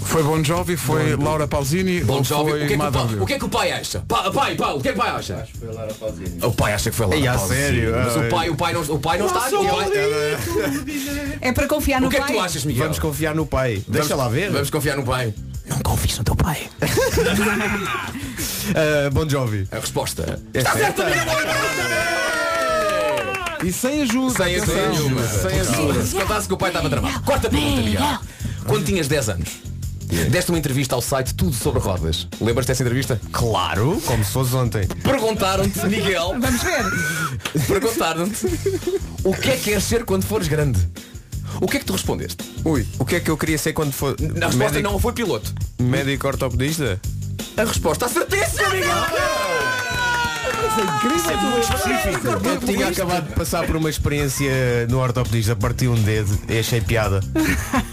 Foi 0.02 0.22
Bon 0.22 0.42
Jovi, 0.42 0.76
foi 0.76 1.16
Laura 1.16 1.46
Pausini 1.48 2.00
Bon 2.02 2.18
ou 2.18 2.24
Jovi. 2.24 2.50
foi 2.50 2.64
O 2.64 2.66
que, 2.66 2.66
é 2.66 2.68
que 2.68 2.74
o, 2.74 2.78
Madre 2.78 2.98
pai, 3.00 3.08
Deus? 3.08 3.22
o 3.22 3.26
que 3.26 3.32
é 3.34 3.38
que 3.38 3.44
o 3.44 3.48
pai 3.48 3.72
acha? 3.72 4.00
Pa, 4.08 4.30
pai, 4.30 4.54
o 4.54 4.80
que 4.80 4.88
é 4.88 4.92
que 4.92 4.98
o 4.98 5.02
pai 5.02 5.10
acha? 5.10 5.36
Acho 5.36 5.52
que 5.52 5.58
foi 5.58 5.72
Laura 5.74 5.94
Pausini. 5.94 6.44
O 6.44 6.52
pai 6.52 6.72
acha 6.72 6.90
que 6.90 6.96
foi 6.96 7.06
Laura 7.06 7.38
Pausini. 7.38 7.58
sério? 7.60 7.92
Mas 7.96 8.16
o 8.16 8.28
pai, 8.28 8.50
o 8.50 8.56
pai 8.56 8.72
não, 8.72 8.82
o 8.82 8.98
pai 8.98 9.18
não 9.18 9.26
está. 9.26 9.48
O, 9.48 9.64
pai, 9.66 9.90
É 11.40 11.52
para 11.52 11.66
confiar 11.66 12.00
no 12.00 12.06
o 12.06 12.10
que 12.10 12.16
é 12.16 12.20
que 12.20 12.26
pai? 12.26 12.36
tu 12.36 12.40
achas, 12.40 12.64
Miguel? 12.64 12.82
Vamos 12.84 12.98
confiar 12.98 13.34
no 13.34 13.46
pai. 13.46 13.82
Deixa 13.88 14.08
Vamos- 14.16 14.24
lá 14.24 14.28
ver. 14.30 14.50
Vamos 14.50 14.70
confiar 14.70 14.96
no 14.96 15.04
pai. 15.04 15.32
Não 15.68 15.78
confies 15.80 16.18
no 16.18 16.24
teu 16.24 16.36
pai. 16.36 16.68
Uh, 18.68 19.10
bon 19.12 19.26
Jovi. 19.26 19.66
A 19.72 19.76
resposta. 19.78 20.38
É 20.52 20.58
Está 20.58 20.72
certa. 20.74 21.04
certa, 21.08 21.26
E 23.64 23.72
sem 23.72 24.02
ajuda. 24.02 24.34
Sem 24.44 24.56
atenção. 24.56 24.90
ajuda. 24.90 25.26
Sem 25.26 25.60
ajuda. 25.60 26.02
Se 26.04 26.14
contasse 26.14 26.46
que 26.48 26.54
o 26.54 26.56
pai 26.58 26.68
estava 26.68 26.90
tramado. 26.90 27.20
Quarta 27.22 27.48
pergunta, 27.48 27.80
Miguel. 27.82 28.18
Quando 28.66 28.84
tinhas 28.84 29.08
10 29.08 29.28
anos, 29.30 29.48
deste 30.30 30.50
uma 30.50 30.58
entrevista 30.58 30.94
ao 30.94 31.00
site 31.00 31.34
Tudo 31.34 31.54
sobre 31.54 31.80
Rodas. 31.80 32.28
Lembras-te 32.40 32.68
dessa 32.68 32.82
entrevista? 32.82 33.18
Claro, 33.32 34.00
como 34.04 34.22
se 34.22 34.32
fosse 34.32 34.54
ontem. 34.54 34.86
Perguntaram-te, 35.02 35.86
Miguel, 35.86 36.36
Vamos 36.38 36.62
ver. 36.62 36.84
perguntaram-te 37.66 38.46
o 39.24 39.32
que 39.34 39.50
é 39.50 39.56
que 39.56 39.64
queres 39.64 39.84
ser 39.84 40.04
quando 40.04 40.24
fores 40.24 40.46
grande? 40.46 40.78
O 41.60 41.66
que 41.66 41.76
é 41.76 41.80
que 41.80 41.86
tu 41.86 41.92
respondeste? 41.92 42.44
Ui, 42.64 42.86
o 42.98 43.04
que 43.04 43.16
é 43.16 43.20
que 43.20 43.30
eu 43.30 43.36
queria 43.36 43.58
ser 43.58 43.72
quando 43.72 43.92
for 43.92 44.14
A 44.20 44.22
resposta 44.46 44.56
médico, 44.56 44.82
não 44.82 44.98
foi 44.98 45.12
piloto. 45.12 45.54
médico 45.80 46.26
ortopedista? 46.28 47.00
A 47.56 47.64
resposta 47.64 48.06
acertíssima, 48.06 48.68
Miguel! 48.70 49.47
Isso 51.16 51.30
é 51.30 51.36
muito 51.36 51.60
específico. 51.60 52.48
Eu 52.48 52.60
tinha 52.60 52.88
acabado 52.88 53.28
de 53.28 53.34
passar 53.34 53.66
por 53.66 53.76
uma 53.76 53.90
experiência 53.90 54.86
no 54.88 54.98
ortopedista, 54.98 55.56
parti 55.56 55.88
um 55.88 55.94
dedo 55.94 56.38
e 56.48 56.58
achei 56.58 56.80
piada. 56.80 57.20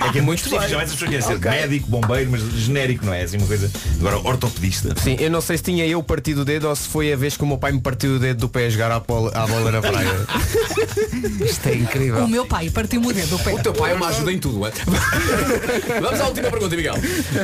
É 0.06 0.12
que 0.12 0.20
é 0.20 0.22
muito 0.22 0.40
específico. 0.44 0.70
Já 0.70 0.82
as 0.82 0.92
pessoas 0.92 1.10
querem 1.10 1.26
ser 1.26 1.40
médico, 1.40 1.90
bombeiro, 1.90 2.32
mas 2.32 2.42
genérico, 2.42 3.06
não 3.06 3.14
é? 3.14 3.24
Assim 3.24 3.38
uma 3.38 3.48
coisa. 3.48 3.72
Agora, 4.00 4.18
ortopedista. 4.20 4.96
Sim, 5.02 5.18
eu 5.20 5.30
não 5.30 5.42
sei 5.42 5.58
se 5.58 5.64
tinha 5.64 5.86
eu 5.86 6.02
partido 6.04 6.42
o 6.42 6.46
dedo 6.46 6.68
ou 6.68 6.76
se 6.76 6.88
foi 6.88 7.12
a 7.12 7.16
vez 7.16 7.38
que 7.38 7.44
o 7.44 7.48
meu 7.48 7.58
pai 7.58 7.72
me 7.72 7.82
partiu 7.82 8.16
o 8.16 8.20
dedo 8.20 8.40
do 8.42 8.50
pé 8.50 8.68
a 8.68 8.70
jogar 8.70 8.92
à 8.92 9.00
bola, 9.00 9.32
à 9.34 9.48
bola 9.48 9.72
na 9.72 9.82
praia. 9.82 10.26
Isto 11.44 11.70
é 11.70 11.76
incrível. 11.76 12.26
O 12.26 12.28
meu 12.28 12.46
pai 12.46 12.70
partiu-me 12.70 13.08
o 13.08 13.14
dedo 13.14 13.38
do 13.38 13.40
pé. 13.40 13.54
O 13.54 13.60
teu 13.60 13.74
pai 13.74 13.92
é 13.92 13.96
uma 13.96 14.08
ajuda 14.08 14.32
em 14.32 14.40
tudo, 14.40 14.66
é? 14.66 14.72
Vamos 16.02 16.20
à 16.20 16.28
última 16.28 16.50
pergunta, 16.50 16.76
Miguel. 16.76 16.96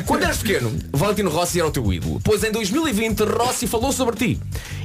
Quando 0.06 0.24
eras 0.24 0.38
pequeno, 0.38 0.72
Valentino 0.92 1.30
Rossi 1.30 1.60
era 1.60 1.68
o 1.68 1.72
teu 1.72 1.92
ídolo. 1.92 2.22
Pois 2.24 2.44
em 2.44 2.52
2020, 2.52 3.22
Rossi 3.24 3.68
falou 3.68 3.92
sobre 3.92 4.16
ti. 4.16 4.40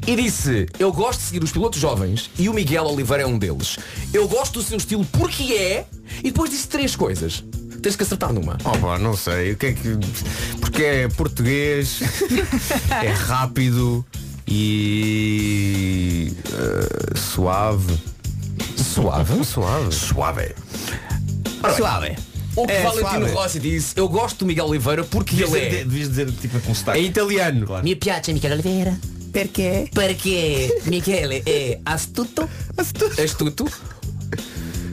E 0.07 0.15
disse, 0.15 0.67
eu 0.79 0.93
gosto 0.93 1.19
de 1.21 1.25
seguir 1.27 1.43
os 1.43 1.51
pilotos 1.51 1.81
jovens 1.81 2.31
e 2.39 2.49
o 2.49 2.55
Miguel 2.55 2.85
Oliveira 2.85 3.25
é 3.25 3.27
um 3.27 3.37
deles. 3.39 3.77
Eu 4.15 4.29
gosto 4.29 4.61
do 4.61 4.63
seu 4.63 4.77
estilo 4.77 5.05
porque 5.07 5.53
é... 5.53 5.85
E 6.19 6.31
depois 6.31 6.49
disse 6.51 6.69
três 6.69 6.95
coisas. 6.95 7.43
Tens 7.83 7.97
que 7.97 8.03
acertar 8.05 8.33
numa. 8.33 8.57
Oh 8.65 8.71
pá, 8.79 8.99
não 8.99 9.17
sei, 9.17 9.53
o 9.53 9.57
que 9.57 9.67
é 9.67 9.73
que. 9.73 9.97
Porque 10.61 10.83
é 10.83 11.09
português, 11.09 12.01
é 13.05 13.11
rápido 13.11 14.05
e. 14.47 16.33
eh, 16.53 17.17
suave. 17.17 17.97
Suave? 18.77 19.45
Suave. 19.45 19.93
Suave. 19.93 20.55
Suave. 21.77 22.17
O 22.57 22.67
que 22.67 22.73
É, 22.73 22.83
Valentino 22.83 23.11
suave. 23.29 23.33
Rossi 23.35 23.61
disse, 23.61 23.93
eu 23.97 24.09
gosto 24.09 24.39
do 24.39 24.47
Miguel 24.47 24.67
Oliveira 24.67 25.05
porque 25.05 25.37
Devias 25.37 25.53
ele 25.55 25.65
dizer, 25.67 25.81
é... 25.81 25.85
devias 25.85 26.09
dizer 26.09 26.33
tipo 26.33 26.59
com 26.61 26.71
É 26.73 26.75
sotaque. 26.75 27.01
italiano. 27.01 27.67
Mi 27.85 27.95
piace 27.95 28.33
Miguel 28.33 28.53
Oliveira. 28.53 28.99
Perché? 29.37 29.87
Perché 29.93 30.81
Michele 30.85 31.43
è 31.43 31.79
astuto, 31.83 32.49
astuto, 32.75 33.69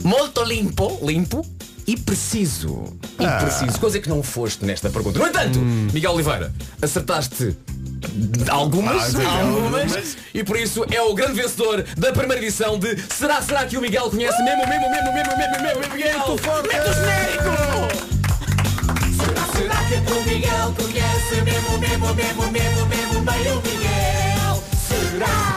molto 0.02 0.44
limpo, 0.44 0.98
limpo 1.02 1.42
e 1.86 1.96
preciso. 2.04 2.98
E 3.18 3.24
Ah. 3.24 3.36
preciso. 3.38 3.78
Coisa 3.80 3.98
que 4.00 4.08
não 4.10 4.22
foste 4.22 4.66
nesta 4.66 4.90
pergunta. 4.90 5.18
No 5.18 5.26
entanto, 5.26 5.58
Miguel 5.94 6.12
Oliveira, 6.12 6.52
acertaste 6.82 7.56
algumas, 8.50 9.14
Ah, 9.14 9.40
algumas, 9.40 10.18
e 10.34 10.44
por 10.44 10.58
isso 10.58 10.84
é 10.90 11.00
o 11.00 11.14
grande 11.14 11.40
vencedor 11.40 11.82
da 11.96 12.12
primeira 12.12 12.42
edição 12.42 12.78
de 12.78 12.98
Será, 13.14 13.40
será 13.40 13.64
que 13.64 13.78
o 13.78 13.80
Miguel 13.80 14.10
conhece 14.10 14.42
mesmo, 14.42 14.68
mesmo, 14.68 14.90
mesmo, 14.90 15.10
mesmo, 15.14 15.38
mesmo, 15.38 15.62
mesmo, 15.62 15.94
Miguel? 15.94 16.36
Mete 16.68 16.90
o 16.90 16.92
genérico! 16.92 17.50
Será, 19.16 19.46
será 19.56 19.84
que 19.88 20.12
o 20.12 20.22
Miguel 20.22 20.74
conhece 20.76 21.34
mesmo, 21.42 21.78
mesmo, 21.78 22.14
mesmo, 22.14 22.52
mesmo, 22.52 22.86
mesmo 22.86 23.20
bem 23.22 23.52
o 23.52 23.62
Miguel? 23.62 23.83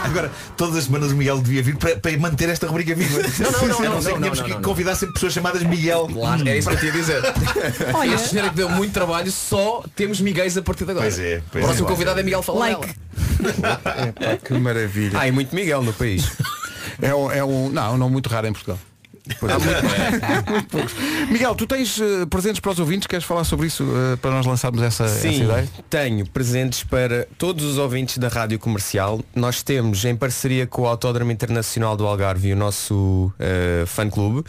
Agora, 0.04 0.30
todas 0.56 0.76
as 0.76 0.84
semanas 0.84 1.12
o 1.12 1.16
Miguel 1.16 1.38
devia 1.40 1.62
vir 1.62 1.76
para, 1.76 1.96
para 1.96 2.18
manter 2.18 2.48
esta 2.48 2.66
rubrica 2.66 2.94
viva. 2.94 3.20
Não, 3.38 3.50
não, 3.50 3.60
não, 3.60 3.68
não, 3.68 3.92
não, 3.92 4.00
que 4.00 4.20
não, 4.20 4.30
que 4.30 4.40
não, 4.40 4.48
não. 4.48 4.62
convidar 4.62 4.94
sempre 4.94 5.14
pessoas 5.14 5.32
chamadas 5.32 5.62
Miguel. 5.62 6.08
Claro, 6.12 6.48
era 6.48 6.56
isso 6.56 6.68
que 6.68 6.74
eu 6.74 6.80
tinha 6.80 6.92
a 6.92 6.96
dizer. 6.96 7.22
Olha. 7.94 8.14
Este 8.14 8.30
genérico 8.30 8.54
deu 8.54 8.68
muito 8.68 8.92
trabalho, 8.92 9.30
só 9.30 9.84
temos 9.94 10.20
Miguéis 10.20 10.56
a 10.56 10.62
partir 10.62 10.84
de 10.84 10.90
agora. 10.90 11.06
Pois 11.06 11.18
é, 11.18 11.42
pois 11.50 11.64
o 11.64 11.66
próximo 11.66 11.86
é. 11.86 11.90
convidado 11.90 12.20
é 12.20 12.22
Miguel 12.22 12.42
Falarela. 12.42 12.80
Like. 12.80 12.94
Epá, 14.08 14.36
que 14.36 14.54
maravilha. 14.54 15.18
Há 15.18 15.28
e 15.28 15.32
muito 15.32 15.54
Miguel 15.54 15.82
no 15.82 15.92
país. 15.92 16.30
É 17.00 17.14
um, 17.14 17.30
é 17.30 17.44
um. 17.44 17.68
Não, 17.68 17.96
não 17.96 18.10
muito 18.10 18.28
raro 18.28 18.46
em 18.46 18.52
Portugal. 18.52 18.78
Por 19.36 19.50
isso. 19.50 20.50
Muito 20.50 20.68
poucos. 20.68 20.94
Miguel, 21.30 21.54
tu 21.54 21.66
tens 21.66 22.00
eh, 22.00 22.26
presentes 22.26 22.60
para 22.60 22.72
os 22.72 22.78
ouvintes, 22.78 23.06
queres 23.06 23.24
falar 23.24 23.44
sobre 23.44 23.66
isso 23.66 23.84
eh, 23.84 24.16
para 24.16 24.30
nós 24.30 24.46
lançarmos 24.46 24.82
essa, 24.82 25.04
essa 25.04 25.20
Sim, 25.20 25.44
ideia? 25.44 25.68
tenho 25.88 26.26
presentes 26.28 26.82
para 26.82 27.26
todos 27.36 27.64
os 27.64 27.78
ouvintes 27.78 28.18
da 28.18 28.28
Rádio 28.28 28.58
Comercial. 28.58 29.20
Nós 29.34 29.62
temos, 29.62 30.04
em 30.04 30.16
parceria 30.16 30.66
com 30.66 30.82
o 30.82 30.86
Autódromo 30.86 31.30
Internacional 31.30 31.96
do 31.96 32.06
Algarve, 32.06 32.52
o 32.52 32.56
nosso 32.56 33.32
eh, 33.38 33.84
fã-clube, 33.86 34.44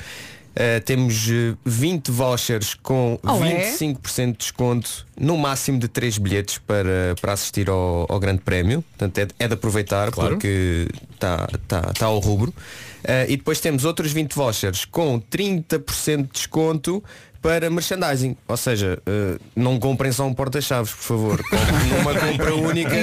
eh, 0.56 0.80
temos 0.80 1.28
eh, 1.30 1.56
20 1.66 2.10
vouchers 2.12 2.74
com 2.76 3.18
Olé. 3.24 3.72
25% 3.78 4.32
de 4.32 4.38
desconto, 4.38 5.06
no 5.20 5.38
máximo 5.38 5.80
de 5.80 5.88
3 5.88 6.18
bilhetes 6.18 6.58
para, 6.58 7.16
para 7.22 7.34
assistir 7.34 7.70
ao, 7.70 8.06
ao 8.10 8.20
Grande 8.20 8.42
Prémio. 8.42 8.84
Portanto, 8.98 9.18
é, 9.20 9.26
de- 9.26 9.34
é 9.40 9.48
de 9.48 9.54
aproveitar 9.54 10.12
Claro. 10.12 10.32
porque 10.32 10.88
está 11.14 11.48
tá, 11.68 11.82
tá 11.94 12.06
ao 12.06 12.20
rubro. 12.20 12.54
Eh, 13.04 13.28
e 13.30 13.38
depois 13.38 13.60
temos 13.62 13.86
outros 13.86 14.12
20 14.12 14.34
vouchers 14.34 14.84
com 14.86 15.20
30% 15.22 16.24
de 16.24 16.32
desconto 16.34 17.04
para 17.42 17.70
merchandising. 17.70 18.36
Ou 18.48 18.58
seja, 18.58 19.00
eh, 19.06 19.38
não 19.56 19.80
comprem 19.80 20.12
só 20.12 20.26
um 20.26 20.34
porta-chaves, 20.34 20.92
por 20.92 21.02
favor. 21.04 21.42
Uma 22.02 22.14
compra 22.16 22.56
única. 22.56 22.96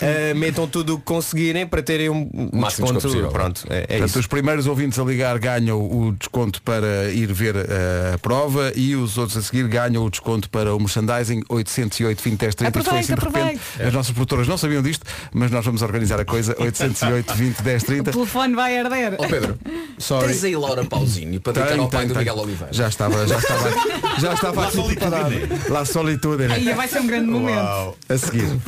eh, 0.00 0.34
metam 0.34 0.66
tudo 0.66 0.94
o 0.94 0.98
que 0.98 1.04
conseguirem 1.04 1.66
para 1.66 1.82
terem 1.82 2.08
um 2.10 2.28
Máximo 2.52 2.86
desconto. 2.86 3.00
possível. 3.00 3.28
Pronto, 3.30 3.64
é, 3.70 3.78
é 3.78 3.86
Portanto, 3.86 4.08
isso. 4.08 4.18
os 4.18 4.26
primeiros 4.26 4.66
ouvintes 4.66 4.98
a 4.98 5.04
ligar 5.04 5.38
ganham 5.38 5.80
o 5.80 6.12
desconto 6.12 6.60
para 6.62 7.10
ir 7.12 7.32
ver 7.32 7.56
eh, 7.56 8.12
a 8.14 8.18
prova 8.18 8.72
e 8.74 8.94
os 8.96 9.16
outros 9.18 9.36
a 9.38 9.42
seguir 9.42 9.66
ganham 9.68 10.04
o 10.04 10.10
desconto 10.10 10.48
para 10.50 10.74
o 10.74 10.78
merchandising 10.78 11.42
808 11.48 12.22
20 12.22 12.38
10 12.38 12.54
30 12.54 12.78
Isto 12.78 12.90
foi 12.90 12.98
assim 12.98 13.14
de 13.14 13.20
repente. 13.20 13.36
Aproveite, 13.38 13.82
As 13.82 13.92
nossas 13.92 14.12
produtoras 14.12 14.48
não 14.48 14.58
sabiam 14.58 14.82
disto, 14.82 15.04
mas 15.32 15.50
nós 15.50 15.64
vamos 15.64 15.82
organizar 15.82 16.20
a 16.20 16.24
coisa 16.24 16.54
808 16.58 17.34
20 17.34 17.62
10 17.62 17.82
O 17.82 17.86
30. 17.86 18.12
telefone 18.12 18.54
vai 18.54 18.78
arder. 18.78 19.14
Ó 19.18 19.26
Pedro, 19.26 19.58
Sorry. 19.98 20.28
tens 20.28 20.44
aí 20.44 20.56
Laura 20.56 20.84
Pausini 20.84 21.38
para 21.38 21.52
dedicar 21.54 21.72
Tem, 21.72 21.80
ao 21.80 21.88
pai 21.88 22.00
tem, 22.00 22.08
do 22.08 22.14
tem. 22.14 22.20
Miguel 22.20 22.38
Oliveira. 22.38 22.72
Já 22.72 22.88
estava, 22.88 23.26
já 23.26 23.38
estava, 23.38 23.69
já 24.18 24.34
estava 24.34 24.62
La 24.62 24.68
aqui 24.68 24.82
preparado. 24.82 25.34
La 25.68 25.84
solitude. 25.84 26.48
né? 26.48 26.54
Aí 26.54 26.72
vai 26.72 26.88
ser 26.88 27.00
um 27.00 27.06
grande 27.06 27.26
momento. 27.30 27.96
A 28.08 28.18
seguir. 28.18 28.60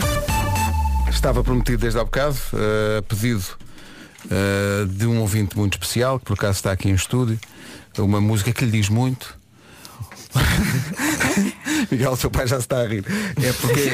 Estava 1.10 1.42
prometido 1.44 1.78
desde 1.78 1.98
há 2.00 2.04
bocado, 2.04 2.36
eh, 2.54 3.02
pedido 3.06 3.44
eh, 4.30 4.86
de 4.88 5.06
um 5.06 5.20
ouvinte 5.20 5.56
muito 5.56 5.74
especial, 5.74 6.18
que 6.18 6.24
por 6.24 6.34
acaso 6.34 6.56
está 6.56 6.72
aqui 6.72 6.88
em 6.88 6.94
estúdio, 6.94 7.38
uma 7.98 8.20
música 8.20 8.52
que 8.52 8.64
lhe 8.64 8.70
diz 8.72 8.88
muito. 8.88 9.36
Miguel, 11.90 12.12
o 12.12 12.16
seu 12.16 12.30
pai 12.30 12.46
já 12.46 12.56
se 12.56 12.62
está 12.62 12.80
a 12.80 12.86
rir. 12.86 13.04
É 13.42 13.52
porque 13.52 13.90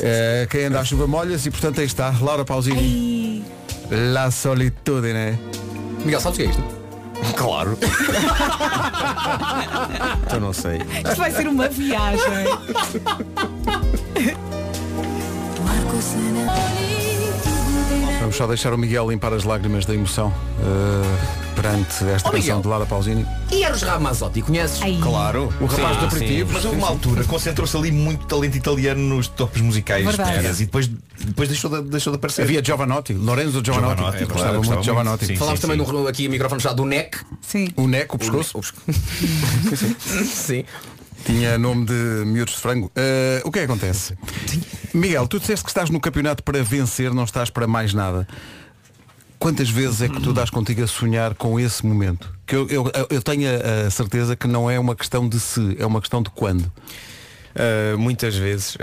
eh, 0.00 0.46
quem 0.48 0.66
anda 0.66 0.80
à 0.80 0.84
chuva 0.84 1.06
molhas 1.06 1.44
e 1.44 1.50
portanto 1.50 1.80
aí 1.80 1.86
está, 1.86 2.14
Laura 2.20 2.44
Pausini. 2.44 3.44
La 3.90 4.30
solitude, 4.30 5.12
né? 5.12 5.38
Miguel, 6.04 6.20
sabes 6.20 6.38
o 6.38 6.42
que 6.42 6.46
é 6.46 6.50
isto? 6.50 6.77
Claro. 7.36 7.78
então 10.26 10.40
não 10.40 10.52
sei. 10.52 10.78
Isto 10.78 11.16
vai 11.16 11.30
ser 11.30 11.48
uma 11.48 11.68
viagem. 11.68 12.46
Vamos 18.28 18.36
só 18.36 18.46
deixar 18.46 18.74
o 18.74 18.76
Miguel 18.78 19.08
limpar 19.10 19.32
as 19.32 19.42
lágrimas 19.42 19.86
da 19.86 19.94
emoção 19.94 20.30
eh, 20.60 21.54
perante 21.56 22.04
esta 22.10 22.28
Ó, 22.28 22.32
canção 22.32 22.32
Miguel. 22.32 22.60
de 22.60 22.68
Laura 22.68 22.84
Pausini. 22.84 23.26
E 23.50 23.62
Eros 23.64 23.80
Ramazzotti, 23.80 24.42
conheces? 24.42 24.82
Ai. 24.82 24.98
Claro. 25.02 25.50
O 25.58 25.64
rapaz 25.64 25.94
Sim, 25.94 26.00
do 26.00 26.06
aperitivo. 26.08 26.50
Mas 26.52 26.62
houve 26.66 26.76
uma 26.76 26.88
altura, 26.88 27.24
concentrou-se 27.24 27.74
ali 27.74 27.90
muito 27.90 28.26
talento 28.26 28.54
italiano 28.54 29.00
nos 29.00 29.28
topos 29.28 29.62
musicais 29.62 30.04
e 30.60 30.64
depois, 30.66 30.90
depois 31.24 31.48
deixou, 31.48 31.70
de, 31.70 31.88
deixou 31.88 32.12
de 32.12 32.18
aparecer. 32.18 32.42
Havia 32.42 32.62
Giovanotti, 32.62 33.14
Lorenzo 33.14 33.62
Giovanotti. 33.64 33.96
Giovanotti, 33.96 34.22
É, 34.22 34.26
claro, 34.26 34.28
gostava 34.28 34.58
muito 34.58 34.78
de 34.80 34.84
Giovanotti. 34.84 35.26
sim. 35.26 35.36
Falámos 35.36 35.60
também 35.60 35.76
no, 35.78 36.06
aqui 36.06 36.26
em 36.26 36.28
microfone 36.28 36.60
já 36.60 36.74
do 36.74 36.84
NEC. 36.84 37.16
Sim. 37.40 37.68
O 37.76 37.88
Neco, 37.88 38.16
o 38.16 38.18
pescoço, 38.18 38.58
O 38.58 38.60
pesco- 38.60 38.78
Sim. 40.34 40.64
Tinha 41.24 41.58
nome 41.58 41.84
de 41.86 41.92
miúdos 42.26 42.54
de 42.54 42.60
frango. 42.60 42.90
Eh, 42.94 43.42
o 43.44 43.50
que 43.50 43.58
é 43.58 43.66
que 43.66 43.70
acontece? 43.70 44.16
Miguel, 44.94 45.26
tu 45.28 45.38
disseste 45.38 45.64
que 45.64 45.70
estás 45.70 45.90
no 45.90 46.00
campeonato 46.00 46.42
para 46.42 46.62
vencer, 46.62 47.12
não 47.12 47.24
estás 47.24 47.50
para 47.50 47.66
mais 47.66 47.92
nada. 47.92 48.26
Quantas 49.38 49.70
vezes 49.70 50.02
é 50.02 50.08
que 50.08 50.20
tu 50.20 50.32
dás 50.32 50.50
contigo 50.50 50.82
a 50.82 50.86
sonhar 50.86 51.34
com 51.34 51.60
esse 51.60 51.86
momento? 51.86 52.32
Que 52.44 52.56
eu, 52.56 52.66
eu, 52.68 52.90
eu 53.10 53.22
tenho 53.22 53.48
a 53.48 53.86
a 53.86 53.90
certeza 53.90 54.34
que 54.34 54.48
não 54.48 54.68
é 54.70 54.78
uma 54.80 54.96
questão 54.96 55.28
de 55.28 55.38
se, 55.38 55.76
é 55.78 55.86
uma 55.86 56.00
questão 56.00 56.22
de 56.22 56.30
quando. 56.30 56.62
Uh, 57.54 57.96
muitas 57.98 58.36
vezes. 58.36 58.76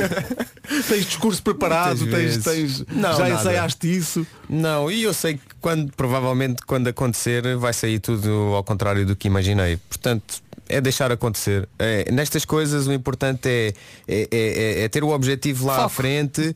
tens 0.88 1.04
discurso 1.06 1.42
preparado, 1.42 1.98
Muitas 2.00 2.20
tens, 2.20 2.44
vezes. 2.44 2.78
tens 2.84 2.96
Não, 2.96 3.12
já 3.12 3.28
nada. 3.28 3.34
ensaiaste 3.34 3.96
isso. 3.96 4.26
Não, 4.48 4.90
e 4.90 5.02
eu 5.02 5.12
sei 5.12 5.34
que 5.34 5.40
quando, 5.60 5.92
provavelmente 5.94 6.62
quando 6.66 6.88
acontecer 6.88 7.56
vai 7.56 7.72
sair 7.72 7.98
tudo 7.98 8.30
ao 8.54 8.64
contrário 8.64 9.04
do 9.04 9.14
que 9.16 9.26
imaginei. 9.28 9.76
Portanto, 9.76 10.42
é 10.70 10.80
deixar 10.80 11.10
acontecer. 11.12 11.68
É, 11.78 12.10
nestas 12.10 12.44
coisas 12.44 12.86
o 12.86 12.92
importante 12.92 13.48
é, 13.48 13.74
é, 14.08 14.28
é- 14.30 14.82
é 14.84 14.88
ter 14.88 15.02
o 15.04 15.08
objetivo 15.10 15.66
lá 15.66 15.84
à 15.84 15.88
frente, 15.88 16.54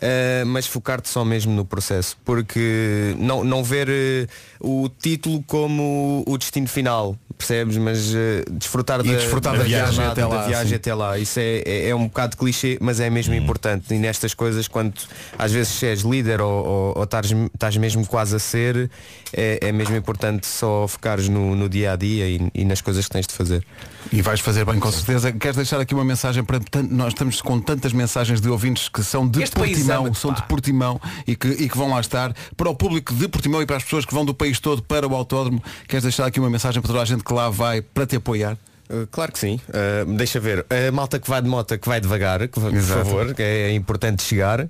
eh, 0.00 0.44
mas 0.46 0.66
focar-te 0.66 1.08
só 1.08 1.24
mesmo 1.24 1.52
no 1.52 1.64
processo. 1.64 2.16
Porque 2.24 3.14
não, 3.18 3.42
não 3.44 3.62
ver 3.64 3.88
eh, 3.88 4.26
o 4.60 4.88
título 4.88 5.42
como 5.46 6.22
o 6.26 6.38
destino 6.38 6.66
final, 6.68 7.16
percebes? 7.36 7.76
Mas 7.76 8.14
eh, 8.14 8.44
desfrutar 8.50 9.02
da, 9.02 9.12
desfrutar 9.12 9.52
da 9.52 9.58
da 9.60 9.64
viagem 9.64 9.94
jornada, 9.94 10.12
até 10.12 10.26
lá, 10.26 10.40
da 10.40 10.48
viagem 10.48 10.68
sim. 10.68 10.74
até 10.74 10.94
lá. 10.94 11.18
Isso 11.18 11.38
é, 11.38 11.62
é, 11.64 11.88
é 11.90 11.94
um 11.94 12.06
bocado 12.08 12.36
clichê, 12.36 12.78
mas 12.80 13.00
é 13.00 13.08
mesmo 13.10 13.34
importante. 13.34 13.94
E 13.94 13.98
nestas 13.98 14.34
coisas, 14.34 14.68
quando 14.68 14.94
às 15.38 15.52
vezes 15.52 15.72
se 15.72 15.86
és 15.86 16.00
líder 16.00 16.40
ou, 16.40 16.94
estás, 17.02 17.76
mesmo 17.76 18.06
quase 18.06 18.36
a 18.36 18.38
ser, 18.38 18.90
é, 19.32 19.58
é 19.62 19.72
mesmo 19.72 19.96
importante 19.96 20.46
só 20.46 20.86
focares 20.88 21.28
no, 21.28 21.54
no 21.54 21.68
dia 21.68 21.92
a 21.92 21.96
dia 21.96 22.28
e, 22.28 22.50
e 22.54 22.64
nas 22.64 22.80
coisas 22.80 23.04
que 23.06 23.10
tens 23.10 23.26
de 23.26 23.34
fazer. 23.34 23.64
E 24.12 24.22
vais 24.22 24.40
fazer 24.40 24.64
bem 24.64 24.78
com 24.78 24.90
certeza. 24.90 25.32
Queres 25.32 25.56
deixar 25.56 25.80
aqui 25.80 25.94
uma 25.94 26.04
mensagem 26.04 26.44
para 26.44 26.60
nós 26.88 27.08
estamos 27.08 27.40
com 27.40 27.60
tantas 27.60 27.92
mensagens 27.92 28.40
de 28.40 28.48
ouvintes 28.48 28.88
que 28.88 29.02
são 29.02 29.26
de 29.26 29.42
Este 29.42 29.56
Portimão, 29.56 30.14
são 30.14 30.32
de. 30.32 30.42
Portimão 30.46 31.00
e 31.26 31.34
que, 31.34 31.48
e 31.48 31.68
que 31.68 31.76
vão 31.76 31.90
lá 31.90 32.00
estar. 32.00 32.32
Para 32.56 32.70
o 32.70 32.74
público 32.74 33.12
de 33.14 33.28
Portimão 33.28 33.60
e 33.60 33.66
para 33.66 33.76
as 33.76 33.82
pessoas 33.82 34.04
que 34.04 34.14
vão 34.14 34.24
do 34.24 34.32
país 34.32 34.60
todo 34.60 34.82
para 34.82 35.06
o 35.08 35.14
autódromo, 35.14 35.62
queres 35.88 36.04
deixar 36.04 36.26
aqui 36.26 36.38
uma 36.38 36.50
mensagem 36.50 36.80
para 36.80 36.88
toda 36.88 37.02
a 37.02 37.04
gente 37.04 37.24
que 37.26 37.34
lá 37.34 37.50
vai 37.50 37.82
para 37.82 38.06
te 38.06 38.16
apoiar? 38.16 38.56
Uh, 38.88 39.06
claro 39.10 39.32
que 39.32 39.38
sim. 39.38 39.60
Uh, 39.68 40.16
deixa 40.16 40.38
ver. 40.38 40.64
A 40.70 40.92
malta 40.92 41.18
que 41.18 41.28
vai 41.28 41.42
de 41.42 41.48
moto 41.48 41.76
que 41.76 41.88
vai 41.88 42.00
devagar, 42.00 42.40
que, 42.46 42.60
por 42.60 42.72
favor, 42.72 43.34
que 43.34 43.42
é 43.42 43.72
importante 43.72 44.22
chegar. 44.22 44.60
Uh, 44.60 44.68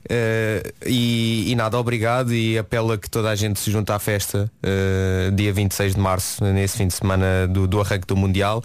e, 0.86 1.52
e 1.52 1.54
nada, 1.54 1.78
obrigado 1.78 2.32
e 2.32 2.57
apelo 2.57 2.92
a 2.92 2.98
que 2.98 3.11
toda 3.11 3.28
a 3.28 3.34
gente 3.34 3.61
se 3.61 3.70
junte 3.70 3.92
à 3.92 3.98
festa 3.98 4.50
uh, 4.64 5.32
dia 5.32 5.52
26 5.52 5.94
de 5.94 6.00
março, 6.00 6.44
nesse 6.44 6.78
fim 6.78 6.86
de 6.86 6.94
semana 6.94 7.46
do, 7.46 7.66
do 7.66 7.80
arranque 7.80 8.07
do 8.07 8.16
Mundial. 8.16 8.64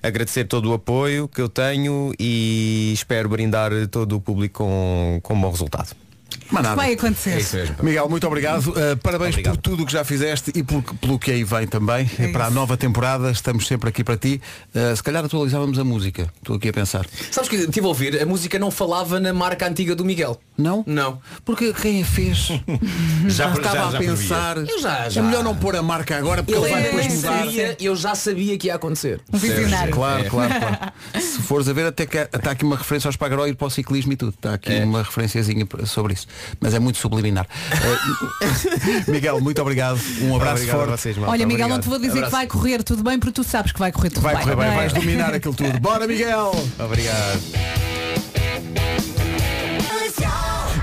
Agradecer 0.00 0.44
todo 0.44 0.70
o 0.70 0.74
apoio 0.74 1.28
que 1.28 1.40
eu 1.40 1.48
tenho 1.48 2.12
e 2.18 2.92
espero 2.92 3.28
brindar 3.28 3.70
todo 3.88 4.16
o 4.16 4.20
público 4.20 4.64
com, 4.64 5.20
com 5.22 5.34
um 5.34 5.40
bom 5.40 5.50
resultado. 5.50 6.01
Mas 6.50 6.62
nada. 6.62 6.76
Vai 6.76 6.92
acontecer. 6.94 7.30
É 7.30 7.40
isso 7.40 7.56
mesmo. 7.56 7.76
Miguel, 7.82 8.08
muito 8.08 8.26
obrigado. 8.26 8.68
Uh, 8.70 8.96
parabéns 9.02 9.30
Obrigado. 9.30 9.54
por 9.56 9.62
tudo 9.62 9.82
o 9.82 9.86
que 9.86 9.92
já 9.92 10.04
fizeste 10.04 10.52
e 10.54 10.62
por- 10.62 10.82
pelo 10.96 11.18
que 11.18 11.30
aí 11.30 11.44
vem 11.44 11.66
também. 11.66 12.06
para 12.32 12.46
a 12.46 12.50
nova 12.50 12.76
temporada, 12.76 13.30
estamos 13.30 13.66
sempre 13.66 13.88
aqui 13.88 14.02
para 14.04 14.16
ti. 14.16 14.40
Uh, 14.74 14.96
se 14.96 15.02
calhar 15.02 15.24
atualizávamos 15.24 15.78
a 15.78 15.84
música. 15.84 16.30
Estou 16.38 16.56
aqui 16.56 16.68
a 16.68 16.72
pensar. 16.72 17.06
Sabes 17.30 17.48
que 17.48 17.56
estive 17.56 17.86
a 17.86 17.88
ouvir, 17.88 18.20
a 18.20 18.26
música 18.26 18.58
não 18.58 18.70
falava 18.70 19.18
na 19.20 19.32
marca 19.32 19.66
antiga 19.66 19.94
do 19.94 20.04
Miguel. 20.04 20.40
Não? 20.56 20.84
Não. 20.86 21.20
Porque 21.44 21.72
quem 21.72 22.02
a 22.02 22.04
fez 22.06 22.48
já, 23.26 23.48
Já- 23.48 23.52
estava 23.52 23.76
já- 23.76 23.86
a 23.88 23.90
já 23.92 23.98
pensar. 23.98 24.56
Eu 24.58 24.78
já- 24.80 25.08
já. 25.08 25.20
É 25.20 25.24
melhor 25.24 25.42
não 25.44 25.54
pôr 25.56 25.76
a 25.76 25.82
marca 25.82 26.16
agora 26.16 26.42
porque 26.42 26.58
Eu, 26.58 26.64
ele 26.64 26.72
vai 26.72 26.80
é, 26.82 26.84
depois 26.86 27.14
mudar. 27.14 27.38
sabia, 27.38 27.76
eu 27.80 27.96
já 27.96 28.14
sabia 28.14 28.58
que 28.58 28.66
ia 28.68 28.74
acontecer. 28.74 29.20
Um 29.32 29.38
visionário. 29.38 29.92
Claro, 29.92 30.24
claro, 30.28 30.54
claro. 30.60 30.92
Se 31.20 31.42
fores 31.42 31.68
a 31.68 31.72
ver, 31.72 31.86
até 31.86 32.06
que 32.06 32.16
está 32.18 32.50
aqui 32.50 32.64
uma 32.64 32.76
referência 32.76 33.08
ao 33.08 33.12
Spagaró 33.12 33.46
e 33.46 33.54
para 33.54 33.66
o 33.66 33.70
ciclismo 33.70 34.12
e 34.12 34.16
tudo. 34.16 34.30
Está 34.34 34.54
aqui 34.54 34.72
É. 34.72 34.84
uma 34.84 35.02
referenciazinha 35.02 35.66
sobre 35.86 36.14
isso. 36.14 36.21
Mas 36.60 36.74
é 36.74 36.78
muito 36.78 36.98
subliminar. 36.98 37.46
Eh, 37.70 39.04
Miguel, 39.10 39.40
muito 39.40 39.60
obrigado. 39.62 40.00
Um 40.22 40.34
abraço 40.36 40.54
Obrigado 40.62 40.76
a 40.76 40.86
forte. 40.86 41.00
vocês. 41.02 41.16
Olha, 41.18 41.46
Miguel, 41.46 41.68
não 41.68 41.76
Obrigado. 41.76 41.82
te 41.82 41.88
vou 41.88 41.98
dizer 41.98 42.12
que 42.12 42.18
Abraço. 42.18 42.36
vai 42.36 42.46
correr 42.46 42.82
tudo 42.82 43.02
bem, 43.02 43.18
porque 43.18 43.32
tu 43.32 43.44
sabes 43.44 43.72
que 43.72 43.78
vai 43.78 43.92
correr 43.92 44.10
tudo 44.10 44.22
Vai 44.22 44.34
bem. 44.36 44.42
correr 44.44 44.56
bem, 44.56 44.66
não 44.66 44.72
é? 44.72 44.76
vais 44.76 44.92
dominar 44.92 45.34
aquilo 45.34 45.54
tudo. 45.54 45.78
Bora, 45.80 46.06
Miguel! 46.06 46.52
Obrigado. 46.78 47.40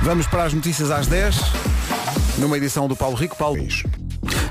Vamos 0.02 0.28
para 0.28 0.44
as 0.46 0.54
notícias 0.54 0.90
às 0.92 1.08
10, 1.08 1.36
numa 2.38 2.58
edição 2.58 2.88
do 2.88 2.96
Paulo 2.96 3.16
Rico. 3.16 3.36
Paulo. 3.36 3.60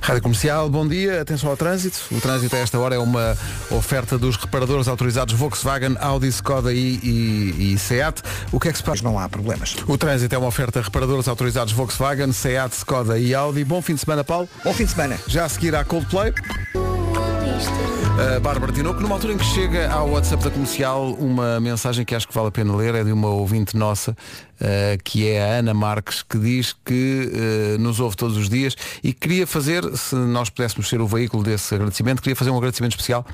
Rádio 0.08 0.22
Comercial, 0.22 0.70
bom 0.70 0.88
dia, 0.88 1.20
atenção 1.20 1.50
ao 1.50 1.56
trânsito. 1.56 1.98
O 2.10 2.18
trânsito 2.18 2.56
a 2.56 2.58
esta 2.60 2.78
hora 2.78 2.94
é 2.94 2.98
uma 2.98 3.36
oferta 3.70 4.16
dos 4.16 4.36
reparadores 4.36 4.88
autorizados 4.88 5.34
Volkswagen, 5.34 5.98
Audi, 6.00 6.28
Skoda 6.28 6.72
e, 6.72 6.98
e, 7.02 7.74
e 7.74 7.78
Seat. 7.78 8.22
O 8.50 8.58
que 8.58 8.70
é 8.70 8.72
que 8.72 8.78
se 8.78 8.84
passa? 8.84 9.04
Não 9.04 9.18
há 9.18 9.28
problemas. 9.28 9.76
O 9.86 9.98
trânsito 9.98 10.34
é 10.34 10.38
uma 10.38 10.48
oferta 10.48 10.80
reparadores 10.80 11.28
autorizados 11.28 11.74
Volkswagen, 11.74 12.32
Seat, 12.32 12.72
Skoda 12.72 13.18
e 13.18 13.34
Audi. 13.34 13.62
Bom 13.64 13.82
fim 13.82 13.96
de 13.96 14.00
semana, 14.00 14.24
Paulo. 14.24 14.48
Bom 14.64 14.72
fim 14.72 14.86
de 14.86 14.92
semana. 14.92 15.18
Já 15.26 15.44
a 15.44 15.48
seguir 15.50 15.74
à 15.74 15.84
Coldplay. 15.84 16.32
A 18.18 18.40
Bárbara 18.40 18.72
Tinoco, 18.72 19.00
numa 19.00 19.14
altura 19.14 19.34
em 19.34 19.38
que 19.38 19.44
chega 19.44 19.90
ao 19.92 20.10
WhatsApp 20.10 20.42
da 20.42 20.50
comercial 20.50 21.12
uma 21.20 21.60
mensagem 21.60 22.04
que 22.04 22.14
acho 22.14 22.26
que 22.26 22.34
vale 22.34 22.48
a 22.48 22.50
pena 22.50 22.74
ler, 22.74 22.94
é 22.94 23.04
de 23.04 23.12
uma 23.12 23.28
ouvinte 23.28 23.76
nossa, 23.76 24.16
eh, 24.60 24.98
que 25.02 25.28
é 25.28 25.42
a 25.42 25.58
Ana 25.58 25.72
Marques, 25.72 26.22
que 26.22 26.38
diz 26.38 26.74
que 26.84 27.30
eh, 27.32 27.78
nos 27.78 28.00
ouve 28.00 28.16
todos 28.16 28.36
os 28.36 28.48
dias 28.48 28.76
e 29.02 29.12
queria 29.12 29.46
fazer, 29.46 29.84
se 29.96 30.14
nós 30.14 30.50
pudéssemos 30.50 30.88
ser 30.88 31.00
o 31.00 31.06
veículo 31.06 31.42
desse 31.42 31.74
agradecimento, 31.74 32.20
queria 32.20 32.36
fazer 32.36 32.50
um 32.50 32.56
agradecimento 32.56 32.92
especial 32.92 33.24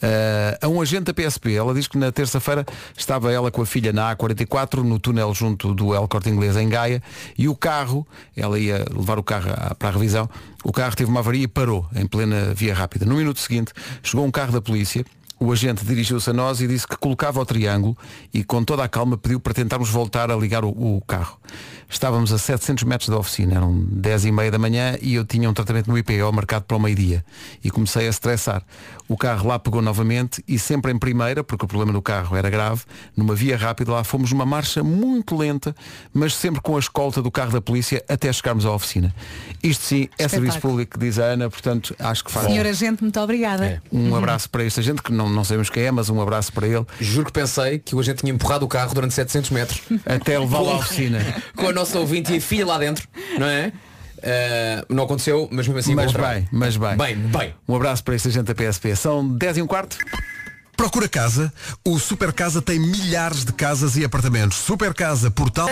eh, 0.00 0.58
a 0.60 0.68
um 0.68 0.80
agente 0.80 1.04
da 1.04 1.14
PSP. 1.14 1.54
Ela 1.54 1.72
diz 1.74 1.86
que 1.86 1.96
na 1.96 2.10
terça-feira 2.10 2.66
estava 2.96 3.32
ela 3.32 3.50
com 3.50 3.62
a 3.62 3.66
filha 3.66 3.92
na 3.92 4.14
A44, 4.16 4.82
no 4.82 4.98
túnel 4.98 5.32
junto 5.34 5.74
do 5.74 5.94
El 5.94 6.08
Corte 6.08 6.28
Inglês 6.28 6.56
em 6.56 6.68
Gaia, 6.68 7.02
e 7.38 7.48
o 7.48 7.54
carro, 7.54 8.06
ela 8.36 8.58
ia 8.58 8.84
levar 8.90 9.18
o 9.18 9.22
carro 9.22 9.50
para 9.78 9.88
a 9.88 9.92
revisão, 9.92 10.28
o 10.64 10.72
carro 10.72 10.96
teve 10.96 11.10
uma 11.10 11.20
avaria 11.20 11.44
e 11.44 11.48
parou 11.48 11.86
em 11.94 12.06
plena 12.06 12.52
via 12.54 12.74
rápida. 12.74 13.04
No 13.04 13.16
minuto 13.16 13.40
seguinte, 13.40 13.72
chegou 14.02 14.24
um 14.24 14.30
carro 14.30 14.52
da 14.52 14.60
polícia, 14.60 15.04
o 15.42 15.52
agente 15.52 15.84
dirigiu-se 15.84 16.30
a 16.30 16.32
nós 16.32 16.60
e 16.60 16.68
disse 16.68 16.86
que 16.86 16.96
colocava 16.96 17.40
o 17.40 17.44
triângulo 17.44 17.96
e 18.32 18.44
com 18.44 18.62
toda 18.62 18.84
a 18.84 18.88
calma 18.88 19.16
pediu 19.16 19.40
para 19.40 19.52
tentarmos 19.52 19.90
voltar 19.90 20.30
a 20.30 20.36
ligar 20.36 20.64
o, 20.64 20.68
o 20.68 21.02
carro. 21.06 21.38
Estávamos 21.88 22.32
a 22.32 22.38
700 22.38 22.84
metros 22.84 23.08
da 23.08 23.18
oficina, 23.18 23.56
eram 23.56 23.84
10 23.90 24.26
e 24.26 24.32
meia 24.32 24.50
da 24.50 24.58
manhã 24.58 24.96
e 25.02 25.14
eu 25.14 25.24
tinha 25.24 25.50
um 25.50 25.52
tratamento 25.52 25.90
no 25.90 25.98
IPO 25.98 26.32
marcado 26.32 26.64
para 26.64 26.76
o 26.76 26.80
meio-dia 26.80 27.24
e 27.62 27.70
comecei 27.70 28.06
a 28.06 28.10
estressar. 28.10 28.62
O 29.12 29.16
carro 29.18 29.46
lá 29.46 29.58
pegou 29.58 29.82
novamente 29.82 30.42
e 30.48 30.58
sempre 30.58 30.90
em 30.90 30.98
primeira, 30.98 31.44
porque 31.44 31.66
o 31.66 31.68
problema 31.68 31.92
do 31.92 32.00
carro 32.00 32.34
era 32.34 32.48
grave, 32.48 32.80
numa 33.14 33.34
via 33.34 33.58
rápida 33.58 33.92
lá 33.92 34.02
fomos 34.02 34.32
numa 34.32 34.46
marcha 34.46 34.82
muito 34.82 35.36
lenta, 35.36 35.76
mas 36.14 36.34
sempre 36.34 36.62
com 36.62 36.76
a 36.76 36.78
escolta 36.78 37.20
do 37.20 37.30
carro 37.30 37.52
da 37.52 37.60
polícia 37.60 38.02
até 38.08 38.32
chegarmos 38.32 38.64
à 38.64 38.72
oficina. 38.72 39.14
Isto 39.62 39.84
sim 39.84 40.08
é 40.18 40.26
serviço 40.26 40.58
público, 40.60 40.98
diz 40.98 41.18
a 41.18 41.24
Ana, 41.24 41.50
portanto 41.50 41.94
acho 41.98 42.24
que 42.24 42.32
faz. 42.32 42.46
Senhora 42.46 42.72
gente, 42.72 43.02
muito 43.02 43.20
obrigada. 43.20 43.82
Um 43.92 44.16
abraço 44.16 44.48
para 44.48 44.64
esta 44.64 44.80
gente, 44.80 45.02
que 45.02 45.12
não, 45.12 45.28
não 45.28 45.44
sabemos 45.44 45.68
quem 45.68 45.82
é, 45.82 45.90
mas 45.90 46.08
um 46.08 46.18
abraço 46.18 46.50
para 46.50 46.66
ele. 46.66 46.86
Juro 46.98 47.26
que 47.26 47.32
pensei 47.32 47.80
que 47.80 47.94
o 47.94 48.00
agente 48.00 48.20
tinha 48.22 48.32
empurrado 48.32 48.64
o 48.64 48.68
carro 48.68 48.94
durante 48.94 49.12
700 49.12 49.50
metros. 49.50 49.82
Até 50.06 50.38
levá-lo 50.38 50.70
à 50.70 50.76
oficina. 50.76 51.18
Com 51.54 51.68
a 51.68 51.72
nossa 51.72 51.98
ouvinte 51.98 52.32
e 52.32 52.38
a 52.38 52.40
filha 52.40 52.64
lá 52.64 52.78
dentro, 52.78 53.06
não 53.38 53.46
é? 53.46 53.74
Eh, 54.22 54.84
não 54.88 55.04
aconteceu, 55.04 55.48
mas 55.50 55.66
mesmo 55.66 55.78
assim 55.78 55.94
mas 55.94 56.12
bem, 56.12 56.48
mas 56.52 56.76
bem. 56.76 56.96
Bem, 56.96 57.16
bem. 57.16 57.54
Um 57.68 57.74
abraço 57.74 58.04
para 58.04 58.14
esta 58.14 58.30
gente 58.30 58.44
da 58.44 58.54
PSP. 58.54 58.94
São 58.94 59.26
10 59.26 59.58
e 59.58 59.62
um 59.62 59.66
quarto. 59.66 59.98
Procura 60.76 61.08
casa? 61.08 61.52
O 61.84 61.98
Super 61.98 62.32
Casa 62.32 62.60
tem 62.60 62.78
milhares 62.78 63.44
de 63.44 63.52
casas 63.52 63.96
e 63.96 64.04
apartamentos. 64.04 64.58
Super 64.58 64.92
Casa, 64.94 65.30
portal. 65.30 65.68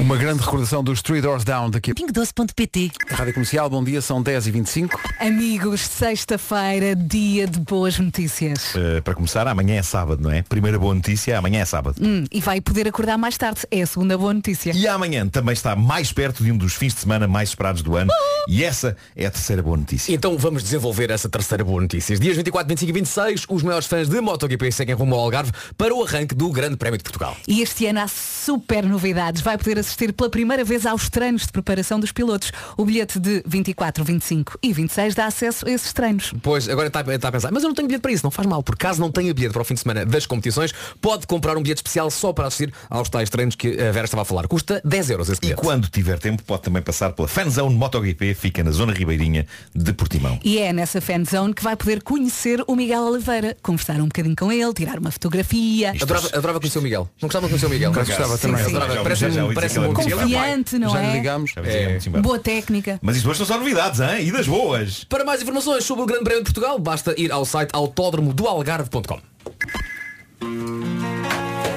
Uma 0.00 0.16
grande 0.16 0.42
recordação 0.42 0.84
dos 0.84 1.00
Three 1.00 1.20
Doors 1.22 1.44
Down 1.44 1.70
daqui 1.70 1.92
a 1.92 1.94
Pingo12.pt 1.94 2.90
Rádio 3.08 3.32
Comercial, 3.34 3.70
bom 3.70 3.82
dia, 3.82 4.02
são 4.02 4.22
10 4.22 4.48
e 4.48 4.50
25 4.50 5.00
Amigos, 5.18 5.80
sexta-feira, 5.80 6.94
dia 6.94 7.46
de 7.46 7.60
boas 7.60 7.98
notícias. 7.98 8.74
Uh, 8.74 9.00
para 9.02 9.14
começar, 9.14 9.46
amanhã 9.46 9.76
é 9.76 9.82
sábado, 9.82 10.22
não 10.22 10.30
é? 10.30 10.42
Primeira 10.42 10.78
boa 10.78 10.94
notícia, 10.94 11.38
amanhã 11.38 11.60
é 11.60 11.64
sábado. 11.64 11.96
Hum, 12.00 12.24
e 12.30 12.40
vai 12.40 12.60
poder 12.60 12.88
acordar 12.88 13.16
mais 13.16 13.38
tarde. 13.38 13.60
É 13.70 13.82
a 13.82 13.86
segunda 13.86 14.18
boa 14.18 14.34
notícia. 14.34 14.72
E 14.74 14.86
amanhã 14.86 15.26
também 15.28 15.52
está 15.52 15.74
mais 15.76 16.12
perto 16.12 16.42
de 16.42 16.52
um 16.52 16.56
dos 16.56 16.74
fins 16.74 16.94
de 16.94 17.00
semana 17.00 17.26
mais 17.26 17.50
esperados 17.50 17.82
do 17.82 17.96
ano. 17.96 18.10
E 18.48 18.64
essa 18.64 18.96
é 19.14 19.26
a 19.26 19.30
terceira 19.30 19.62
boa 19.62 19.76
notícia. 19.76 20.12
Então 20.12 20.36
vamos 20.36 20.62
desenvolver 20.62 21.10
essa 21.10 21.28
terceira 21.28 21.64
boa 21.64 21.80
notícia. 21.80 22.18
Dias 22.18 22.36
24, 22.36 22.68
25 22.68 22.90
e 22.90 22.92
26, 22.92 23.44
os 23.48 23.62
maiores 23.62 23.86
fãs 23.86 23.99
de 24.08 24.20
MotoGP 24.20 24.70
seguem 24.72 24.94
rumo 24.94 25.14
ao 25.14 25.20
Algarve 25.22 25.52
para 25.76 25.94
o 25.94 26.02
arranque 26.04 26.34
do 26.34 26.50
Grande 26.50 26.76
Prémio 26.76 26.98
de 26.98 27.04
Portugal. 27.04 27.36
E 27.46 27.60
este 27.62 27.86
ano 27.86 28.00
há 28.00 28.08
super 28.08 28.84
novidades. 28.84 29.42
Vai 29.42 29.56
poder 29.58 29.78
assistir 29.78 30.12
pela 30.12 30.30
primeira 30.30 30.64
vez 30.64 30.86
aos 30.86 31.08
treinos 31.08 31.42
de 31.46 31.52
preparação 31.52 31.98
dos 32.00 32.12
pilotos. 32.12 32.52
O 32.76 32.84
bilhete 32.84 33.18
de 33.18 33.42
24, 33.46 34.02
25 34.04 34.58
e 34.62 34.72
26 34.72 35.14
dá 35.14 35.26
acesso 35.26 35.66
a 35.66 35.70
esses 35.70 35.92
treinos. 35.92 36.32
Pois, 36.42 36.68
agora 36.68 36.88
está, 36.88 37.00
está 37.00 37.28
a 37.28 37.32
pensar, 37.32 37.50
mas 37.52 37.62
eu 37.62 37.68
não 37.68 37.74
tenho 37.74 37.88
bilhete 37.88 38.02
para 38.02 38.12
isso, 38.12 38.24
não 38.24 38.30
faz 38.30 38.46
mal, 38.46 38.62
porque 38.62 38.84
caso 38.84 39.00
não 39.00 39.10
tenha 39.10 39.32
bilhete 39.34 39.52
para 39.52 39.62
o 39.62 39.64
fim 39.64 39.74
de 39.74 39.80
semana 39.80 40.04
das 40.06 40.26
competições, 40.26 40.72
pode 41.00 41.26
comprar 41.26 41.56
um 41.56 41.62
bilhete 41.62 41.78
especial 41.80 42.10
só 42.10 42.32
para 42.32 42.46
assistir 42.46 42.72
aos 42.88 43.08
tais 43.08 43.28
treinos 43.30 43.54
que 43.54 43.68
a 43.80 43.90
Vera 43.92 44.04
estava 44.04 44.22
a 44.22 44.24
falar. 44.24 44.46
Custa 44.48 44.80
10 44.84 45.10
euros 45.10 45.28
esse 45.28 45.38
E 45.38 45.40
bilhete. 45.42 45.60
quando 45.60 45.88
tiver 45.88 46.18
tempo, 46.18 46.42
pode 46.42 46.62
também 46.62 46.82
passar 46.82 47.12
pela 47.12 47.28
Fanzone 47.28 47.74
MotoGP, 47.74 48.34
fica 48.34 48.62
na 48.64 48.70
zona 48.70 48.92
ribeirinha 48.92 49.46
de 49.74 49.92
Portimão. 49.92 50.38
E 50.44 50.58
é 50.58 50.72
nessa 50.72 51.00
fan 51.00 51.24
zone 51.24 51.54
que 51.54 51.62
vai 51.62 51.76
poder 51.76 52.02
conhecer 52.02 52.62
o 52.66 52.74
Miguel 52.76 53.02
Oliveira, 53.02 53.56
conversar 53.62 53.89
um 53.98 54.04
bocadinho 54.04 54.36
com 54.36 54.52
ele, 54.52 54.74
tirar 54.74 54.98
uma 54.98 55.10
fotografia. 55.10 55.92
Adorava, 56.00 56.26
adorava 56.28 56.60
conhecer 56.60 56.78
o 56.78 56.82
Miguel. 56.82 57.08
Não 57.22 57.28
gostava 57.28 57.46
de 57.46 57.50
conhecer 57.50 57.66
o 57.66 57.70
Miguel. 57.70 57.90
Acaso 57.92 58.08
gostava 58.10 58.36
também. 58.38 58.62
Adorava. 58.66 59.02
Parece 59.02 59.20
já- 59.22 59.30
já 59.30 59.44
um- 59.46 59.54
parece 59.54 59.78
um 59.80 59.84
é 59.84 59.94
Confiante, 59.94 60.78
não 60.78 60.94
é? 60.96 61.12
ligamos. 61.14 61.52
Já 61.52 61.62
é 61.62 61.88
muito 61.88 62.04
simpático. 62.04 62.28
Boa 62.28 62.38
técnica. 62.38 62.98
Mas 63.02 63.16
isto 63.16 63.30
hoje 63.30 63.40
não 63.40 63.46
são 63.46 63.58
novidades, 63.58 64.00
hein? 64.00 64.26
E 64.28 64.30
das 64.30 64.46
boas. 64.46 65.04
Para 65.04 65.24
mais 65.24 65.40
informações 65.40 65.82
sobre 65.84 66.02
o 66.02 66.06
Grande 66.06 66.24
Prémio 66.24 66.44
de 66.44 66.52
Portugal, 66.52 66.78
basta 66.78 67.14
ir 67.18 67.32
ao 67.32 67.46
site 67.46 67.70
autódromo 67.72 68.34
do 68.34 68.46
Algarve.com. 68.46 69.18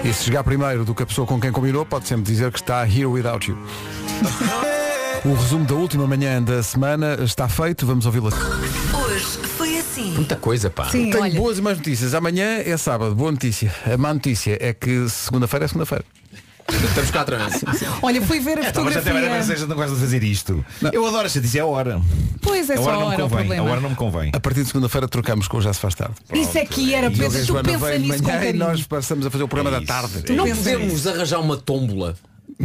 E 0.03 0.13
se 0.13 0.25
chegar 0.25 0.43
primeiro 0.43 0.83
do 0.83 0.93
que 0.93 1.03
a 1.03 1.05
pessoa 1.05 1.25
com 1.25 1.39
quem 1.39 1.51
combinou, 1.51 1.85
pode 1.85 2.07
sempre 2.07 2.25
dizer 2.25 2.51
que 2.51 2.59
está 2.59 2.83
here 2.85 3.05
without 3.05 3.49
you. 3.49 3.57
O 5.25 5.33
resumo 5.35 5.63
da 5.63 5.73
última 5.73 6.05
manhã 6.05 6.43
da 6.43 6.61
semana 6.61 7.17
está 7.23 7.47
feito, 7.47 7.85
vamos 7.87 8.05
ouvi-la. 8.05 8.29
Assim. 9.93 10.11
Muita 10.13 10.35
coisa, 10.35 10.69
pá. 10.71 10.89
Sim, 10.89 11.11
Tenho 11.11 11.21
olha. 11.23 11.35
boas 11.39 11.57
e 11.59 11.61
más 11.61 11.77
notícias. 11.77 12.13
Amanhã 12.15 12.45
é 12.65 12.75
sábado, 12.77 13.13
boa 13.13 13.31
notícia. 13.31 13.73
A 13.85 13.95
má 13.97 14.11
notícia 14.13 14.57
é 14.59 14.73
que 14.73 15.07
segunda-feira 15.07 15.65
é 15.65 15.67
segunda-feira. 15.67 16.03
Estamos 16.67 17.11
cá 17.11 17.21
atrás. 17.21 17.61
Olha, 18.01 18.21
fui 18.21 18.39
ver 18.39 18.57
a 18.57 18.69
Então, 18.69 18.85
mas 18.85 18.95
até 18.97 19.09
agora 19.09 19.21
fotografia. 19.25 19.43
vocês 19.55 19.67
não 19.67 19.75
gostam 19.75 19.95
de 19.95 20.01
fazer 20.01 20.23
isto. 20.23 20.65
Eu 20.93 21.05
adoro 21.05 21.25
esta 21.27 21.39
disse 21.41 21.57
é 21.59 21.61
a 21.61 21.65
hora. 21.65 22.01
Pois 22.41 22.69
é 22.69 22.73
a 22.73 22.77
só 22.77 22.83
hora 22.83 22.95
a 22.95 22.99
não 22.99 23.07
me 23.09 23.13
hora 23.13 23.25
o 23.25 23.29
convém. 23.29 23.37
A 23.43 23.45
problema. 23.47 23.69
hora 23.71 23.81
não 23.81 23.89
me 23.91 23.95
convém. 23.95 24.31
A 24.33 24.39
partir 24.39 24.61
de 24.61 24.67
segunda-feira 24.67 25.07
trocamos 25.07 25.47
com 25.47 25.57
o 25.57 25.61
Já 25.61 25.73
se 25.73 25.79
faz 25.81 25.93
tarde. 25.93 26.15
Isso 26.33 26.57
é 26.57 26.65
que 26.65 26.93
era, 26.95 27.11
Pedro. 27.11 27.27
a 27.27 27.45
Tu 27.45 27.63
pensa 27.69 27.97
nisso 27.99 28.23
com 28.23 28.31
e 28.31 28.53
nós 28.53 28.81
passamos 28.83 29.25
a 29.25 29.29
fazer 29.29 29.43
o 29.43 29.47
programa 29.47 29.77
É 29.77 29.79
da 29.81 29.85
tarde. 29.85 30.23
isso. 30.23 30.33
Não 30.33 30.47
podemos 30.47 31.05
arranjar 31.05 31.39
uma 31.41 31.57
tómbola 31.57 32.15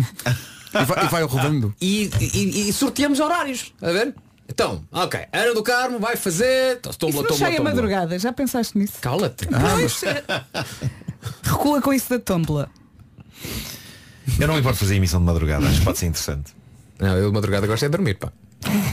E 0.74 0.84
vai, 0.84 1.04
e 1.04 1.08
vai 1.08 1.22
rodando. 1.24 1.74
e, 1.80 2.10
e, 2.20 2.68
e 2.68 2.72
sorteamos 2.72 3.18
horários. 3.20 3.72
A 3.82 3.90
ver? 3.90 4.14
Então, 4.48 4.82
ok. 4.90 5.20
Ana 5.32 5.54
do 5.54 5.62
Carmo 5.62 5.98
vai 5.98 6.16
fazer. 6.16 6.76
Então, 6.78 6.90
Isso 6.90 6.98
tómbola, 6.98 7.22
não 7.22 7.28
tómbola, 7.28 7.38
chega 7.50 7.50
a 7.50 7.56
tómbola. 7.64 7.74
madrugada, 7.74 8.18
já 8.18 8.32
pensaste 8.32 8.78
nisso? 8.78 8.94
Cala-te. 9.00 9.46
É. 9.46 10.24
Recua 11.42 11.82
com 11.82 11.92
isso 11.92 12.08
da 12.10 12.18
tómbola. 12.18 12.70
Eu 14.38 14.46
não 14.46 14.54
me 14.54 14.60
importo 14.60 14.78
fazer 14.78 14.96
emissão 14.96 15.20
de 15.20 15.26
madrugada, 15.26 15.66
acho 15.66 15.78
que 15.80 15.84
pode 15.84 15.98
ser 15.98 16.06
interessante. 16.06 16.52
Não, 16.98 17.16
eu 17.16 17.28
de 17.28 17.34
madrugada 17.34 17.66
gosto 17.66 17.84
é 17.84 17.88
de 17.88 17.92
dormir, 17.92 18.14
pá. 18.14 18.32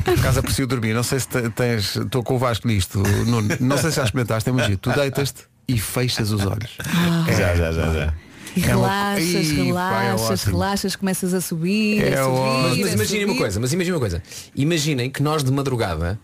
Por 0.04 0.14
acaso 0.20 0.40
aprecio 0.40 0.68
dormir. 0.68 0.94
Não 0.94 1.04
sei 1.04 1.20
se 1.20 1.28
te- 1.28 1.50
tens. 1.50 1.96
Estou 1.96 2.24
com 2.24 2.36
o 2.36 2.38
Vasco 2.38 2.68
nisto. 2.68 3.00
Nuno. 3.00 3.48
Não 3.60 3.78
sei 3.78 3.90
se 3.90 3.96
já 3.98 4.04
experimentaste, 4.04 4.48
é 4.50 4.52
muito 4.54 4.66
giro. 4.68 4.78
Tu 4.80 4.92
deitas-te 4.92 5.44
e 5.68 5.80
fechas 5.80 6.32
os 6.32 6.46
olhos. 6.46 6.78
Já, 7.28 7.56
já, 7.56 7.72
já, 7.72 7.94
já. 7.94 8.14
É 8.64 8.76
uma- 8.76 8.88
relaxas, 9.16 9.48
pá, 9.48 9.54
é 9.54 9.64
relaxas, 9.64 10.30
ótimo. 10.42 10.52
relaxas, 10.54 10.96
começas 10.96 11.34
a 11.34 11.42
subir, 11.42 12.04
É 12.04 12.20
a 12.20 12.24
subir, 12.24 12.38
ótimo. 12.38 12.82
Mas, 12.86 12.94
imaginem 12.94 13.26
uma 13.26 13.36
coisa, 13.38 13.60
mas 13.60 13.74
imaginem 13.74 13.94
uma 13.96 14.00
coisa. 14.00 14.24
Imaginem 14.56 15.10
que 15.10 15.22
nós 15.24 15.44
de 15.44 15.52
madrugada 15.52 16.20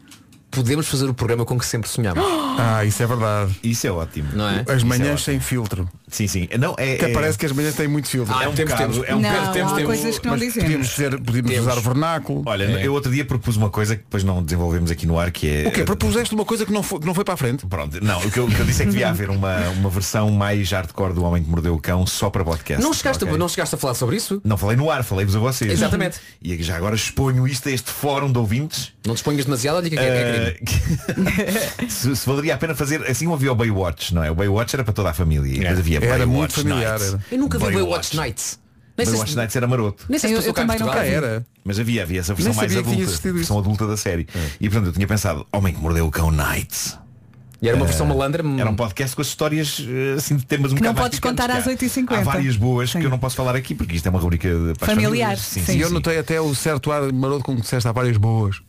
podemos 0.50 0.88
fazer 0.88 1.10
o 1.10 1.14
programa 1.14 1.46
com 1.46 1.58
que 1.58 1.66
sempre 1.66 1.90
sonhamos. 1.90 2.24
Ah, 2.60 2.84
isso 2.86 3.02
é 3.02 3.08
verdade. 3.08 3.56
Isso 3.64 3.88
é 3.88 3.92
ótimo. 3.92 4.30
Não 4.34 4.48
é? 4.50 4.60
As 4.68 4.78
Isso 4.78 4.86
é 4.86 4.90
manhãs 4.90 5.08
ótimo. 5.12 5.18
sem 5.20 5.40
filtro. 5.40 5.90
Sim, 6.12 6.28
sim. 6.28 6.48
Não, 6.60 6.76
é, 6.78 6.96
Até 6.96 7.10
é- 7.10 7.14
parece 7.14 7.38
que 7.38 7.46
as 7.46 7.52
manhãs 7.54 7.74
têm 7.74 7.88
muito 7.88 8.08
filtro. 8.10 8.34
Ah, 8.38 8.44
é 8.44 8.48
um 8.48 8.54
temos, 8.54 8.74
bocado- 8.74 8.94
temos. 8.94 9.10
é 9.10 9.16
um 9.16 9.20
Não, 9.22 9.30
bocado- 9.30 9.54
temos- 9.54 9.72
há 9.72 9.76
temos- 9.76 9.88
coisas 9.96 10.20
que 10.20 10.26
não 10.26 10.34
Mas 10.34 10.42
dizemos. 10.42 10.64
podíamos, 10.64 10.90
ser, 10.90 11.20
podíamos 11.22 11.52
Temos. 11.52 11.68
usar 11.68 11.78
o 11.78 11.82
vernáculo. 11.82 12.44
Olha, 12.46 12.64
É. 12.66 12.86
eu 12.86 12.94
outro 12.94 13.12
dia 13.12 13.24
propus 13.26 13.56
uma 13.56 13.70
coisa 13.70 13.96
que 13.96 14.04
depois 14.04 14.24
não 14.24 14.44
desenvolvemos 14.44 14.92
aqui 14.92 15.08
no 15.08 15.18
ar, 15.18 15.32
que 15.32 15.48
é. 15.50 15.68
O 15.68 15.72
quê? 15.72 15.84
Propuseste 15.84 16.36
uma 16.36 16.46
coisa 16.46 16.66
que 16.66 16.72
não 16.74 16.84
foi, 16.84 17.00
não 17.04 17.14
foi 17.14 17.24
para 17.24 17.34
a 17.34 17.38
frente? 17.38 17.66
Pronto, 17.66 17.98
não, 18.04 18.20
o 18.20 18.30
que, 18.30 18.38
eu, 18.40 18.46
o 18.46 18.52
que 18.52 18.60
eu 18.60 18.66
disse 18.66 18.82
é 18.82 18.86
que 18.86 18.92
devia 18.92 19.10
haver 19.10 19.30
uma, 19.30 19.58
uma 19.70 19.90
versão 19.90 20.30
mais 20.32 20.70
hardcore 20.72 21.14
do 21.14 21.24
Homem 21.24 21.42
que 21.44 21.50
Mordeu 21.50 21.74
o 21.74 21.80
Cão 21.80 22.06
só 22.06 22.30
para 22.30 22.44
podcast. 22.44 22.84
Não 22.84 22.94
chegaste, 22.94 23.24
ok? 23.24 23.38
não 23.38 23.48
chegaste 23.48 23.74
a 23.76 23.78
falar 23.78 23.94
sobre 23.94 24.18
isso? 24.18 24.42
Não 24.44 24.58
falei 24.58 24.76
no 24.76 24.92
ar, 24.92 25.04
falei-vos 25.04 25.36
a 25.36 25.40
vocês. 25.40 25.72
Exatamente. 25.72 26.20
E 26.42 26.62
já 26.62 26.76
agora 26.76 26.96
exponho 26.96 27.48
isto 27.48 27.70
a 27.70 27.72
este 27.72 27.90
fórum 27.90 28.32
de 28.32 28.38
ouvintes. 28.38 28.92
Não 29.06 29.14
te 29.16 29.18
exponhas 29.18 29.46
demasiado, 29.46 29.78
olha 29.78 29.90
que 29.90 29.98
é, 29.98 30.04
é, 30.04 30.58
é. 30.60 31.84
Uh, 31.86 31.90
se, 31.90 32.16
se 32.16 32.26
valeria 32.28 32.54
a 32.54 32.58
pena 32.58 32.76
fazer 32.76 33.02
assim 33.10 33.28
um 33.28 33.34
havia 33.34 33.52
o 33.52 33.56
Baywatch, 33.56 34.14
não 34.14 34.24
é? 34.24 34.30
O 34.32 34.36
Baywatch 34.36 34.76
era 34.76 34.84
para 34.84 34.94
toda 34.94 35.10
a 35.10 35.14
família. 35.14 35.56
E 35.56 35.60
depois 35.60 35.80
havia 35.80 36.01
Era 36.06 36.26
Baywatch 36.26 36.28
muito 36.38 36.54
familiar, 36.54 37.02
era. 37.02 37.20
Eu 37.32 37.38
nunca 37.38 37.58
vi 37.58 37.64
Baywatch. 37.66 37.84
Baywatch 37.86 38.16
Nights. 38.18 38.60
Mas 38.98 39.08
o 39.08 39.18
Washington 39.18 39.40
Nights 39.40 39.56
era 39.56 39.68
maroto. 39.68 40.06
Nem 40.10 40.20
sei 40.20 40.30
se 40.30 40.34
Eu- 40.36 40.38
passou 40.40 40.50
eu 40.50 40.54
também 40.54 41.04
vi. 41.04 41.14
Era. 41.14 41.46
Mas 41.64 41.80
havia, 41.80 42.04
havia 42.04 42.20
essa 42.20 42.34
versão 42.34 42.54
mais 42.54 42.76
adulta, 42.76 43.32
versão 43.34 43.60
adulta 43.60 43.88
da 43.88 43.98
série. 43.98 44.28
E 44.60 44.70
portanto 44.70 44.88
eu 44.88 44.94
tinha 44.94 45.08
pensado, 45.08 45.46
Homem 45.52 45.74
que 45.74 45.80
Mordeu 45.80 46.06
o 46.06 46.12
Cão 46.12 46.30
Nights. 46.32 46.98
E 47.62 47.68
era 47.70 47.78
uma 47.78 47.86
versão 47.86 48.08
malandra. 48.08 48.44
Era 48.60 48.70
um 48.70 48.76
podcast 48.76 49.16
com 49.16 49.22
as 49.22 49.28
histórias 49.28 49.86
eh, 49.88 50.16
assim 50.18 50.36
de 50.36 50.44
temas 50.46 50.74
um 50.74 50.76
Que 50.76 50.82
não 50.82 50.96
podes 50.96 51.20
contar 51.20 51.50
às 51.52 51.66
8h50. 51.66 52.12
Há 52.12 52.22
várias 52.24 52.58
boas 52.58 52.90
Sim. 52.90 53.00
que 53.00 53.06
eu 53.06 53.10
não 53.12 53.20
posso 53.20 53.36
falar 53.36 53.56
aqui 53.56 53.76
porque 53.76 53.96
isto 53.96 54.06
é 54.08 54.10
uma 54.10 54.20
rubrica 54.20 54.48
de 54.50 54.74
para 54.80 54.92
as 54.92 54.96
Familiar, 54.96 55.38
famílias. 55.38 55.40
Sim, 55.42 55.60
sim. 55.60 55.66
sim, 55.74 55.78
E 55.78 55.82
eu 55.82 55.92
notei 55.92 56.18
até 56.18 56.42
o 56.42 56.56
certo 56.56 56.92
ar 56.92 57.12
maroto 57.14 57.44
com 57.44 57.56
que 57.56 57.62
disseste 57.62 57.88
há 57.88 57.92
várias 57.92 58.18
boas. 58.18 58.62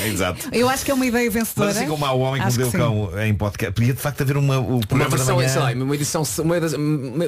É, 0.00 0.08
Exato. 0.08 0.48
Eu 0.52 0.68
acho 0.68 0.84
que 0.84 0.90
é 0.90 0.94
uma 0.94 1.06
ideia 1.06 1.30
vencedora. 1.30 1.68
Mas 1.68 1.76
assim 1.78 1.88
como 1.88 2.04
há 2.04 2.12
o 2.12 2.20
Homem 2.20 2.42
que 2.42 2.48
Mordeu 2.48 2.68
o. 2.68 2.72
Cão 2.72 3.22
em 3.22 3.34
podcast, 3.34 3.74
podia 3.74 3.94
de 3.94 4.00
facto 4.00 4.20
haver 4.22 4.36
uma, 4.36 4.58
o 4.58 4.76
Uma 4.76 4.80
programa 4.86 5.10
da 5.10 5.16
versão, 5.16 5.36
manhã. 5.36 5.78
lá, 5.78 5.84
uma 5.84 5.94
edição, 5.94 6.22
uma, 6.40 6.56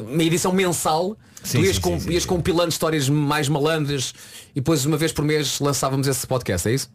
uma- 0.00 0.22
edição 0.22 0.52
mensal, 0.52 1.16
Sim, 1.42 1.58
tu 1.58 1.64
ias, 1.64 1.76
sim, 1.76 1.82
com, 1.82 2.00
sim, 2.00 2.10
ias 2.10 2.22
sim. 2.22 2.28
compilando 2.28 2.68
histórias 2.70 3.08
mais 3.08 3.48
malandras 3.48 4.14
e 4.52 4.60
depois 4.60 4.84
uma 4.84 4.96
vez 4.96 5.12
por 5.12 5.24
mês 5.24 5.58
lançávamos 5.60 6.06
esse 6.06 6.26
podcast, 6.26 6.68
é 6.68 6.72
isso? 6.74 6.90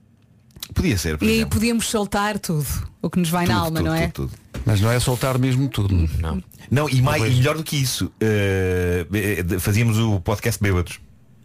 Podia 0.74 0.98
ser, 0.98 1.18
por 1.18 1.26
E 1.28 1.32
aí 1.32 1.46
podíamos 1.46 1.88
soltar 1.90 2.38
tudo. 2.38 2.66
O 3.02 3.10
que 3.10 3.18
nos 3.18 3.30
vai 3.30 3.48
na 3.48 3.54
Tudo, 3.56 3.66
alma, 3.66 3.78
tudo, 3.80 3.88
não 3.90 3.96
é? 3.96 4.08
tudo, 4.10 4.30
tudo. 4.30 4.62
Mas 4.66 4.82
não 4.82 4.92
é 4.92 5.00
soltar 5.00 5.38
mesmo 5.40 5.68
tudo. 5.70 5.96
Não. 6.20 6.44
Não, 6.70 6.88
e, 6.90 7.02
mais, 7.02 7.24
e 7.24 7.36
melhor 7.38 7.58
do 7.58 7.64
que 7.64 7.76
isso, 7.78 8.12
de- 9.44 9.60
fazíamos 9.60 9.98
o 9.98 10.20
podcast 10.20 10.62
Bêbados. 10.62 11.00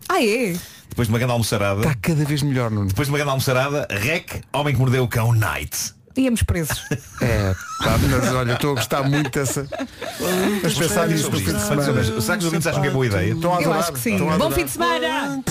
Ah, 0.08 0.22
é? 0.22 0.54
Depois 0.88 1.08
de 1.08 1.12
uma 1.12 1.18
grande 1.18 1.32
almoçarada, 1.32 1.80
Está 1.80 1.94
cada 1.94 2.24
vez 2.24 2.42
melhor, 2.42 2.70
Nuno. 2.70 2.86
depois 2.86 3.08
de 3.08 3.12
uma 3.12 3.18
grande 3.18 3.30
almoçarada, 3.30 3.86
REC, 3.90 4.42
Homem 4.52 4.74
que 4.74 4.80
Mordeu 4.80 5.02
o 5.04 5.08
Cão 5.08 5.32
Night. 5.32 5.92
Íamos 6.16 6.42
presos. 6.44 6.78
É, 7.20 7.54
pá, 7.82 7.96
mas 7.98 8.32
olha, 8.34 8.52
estou 8.52 8.72
a 8.72 8.74
gostar 8.74 9.02
muito 9.02 9.30
dessa. 9.30 9.66
Vamos 10.20 10.74
pensar 10.74 11.08
nisso 11.08 11.30
no 11.30 11.38
fim 11.38 11.52
de 11.52 11.60
semana. 11.60 12.20
Será 12.20 12.36
que 12.36 12.38
os 12.40 12.44
ouvintes 12.44 12.66
acham 12.66 12.82
que 12.82 12.88
é 12.88 12.90
boa 12.90 13.06
ideia? 13.06 13.32
Estão 13.32 13.50
a 13.52 13.54
Eu 13.56 13.60
adorar. 13.62 13.78
acho 13.80 13.92
que 13.92 13.98
sim. 13.98 14.12
estão 14.12 14.28
a 14.28 14.36
Bom 14.36 14.44
adorar. 14.46 14.52
fim 14.58 14.64
de 14.66 14.70
semana! 14.70 15.44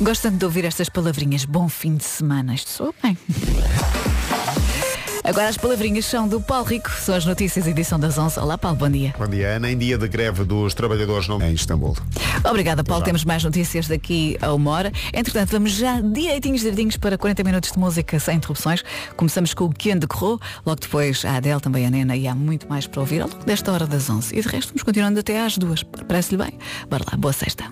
Gosto 0.00 0.22
tanto 0.22 0.36
de 0.38 0.44
ouvir 0.44 0.64
estas 0.64 0.88
palavrinhas. 0.88 1.44
Bom 1.44 1.68
fim 1.68 1.96
de 1.96 2.04
semana. 2.04 2.54
Isto 2.54 2.70
soa 2.70 2.94
bem. 3.02 3.18
Agora 5.24 5.48
as 5.48 5.56
palavrinhas 5.56 6.04
são 6.04 6.28
do 6.28 6.38
Paulo 6.38 6.66
Rico. 6.66 6.90
São 6.90 7.14
as 7.14 7.24
notícias, 7.24 7.66
edição 7.66 7.98
das 7.98 8.18
11. 8.18 8.38
Olá, 8.38 8.58
Paulo, 8.58 8.76
bom 8.76 8.90
dia. 8.90 9.14
Bom 9.18 9.26
dia, 9.26 9.56
Ana. 9.56 9.70
Em 9.70 9.78
dia 9.78 9.96
de 9.96 10.06
greve 10.06 10.44
dos 10.44 10.74
trabalhadores 10.74 11.26
não 11.26 11.40
em 11.40 11.54
Istambul. 11.54 11.96
Obrigada, 12.44 12.84
Paulo. 12.84 13.02
Temos 13.02 13.24
mais 13.24 13.42
notícias 13.42 13.88
daqui 13.88 14.36
a 14.42 14.52
uma 14.52 14.70
hora. 14.70 14.92
Entretanto, 15.14 15.52
vamos 15.52 15.72
já 15.72 15.98
direitinhos, 15.98 16.60
direitinhos 16.60 16.98
para 16.98 17.16
40 17.16 17.42
minutos 17.42 17.72
de 17.72 17.78
música 17.78 18.20
sem 18.20 18.36
interrupções. 18.36 18.84
Começamos 19.16 19.54
com 19.54 19.64
o 19.64 19.72
Ken 19.72 19.96
de 19.96 20.06
Corro, 20.06 20.38
logo 20.66 20.80
depois 20.82 21.24
a 21.24 21.36
Adele, 21.36 21.58
também 21.58 21.86
a 21.86 21.90
Nena 21.90 22.14
e 22.14 22.28
há 22.28 22.34
muito 22.34 22.68
mais 22.68 22.86
para 22.86 23.00
ouvir 23.00 23.22
ao 23.22 23.28
longo 23.28 23.46
desta 23.46 23.72
hora 23.72 23.86
das 23.86 24.10
11. 24.10 24.36
E 24.36 24.42
de 24.42 24.48
resto 24.48 24.68
vamos 24.68 24.82
continuando 24.82 25.20
até 25.20 25.40
às 25.40 25.56
duas. 25.56 25.82
Parece-lhe 25.82 26.36
bem? 26.36 26.52
Bora 26.90 27.02
lá, 27.10 27.16
boa 27.16 27.32
sexta. 27.32 27.64